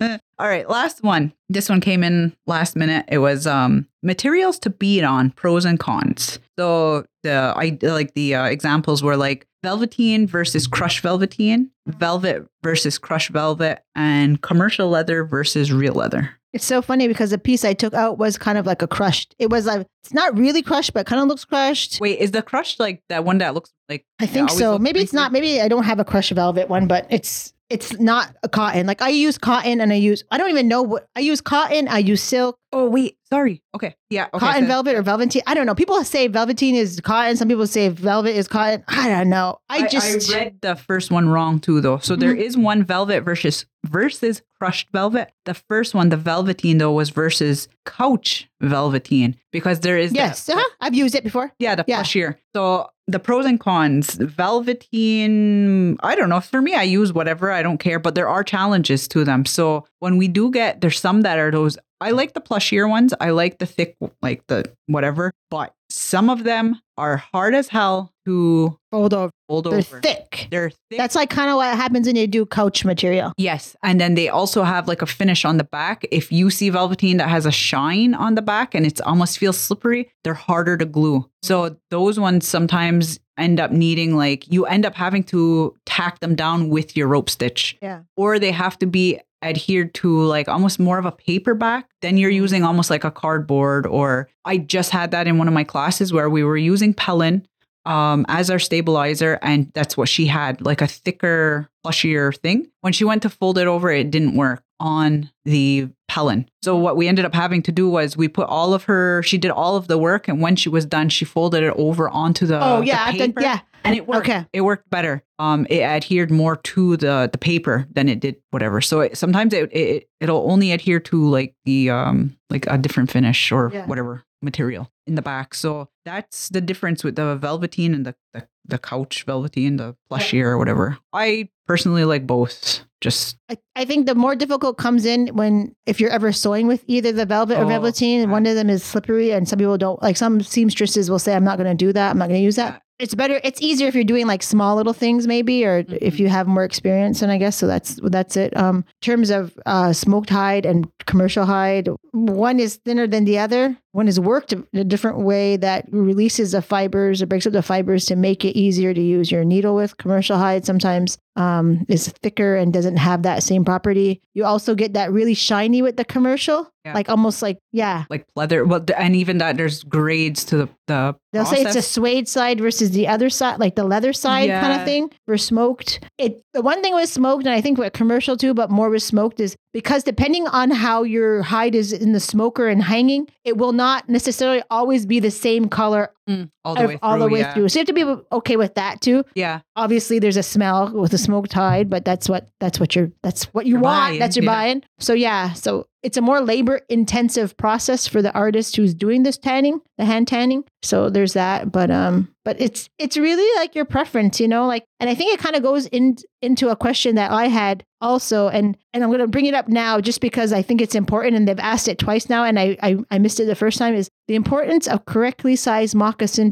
all 0.40 0.48
right, 0.48 0.68
last 0.70 1.02
one. 1.02 1.34
This 1.50 1.68
one 1.68 1.82
came 1.82 2.02
in 2.02 2.34
last 2.46 2.74
minute. 2.74 3.04
It 3.08 3.18
was 3.18 3.46
um 3.46 3.86
materials 4.02 4.58
to 4.60 4.70
bead 4.70 5.04
on, 5.04 5.30
pros 5.32 5.66
and 5.66 5.78
cons. 5.78 6.38
So 6.58 7.04
the 7.22 7.52
I 7.54 7.78
like 7.82 8.14
the 8.14 8.34
uh, 8.34 8.44
examples 8.44 9.02
were 9.02 9.18
like 9.18 9.46
velveteen 9.62 10.26
versus 10.26 10.66
crushed 10.66 11.00
velveteen, 11.00 11.70
velvet 11.86 12.46
versus 12.62 12.96
crushed 12.96 13.28
velvet, 13.28 13.84
and 13.94 14.40
commercial 14.40 14.88
leather 14.88 15.24
versus 15.24 15.70
real 15.70 15.92
leather. 15.92 16.30
It's 16.54 16.64
so 16.64 16.80
funny 16.82 17.06
because 17.06 17.30
the 17.30 17.38
piece 17.38 17.64
I 17.64 17.74
took 17.74 17.94
out 17.94 18.18
was 18.18 18.36
kind 18.36 18.56
of 18.58 18.66
like 18.66 18.80
a 18.82 18.88
crushed. 18.88 19.36
It 19.38 19.50
was 19.50 19.66
like 19.66 19.86
it's 20.02 20.14
not 20.14 20.36
really 20.36 20.62
crushed, 20.62 20.94
but 20.94 21.06
kind 21.06 21.20
of 21.20 21.28
looks 21.28 21.44
crushed. 21.44 22.00
Wait, 22.00 22.18
is 22.18 22.30
the 22.30 22.42
crushed 22.42 22.80
like 22.80 23.02
that 23.10 23.24
one 23.24 23.38
that 23.38 23.52
looks 23.52 23.70
like? 23.90 24.06
I 24.18 24.26
think 24.26 24.48
so. 24.48 24.78
Maybe 24.78 25.00
it's 25.00 25.12
not. 25.12 25.32
Maybe 25.32 25.60
I 25.60 25.68
don't 25.68 25.84
have 25.84 26.00
a 26.00 26.04
crushed 26.04 26.32
velvet 26.32 26.70
one, 26.70 26.86
but 26.86 27.06
it's 27.10 27.52
it's 27.70 27.98
not 28.00 28.34
a 28.42 28.48
cotton. 28.48 28.86
Like 28.86 29.00
I 29.00 29.08
use 29.10 29.38
cotton 29.38 29.80
and 29.80 29.92
I 29.92 29.96
use 29.96 30.24
I 30.30 30.38
don't 30.38 30.50
even 30.50 30.68
know 30.68 30.82
what 30.82 31.06
I 31.16 31.20
use 31.20 31.40
cotton. 31.40 31.88
I 31.88 31.98
use 31.98 32.22
silk, 32.22 32.56
Oh 32.72 32.88
wait, 32.88 33.16
sorry. 33.28 33.62
Okay, 33.74 33.96
yeah. 34.10 34.26
Okay, 34.34 34.38
cotton 34.38 34.62
so- 34.64 34.68
velvet 34.68 34.94
or 34.96 35.02
velveteen. 35.02 35.42
I 35.46 35.54
don't 35.54 35.66
know. 35.66 35.74
People 35.74 36.02
say 36.04 36.28
velveteen 36.28 36.74
is 36.74 37.00
cotton. 37.02 37.36
Some 37.36 37.48
people 37.48 37.66
say 37.66 37.88
velvet 37.88 38.36
is 38.36 38.46
cotton. 38.48 38.84
I 38.88 39.08
don't 39.08 39.28
know. 39.28 39.58
I 39.68 39.88
just 39.88 40.30
I 40.32 40.38
read 40.38 40.60
the 40.60 40.76
first 40.76 41.10
one 41.10 41.28
wrong 41.28 41.58
too, 41.60 41.80
though. 41.80 41.98
So 41.98 42.14
there 42.16 42.34
Mhm. 42.34 42.40
is 42.40 42.56
one 42.56 42.84
velvet 42.84 43.22
versus 43.22 43.64
versus 43.86 44.42
crushed 44.58 44.88
velvet. 44.92 45.32
The 45.46 45.54
first 45.54 45.94
one, 45.94 46.10
the 46.10 46.16
velveteen, 46.16 46.78
though, 46.78 46.92
was 46.92 47.10
versus 47.10 47.66
couch 47.86 48.48
velveteen 48.60 49.36
because 49.52 49.80
there 49.80 49.98
is 49.98 50.12
yes, 50.12 50.48
uh-huh. 50.48 50.62
I've 50.80 50.94
used 50.94 51.14
it 51.14 51.24
before. 51.24 51.52
yeah, 51.58 51.74
the 51.74 51.84
Yeah. 51.88 52.02
plushier. 52.02 52.36
So 52.54 52.88
the 53.12 53.18
pros 53.18 53.46
and 53.46 53.58
cons, 53.58 54.14
velveteen. 54.14 55.96
I 56.02 56.14
don't 56.14 56.28
know. 56.28 56.40
For 56.40 56.62
me, 56.62 56.74
I 56.74 56.82
use 56.82 57.12
whatever. 57.12 57.50
I 57.50 57.62
don't 57.62 57.78
care, 57.78 57.98
but 57.98 58.14
there 58.14 58.28
are 58.28 58.42
challenges 58.42 59.08
to 59.08 59.24
them. 59.24 59.44
So 59.44 59.86
when 59.98 60.16
we 60.16 60.28
do 60.28 60.50
get, 60.50 60.80
there's 60.80 61.00
some 61.00 61.22
that 61.22 61.38
are 61.38 61.50
those. 61.50 61.78
I 62.00 62.12
like 62.12 62.34
the 62.34 62.40
plushier 62.40 62.88
ones. 62.88 63.12
I 63.20 63.30
like 63.30 63.58
the 63.58 63.66
thick, 63.66 63.96
like 64.22 64.46
the 64.46 64.64
whatever. 64.86 65.32
But 65.50 65.74
some 65.90 66.30
of 66.30 66.44
them 66.44 66.80
are 66.96 67.16
hard 67.16 67.54
as 67.54 67.68
hell 67.68 68.12
to 68.26 68.78
Fold 68.90 69.14
over. 69.14 69.30
hold 69.48 69.64
They're 69.64 69.78
over. 69.78 70.00
thick. 70.00 70.48
They're 70.50 70.70
thick. 70.70 70.98
That's 70.98 71.14
like 71.14 71.30
kind 71.30 71.48
of 71.50 71.56
what 71.56 71.74
happens 71.76 72.06
when 72.06 72.16
you 72.16 72.26
do 72.26 72.44
couch 72.44 72.84
material. 72.84 73.32
Yes. 73.36 73.76
And 73.82 74.00
then 74.00 74.14
they 74.14 74.28
also 74.28 74.62
have 74.62 74.86
like 74.86 75.00
a 75.00 75.06
finish 75.06 75.44
on 75.44 75.56
the 75.56 75.64
back. 75.64 76.06
If 76.10 76.30
you 76.30 76.50
see 76.50 76.70
velveteen 76.70 77.16
that 77.16 77.28
has 77.28 77.46
a 77.46 77.52
shine 77.52 78.14
on 78.14 78.34
the 78.34 78.42
back 78.42 78.74
and 78.74 78.84
it's 78.84 79.00
almost 79.00 79.38
feels 79.38 79.56
slippery, 79.56 80.10
they're 80.24 80.34
harder 80.34 80.76
to 80.76 80.84
glue. 80.84 81.28
So 81.42 81.62
mm-hmm. 81.64 81.74
those 81.90 82.20
ones 82.20 82.46
sometimes 82.46 83.18
end 83.38 83.58
up 83.58 83.70
needing 83.70 84.16
like 84.16 84.52
you 84.52 84.66
end 84.66 84.84
up 84.84 84.94
having 84.94 85.24
to 85.24 85.74
tack 85.86 86.20
them 86.20 86.34
down 86.34 86.68
with 86.68 86.96
your 86.96 87.08
rope 87.08 87.30
stitch. 87.30 87.78
Yeah. 87.80 88.02
Or 88.16 88.38
they 88.38 88.52
have 88.52 88.78
to 88.80 88.86
be 88.86 89.20
adhered 89.42 89.94
to 89.94 90.22
like 90.22 90.48
almost 90.48 90.78
more 90.78 90.98
of 90.98 91.06
a 91.06 91.12
paperback. 91.12 91.88
Then 92.02 92.16
you're 92.16 92.30
using 92.30 92.62
almost 92.62 92.90
like 92.90 93.04
a 93.04 93.10
cardboard 93.10 93.86
or 93.86 94.28
I 94.44 94.58
just 94.58 94.90
had 94.90 95.10
that 95.12 95.26
in 95.26 95.38
one 95.38 95.48
of 95.48 95.54
my 95.54 95.64
classes 95.64 96.12
where 96.12 96.30
we 96.30 96.44
were 96.44 96.56
using 96.56 96.94
Pellon 96.94 97.46
um, 97.86 98.26
as 98.28 98.50
our 98.50 98.58
stabilizer, 98.58 99.38
and 99.42 99.70
that's 99.74 99.96
what 99.96 100.08
she 100.08 100.26
had, 100.26 100.60
like 100.60 100.80
a 100.80 100.86
thicker, 100.86 101.68
plushier 101.84 102.36
thing. 102.36 102.70
When 102.82 102.92
she 102.92 103.04
went 103.04 103.22
to 103.22 103.30
fold 103.30 103.58
it 103.58 103.66
over, 103.66 103.90
it 103.90 104.10
didn't 104.10 104.36
work 104.36 104.62
on 104.78 105.30
the 105.44 105.88
Pellon. 106.10 106.44
So 106.60 106.74
what 106.76 106.96
we 106.96 107.06
ended 107.06 107.24
up 107.24 107.32
having 107.34 107.62
to 107.62 107.70
do 107.70 107.88
was 107.88 108.16
we 108.16 108.26
put 108.26 108.48
all 108.48 108.74
of 108.74 108.82
her, 108.84 109.22
she 109.22 109.38
did 109.38 109.52
all 109.52 109.76
of 109.76 109.86
the 109.86 109.96
work, 109.96 110.26
and 110.26 110.40
when 110.40 110.56
she 110.56 110.68
was 110.68 110.84
done, 110.84 111.08
she 111.08 111.24
folded 111.24 111.62
it 111.62 111.72
over 111.76 112.08
onto 112.08 112.46
the 112.46 112.58
oh 112.60 112.80
yeah, 112.80 113.12
done, 113.12 113.18
paper, 113.32 113.40
yeah. 113.40 113.60
and 113.84 113.94
it 113.94 114.08
worked. 114.08 114.28
Okay. 114.28 114.44
It 114.52 114.62
worked 114.62 114.90
better. 114.90 115.22
Um, 115.38 115.68
it 115.70 115.82
adhered 115.82 116.32
more 116.32 116.56
to 116.56 116.96
the 116.96 117.28
the 117.30 117.38
paper 117.38 117.86
than 117.92 118.08
it 118.08 118.18
did 118.18 118.36
whatever. 118.50 118.80
So 118.80 119.02
it, 119.02 119.16
sometimes 119.16 119.52
it, 119.54 119.70
it 119.72 120.08
it'll 120.20 120.50
only 120.50 120.72
adhere 120.72 120.98
to 120.98 121.28
like 121.28 121.54
the 121.64 121.90
um 121.90 122.36
like 122.50 122.66
a 122.66 122.76
different 122.76 123.12
finish 123.12 123.52
or 123.52 123.70
Yeah. 123.72 123.86
whatever 123.86 124.24
material 124.42 124.90
in 125.06 125.14
the 125.14 125.22
back. 125.22 125.54
So 125.54 125.90
that's 126.04 126.48
the 126.48 126.60
difference 126.60 127.04
with 127.04 127.14
the 127.14 127.36
velveteen 127.36 127.94
and 127.94 128.04
the 128.04 128.16
the, 128.34 128.48
the 128.66 128.78
couch 128.78 129.22
velveteen, 129.26 129.76
the 129.76 129.94
plushier 130.10 130.46
or 130.46 130.58
whatever. 130.58 130.98
I 131.12 131.50
personally 131.68 132.04
like 132.04 132.26
both. 132.26 132.84
Just 133.00 133.36
I, 133.48 133.56
I 133.76 133.84
think 133.84 134.06
the 134.06 134.14
more 134.14 134.36
difficult 134.36 134.76
comes 134.76 135.06
in 135.06 135.28
when 135.28 135.74
if 135.86 136.00
you're 136.00 136.10
ever 136.10 136.32
sewing 136.32 136.66
with 136.66 136.84
either 136.86 137.12
the 137.12 137.24
velvet 137.26 137.56
or 137.58 137.64
Oh, 137.64 137.68
velveteen, 137.68 138.20
and 138.20 138.30
one 138.30 138.44
of 138.46 138.54
them 138.56 138.68
is 138.68 138.82
slippery, 138.84 139.30
and 139.32 139.48
some 139.48 139.58
people 139.58 139.78
don't 139.78 140.02
like. 140.02 140.16
Some 140.18 140.40
seamstresses 140.42 141.10
will 141.10 141.18
say, 141.18 141.34
"I'm 141.34 141.44
not 141.44 141.56
going 141.58 141.70
to 141.70 141.74
do 141.86 141.92
that. 141.94 142.10
I'm 142.10 142.18
not 142.18 142.28
going 142.28 142.40
to 142.40 142.44
use 142.44 142.56
that." 142.56 142.82
It's 142.98 143.14
better. 143.14 143.40
It's 143.42 143.62
easier 143.62 143.88
if 143.88 143.94
you're 143.94 144.04
doing 144.04 144.26
like 144.26 144.42
small 144.42 144.76
little 144.76 144.92
things, 144.92 145.26
maybe, 145.26 145.64
or 145.64 145.78
if 145.88 146.16
Mhm. 146.16 146.18
you 146.18 146.28
have 146.28 146.46
more 146.46 146.64
experience. 146.64 147.22
And 147.22 147.32
I 147.32 147.38
guess 147.38 147.56
so. 147.56 147.66
That's 147.66 147.98
that's 148.02 148.36
it. 148.36 148.54
Um, 148.54 148.76
in 148.78 148.84
terms 149.00 149.30
of 149.30 149.58
uh, 149.64 149.94
smoked 149.94 150.28
hide 150.28 150.66
and 150.66 150.86
commercial 151.06 151.46
hide, 151.46 151.88
one 152.12 152.60
is 152.60 152.76
thinner 152.84 153.06
than 153.06 153.24
the 153.24 153.38
other. 153.38 153.78
One 153.92 154.06
is 154.06 154.20
worked 154.20 154.52
in 154.52 154.64
a 154.72 154.84
different 154.84 155.18
way 155.18 155.56
that 155.56 155.86
releases 155.90 156.52
the 156.52 156.62
fibers 156.62 157.20
or 157.20 157.26
breaks 157.26 157.46
up 157.46 157.52
the 157.52 157.62
fibers 157.62 158.06
to 158.06 158.16
make 158.16 158.44
it 158.44 158.56
easier 158.56 158.94
to 158.94 159.00
use 159.00 159.30
your 159.32 159.44
needle 159.44 159.74
with. 159.74 159.96
Commercial 159.96 160.38
hide 160.38 160.64
sometimes 160.64 161.18
um, 161.36 161.84
is 161.88 162.08
thicker 162.22 162.54
and 162.56 162.72
doesn't 162.72 162.98
have 162.98 163.22
that 163.24 163.42
same 163.42 163.64
property. 163.64 164.20
You 164.34 164.44
also 164.44 164.74
get 164.74 164.94
that 164.94 165.10
really 165.12 165.34
shiny 165.34 165.82
with 165.82 165.96
the 165.96 166.04
commercial, 166.04 166.70
Yeah. 166.84 166.94
like 166.94 167.08
almost 167.08 167.42
like 167.42 167.58
yeah. 167.72 168.04
like 168.10 168.26
leather. 168.36 168.64
Well, 168.64 168.84
and 168.96 169.16
even 169.16 169.38
that 169.38 169.56
there's 169.56 169.82
grades 169.82 170.44
to 170.46 170.56
the 170.56 170.68
the. 170.86 171.16
They'll 171.32 171.46
say 171.46 171.62
it's 171.62 171.76
a 171.76 171.82
suede 171.82 172.28
side 172.28 172.60
versus 172.60 172.90
the 172.90 173.06
other 173.08 173.30
side, 173.30 173.58
like 173.60 173.74
the 173.76 173.84
leather 173.84 174.12
side 174.12 174.50
kind 174.50 174.80
of 174.80 174.84
thing 174.84 175.10
for 175.26 175.36
smoked. 175.38 176.00
It 176.18 176.42
the 176.52 176.62
one 176.62 176.82
thing 176.82 176.94
with 176.94 177.08
smoked, 177.08 177.44
and 177.44 177.54
I 177.54 177.60
think 177.60 177.78
with 177.78 177.92
commercial 177.92 178.36
too, 178.36 178.54
but 178.54 178.70
more 178.70 178.90
with 178.90 179.02
smoked 179.02 179.40
is 179.40 179.56
because 179.72 180.02
depending 180.02 180.46
on 180.48 180.70
how 180.70 181.02
your 181.02 181.42
hide 181.42 181.74
is 181.74 181.92
in 181.92 182.12
the 182.12 182.20
smoker 182.20 182.68
and 182.68 182.82
hanging, 182.82 183.28
it 183.44 183.56
will 183.56 183.72
not 183.72 184.08
necessarily 184.08 184.62
always 184.70 185.06
be 185.06 185.20
the 185.20 185.30
same 185.30 185.68
color 185.68 186.12
Mm, 186.28 186.50
all 186.64 186.74
the 186.74 186.80
way 186.82 186.86
through. 186.88 186.98
all 187.02 187.18
the 187.18 187.28
way 187.28 187.40
yeah. 187.40 187.54
through. 187.54 187.68
So 187.68 187.78
you 187.78 187.80
have 187.80 187.86
to 187.86 187.92
be 187.92 188.22
okay 188.32 188.56
with 188.56 188.74
that 188.74 189.00
too. 189.00 189.24
Yeah. 189.34 189.60
obviously 189.74 190.18
there's 190.18 190.36
a 190.36 190.42
smell 190.42 190.92
with 190.92 191.10
the 191.10 191.18
smoke 191.18 191.48
tied, 191.48 191.88
but 191.88 192.04
that's 192.04 192.28
what 192.28 192.48
that's 192.60 192.78
what 192.78 192.94
you're 192.94 193.10
that's 193.22 193.44
what 193.54 193.66
you 193.66 193.72
You're 193.72 193.80
want. 193.80 194.10
buying, 194.10 194.18
that's 194.18 194.36
you're 194.36 194.44
yeah. 194.44 194.50
buying. 194.50 194.82
So 194.98 195.14
yeah, 195.14 195.52
so 195.54 195.86
it's 196.02 196.16
a 196.16 196.22
more 196.22 196.40
labor 196.40 196.80
intensive 196.88 197.56
process 197.56 198.06
for 198.06 198.22
the 198.22 198.32
artist 198.32 198.76
who's 198.76 198.94
doing 198.94 199.22
this 199.22 199.36
tanning, 199.36 199.80
the 199.98 200.04
hand 200.04 200.28
tanning. 200.28 200.64
So 200.82 201.10
there's 201.10 201.34
that, 201.34 201.70
but 201.72 201.90
um, 201.90 202.28
but 202.44 202.60
it's 202.60 202.88
it's 202.98 203.16
really 203.16 203.48
like 203.60 203.74
your 203.74 203.84
preference, 203.84 204.40
you 204.40 204.48
know, 204.48 204.66
like, 204.66 204.84
and 204.98 205.10
I 205.10 205.14
think 205.14 205.34
it 205.34 205.40
kind 205.40 205.56
of 205.56 205.62
goes 205.62 205.86
in 205.86 206.16
into 206.40 206.68
a 206.70 206.76
question 206.76 207.16
that 207.16 207.30
I 207.30 207.48
had 207.48 207.84
also, 208.00 208.48
and 208.48 208.78
and 208.94 209.04
I'm 209.04 209.10
gonna 209.10 209.26
bring 209.26 209.44
it 209.46 209.54
up 209.54 209.68
now 209.68 210.00
just 210.00 210.22
because 210.22 210.52
I 210.54 210.62
think 210.62 210.80
it's 210.80 210.94
important, 210.94 211.36
and 211.36 211.46
they've 211.46 211.58
asked 211.58 211.86
it 211.88 211.98
twice 211.98 212.30
now, 212.30 212.44
and 212.44 212.58
I 212.58 212.78
I, 212.82 212.96
I 213.10 213.18
missed 213.18 213.40
it 213.40 213.44
the 213.44 213.54
first 213.54 213.76
time 213.78 213.94
is 213.94 214.08
the 214.26 214.36
importance 214.36 214.88
of 214.88 215.04
correctly 215.04 215.54
sized 215.54 215.94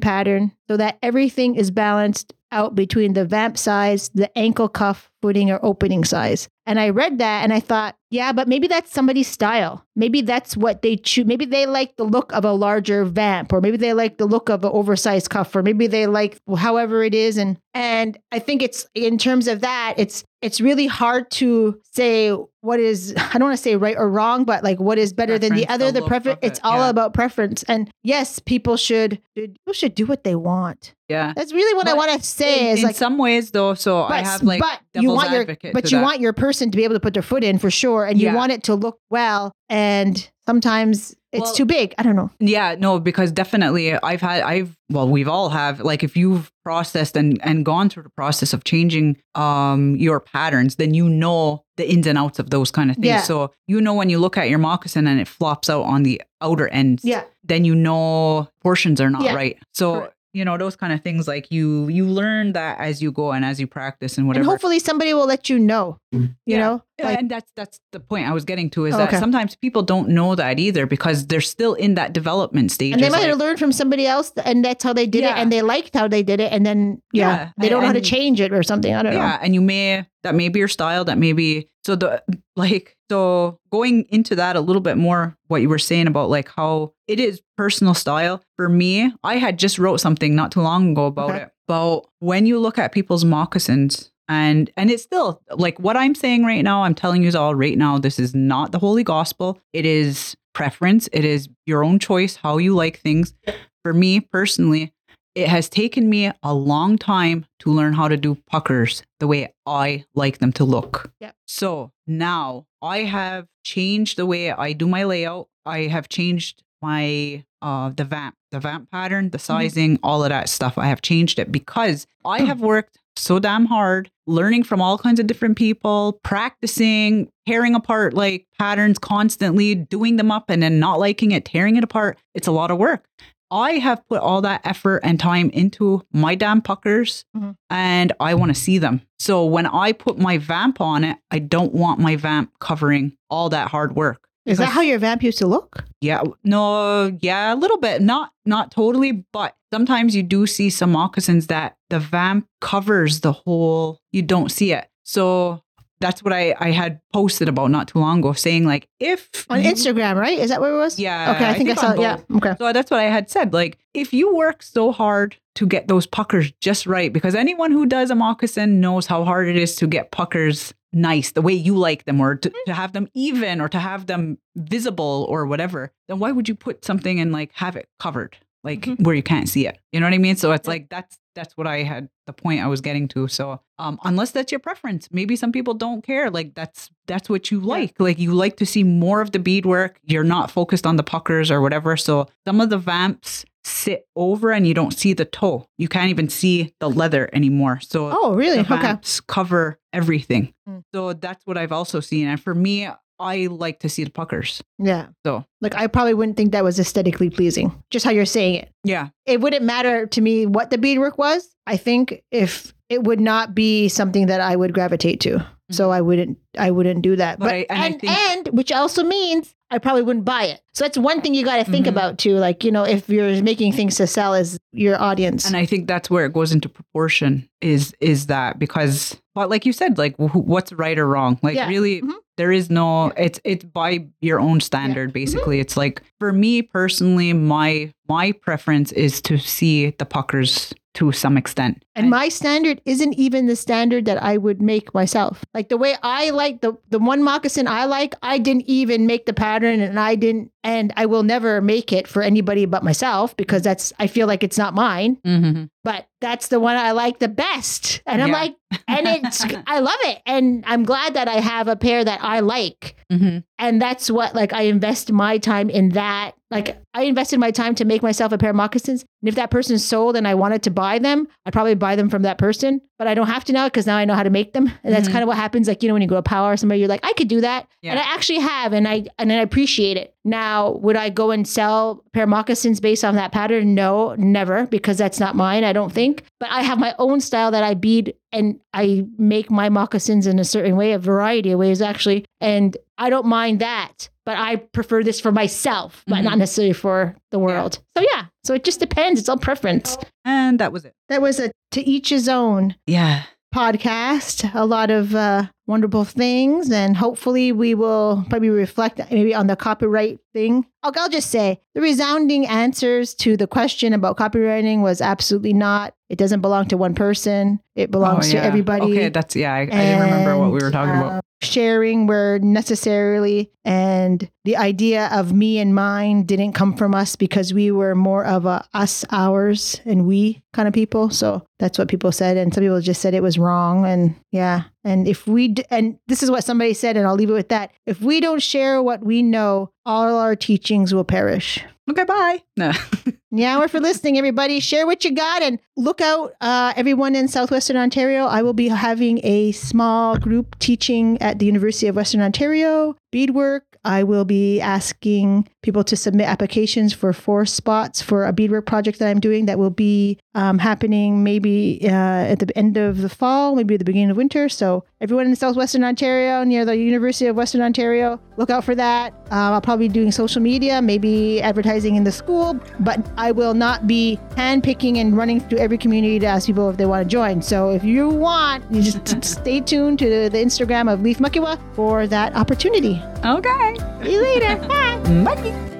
pattern 0.00 0.52
so 0.68 0.76
that 0.76 0.98
everything 1.02 1.54
is 1.54 1.70
balanced 1.70 2.34
out 2.52 2.74
between 2.74 3.12
the 3.12 3.24
vamp 3.24 3.58
size, 3.58 4.10
the 4.14 4.36
ankle 4.36 4.68
cuff, 4.68 5.10
footing, 5.20 5.50
or 5.50 5.62
opening 5.62 6.04
size. 6.04 6.48
And 6.66 6.78
I 6.78 6.90
read 6.90 7.18
that 7.18 7.44
and 7.44 7.52
I 7.52 7.60
thought, 7.60 7.96
yeah, 8.10 8.32
but 8.32 8.48
maybe 8.48 8.66
that's 8.66 8.92
somebody's 8.92 9.26
style. 9.26 9.84
Maybe 9.96 10.22
that's 10.22 10.56
what 10.56 10.82
they 10.82 10.96
choose. 10.96 11.26
Maybe 11.26 11.44
they 11.44 11.66
like 11.66 11.96
the 11.96 12.04
look 12.04 12.32
of 12.32 12.44
a 12.44 12.52
larger 12.52 13.04
vamp, 13.04 13.52
or 13.52 13.60
maybe 13.60 13.76
they 13.76 13.92
like 13.92 14.16
the 14.18 14.26
look 14.26 14.48
of 14.48 14.64
an 14.64 14.70
oversized 14.72 15.28
cuff, 15.28 15.54
or 15.54 15.62
maybe 15.62 15.86
they 15.86 16.06
like 16.06 16.38
however 16.56 17.02
it 17.02 17.14
is. 17.14 17.36
And 17.36 17.58
and 17.74 18.18
I 18.32 18.38
think 18.38 18.62
it's 18.62 18.86
in 18.94 19.18
terms 19.18 19.46
of 19.46 19.60
that, 19.60 19.94
it's 19.98 20.24
it's 20.40 20.60
really 20.60 20.86
hard 20.86 21.30
to 21.32 21.80
say 21.92 22.30
what 22.60 22.80
is 22.80 23.14
I 23.16 23.32
don't 23.34 23.48
want 23.48 23.56
to 23.56 23.62
say 23.62 23.76
right 23.76 23.96
or 23.96 24.08
wrong, 24.08 24.44
but 24.44 24.64
like 24.64 24.80
what 24.80 24.98
is 24.98 25.12
better 25.12 25.38
than 25.38 25.54
the 25.54 25.68
other. 25.68 25.92
the 25.92 26.00
The 26.00 26.06
preference. 26.06 26.38
It's 26.42 26.60
all 26.62 26.78
yeah. 26.78 26.90
about 26.90 27.12
preference. 27.12 27.62
And 27.64 27.90
yes, 28.02 28.38
people 28.38 28.76
should 28.76 29.20
people 29.34 29.72
should 29.72 29.94
do 29.94 30.06
what 30.06 30.24
they 30.24 30.34
want. 30.34 30.57
Want. 30.60 30.94
Yeah. 31.08 31.32
That's 31.34 31.52
really 31.52 31.74
what 31.76 31.88
I 31.88 31.94
want 31.94 32.10
to 32.12 32.26
say. 32.26 32.68
in, 32.70 32.74
is 32.74 32.78
in 32.80 32.86
like, 32.86 32.96
some 32.96 33.16
ways 33.18 33.50
though, 33.52 33.74
so 33.74 34.02
I 34.02 34.22
have 34.22 34.42
like 34.42 34.60
but 34.60 34.80
you 35.02 35.10
want 35.10 35.30
your, 35.32 35.44
but 35.72 35.90
you 35.90 35.98
that. 35.98 36.02
want 36.02 36.20
your 36.20 36.32
person 36.32 36.70
to 36.70 36.76
be 36.76 36.84
able 36.84 36.94
to 36.94 37.00
put 37.00 37.14
their 37.14 37.22
foot 37.22 37.42
in 37.44 37.58
for 37.58 37.70
sure, 37.70 38.04
and 38.04 38.18
you 38.20 38.26
Yeah. 38.28 38.34
want 38.34 38.52
it 38.52 38.62
to 38.64 38.74
look 38.74 38.98
well. 39.10 39.52
And 39.70 40.28
sometimes 40.46 41.14
it's 41.32 41.42
Well- 41.42 41.54
too 41.54 41.64
big. 41.66 41.94
I 41.98 42.02
don't 42.02 42.16
know. 42.16 42.30
Yeah, 42.40 42.74
no, 42.78 42.98
because 43.00 43.30
definitely 43.32 43.94
I've 43.94 44.20
had 44.20 44.42
I've 44.42 44.76
well, 44.90 45.08
we've 45.08 45.28
all 45.28 45.50
have 45.50 45.80
like 45.80 46.02
if 46.02 46.16
you've 46.16 46.50
processed 46.64 47.16
and 47.16 47.38
and 47.42 47.64
gone 47.64 47.88
through 47.90 48.02
the 48.04 48.10
process 48.16 48.52
of 48.52 48.64
changing 48.64 49.16
um 49.34 49.96
your 49.96 50.20
patterns, 50.20 50.76
then 50.76 50.92
you 50.94 51.08
know 51.08 51.64
the 51.76 51.88
ins 51.90 52.06
and 52.06 52.18
outs 52.18 52.38
of 52.38 52.50
those 52.50 52.70
kind 52.70 52.90
of 52.90 52.96
things. 52.96 53.06
Yeah. 53.06 53.22
So 53.22 53.52
you 53.66 53.80
know 53.80 53.94
when 53.94 54.10
you 54.10 54.18
look 54.18 54.36
at 54.36 54.48
your 54.50 54.58
moccasin 54.58 55.06
and 55.06 55.20
it 55.20 55.28
flops 55.28 55.68
out 55.70 55.82
on 55.84 56.02
the 56.02 56.20
outer 56.40 56.68
ends, 56.68 57.04
Yeah. 57.04 57.22
then 57.44 57.64
you 57.64 57.74
know 57.74 58.48
portions 58.62 59.00
are 59.00 59.10
not 59.10 59.22
Yeah. 59.22 59.34
right. 59.34 59.58
So 59.74 60.00
Correct. 60.00 60.14
You 60.32 60.44
know 60.44 60.56
those 60.58 60.76
kind 60.76 60.92
of 60.92 61.00
things 61.02 61.26
like 61.26 61.50
you 61.50 61.88
you 61.88 62.06
learn 62.06 62.52
that 62.52 62.78
as 62.78 63.00
you 63.02 63.10
go 63.12 63.32
and 63.32 63.44
as 63.44 63.58
you 63.60 63.66
practice 63.66 64.18
and 64.18 64.26
whatever. 64.26 64.42
And 64.42 64.50
hopefully 64.50 64.78
somebody 64.78 65.14
will 65.14 65.26
let 65.26 65.48
you 65.48 65.58
know. 65.58 65.98
You 66.12 66.28
Yeah. 66.46 66.58
know, 66.58 66.82
like 67.00 67.18
and 67.18 67.30
that's 67.30 67.50
that's 67.56 67.80
the 67.92 68.00
point 68.00 68.26
I 68.26 68.32
was 68.32 68.44
getting 68.44 68.70
to 68.70 68.86
is 68.86 68.94
Oh, 68.94 68.98
that 68.98 69.08
okay. 69.08 69.18
sometimes 69.18 69.54
people 69.56 69.82
don't 69.82 70.08
know 70.08 70.34
that 70.34 70.58
either 70.58 70.86
because 70.86 71.26
they're 71.26 71.40
still 71.40 71.74
in 71.74 71.94
that 71.94 72.12
development 72.12 72.72
stage. 72.72 72.92
and 72.92 73.02
they 73.02 73.08
might 73.10 73.18
like- 73.20 73.28
have 73.28 73.38
learned 73.38 73.58
from 73.58 73.72
somebody 73.72 74.06
else, 74.06 74.32
and 74.44 74.64
that's 74.64 74.82
how 74.84 74.92
they 74.92 75.06
did 75.06 75.24
it, 75.24 75.30
and 75.36 75.52
they 75.52 75.62
liked 75.62 75.94
how 75.94 76.08
they 76.08 76.22
did 76.22 76.40
it, 76.40 76.52
and 76.52 76.66
then 76.66 77.00
yeah, 77.12 77.28
Yeah, 77.30 77.50
they 77.58 77.68
don't 77.68 77.80
know 77.82 77.86
how 77.88 77.92
to 77.92 78.00
change 78.00 78.40
it 78.40 78.52
or 78.52 78.62
something. 78.62 78.94
I 78.94 79.02
don't 79.02 79.12
know. 79.14 79.18
yeah 79.20 79.38
and 79.42 79.54
you 79.54 79.60
may 79.60 80.06
that 80.24 80.34
may 80.34 80.48
be 80.48 80.58
your 80.58 80.68
style 80.68 81.04
that 81.04 81.18
may 81.18 81.32
be 81.32 81.68
so 81.84 81.94
the 81.96 82.22
like 82.56 82.96
so 83.10 83.58
going 83.70 84.04
into 84.10 84.34
that 84.36 84.56
a 84.56 84.60
little 84.60 84.82
bit 84.82 84.96
more 84.96 85.36
what 85.46 85.62
you 85.62 85.68
were 85.68 85.78
saying 85.78 86.06
about 86.08 86.28
like 86.28 86.48
how 86.54 86.92
it 87.06 87.18
is 87.20 87.40
personal 87.56 87.94
style 87.94 88.42
for 88.56 88.68
me 88.68 89.10
i 89.24 89.36
had 89.38 89.58
just 89.58 89.78
wrote 89.78 89.98
something 90.00 90.34
not 90.34 90.50
too 90.52 90.60
long 90.60 90.90
ago 90.90 91.06
about 91.06 91.30
Okay. 91.30 91.42
it 91.44 91.50
about 91.68 92.06
when 92.18 92.44
you 92.46 92.58
look 92.58 92.78
at 92.78 92.92
people's 92.92 93.24
moccasins 93.24 94.10
and 94.28 94.70
and 94.76 94.90
it's 94.90 95.02
still 95.02 95.40
like 95.50 95.78
what 95.78 95.96
i'm 95.96 96.14
saying 96.14 96.44
right 96.44 96.62
now 96.62 96.82
i'm 96.84 96.94
telling 96.94 97.22
you 97.22 97.30
all 97.38 97.54
right 97.54 97.78
now 97.78 97.98
this 97.98 98.18
is 98.18 98.34
not 98.34 98.72
the 98.72 98.78
holy 98.78 99.04
gospel 99.04 99.60
it 99.72 99.84
is 99.84 100.36
preference 100.54 101.08
it 101.12 101.24
is 101.24 101.48
your 101.66 101.84
own 101.84 101.98
choice 101.98 102.36
how 102.36 102.58
you 102.58 102.74
like 102.74 102.98
things 102.98 103.34
for 103.82 103.92
me 103.92 104.20
personally 104.20 104.92
it 105.38 105.48
has 105.48 105.68
taken 105.68 106.10
me 106.10 106.32
a 106.42 106.52
long 106.52 106.98
time 106.98 107.46
to 107.60 107.70
learn 107.70 107.92
how 107.92 108.08
to 108.08 108.16
do 108.16 108.36
puckers 108.50 109.04
the 109.20 109.28
way 109.28 109.54
I 109.66 110.04
like 110.16 110.38
them 110.38 110.52
to 110.54 110.64
look. 110.64 111.12
Yep. 111.20 111.36
So 111.46 111.92
now 112.08 112.66
I 112.82 113.04
have 113.04 113.46
changed 113.62 114.18
the 114.18 114.26
way 114.26 114.50
I 114.50 114.72
do 114.72 114.88
my 114.88 115.04
layout. 115.04 115.46
I 115.64 115.82
have 115.82 116.08
changed 116.08 116.64
my 116.82 117.44
uh 117.62 117.90
the 117.90 118.02
vamp, 118.02 118.34
the 118.50 118.58
vamp 118.58 118.90
pattern, 118.90 119.30
the 119.30 119.38
sizing, 119.38 120.00
all 120.02 120.24
of 120.24 120.30
that 120.30 120.48
stuff. 120.48 120.76
I 120.76 120.86
have 120.86 121.02
changed 121.02 121.38
it 121.38 121.52
because 121.52 122.08
I 122.24 122.40
have 122.40 122.60
worked 122.60 122.98
so 123.18 123.38
damn 123.38 123.66
hard 123.66 124.10
learning 124.26 124.62
from 124.62 124.80
all 124.82 124.98
kinds 124.98 125.18
of 125.18 125.26
different 125.26 125.56
people, 125.56 126.20
practicing, 126.22 127.30
tearing 127.46 127.74
apart 127.74 128.14
like 128.14 128.46
patterns 128.58 128.98
constantly, 128.98 129.74
doing 129.74 130.16
them 130.16 130.30
up 130.30 130.50
and 130.50 130.62
then 130.62 130.78
not 130.78 130.98
liking 130.98 131.30
it, 131.32 131.44
tearing 131.44 131.76
it 131.76 131.84
apart. 131.84 132.18
It's 132.34 132.46
a 132.46 132.52
lot 132.52 132.70
of 132.70 132.78
work. 132.78 133.06
I 133.50 133.72
have 133.72 134.06
put 134.08 134.20
all 134.20 134.42
that 134.42 134.60
effort 134.66 134.98
and 135.02 135.18
time 135.18 135.48
into 135.50 136.02
my 136.12 136.34
damn 136.34 136.60
puckers 136.60 137.24
Mhm. 137.34 137.56
and 137.70 138.12
I 138.20 138.34
want 138.34 138.54
to 138.54 138.60
see 138.60 138.76
them. 138.76 139.00
So 139.18 139.46
when 139.46 139.64
I 139.66 139.92
put 139.92 140.18
my 140.18 140.36
vamp 140.36 140.80
on 140.82 141.02
it, 141.04 141.16
I 141.30 141.38
don't 141.38 141.72
want 141.72 141.98
my 141.98 142.14
vamp 142.16 142.50
covering 142.60 143.14
all 143.30 143.48
that 143.48 143.68
hard 143.68 143.96
work. 143.96 144.27
Is 144.48 144.58
that 144.58 144.70
how 144.70 144.80
your 144.80 144.98
vamp 144.98 145.22
used 145.22 145.38
to 145.38 145.46
look? 145.46 145.84
Yeah, 146.00 146.22
no, 146.44 147.16
yeah, 147.20 147.52
a 147.52 147.56
little 147.56 147.78
bit. 147.78 148.02
Not 148.02 148.32
not 148.44 148.70
totally, 148.70 149.24
but 149.32 149.54
sometimes 149.72 150.16
you 150.16 150.22
do 150.22 150.46
see 150.46 150.70
some 150.70 150.92
moccasins 150.92 151.46
that 151.48 151.76
the 151.90 151.98
vamp 152.00 152.46
covers 152.60 153.20
the 153.20 153.32
whole 153.32 154.00
you 154.12 154.22
don't 154.22 154.50
see 154.50 154.72
it. 154.72 154.88
So 155.04 155.62
that's 156.00 156.22
what 156.22 156.32
I 156.32 156.54
I 156.60 156.70
had 156.70 157.00
posted 157.12 157.48
about 157.48 157.70
not 157.70 157.88
too 157.88 157.98
long 157.98 158.20
ago 158.20 158.32
saying 158.32 158.64
like 158.64 158.88
if 159.00 159.46
On 159.50 159.62
you- 159.62 159.70
Instagram, 159.72 160.16
right? 160.16 160.38
Is 160.38 160.50
that 160.50 160.60
what 160.60 160.70
it 160.70 160.76
was? 160.76 160.98
Yeah, 160.98 161.32
Okay, 161.34 161.44
I, 161.44 161.50
I 161.50 161.54
think, 161.54 161.68
think 161.68 161.78
I 161.78 161.82
saw. 161.82 161.90
on 161.92 162.00
Yeah. 162.00 162.18
Okay. 162.36 162.54
So 162.58 162.72
that's 162.72 162.90
what 162.90 163.00
I 163.00 163.04
had 163.04 163.28
said. 163.30 163.52
Like, 163.52 163.78
if 163.94 164.12
you 164.12 164.34
work 164.34 164.62
so 164.62 164.92
hard 164.92 165.36
to 165.56 165.66
get 165.66 165.88
those 165.88 166.06
puckers 166.06 166.52
just 166.60 166.86
right, 166.86 167.12
because 167.12 167.34
anyone 167.34 167.72
who 167.72 167.84
does 167.84 168.10
a 168.10 168.14
moccasin 168.14 168.80
knows 168.80 169.06
how 169.06 169.24
hard 169.24 169.48
it 169.48 169.56
is 169.56 169.74
to 169.76 169.88
get 169.88 170.12
puckers 170.12 170.72
nice, 170.92 171.32
the 171.32 171.42
way 171.42 171.52
you 171.52 171.76
like 171.76 172.04
them, 172.04 172.20
or 172.20 172.34
to, 172.36 172.52
to 172.66 172.72
have 172.74 172.92
them 172.92 173.08
even, 173.14 173.60
or 173.60 173.68
to 173.68 173.78
have 173.78 174.06
them 174.06 174.38
visible, 174.56 175.26
or 175.28 175.46
whatever, 175.46 175.92
then 176.08 176.18
why 176.18 176.32
would 176.32 176.48
you 176.48 176.54
put 176.54 176.84
something 176.84 177.20
and 177.20 177.32
like 177.32 177.52
have 177.54 177.76
it 177.76 177.88
covered, 177.98 178.36
like 178.64 178.80
Mhm. 178.82 179.02
where 179.04 179.14
you 179.14 179.22
can't 179.22 179.48
see 179.48 179.66
it? 179.66 179.78
You 179.92 180.00
know 180.00 180.06
what 180.06 180.14
I 180.14 180.18
mean? 180.18 180.36
So 180.36 180.52
it's 180.52 180.66
like 180.68 180.88
that's 180.88 181.18
that's 181.34 181.56
what 181.56 181.66
I 181.68 181.84
had 181.84 182.08
the 182.26 182.32
point 182.32 182.60
I 182.62 182.66
was 182.66 182.80
getting 182.80 183.06
to. 183.08 183.28
So 183.28 183.60
um, 183.78 183.98
unless 184.02 184.32
that's 184.32 184.50
your 184.50 184.58
preference, 184.58 185.08
maybe 185.12 185.36
some 185.36 185.52
people 185.52 185.72
don't 185.74 186.02
care. 186.02 186.30
Like 186.30 186.54
that's 186.54 186.90
that's 187.06 187.28
what 187.30 187.50
you 187.52 187.60
like. 187.60 187.94
Like 188.00 188.18
you 188.18 188.32
like 188.34 188.56
to 188.56 188.66
see 188.66 188.82
more 188.82 189.20
of 189.20 189.30
the 189.30 189.38
beadwork. 189.38 190.00
You're 190.02 190.24
not 190.24 190.50
focused 190.50 190.84
on 190.86 190.96
the 190.96 191.04
puckers 191.04 191.50
or 191.50 191.60
whatever. 191.60 191.96
So 191.96 192.26
some 192.46 192.60
of 192.60 192.70
the 192.70 192.78
vamps 192.78 193.44
sit 193.68 194.06
over 194.16 194.50
and 194.50 194.66
you 194.66 194.74
don't 194.74 194.92
see 194.92 195.12
the 195.12 195.24
toe. 195.24 195.66
You 195.78 195.88
can't 195.88 196.10
even 196.10 196.28
see 196.28 196.74
the 196.80 196.88
leather 196.90 197.28
anymore. 197.32 197.80
So 197.82 198.10
Oh, 198.12 198.34
really? 198.34 198.60
Okay. 198.60 198.96
cover 199.26 199.78
everything. 199.92 200.54
Mm. 200.68 200.82
So 200.94 201.12
that's 201.12 201.44
what 201.46 201.56
I've 201.58 201.72
also 201.72 202.00
seen. 202.00 202.26
And 202.28 202.40
for 202.42 202.54
me, 202.54 202.88
I 203.20 203.46
like 203.46 203.80
to 203.80 203.88
see 203.88 204.04
the 204.04 204.10
puckers. 204.10 204.62
Yeah. 204.78 205.08
So 205.26 205.44
Like 205.60 205.74
I 205.74 205.86
probably 205.88 206.14
wouldn't 206.14 206.36
think 206.36 206.52
that 206.52 206.62
was 206.64 206.78
aesthetically 206.78 207.30
pleasing. 207.30 207.72
Just 207.90 208.04
how 208.04 208.12
you're 208.12 208.24
saying 208.26 208.54
it. 208.56 208.70
yeah, 208.84 209.08
It 209.26 209.40
wouldn't 209.40 209.64
matter 209.64 210.06
to 210.06 210.20
me 210.20 210.46
what 210.46 210.70
the 210.70 210.78
beadwork 210.78 211.18
was. 211.18 211.48
I 211.66 211.76
think 211.76 212.22
if 212.30 212.72
it 212.88 213.02
would 213.02 213.20
not 213.20 213.54
be 213.54 213.88
something 213.88 214.26
that 214.26 214.40
I 214.40 214.54
would 214.56 214.72
gravitate 214.72 215.20
to. 215.22 215.44
So 215.70 215.90
I 215.90 216.00
wouldn't 216.00 216.38
I 216.58 216.70
wouldn't 216.70 217.02
do 217.02 217.16
that. 217.16 217.38
But 217.38 217.46
But, 217.46 217.54
I- 217.54 217.66
and 217.70 217.78
I 217.78 217.86
and, 217.86 218.00
think- 218.00 218.12
and 218.12 218.48
which 218.48 218.72
also 218.72 219.04
means 219.04 219.54
I 219.70 219.76
probably 219.78 220.00
wouldn't 220.02 220.24
buy 220.24 220.44
it. 220.44 220.60
So 220.72 220.84
that's 220.84 220.96
one 220.96 221.20
thing 221.20 221.34
you 221.34 221.44
got 221.44 221.62
to 221.64 221.70
think 221.70 221.84
Mhm. 221.84 221.90
about 221.90 222.16
too. 222.18 222.36
Like, 222.36 222.64
you 222.64 222.72
know, 222.72 222.84
if 222.84 223.06
you're 223.10 223.42
making 223.42 223.72
things 223.74 223.96
to 223.96 224.06
sell 224.06 224.32
as 224.32 224.58
your 224.72 224.98
audience. 224.98 225.46
and 225.46 225.56
I 225.56 225.66
think 225.66 225.86
that's 225.86 226.08
where 226.08 226.24
it 226.24 226.32
goes 226.32 226.52
into 226.52 226.68
proportion. 226.70 227.48
Is 227.60 227.94
is 228.00 228.26
that 228.28 228.58
because, 228.58 229.16
but 229.34 229.50
like 229.50 229.66
you 229.66 229.72
said, 229.74 229.98
like 229.98 230.14
what's 230.16 230.72
right 230.72 230.98
or 230.98 231.06
wrong? 231.06 231.38
Like 231.42 231.56
Yeah. 231.56 231.68
really, 231.68 232.00
Mhm. 232.00 232.12
there 232.38 232.50
is 232.50 232.70
no. 232.70 233.12
It's 233.18 233.38
it's 233.44 233.64
by 233.64 234.06
your 234.22 234.40
own 234.40 234.60
standard. 234.60 235.12
Basically, 235.12 235.60
it's 235.60 235.76
like 235.76 236.00
for 236.18 236.32
me 236.32 236.62
personally, 236.62 237.34
my 237.34 237.92
my 238.08 238.32
preference 238.32 238.90
is 238.92 239.20
to 239.22 239.36
see 239.38 239.90
the 239.98 240.06
puckers 240.06 240.72
to 240.94 241.12
some 241.12 241.36
extent. 241.36 241.84
And 241.98 242.10
my 242.10 242.28
standard 242.28 242.80
isn't 242.84 243.14
even 243.14 243.46
the 243.46 243.56
standard 243.56 244.04
that 244.06 244.22
I 244.22 244.36
would 244.36 244.62
make 244.62 244.94
myself. 244.94 245.44
Like 245.54 245.68
the 245.68 245.76
way 245.76 245.94
I 246.02 246.30
like 246.30 246.60
the 246.60 246.76
the 246.90 246.98
one 246.98 247.22
moccasin 247.22 247.66
I 247.68 247.84
like, 247.86 248.14
I 248.22 248.38
didn't 248.38 248.64
even 248.68 249.06
make 249.06 249.26
the 249.26 249.32
pattern 249.32 249.80
and 249.80 249.98
I 249.98 250.14
didn't 250.14 250.50
and 250.64 250.92
I 250.96 251.06
will 251.06 251.22
never 251.22 251.60
make 251.60 251.92
it 251.92 252.06
for 252.08 252.22
anybody 252.22 252.66
but 252.66 252.82
myself 252.84 253.36
because 253.36 253.62
that's 253.62 253.92
I 253.98 254.06
feel 254.06 254.26
like 254.26 254.42
it's 254.42 254.58
not 254.58 254.74
mine, 254.74 255.16
Mm-hmm. 255.26 255.64
but 255.84 256.06
that's 256.20 256.48
the 256.48 256.58
one 256.60 256.76
I 256.76 256.90
like 256.92 257.18
the 257.20 257.28
best. 257.28 258.02
And 258.06 258.20
I'm 258.22 258.28
Yeah. 258.28 258.34
like 258.34 258.56
and 258.88 259.06
it's 259.08 259.44
I 259.66 259.78
love 259.80 259.98
it 260.02 260.20
and 260.26 260.62
I'm 260.66 260.84
glad 260.84 261.14
that 261.14 261.26
I 261.28 261.40
have 261.40 261.68
a 261.68 261.76
pair 261.76 262.04
that 262.04 262.22
I 262.22 262.40
like. 262.40 262.96
Mm-hmm. 263.10 263.38
And 263.58 263.80
that's 263.82 264.10
what 264.10 264.34
like 264.34 264.52
I 264.52 264.62
invest 264.62 265.10
my 265.10 265.38
time 265.38 265.70
in 265.70 265.90
that. 265.90 266.32
Like 266.50 266.76
I 266.94 267.02
invested 267.04 267.38
my 267.40 267.50
time 267.50 267.74
to 267.76 267.84
make 267.84 268.02
myself 268.02 268.32
a 268.32 268.38
pair 268.38 268.50
of 268.50 268.56
moccasins. 268.56 269.04
And 269.22 269.28
if 269.28 269.34
that 269.36 269.50
person 269.50 269.78
sold 269.78 270.16
and 270.16 270.26
I 270.28 270.34
wanted 270.34 270.62
to 270.64 270.70
buy 270.70 270.98
them, 270.98 271.28
I'd 271.46 271.52
probably 271.52 271.74
buy 271.74 271.87
them 271.96 272.08
from 272.10 272.22
that 272.22 272.38
person. 272.38 272.80
But 272.98 273.06
I 273.06 273.14
don't 273.14 273.28
have 273.28 273.44
to 273.44 273.52
now 273.52 273.66
because 273.66 273.86
now 273.86 273.96
I 273.96 274.04
know 274.04 274.14
how 274.14 274.24
to 274.24 274.30
make 274.30 274.52
them. 274.54 274.70
And 274.82 274.92
that's 274.92 275.08
Mhm. 275.08 275.12
kind 275.12 275.22
of 275.22 275.28
what 275.28 275.36
happens. 275.36 275.68
Like, 275.68 275.82
you 275.82 275.88
know, 275.88 275.92
when 275.94 276.02
you 276.02 276.08
go 276.08 276.16
to 276.16 276.22
power 276.22 276.52
or 276.52 276.56
somebody, 276.56 276.80
you're 276.80 276.88
like, 276.88 277.04
I 277.04 277.12
could 277.12 277.28
do 277.28 277.40
that. 277.40 277.66
And 277.84 277.98
I 277.98 278.02
actually 278.02 278.40
have 278.40 278.72
and 278.72 278.88
I 278.88 279.04
and 279.18 279.32
I 279.32 279.36
appreciate 279.36 279.96
it. 279.96 280.14
Now, 280.24 280.72
would 280.82 280.96
I 280.96 281.08
go 281.10 281.30
and 281.30 281.46
sell 281.46 282.02
pair 282.12 282.24
of 282.24 282.28
moccasins 282.28 282.80
based 282.80 283.04
on 283.04 283.14
that 283.14 283.30
pattern? 283.32 283.74
No, 283.74 284.14
never, 284.18 284.66
because 284.66 284.98
that's 284.98 285.20
not 285.20 285.36
mine, 285.36 285.62
I 285.64 285.72
don't 285.72 285.92
think. 285.92 286.24
But 286.40 286.50
I 286.50 286.62
have 286.62 286.78
my 286.78 286.94
own 286.98 287.20
style 287.20 287.50
that 287.52 287.62
I 287.62 287.74
bead 287.74 288.14
and 288.32 288.60
I 288.74 289.06
make 289.18 289.50
my 289.50 289.68
moccasins 289.68 290.26
in 290.26 290.38
a 290.38 290.44
certain 290.44 290.76
way, 290.76 290.92
a 290.92 290.98
variety 290.98 291.50
of 291.52 291.58
ways 291.58 291.80
actually. 291.82 292.24
And 292.40 292.76
I 292.98 293.10
don't 293.10 293.26
mind 293.26 293.60
that. 293.60 294.08
But 294.26 294.36
I 294.36 294.56
prefer 294.56 295.02
this 295.02 295.20
for 295.20 295.32
myself, 295.32 296.04
but 296.06 296.16
Mhm. 296.18 296.24
not 296.24 296.38
necessarily 296.38 296.74
for 296.74 297.16
the 297.30 297.38
world. 297.38 297.78
So 297.96 298.02
yeah. 298.12 298.26
So 298.44 298.52
it 298.54 298.62
just 298.64 298.78
depends. 298.80 299.20
It's 299.20 299.28
all 299.28 299.38
preference. 299.38 299.96
And 300.26 300.58
that 300.58 300.70
was 300.72 300.84
it. 300.84 300.92
That 301.08 301.22
was 301.22 301.40
a 301.40 301.50
to 301.70 301.80
each 301.86 302.10
his 302.10 302.28
own 302.28 302.74
Yeah. 302.86 303.22
podcast. 303.54 304.50
A 304.54 304.66
lot 304.66 304.90
of 304.90 305.14
uh, 305.14 305.44
wonderful 305.66 306.04
things, 306.04 306.70
and 306.70 306.96
hopefully, 306.96 307.52
we 307.52 307.74
will 307.74 308.24
probably 308.30 308.50
reflect 308.50 309.00
maybe 309.10 309.34
on 309.34 309.46
the 309.46 309.56
copyright 309.56 310.18
thing. 310.34 310.66
I'll, 310.82 310.92
I'll 310.96 311.08
just 311.08 311.30
say 311.30 311.60
the 311.74 311.80
resounding 311.80 312.46
answers 312.46 313.14
to 313.16 313.36
the 313.36 313.46
question 313.46 313.92
about 313.92 314.16
copywriting 314.18 314.80
was 314.82 315.00
absolutely 315.00 315.52
not. 315.54 315.94
It 316.08 316.16
doesn't 316.16 316.40
belong 316.40 316.66
to 316.68 316.76
one 316.76 316.94
person. 316.94 317.60
It 317.74 317.90
belongs 317.90 318.28
Oh, 318.28 318.32
to 318.32 318.42
everybody. 318.42 318.84
Okay, 318.92 319.08
that's 319.10 319.36
yeah. 319.36 319.52
I, 319.52 319.60
I 319.60 319.66
didn't 319.66 320.00
remember 320.00 320.38
what 320.38 320.52
we 320.52 320.58
were 320.62 320.70
talking 320.70 320.90
And, 320.94 321.00
about. 321.00 321.12
Um, 321.16 321.20
Sharing 321.40 322.06
where 322.08 322.40
necessarily, 322.40 323.52
and 323.64 324.28
the 324.44 324.56
idea 324.56 325.08
of 325.12 325.32
me 325.32 325.58
and 325.60 325.72
mine 325.72 326.24
didn't 326.24 326.52
come 326.54 326.74
from 326.76 326.94
us 326.96 327.14
because 327.14 327.54
we 327.54 327.70
were 327.70 327.94
more 327.94 328.24
of 328.24 328.44
a 328.44 328.66
us, 328.74 329.04
ours, 329.12 329.80
and 329.84 330.04
we 330.06 330.42
kind 330.52 330.66
of 330.66 330.74
people. 330.74 331.10
So 331.10 331.46
that's 331.60 331.78
what 331.78 331.86
people 331.88 332.10
said, 332.10 332.36
and 332.36 332.52
some 332.52 332.62
people 332.64 332.80
just 332.80 333.00
said 333.00 333.14
it 333.14 333.22
was 333.22 333.38
wrong. 333.38 333.86
And 333.86 334.16
yeah, 334.32 334.64
and 334.82 335.06
if 335.06 335.28
we 335.28 335.48
d- 335.48 335.64
and 335.70 335.98
this 336.08 336.24
is 336.24 336.30
what 336.30 336.42
somebody 336.42 336.74
said, 336.74 336.96
and 336.96 337.06
I'll 337.06 337.14
leave 337.14 337.30
it 337.30 337.34
with 337.34 337.50
that: 337.50 337.70
if 337.86 338.00
we 338.00 338.18
don't 338.20 338.42
share 338.42 338.82
what 338.82 339.04
we 339.04 339.22
know, 339.22 339.70
all 339.86 340.18
our 340.18 340.34
teachings 340.34 340.92
will 340.92 341.04
perish. 341.04 341.64
Okay, 341.88 342.04
bye. 342.04 342.42
No. 342.56 342.72
Yeah, 343.30 343.58
we're 343.58 343.68
for 343.68 343.78
listening, 343.78 344.16
everybody. 344.16 344.58
Share 344.58 344.86
what 344.86 345.04
you 345.04 345.12
got 345.12 345.42
and 345.42 345.58
look 345.76 346.00
out, 346.00 346.32
uh, 346.40 346.72
everyone 346.76 347.14
in 347.14 347.28
Southwestern 347.28 347.76
Ontario. 347.76 348.24
I 348.24 348.40
will 348.40 348.54
be 348.54 348.68
having 348.68 349.20
a 349.22 349.52
small 349.52 350.16
group 350.16 350.58
teaching 350.60 351.18
at 351.28 351.38
the 351.38 351.46
University 351.46 351.86
of 351.86 351.96
Western 351.96 352.20
Ontario 352.20 352.96
beadwork. 353.12 353.67
I 353.84 354.02
will 354.02 354.24
be 354.24 354.60
asking 354.60 355.48
people 355.62 355.84
to 355.84 355.96
submit 355.96 356.28
applications 356.28 356.92
for 356.92 357.12
four 357.12 357.44
spots 357.44 358.00
for 358.00 358.24
a 358.24 358.32
beadwork 358.32 358.66
project 358.66 358.98
that 358.98 359.08
I'm 359.08 359.20
doing 359.20 359.46
that 359.46 359.58
will 359.58 359.70
be 359.70 360.18
um, 360.34 360.58
happening 360.58 361.24
maybe 361.24 361.80
uh, 361.84 361.88
at 362.32 362.38
the 362.38 362.56
end 362.56 362.76
of 362.76 363.02
the 363.02 363.08
fall, 363.08 363.56
maybe 363.56 363.74
at 363.74 363.78
the 363.78 363.84
beginning 363.84 364.10
of 364.10 364.16
winter. 364.16 364.48
So, 364.48 364.84
everyone 365.00 365.26
in 365.26 365.36
Southwestern 365.36 365.84
Ontario 365.84 366.44
near 366.44 366.64
the 366.64 366.76
University 366.76 367.26
of 367.26 367.36
Western 367.36 367.60
Ontario, 367.60 368.20
look 368.36 368.50
out 368.50 368.64
for 368.64 368.74
that. 368.74 369.12
Um, 369.30 369.52
I'll 369.52 369.60
probably 369.60 369.88
be 369.88 369.94
doing 369.94 370.12
social 370.12 370.40
media, 370.40 370.80
maybe 370.80 371.42
advertising 371.42 371.96
in 371.96 372.04
the 372.04 372.12
school, 372.12 372.58
but 372.80 373.06
I 373.16 373.32
will 373.32 373.54
not 373.54 373.86
be 373.86 374.18
handpicking 374.36 374.98
and 374.98 375.16
running 375.16 375.40
through 375.40 375.58
every 375.58 375.78
community 375.78 376.18
to 376.20 376.26
ask 376.26 376.46
people 376.46 376.70
if 376.70 376.76
they 376.76 376.86
want 376.86 377.04
to 377.04 377.08
join. 377.08 377.42
So 377.42 377.70
if 377.70 377.84
you 377.84 378.08
want, 378.08 378.64
you 378.72 378.82
just 378.82 379.24
stay 379.24 379.60
tuned 379.60 379.98
to 379.98 380.28
the 380.30 380.38
Instagram 380.38 380.92
of 380.92 381.02
Leith 381.02 381.18
Mahkewa 381.18 381.58
for 381.74 382.06
that 382.06 382.34
opportunity. 382.34 383.02
okay. 383.24 383.67
See 384.04 384.12
you 384.12 384.22
later. 384.22 384.56
Bye. 384.68 384.98
Bye. 385.24 385.74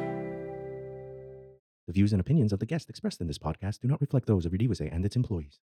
The 1.87 1.93
views 1.93 2.13
and 2.13 2.21
opinions 2.21 2.53
of 2.53 2.59
the 2.59 2.67
guests 2.67 2.91
expressed 2.91 3.21
in 3.21 3.27
this 3.29 3.39
podcast 3.39 3.81
do 3.81 3.89
not 3.89 4.01
reflect 4.01 4.27
those 4.27 4.45
of 4.45 4.53
Iorì:wase 4.53 4.93
and 4.93 5.05
its 5.07 5.17
employees. 5.17 5.59